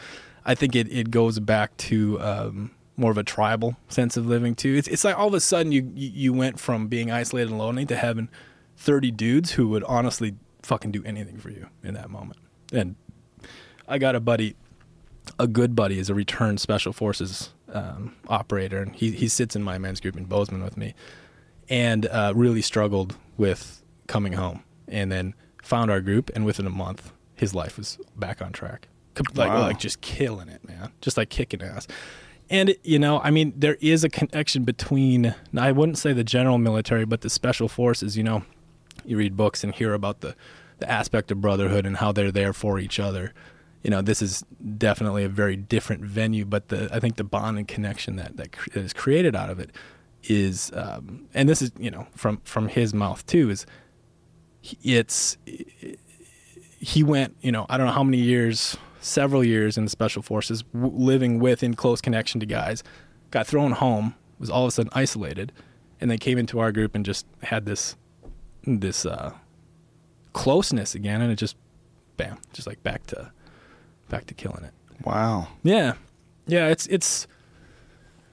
I 0.45 0.55
think 0.55 0.75
it, 0.75 0.91
it 0.91 1.11
goes 1.11 1.39
back 1.39 1.75
to 1.89 2.19
um, 2.21 2.71
more 2.99 3.11
of 3.11 3.17
a 3.17 3.23
tribal 3.23 3.77
sense 3.87 4.17
of 4.17 4.25
living 4.27 4.55
too. 4.55 4.75
It's 4.75 4.87
it's 4.87 5.03
like 5.03 5.17
all 5.17 5.27
of 5.29 5.33
a 5.33 5.39
sudden 5.39 5.71
you 5.71 5.91
you 5.95 6.33
went 6.33 6.59
from 6.59 6.87
being 6.87 7.09
isolated 7.11 7.49
and 7.49 7.57
lonely 7.57 7.85
to 7.87 7.95
having 7.95 8.29
thirty 8.77 9.11
dudes 9.11 9.51
who 9.51 9.67
would 9.69 9.83
honestly 9.85 10.35
fucking 10.61 10.91
do 10.91 11.03
anything 11.05 11.37
for 11.37 11.49
you 11.49 11.67
in 11.83 11.93
that 11.95 12.09
moment. 12.09 12.39
And 12.73 12.95
I 13.87 13.97
got 13.97 14.15
a 14.15 14.19
buddy 14.19 14.55
a 15.37 15.47
good 15.47 15.75
buddy 15.75 15.99
is 15.99 16.09
a 16.09 16.13
returned 16.15 16.59
special 16.59 16.91
forces 16.93 17.51
um, 17.73 18.15
operator, 18.27 18.81
and 18.81 18.95
he 18.95 19.11
he 19.11 19.27
sits 19.27 19.55
in 19.55 19.63
my 19.63 19.77
men's 19.77 19.99
group 19.99 20.17
in 20.17 20.25
Bozeman 20.25 20.63
with 20.63 20.75
me, 20.77 20.93
and 21.69 22.05
uh, 22.07 22.33
really 22.35 22.61
struggled 22.61 23.15
with 23.37 23.83
coming 24.07 24.33
home, 24.33 24.63
and 24.87 25.11
then 25.11 25.35
found 25.61 25.91
our 25.91 26.01
group, 26.01 26.31
and 26.35 26.45
within 26.45 26.65
a 26.65 26.71
month, 26.71 27.11
his 27.35 27.53
life 27.53 27.77
was 27.77 27.99
back 28.15 28.41
on 28.41 28.51
track, 28.51 28.87
like 29.35 29.49
Wow. 29.49 29.61
like 29.61 29.77
just 29.79 30.01
killing 30.01 30.49
it, 30.49 30.67
man, 30.67 30.91
just 31.01 31.15
like 31.15 31.29
kicking 31.29 31.61
ass. 31.61 31.87
And 32.49 32.75
you 32.83 32.99
know, 32.99 33.19
I 33.19 33.29
mean, 33.31 33.53
there 33.55 33.77
is 33.79 34.03
a 34.03 34.09
connection 34.09 34.63
between 34.63 35.35
I 35.55 35.71
wouldn't 35.71 35.97
say 35.97 36.13
the 36.13 36.23
general 36.23 36.57
military, 36.57 37.05
but 37.05 37.21
the 37.21 37.29
special 37.29 37.67
forces. 37.67 38.17
You 38.17 38.23
know, 38.23 38.43
you 39.05 39.17
read 39.17 39.37
books 39.37 39.63
and 39.63 39.73
hear 39.73 39.93
about 39.93 40.21
the 40.21 40.35
the 40.79 40.89
aspect 40.89 41.29
of 41.31 41.41
brotherhood 41.41 41.85
and 41.85 41.97
how 41.97 42.11
they're 42.11 42.31
there 42.31 42.53
for 42.53 42.79
each 42.79 42.99
other. 42.99 43.33
You 43.83 43.91
know, 43.91 44.01
this 44.01 44.21
is 44.21 44.43
definitely 44.77 45.23
a 45.23 45.29
very 45.29 45.55
different 45.55 46.03
venue, 46.03 46.45
but 46.45 46.69
the 46.69 46.89
I 46.91 46.99
think 46.99 47.17
the 47.17 47.23
bond 47.23 47.57
and 47.57 47.67
connection 47.67 48.15
that 48.15 48.37
that, 48.37 48.51
that 48.73 48.83
is 48.83 48.93
created 48.93 49.35
out 49.35 49.49
of 49.49 49.59
it 49.59 49.71
is, 50.23 50.71
um, 50.73 51.27
and 51.33 51.47
this 51.47 51.61
is 51.61 51.71
you 51.77 51.91
know 51.91 52.07
from 52.15 52.41
from 52.43 52.67
his 52.67 52.93
mouth 52.93 53.25
too 53.25 53.49
is, 53.49 53.65
it's 54.83 55.37
he 56.79 57.03
went 57.03 57.35
you 57.41 57.51
know 57.51 57.65
I 57.69 57.77
don't 57.77 57.87
know 57.87 57.93
how 57.93 58.03
many 58.03 58.17
years, 58.17 58.75
several 58.99 59.43
years 59.43 59.77
in 59.77 59.85
the 59.85 59.89
special 59.89 60.21
forces, 60.21 60.63
w- 60.73 60.93
living 60.93 61.39
with 61.39 61.63
in 61.63 61.73
close 61.75 62.01
connection 62.01 62.39
to 62.39 62.45
guys, 62.45 62.83
got 63.31 63.47
thrown 63.47 63.71
home, 63.73 64.15
was 64.39 64.49
all 64.49 64.63
of 64.63 64.69
a 64.69 64.71
sudden 64.71 64.91
isolated, 64.93 65.51
and 66.01 66.09
then 66.09 66.17
came 66.17 66.37
into 66.37 66.59
our 66.59 66.71
group 66.71 66.95
and 66.95 67.05
just 67.05 67.25
had 67.43 67.65
this 67.65 67.95
this 68.65 69.05
uh, 69.05 69.33
closeness 70.33 70.95
again, 70.95 71.21
and 71.21 71.31
it 71.31 71.35
just 71.35 71.55
bam, 72.17 72.37
just 72.53 72.67
like 72.67 72.81
back 72.83 73.05
to 73.07 73.31
back 74.09 74.25
to 74.27 74.33
killing 74.33 74.63
it. 74.63 74.73
wow 75.05 75.47
Yeah, 75.63 75.93
yeah. 76.47 76.67
It's 76.67 76.87
it's. 76.87 77.27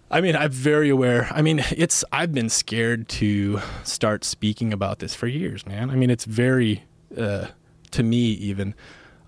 I 0.09 0.21
mean, 0.21 0.37
I'm 0.37 0.53
very 0.53 0.89
aware. 0.89 1.29
I 1.33 1.43
mean, 1.43 1.65
it's. 1.77 2.05
I've 2.13 2.33
been 2.33 2.49
scared 2.49 3.09
to 3.09 3.61
start 3.83 4.25
speaking 4.25 4.73
about 4.73 5.01
this 5.01 5.15
for 5.15 5.27
years, 5.27 5.67
man. 5.67 5.91
I 5.91 5.97
mean, 5.97 6.11
it's 6.11 6.25
very. 6.25 6.85
Uh, 7.17 7.47
to 7.93 8.03
me, 8.03 8.19
even, 8.19 8.75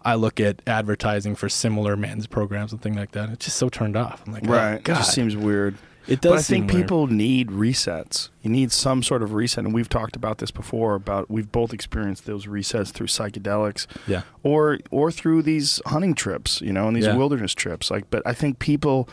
I 0.09 0.15
look 0.15 0.41
at 0.41 0.63
advertising 0.67 1.35
for 1.35 1.49
similar 1.49 1.97
men's 1.97 2.27
programs 2.27 2.73
and 2.73 2.81
things 2.81 2.97
like 2.97 3.13
that. 3.13 3.31
It's 3.31 3.45
just 3.47 3.57
so 3.59 3.69
turned 3.69 3.97
off. 3.97 4.23
I'm 4.27 4.33
like, 4.33 4.47
oh, 4.47 4.53
right 4.53 4.75
it 4.75 4.85
just 4.85 5.13
seems 5.13 5.37
weird 5.37 5.77
it 6.07 6.23
does. 6.23 6.31
But 6.33 6.39
I 6.39 6.43
think 6.43 6.73
weird. 6.73 6.83
people 6.85 7.07
need 7.07 7.49
resets. 7.49 8.31
You 8.43 8.49
need 8.51 8.73
some 8.73 9.03
sort 9.03 9.23
of 9.23 9.35
reset, 9.35 9.67
and 9.67 9.75
we've 9.75 9.91
talked 9.91 10.17
about 10.17 10.39
this 10.39 10.51
before. 10.51 10.95
About 10.95 11.31
we've 11.31 11.53
both 11.53 11.75
experienced 11.75 12.25
those 12.25 12.47
resets 12.47 12.91
through 12.93 13.09
psychedelics, 13.09 13.87
Yeah. 14.07 14.23
or 14.43 14.79
or 14.91 15.11
through 15.13 15.43
these 15.43 15.83
hunting 15.85 16.15
trips, 16.15 16.63
you 16.63 16.73
know, 16.73 16.89
and 16.89 16.97
these 16.97 17.05
Yeah. 17.05 17.17
wilderness 17.17 17.53
trips. 17.55 17.91
Like, 17.91 18.09
but 18.09 18.23
I 18.25 18.33
think 18.33 18.59
people 18.59 19.07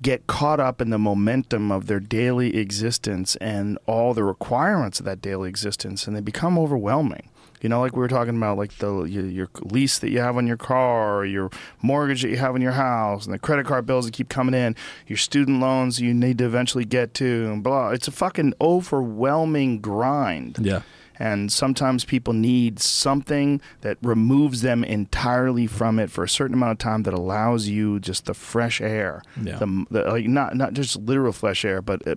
get 0.00 0.28
caught 0.28 0.60
up 0.60 0.80
in 0.80 0.90
the 0.90 0.98
momentum 0.98 1.72
of 1.72 1.88
their 1.88 1.98
daily 1.98 2.56
existence 2.56 3.34
and 3.40 3.76
all 3.86 4.14
the 4.14 4.22
requirements 4.22 5.00
of 5.00 5.04
that 5.06 5.20
daily 5.20 5.48
existence, 5.48 6.06
and 6.06 6.14
they 6.14 6.20
become 6.20 6.56
overwhelming. 6.56 7.28
You 7.60 7.68
know, 7.68 7.80
like 7.80 7.92
we 7.92 8.00
were 8.00 8.08
talking 8.08 8.36
about, 8.36 8.58
like 8.58 8.76
the 8.78 9.02
your, 9.04 9.26
your 9.26 9.48
lease 9.62 9.98
that 9.98 10.10
you 10.10 10.20
have 10.20 10.36
on 10.36 10.46
your 10.46 10.56
car, 10.56 11.18
or 11.18 11.24
your 11.24 11.50
mortgage 11.82 12.22
that 12.22 12.30
you 12.30 12.36
have 12.36 12.54
on 12.54 12.60
your 12.60 12.72
house, 12.72 13.24
and 13.24 13.34
the 13.34 13.38
credit 13.38 13.66
card 13.66 13.86
bills 13.86 14.06
that 14.06 14.14
keep 14.14 14.28
coming 14.28 14.54
in, 14.54 14.76
your 15.06 15.16
student 15.16 15.60
loans 15.60 16.00
you 16.00 16.14
need 16.14 16.38
to 16.38 16.44
eventually 16.44 16.84
get 16.84 17.14
to, 17.14 17.50
and 17.52 17.62
blah. 17.62 17.90
It's 17.90 18.08
a 18.08 18.12
fucking 18.12 18.54
overwhelming 18.60 19.80
grind. 19.80 20.58
Yeah. 20.60 20.82
And 21.18 21.52
sometimes 21.52 22.04
people 22.04 22.32
need 22.32 22.78
something 22.78 23.60
that 23.80 23.98
removes 24.02 24.62
them 24.62 24.84
entirely 24.84 25.66
from 25.66 25.98
it 25.98 26.10
for 26.10 26.24
a 26.24 26.28
certain 26.28 26.54
amount 26.54 26.72
of 26.72 26.78
time 26.78 27.02
that 27.02 27.14
allows 27.14 27.68
you 27.68 27.98
just 27.98 28.26
the 28.26 28.34
fresh 28.34 28.80
air. 28.80 29.22
Yeah. 29.42 29.58
The, 29.58 29.86
the, 29.90 30.04
like 30.04 30.26
not 30.26 30.56
not 30.56 30.74
just 30.74 30.96
literal 30.96 31.32
fresh 31.32 31.64
air, 31.64 31.82
but 31.82 32.06
uh, 32.06 32.14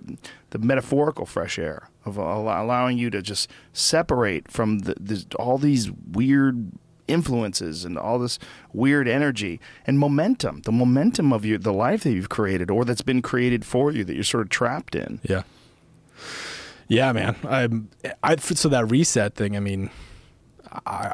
the 0.50 0.58
metaphorical 0.58 1.26
fresh 1.26 1.58
air 1.58 1.88
of 2.04 2.18
al- 2.18 2.42
allowing 2.42 2.98
you 2.98 3.10
to 3.10 3.22
just 3.22 3.50
separate 3.72 4.50
from 4.50 4.80
the, 4.80 4.94
the, 5.00 5.24
all 5.36 5.58
these 5.58 5.90
weird 5.90 6.72
influences 7.08 7.84
and 7.84 7.98
all 7.98 8.18
this 8.18 8.38
weird 8.72 9.08
energy 9.08 9.60
and 9.86 9.98
momentum. 9.98 10.62
The 10.62 10.72
momentum 10.72 11.32
of 11.32 11.44
your 11.44 11.58
the 11.58 11.72
life 11.72 12.04
that 12.04 12.12
you've 12.12 12.28
created 12.28 12.70
or 12.70 12.84
that's 12.84 13.02
been 13.02 13.22
created 13.22 13.64
for 13.64 13.90
you 13.90 14.04
that 14.04 14.14
you're 14.14 14.24
sort 14.24 14.42
of 14.42 14.50
trapped 14.50 14.94
in. 14.94 15.20
Yeah. 15.22 15.42
Yeah, 16.92 17.12
man. 17.12 17.36
I'm. 17.48 17.88
I 18.22 18.36
so 18.36 18.68
that 18.68 18.90
reset 18.90 19.34
thing. 19.34 19.56
I 19.56 19.60
mean, 19.60 19.90
I. 20.86 21.06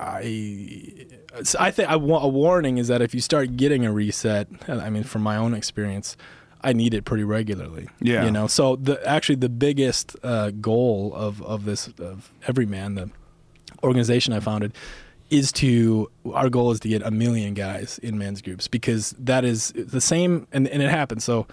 I, 1.30 1.42
I 1.59 1.70
think 1.70 1.88
I 1.88 1.96
want 1.96 2.24
a 2.24 2.28
warning 2.28 2.78
is 2.78 2.88
that 2.88 3.00
if 3.00 3.14
you 3.14 3.20
start 3.20 3.56
getting 3.56 3.86
a 3.86 3.92
reset, 3.92 4.48
I 4.66 4.90
mean, 4.90 5.05
from 5.05 5.22
my 5.22 5.36
own 5.36 5.55
experience, 5.55 6.16
I 6.62 6.72
need 6.72 6.94
it 6.94 7.05
pretty 7.05 7.24
regularly. 7.24 7.88
Yeah. 8.00 8.24
You 8.24 8.30
know. 8.30 8.46
So 8.46 8.76
the 8.76 9.05
actually 9.06 9.36
the 9.36 9.48
biggest 9.48 10.16
uh, 10.22 10.50
goal 10.50 11.12
of 11.14 11.42
of 11.42 11.64
this 11.64 11.88
of 11.98 12.32
Evryman 12.42 12.96
the 12.96 13.10
organization 13.82 14.32
I 14.32 14.40
founded, 14.40 14.72
is 15.30 15.52
to 15.52 16.10
our 16.32 16.48
goal 16.48 16.70
is 16.70 16.80
to 16.80 16.88
get 16.88 17.02
a 17.02 17.10
million 17.10 17.55
guys 17.55 17.98
in 18.02 18.18
men's 18.18 18.42
groups 18.42 18.68
because 18.68 19.14
that 19.18 19.44
is 19.44 19.72
the 19.76 20.00
same 20.00 20.46
and, 20.52 20.66
and 20.68 20.82
it 20.82 20.90
happened. 20.90 21.22
So 21.22 21.46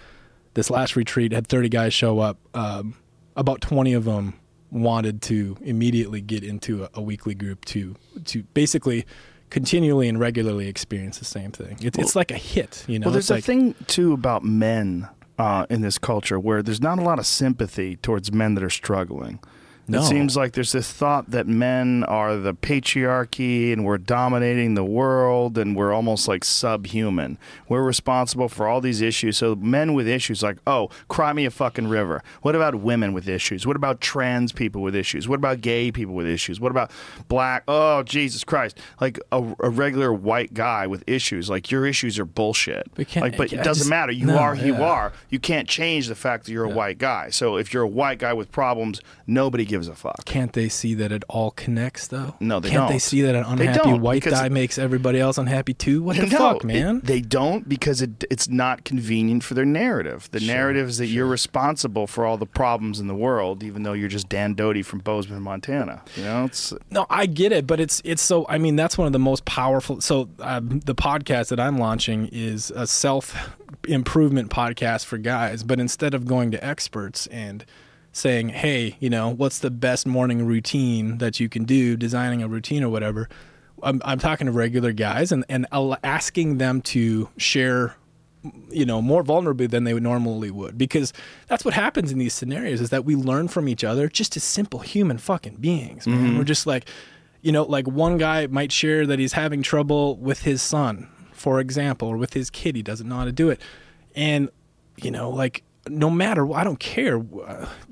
this 0.54 0.70
last 0.70 0.96
retreat 0.96 1.32
had 1.32 1.48
30 1.48 1.70
guys 1.70 1.94
show 1.94 2.20
up. 2.20 2.38
Um, 2.54 2.96
about 3.36 3.62
20 3.62 3.94
of 3.94 4.06
them 4.06 4.34
wanted 4.72 5.22
to 5.22 5.58
immediately 5.62 6.22
get 6.22 6.44
into 6.44 6.84
a, 6.84 6.90
a 6.96 7.02
weekly 7.02 7.36
group 7.36 7.64
to 7.66 7.96
to 8.26 8.44
basically 8.54 9.06
continually 9.50 10.10
and 10.10 10.20
regularly 10.20 10.68
experience 10.68 11.20
the 11.20 11.26
same 11.26 11.52
thing. 11.52 11.78
It's, 11.82 11.98
it's 11.98 12.16
like 12.16 12.32
a 12.32 12.38
hit, 12.38 12.84
you 12.88 13.00
know. 13.00 13.06
Well, 13.06 13.14
there's 13.14 13.32
a 13.32 13.40
thing 13.42 13.76
too 13.88 14.14
about 14.14 14.44
men 14.44 15.08
uh, 15.38 15.66
in 15.70 15.82
this 15.82 15.98
culture 15.98 16.40
where 16.40 16.62
there's 16.62 16.82
not 16.82 17.00
a 17.00 17.02
lot 17.02 17.20
of 17.20 17.26
sympathy 17.26 17.96
towards 17.98 18.32
men 18.32 18.56
that 18.56 18.64
are 18.64 18.70
struggling. 18.70 19.40
No. 19.88 20.00
It 20.02 20.06
seems 20.06 20.36
like 20.36 20.54
there's 20.54 20.72
this 20.72 20.92
thought 20.92 21.30
that 21.32 21.48
men 21.48 22.04
are 22.06 22.38
the 22.38 22.54
patriarchy 22.56 23.72
and 23.72 23.86
we're 23.86 23.98
dominating 23.98 24.74
the 24.74 24.84
world 24.84 25.58
and 25.58 25.76
we're 25.76 25.94
almost 25.94 26.28
like 26.28 26.44
subhuman. 26.44 27.38
We're 27.70 27.84
responsible 27.84 28.50
for 28.50 28.68
all 28.68 28.82
these 28.82 29.02
issues. 29.02 29.38
So 29.38 29.56
men 29.56 29.94
with 29.94 30.08
issues 30.08 30.42
like, 30.42 30.58
oh, 30.66 30.90
cry 31.08 31.34
me 31.34 31.46
a 31.46 31.52
fucking 31.52 31.88
river. 31.88 32.24
What 32.42 32.56
about 32.56 32.76
women 32.76 33.14
with 33.14 33.28
issues? 33.28 33.68
What 33.68 33.76
about 33.76 34.02
trans 34.02 34.52
people 34.52 34.82
with 34.82 34.96
issues? 34.96 35.28
What 35.28 35.36
about 35.38 35.62
gay 35.62 35.92
people 35.92 36.16
with 36.16 36.28
issues? 36.28 36.60
What 36.60 36.72
about 36.72 36.92
black? 37.28 37.64
Oh, 37.68 38.04
Jesus 38.04 38.44
Christ! 38.44 38.80
Like 39.00 39.20
a, 39.32 39.56
a 39.60 39.70
regular 39.70 40.14
white 40.14 40.54
guy 40.54 40.88
with 40.88 41.04
issues. 41.08 41.50
Like 41.50 41.70
your 41.72 41.86
issues 41.86 42.18
are 42.20 42.26
bullshit. 42.26 42.88
We 42.98 43.06
can't- 43.06 43.24
like, 43.24 43.38
but 43.38 43.54
it 43.54 43.58
doesn't 43.58 43.82
just- 43.82 43.90
matter. 43.90 44.12
You 44.12 44.28
no, 44.28 44.38
are 44.38 44.56
who 44.56 44.66
you 44.68 44.76
are. 44.84 45.14
You 45.30 45.40
can't 45.40 45.68
change 45.68 46.08
the 46.08 46.16
fact 46.16 46.46
that 46.46 46.52
you're 46.52 46.64
a 46.66 46.70
white 46.70 46.98
guy. 46.98 47.30
So 47.30 47.58
if 47.58 47.74
you're 47.74 47.84
a 47.84 47.88
white 47.88 48.20
guy 48.20 48.34
with 48.34 48.52
problems, 48.52 49.02
nobody 49.28 49.66
gives 49.76 49.88
a 49.90 49.96
fuck. 49.96 50.24
can't 50.24 50.54
they 50.54 50.70
see 50.70 50.94
that 50.94 51.12
it 51.12 51.24
all 51.28 51.52
connects 51.52 52.08
though? 52.08 52.36
No, 52.40 52.60
they 52.62 52.70
can't 52.70 52.74
they 52.74 52.78
don't. 52.80 52.92
They 52.94 53.00
see 53.00 53.22
that 53.24 53.36
an 53.36 53.44
unhappy 53.44 53.94
white 53.94 54.24
guy 54.24 54.48
makes 54.48 54.78
everybody 54.78 55.20
else 55.20 55.38
unhappy 55.38 55.74
too? 55.74 56.02
What 56.02 56.16
the 56.16 56.28
no, 56.28 56.38
fuck, 56.38 56.64
it- 56.64 56.68
man? 56.68 57.02
they 57.04 57.20
don't 57.20 57.68
because 57.68 58.02
it, 58.02 58.24
it's 58.32 58.48
not 58.48 58.86
convenient 58.86 59.44
for 59.44 59.54
their 59.54 59.66
narrative. 59.66 60.30
The 60.32 60.40
narrative 60.40 60.88
is 60.88 60.98
that 61.00 61.08
you're 61.08 61.26
responsible 61.26 62.08
for 62.08 62.26
all 62.26 62.38
the 62.38 62.46
problems 62.46 63.00
in 63.02 63.08
the 63.08 63.16
world, 63.16 63.64
even 63.64 63.84
though 63.84 63.94
you're 63.94 64.08
just 64.08 64.30
Dan 64.30 64.54
Doty 64.54 64.82
from 64.82 65.00
Bozeman, 65.00 65.42
Montana. 65.42 66.04
You 66.16 66.24
know, 66.24 66.46
it's 66.46 66.74
No, 66.90 67.06
I 67.10 67.26
get 67.26 67.52
it, 67.52 67.68
but 67.68 67.80
it's 67.82 68.02
it's 68.06 68.22
so. 68.22 68.46
I 68.48 68.58
mean, 68.58 68.76
that's 68.78 68.98
one 68.98 69.08
of 69.08 69.14
the 69.14 69.20
most 69.20 69.44
powerful. 69.44 70.00
So 70.00 70.30
um, 70.40 70.80
the 70.86 70.96
podcast 70.96 71.50
that 71.50 71.60
I'm 71.60 71.78
launching 71.80 72.30
is 72.32 72.72
a 72.72 72.88
self 72.88 73.36
improvement 73.88 74.50
podcast 74.50 75.04
for 75.06 75.18
guys. 75.18 75.64
But 75.64 75.80
instead 75.80 76.14
of 76.14 76.26
going 76.26 76.52
to 76.52 76.64
experts 76.66 77.28
and 77.28 77.66
saying, 78.16 78.50
"Hey, 78.50 78.96
you 79.00 79.10
know, 79.10 79.30
what's 79.30 79.60
the 79.60 79.70
best 79.70 80.08
morning 80.08 80.46
routine 80.46 81.18
that 81.18 81.40
you 81.40 81.50
can 81.50 81.66
do?" 81.66 81.98
Designing 81.98 82.42
a 82.42 82.48
routine 82.48 82.84
or 82.84 82.90
whatever. 82.90 83.28
I'm, 83.84 84.02
I'm 84.06 84.20
talking 84.20 84.46
to 84.48 84.52
regular 84.52 84.94
guys 84.94 85.32
and 85.32 85.44
and 85.50 85.68
asking 86.04 86.58
them 86.58 86.82
to 86.84 87.30
share 87.38 87.96
you 88.70 88.86
know 88.86 89.02
more 89.02 89.24
vulnerably 89.24 89.70
than 89.70 89.84
they 89.84 89.94
would 89.94 90.04
normally 90.04 90.52
would 90.52 90.78
because 90.78 91.12
that's 91.48 91.66
what 91.66 91.74
happens 91.74 92.12
in 92.12 92.20
these 92.20 92.34
scenarios 92.34 92.80
is 92.80 92.90
that 92.92 93.04
we 93.04 93.16
learn 93.16 93.48
from 93.48 93.68
each 93.68 93.84
other 93.84 94.08
just 94.08 94.38
as 94.38 94.44
simple 94.44 94.80
human 94.82 95.18
fucking 95.18 95.56
beings 95.56 96.06
man 96.06 96.18
mm-hmm. 96.18 96.38
we're 96.38 96.44
just 96.44 96.68
like 96.68 96.88
you 97.42 97.52
know 97.52 97.64
like 97.64 97.88
one 97.88 98.20
guy 98.20 98.46
might 98.46 98.72
share 98.72 99.08
that 99.08 99.18
he's 99.18 99.34
having 99.34 99.64
trouble 99.64 100.16
with 100.18 100.44
his 100.44 100.62
son 100.62 101.10
for 101.32 101.60
example 101.60 102.08
or 102.08 102.18
with 102.18 102.34
his 102.34 102.52
kid 102.52 102.76
he 102.76 102.84
doesn't 102.84 103.10
know 103.10 103.16
how 103.16 103.26
to 103.26 103.32
do 103.32 103.50
it 103.50 103.60
and 104.16 104.50
you 104.98 105.10
know 105.10 105.32
like 105.32 105.64
no 105.90 106.10
matter 106.10 106.52
i 106.54 106.64
don't 106.64 106.80
care 106.80 107.22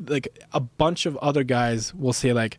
like 0.07 0.27
a 0.51 0.59
bunch 0.59 1.05
of 1.05 1.15
other 1.17 1.43
guys 1.43 1.93
will 1.93 2.13
say 2.13 2.33
like 2.33 2.57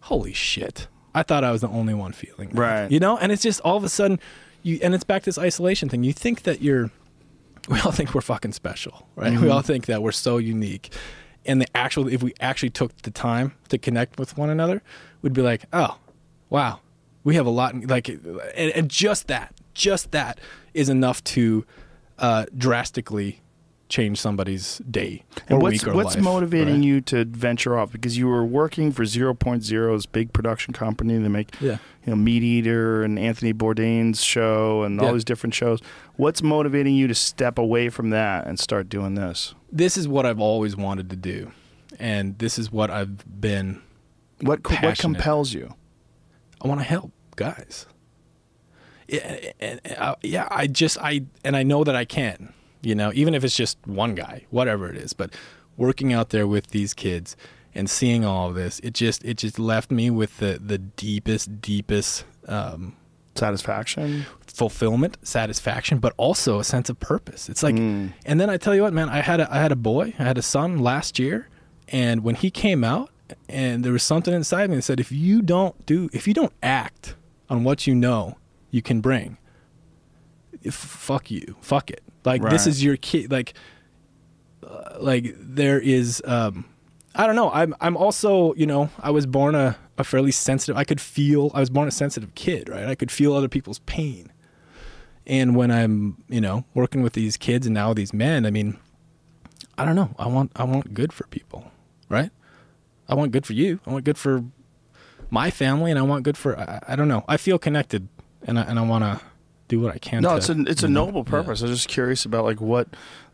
holy 0.00 0.32
shit 0.32 0.88
i 1.14 1.22
thought 1.22 1.44
i 1.44 1.50
was 1.52 1.60
the 1.60 1.68
only 1.68 1.94
one 1.94 2.12
feeling 2.12 2.48
that. 2.50 2.58
Right. 2.60 2.90
you 2.90 2.98
know 2.98 3.16
and 3.18 3.30
it's 3.32 3.42
just 3.42 3.60
all 3.60 3.76
of 3.76 3.84
a 3.84 3.88
sudden 3.88 4.18
you 4.62 4.78
and 4.82 4.94
it's 4.94 5.04
back 5.04 5.22
to 5.22 5.26
this 5.26 5.38
isolation 5.38 5.88
thing 5.88 6.02
you 6.04 6.12
think 6.12 6.42
that 6.42 6.62
you're 6.62 6.90
we 7.68 7.78
all 7.80 7.92
think 7.92 8.12
we're 8.12 8.20
fucking 8.22 8.50
special, 8.50 9.06
right? 9.14 9.38
We 9.40 9.48
all 9.48 9.62
think 9.62 9.86
that 9.86 10.02
we're 10.02 10.10
so 10.10 10.38
unique. 10.38 10.92
And 11.46 11.60
the 11.60 11.66
actual, 11.76 12.08
if 12.08 12.20
we 12.20 12.34
actually 12.40 12.70
took 12.70 12.96
the 13.02 13.12
time 13.12 13.52
to 13.68 13.78
connect 13.78 14.18
with 14.18 14.36
one 14.36 14.50
another, 14.50 14.82
we'd 15.22 15.32
be 15.32 15.42
like, 15.42 15.62
oh, 15.72 15.96
wow, 16.50 16.80
we 17.22 17.36
have 17.36 17.46
a 17.46 17.50
lot. 17.50 17.74
in- 17.74 17.86
Like, 17.86 18.08
and, 18.08 18.20
and 18.56 18.88
just 18.90 19.28
that, 19.28 19.54
just 19.74 20.10
that 20.10 20.40
is 20.74 20.88
enough 20.88 21.22
to 21.22 21.64
uh, 22.18 22.46
drastically 22.58 23.41
change 23.92 24.18
somebody's 24.18 24.78
day 24.90 25.22
or 25.36 25.42
and 25.48 25.62
what's 25.62 25.72
week 25.84 25.86
or 25.86 25.94
what's 25.94 26.14
life, 26.14 26.24
motivating 26.24 26.76
right? 26.76 26.84
you 26.84 27.00
to 27.02 27.26
venture 27.26 27.78
off 27.78 27.92
because 27.92 28.16
you 28.16 28.26
were 28.26 28.42
working 28.44 28.90
for 28.90 29.02
0.0's 29.04 30.06
big 30.06 30.32
production 30.32 30.72
company 30.72 31.18
they 31.18 31.28
make 31.28 31.50
Yeah. 31.60 31.76
you 32.06 32.14
know 32.16 32.16
MeatEater 32.16 33.04
and 33.04 33.18
anthony 33.18 33.52
bourdain's 33.52 34.22
show 34.22 34.82
and 34.82 34.98
all 34.98 35.08
Yeah. 35.08 35.12
these 35.12 35.24
different 35.24 35.52
shows 35.52 35.80
what's 36.16 36.42
motivating 36.42 36.94
you 36.94 37.06
to 37.06 37.14
step 37.14 37.58
away 37.58 37.90
from 37.90 38.08
that 38.10 38.46
and 38.46 38.58
start 38.58 38.88
doing 38.88 39.14
this 39.14 39.54
This 39.70 39.98
is 39.98 40.08
what 40.08 40.24
I've 40.24 40.40
always 40.40 40.74
wanted 40.74 41.10
to 41.10 41.16
do, 41.16 41.52
and 41.98 42.38
this 42.38 42.58
is 42.58 42.72
what 42.72 42.90
I've 42.90 43.18
been 43.40 43.82
what 44.40 44.60
what 44.82 44.98
compels 44.98 45.52
you 45.52 45.74
I 46.64 46.68
want 46.68 46.80
to 46.80 46.84
help 46.86 47.12
guys. 47.36 47.84
Yeah, 49.08 49.50
and, 49.60 49.80
and, 49.84 49.96
uh, 49.98 50.14
yeah, 50.22 50.48
I 50.50 50.66
just 50.66 50.96
I 50.98 51.24
and 51.44 51.56
I 51.56 51.62
know 51.62 51.84
that 51.84 51.94
I 51.94 52.04
can. 52.06 52.54
You 52.82 52.94
know, 52.94 53.12
even 53.14 53.34
if 53.34 53.44
it's 53.44 53.56
just 53.56 53.78
one 53.86 54.14
guy, 54.14 54.44
whatever 54.50 54.88
it 54.90 54.96
is. 54.96 55.12
But 55.12 55.32
working 55.76 56.12
out 56.12 56.30
there 56.30 56.46
with 56.46 56.68
these 56.68 56.92
kids 56.94 57.36
and 57.74 57.88
seeing 57.88 58.24
all 58.24 58.48
of 58.50 58.54
this, 58.54 58.80
it 58.80 58.92
just 58.94 59.24
it 59.24 59.38
just 59.38 59.58
left 59.58 59.90
me 59.90 60.10
with 60.10 60.38
the 60.38 60.58
the 60.64 60.78
deepest 60.78 61.60
deepest 61.62 62.24
um, 62.48 62.96
satisfaction 63.34 64.26
fulfillment, 64.46 65.16
satisfaction, 65.22 65.98
but 65.98 66.12
also 66.18 66.58
a 66.58 66.64
sense 66.64 66.90
of 66.90 67.00
purpose. 67.00 67.48
It's 67.48 67.62
like, 67.62 67.74
Mm. 67.74 68.12
and 68.26 68.38
then 68.38 68.50
I 68.50 68.58
tell 68.58 68.74
you 68.74 68.82
what, 68.82 68.92
man, 68.92 69.08
I 69.08 69.22
had 69.22 69.40
a, 69.40 69.50
I 69.50 69.58
had 69.60 69.72
a 69.72 69.76
boy, 69.76 70.12
I 70.18 70.24
had 70.24 70.36
a 70.36 70.42
son 70.42 70.78
last 70.78 71.18
year, 71.18 71.48
and 71.88 72.22
when 72.22 72.34
he 72.34 72.50
came 72.50 72.84
out, 72.84 73.08
and 73.48 73.82
there 73.82 73.92
was 73.92 74.02
something 74.02 74.34
inside 74.34 74.68
me 74.68 74.76
that 74.76 74.82
said, 74.82 75.00
if 75.00 75.10
you 75.10 75.40
don't 75.40 75.86
do, 75.86 76.10
if 76.12 76.28
you 76.28 76.34
don't 76.34 76.52
act 76.62 77.14
on 77.48 77.64
what 77.64 77.86
you 77.86 77.94
know 77.94 78.36
you 78.70 78.82
can 78.82 79.00
bring, 79.00 79.38
fuck 80.70 81.30
you, 81.30 81.56
fuck 81.60 81.90
it. 81.90 82.02
Like 82.24 82.42
this 82.42 82.66
is 82.66 82.82
your 82.82 82.96
kid. 82.96 83.30
Like, 83.30 83.54
uh, 84.66 84.96
like 85.00 85.34
there 85.38 85.80
is, 85.80 86.22
um, 86.24 86.64
I 87.14 87.26
don't 87.26 87.36
know. 87.36 87.50
I'm 87.50 87.74
I'm 87.80 87.96
also, 87.96 88.54
you 88.54 88.66
know, 88.66 88.90
I 89.00 89.10
was 89.10 89.26
born 89.26 89.54
a, 89.54 89.76
a 89.98 90.04
fairly 90.04 90.30
sensitive. 90.30 90.76
I 90.76 90.84
could 90.84 91.00
feel. 91.00 91.50
I 91.54 91.60
was 91.60 91.70
born 91.70 91.88
a 91.88 91.90
sensitive 91.90 92.34
kid, 92.34 92.68
right? 92.68 92.86
I 92.86 92.94
could 92.94 93.10
feel 93.10 93.34
other 93.34 93.48
people's 93.48 93.80
pain. 93.80 94.32
And 95.26 95.54
when 95.54 95.70
I'm, 95.70 96.22
you 96.28 96.40
know, 96.40 96.64
working 96.74 97.02
with 97.02 97.12
these 97.12 97.36
kids 97.36 97.66
and 97.66 97.74
now 97.74 97.94
these 97.94 98.12
men, 98.12 98.44
I 98.44 98.50
mean, 98.50 98.76
I 99.78 99.84
don't 99.84 99.96
know. 99.96 100.14
I 100.18 100.26
want 100.26 100.52
I 100.56 100.64
want 100.64 100.94
good 100.94 101.12
for 101.12 101.26
people, 101.28 101.70
right? 102.08 102.30
I 103.08 103.14
want 103.14 103.32
good 103.32 103.46
for 103.46 103.52
you. 103.52 103.80
I 103.86 103.90
want 103.90 104.04
good 104.04 104.18
for 104.18 104.44
my 105.30 105.50
family, 105.50 105.90
and 105.90 105.98
I 105.98 106.02
want 106.02 106.24
good 106.24 106.36
for 106.36 106.58
I, 106.58 106.80
I 106.88 106.96
don't 106.96 107.08
know. 107.08 107.24
I 107.28 107.36
feel 107.36 107.58
connected, 107.58 108.08
and 108.44 108.58
I 108.58 108.62
and 108.62 108.78
I 108.78 108.82
want 108.82 109.04
to 109.04 109.24
do 109.72 109.80
what 109.80 109.94
I 109.94 109.98
can. 109.98 110.22
no 110.22 110.30
to, 110.30 110.36
it's 110.36 110.48
a 110.48 110.60
it's 110.62 110.82
a 110.82 110.88
know, 110.88 111.06
noble 111.06 111.24
yeah. 111.26 111.30
purpose 111.30 111.62
i 111.62 111.66
was 111.66 111.78
just 111.78 111.88
curious 111.88 112.24
about 112.24 112.44
like 112.44 112.60
what 112.60 112.88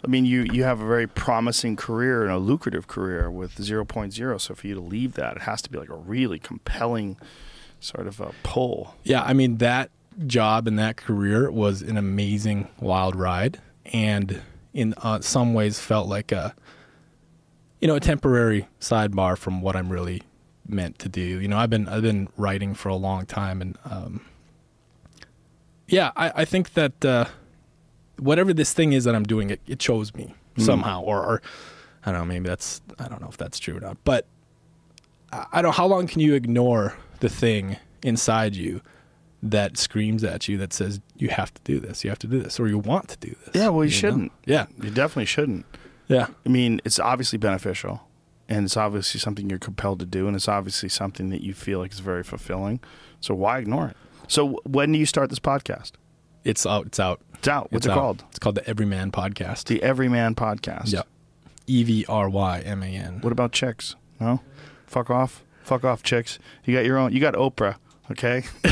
i 0.05 0.07
mean 0.07 0.25
you 0.25 0.47
you 0.53 0.65
have 0.65 0.81
a 0.81 0.87
very 0.87 1.07
promising 1.07 1.77
career 1.77 2.23
and 2.23 2.33
a 2.33 2.39
lucrative 2.39 2.87
career 2.87 3.31
with 3.31 3.57
0.0 3.57 4.41
so 4.41 4.55
for 4.55 4.67
you 4.67 4.75
to 4.75 4.81
leave 4.81 5.15
that 5.15 5.37
it 5.37 5.43
has 5.43 5.61
to 5.63 5.71
be 5.71 5.79
like 5.79 5.91
a 5.91 5.97
really 5.97 6.39
compelling 6.39 7.17
sort 7.81 8.07
of 8.07 8.21
a 8.21 8.33
pull. 8.43 8.95
Yeah, 9.05 9.23
I 9.23 9.33
mean 9.33 9.59
that 9.59 9.91
job 10.27 10.67
and 10.67 10.79
that 10.79 10.97
career 10.97 11.51
was 11.51 11.83
an 11.83 11.97
amazing 11.97 12.69
wild 12.81 13.17
ride, 13.17 13.61
and 13.87 14.41
in 14.75 14.95
uh, 14.99 15.21
some 15.21 15.55
ways 15.55 15.79
felt 15.79 16.09
like 16.09 16.33
a, 16.33 16.55
you 17.81 17.89
know, 17.89 17.97
a 17.97 18.01
temporary 18.01 18.69
sidebar 18.81 19.37
from 19.37 19.63
what 19.63 19.77
I'm 19.77 19.91
really 19.91 20.23
meant 20.67 20.99
to 21.01 21.09
do. 21.09 21.23
You 21.23 21.49
know, 21.49 21.59
I've 21.59 21.71
been 21.71 21.89
I've 21.89 22.03
been 22.03 22.29
writing 22.37 22.75
for 22.75 22.89
a 22.89 22.97
long 22.97 23.27
time, 23.27 23.61
and 23.61 23.79
um, 23.85 24.21
yeah, 25.89 26.13
I, 26.17 26.33
I 26.37 26.45
think 26.45 26.75
that 26.75 27.05
uh, 27.05 27.25
whatever 28.19 28.53
this 28.55 28.73
thing 28.73 28.93
is 28.93 29.05
that 29.05 29.15
I'm 29.15 29.25
doing, 29.25 29.51
it, 29.51 29.61
it 29.67 29.79
chose 29.79 30.15
me 30.15 30.35
somehow, 30.57 31.03
or, 31.03 31.19
or 31.25 31.43
I 32.05 32.13
don't 32.13 32.21
know, 32.21 32.27
maybe 32.27 32.49
that's 32.49 32.81
I 32.99 33.09
don't 33.09 33.21
know 33.21 33.29
if 33.29 33.37
that's 33.37 33.59
true 33.59 33.77
or 33.77 33.81
not, 33.81 33.97
but 34.05 34.27
I 35.33 35.47
I 35.53 35.63
don't. 35.63 35.71
Know, 35.71 35.73
how 35.73 35.87
long 35.87 36.07
can 36.07 36.21
you 36.21 36.35
ignore 36.35 36.97
the 37.21 37.29
thing 37.29 37.77
inside 38.03 38.55
you 38.57 38.81
that 39.43 39.77
screams 39.77 40.25
at 40.25 40.49
you 40.49 40.57
that 40.59 40.73
says 40.73 41.01
you 41.17 41.29
have 41.29 41.53
to 41.55 41.61
do 41.65 41.79
this, 41.81 42.03
you 42.05 42.11
have 42.11 42.19
to 42.21 42.27
do 42.27 42.41
this, 42.41 42.59
or 42.59 42.67
you 42.69 42.79
want 42.79 43.09
to 43.09 43.17
do 43.19 43.35
this? 43.45 43.55
Yeah, 43.55 43.69
well, 43.69 43.85
you, 43.85 43.91
know? 43.91 43.97
shouldn't. 43.97 44.33
Yeah, 44.47 44.67
You 44.83 44.91
definitely 44.91 45.27
shouldn't. 45.27 45.65
yeah, 46.09 46.27
I 46.45 46.49
mean, 46.49 46.81
it's 46.85 46.99
obviously 46.99 47.39
beneficial, 47.39 48.01
and 48.49 48.65
it's 48.65 48.77
obviously 48.77 49.21
something 49.21 49.49
you're 49.49 49.59
compelled 49.61 50.01
to 50.01 50.07
do, 50.07 50.27
and 50.27 50.35
it's 50.35 50.49
obviously 50.49 50.89
something 50.89 51.29
that 51.31 51.43
you 51.43 51.55
feel 51.55 51.79
like 51.79 51.93
is 51.93 52.01
very 52.01 52.25
fulfilling. 52.25 52.81
So 53.21 53.35
why 53.35 53.59
ignore 53.59 53.89
it? 53.89 53.97
So 54.29 54.61
when 54.65 54.93
do 54.93 54.99
you 54.99 55.07
start 55.07 55.31
this 55.31 55.39
podcast? 55.41 55.93
it's 56.45 56.65
out. 56.65 56.87
It's 56.87 57.01
out. 57.01 57.21
It's 57.35 57.49
out. 57.49 57.71
What's 57.73 57.85
It's 57.85 57.87
it 57.87 57.91
out. 57.91 57.99
called? 57.99 58.25
It's 58.31 58.39
called 58.39 58.55
the 58.55 58.67
Everyman 58.69 59.11
Podcast. 59.13 59.65
The 59.65 59.83
Everyman 59.83 60.35
Podcast. 60.35 60.93
Yeah, 60.93 61.03
E 61.67 61.83
V 61.83 62.05
R 62.09 62.29
Y 62.29 62.61
M 62.61 62.83
A 62.83 62.87
N. 62.87 63.21
What 63.21 63.33
about 63.33 63.53
chicks? 63.53 63.97
No, 64.21 64.41
fuck 64.87 65.11
off, 65.11 65.45
fuck 65.63 65.85
off, 65.85 66.03
chicks. 66.03 66.39
You 66.65 66.75
got 66.75 66.85
your 66.85 66.97
own. 66.99 67.13
You 67.13 67.21
got 67.21 67.35
Oprah. 67.35 67.77
Okay. 68.11 68.45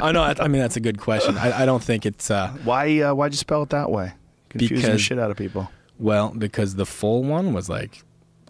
I 0.00 0.12
know. 0.12 0.22
I 0.22 0.46
mean, 0.48 0.60
that's 0.60 0.76
a 0.76 0.80
good 0.80 0.98
question. 1.00 1.38
I, 1.38 1.62
I 1.62 1.66
don't 1.66 1.82
think 1.82 2.04
it's 2.04 2.30
uh, 2.30 2.48
why? 2.64 3.00
Uh, 3.00 3.14
why'd 3.14 3.32
you 3.32 3.38
spell 3.38 3.62
it 3.62 3.70
that 3.70 3.90
way? 3.90 4.12
Confusing 4.50 4.76
the 4.76 4.82
Because- 4.82 5.00
shit 5.00 5.18
out 5.18 5.30
of 5.30 5.36
people. 5.36 5.70
well 5.98 6.30
because 6.36 6.74
the 6.76 6.86
full 6.86 7.22
one 7.24 7.52
was 7.54 7.68
like 7.68 8.02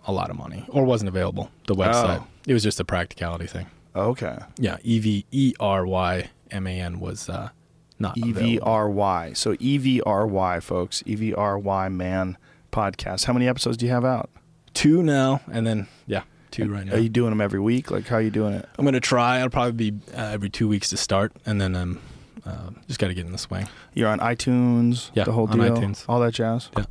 a 0.06 0.12
lot 0.12 0.30
of 0.30 0.36
money 0.36 0.64
or 0.68 0.84
wasn't 0.84 1.08
available. 1.08 1.50
The 1.68 1.74
website. 1.74 2.20
Oh. 2.20 2.26
It 2.46 2.52
was 2.54 2.62
just 2.62 2.80
a 2.80 2.84
practicality 2.84 3.46
thing. 3.46 3.66
Okay. 3.98 4.38
Yeah, 4.58 4.78
E 4.82 4.98
V 4.98 5.24
E 5.30 5.54
R 5.60 5.86
Y 5.86 6.30
M 6.50 6.66
A 6.66 6.80
N 6.80 7.00
was 7.00 7.28
uh, 7.28 7.50
not 7.98 8.16
E 8.18 8.32
V. 8.32 8.58
R 8.60 8.88
Y. 8.90 9.32
So 9.34 9.56
E 9.58 9.78
V 9.78 10.00
R 10.02 10.26
Y, 10.26 10.60
folks. 10.60 11.02
E 11.06 11.14
V 11.14 11.34
R 11.34 11.58
Y 11.58 11.88
Man 11.88 12.36
podcast. 12.72 13.24
How 13.24 13.32
many 13.32 13.48
episodes 13.48 13.76
do 13.76 13.86
you 13.86 13.92
have 13.92 14.04
out? 14.04 14.30
two 14.74 15.02
now, 15.02 15.40
and 15.50 15.66
then 15.66 15.88
yeah, 16.06 16.22
two 16.52 16.70
right 16.72 16.86
now. 16.86 16.92
Are 16.94 16.98
you 16.98 17.08
doing 17.08 17.30
them 17.30 17.40
every 17.40 17.58
week? 17.58 17.90
Like, 17.90 18.06
how 18.06 18.16
are 18.16 18.20
you 18.22 18.30
doing 18.30 18.54
it? 18.54 18.68
I'm 18.78 18.84
gonna 18.84 19.00
try. 19.00 19.38
I'll 19.40 19.48
probably 19.50 19.90
be 19.90 19.98
uh, 20.14 20.20
every 20.32 20.50
two 20.50 20.68
weeks 20.68 20.90
to 20.90 20.96
start, 20.96 21.32
and 21.44 21.60
then 21.60 21.74
um, 21.74 22.00
uh, 22.46 22.70
just 22.86 23.00
got 23.00 23.08
to 23.08 23.14
get 23.14 23.26
in 23.26 23.32
the 23.32 23.38
swing. 23.38 23.66
You're 23.94 24.08
on 24.08 24.20
iTunes, 24.20 25.10
Yeah, 25.14 25.24
the 25.24 25.32
whole 25.32 25.48
on 25.50 25.58
deal, 25.58 25.76
iTunes. 25.76 26.04
all 26.08 26.20
that 26.20 26.34
jazz. 26.34 26.70
Yeah. 26.76 26.84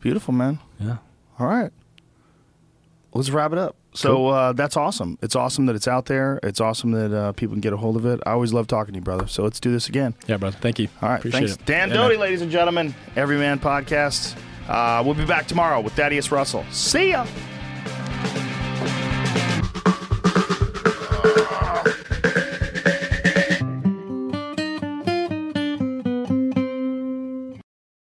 Beautiful, 0.00 0.34
man. 0.34 0.58
Yeah. 0.80 0.96
All 1.38 1.46
right 1.46 1.70
let's 3.14 3.30
wrap 3.30 3.52
it 3.52 3.58
up. 3.58 3.76
So 3.94 4.16
cool. 4.16 4.28
uh, 4.30 4.52
that's 4.52 4.76
awesome. 4.76 5.18
It's 5.22 5.36
awesome 5.36 5.66
that 5.66 5.76
it's 5.76 5.86
out 5.86 6.06
there. 6.06 6.40
It's 6.42 6.60
awesome 6.60 6.90
that 6.92 7.16
uh, 7.16 7.32
people 7.32 7.54
can 7.54 7.60
get 7.60 7.72
a 7.72 7.76
hold 7.76 7.96
of 7.96 8.04
it. 8.04 8.20
I 8.26 8.32
always 8.32 8.52
love 8.52 8.66
talking 8.66 8.92
to 8.92 8.98
you, 8.98 9.04
brother. 9.04 9.28
So 9.28 9.42
let's 9.44 9.60
do 9.60 9.70
this 9.70 9.88
again. 9.88 10.14
Yeah, 10.26 10.36
brother. 10.36 10.56
Thank 10.60 10.78
you. 10.80 10.88
All 11.00 11.08
right. 11.08 11.18
Appreciate 11.18 11.40
thanks. 11.40 11.54
It. 11.54 11.66
Dan 11.66 11.88
Doty, 11.90 12.16
ladies 12.16 12.42
and 12.42 12.50
gentlemen. 12.50 12.94
Everyman 13.16 13.60
Podcast. 13.60 14.36
Uh, 14.68 15.02
we'll 15.04 15.14
be 15.14 15.24
back 15.24 15.46
tomorrow 15.46 15.80
with 15.80 15.92
Thaddeus 15.92 16.32
Russell. 16.32 16.64
See 16.70 17.10
ya. 17.10 17.26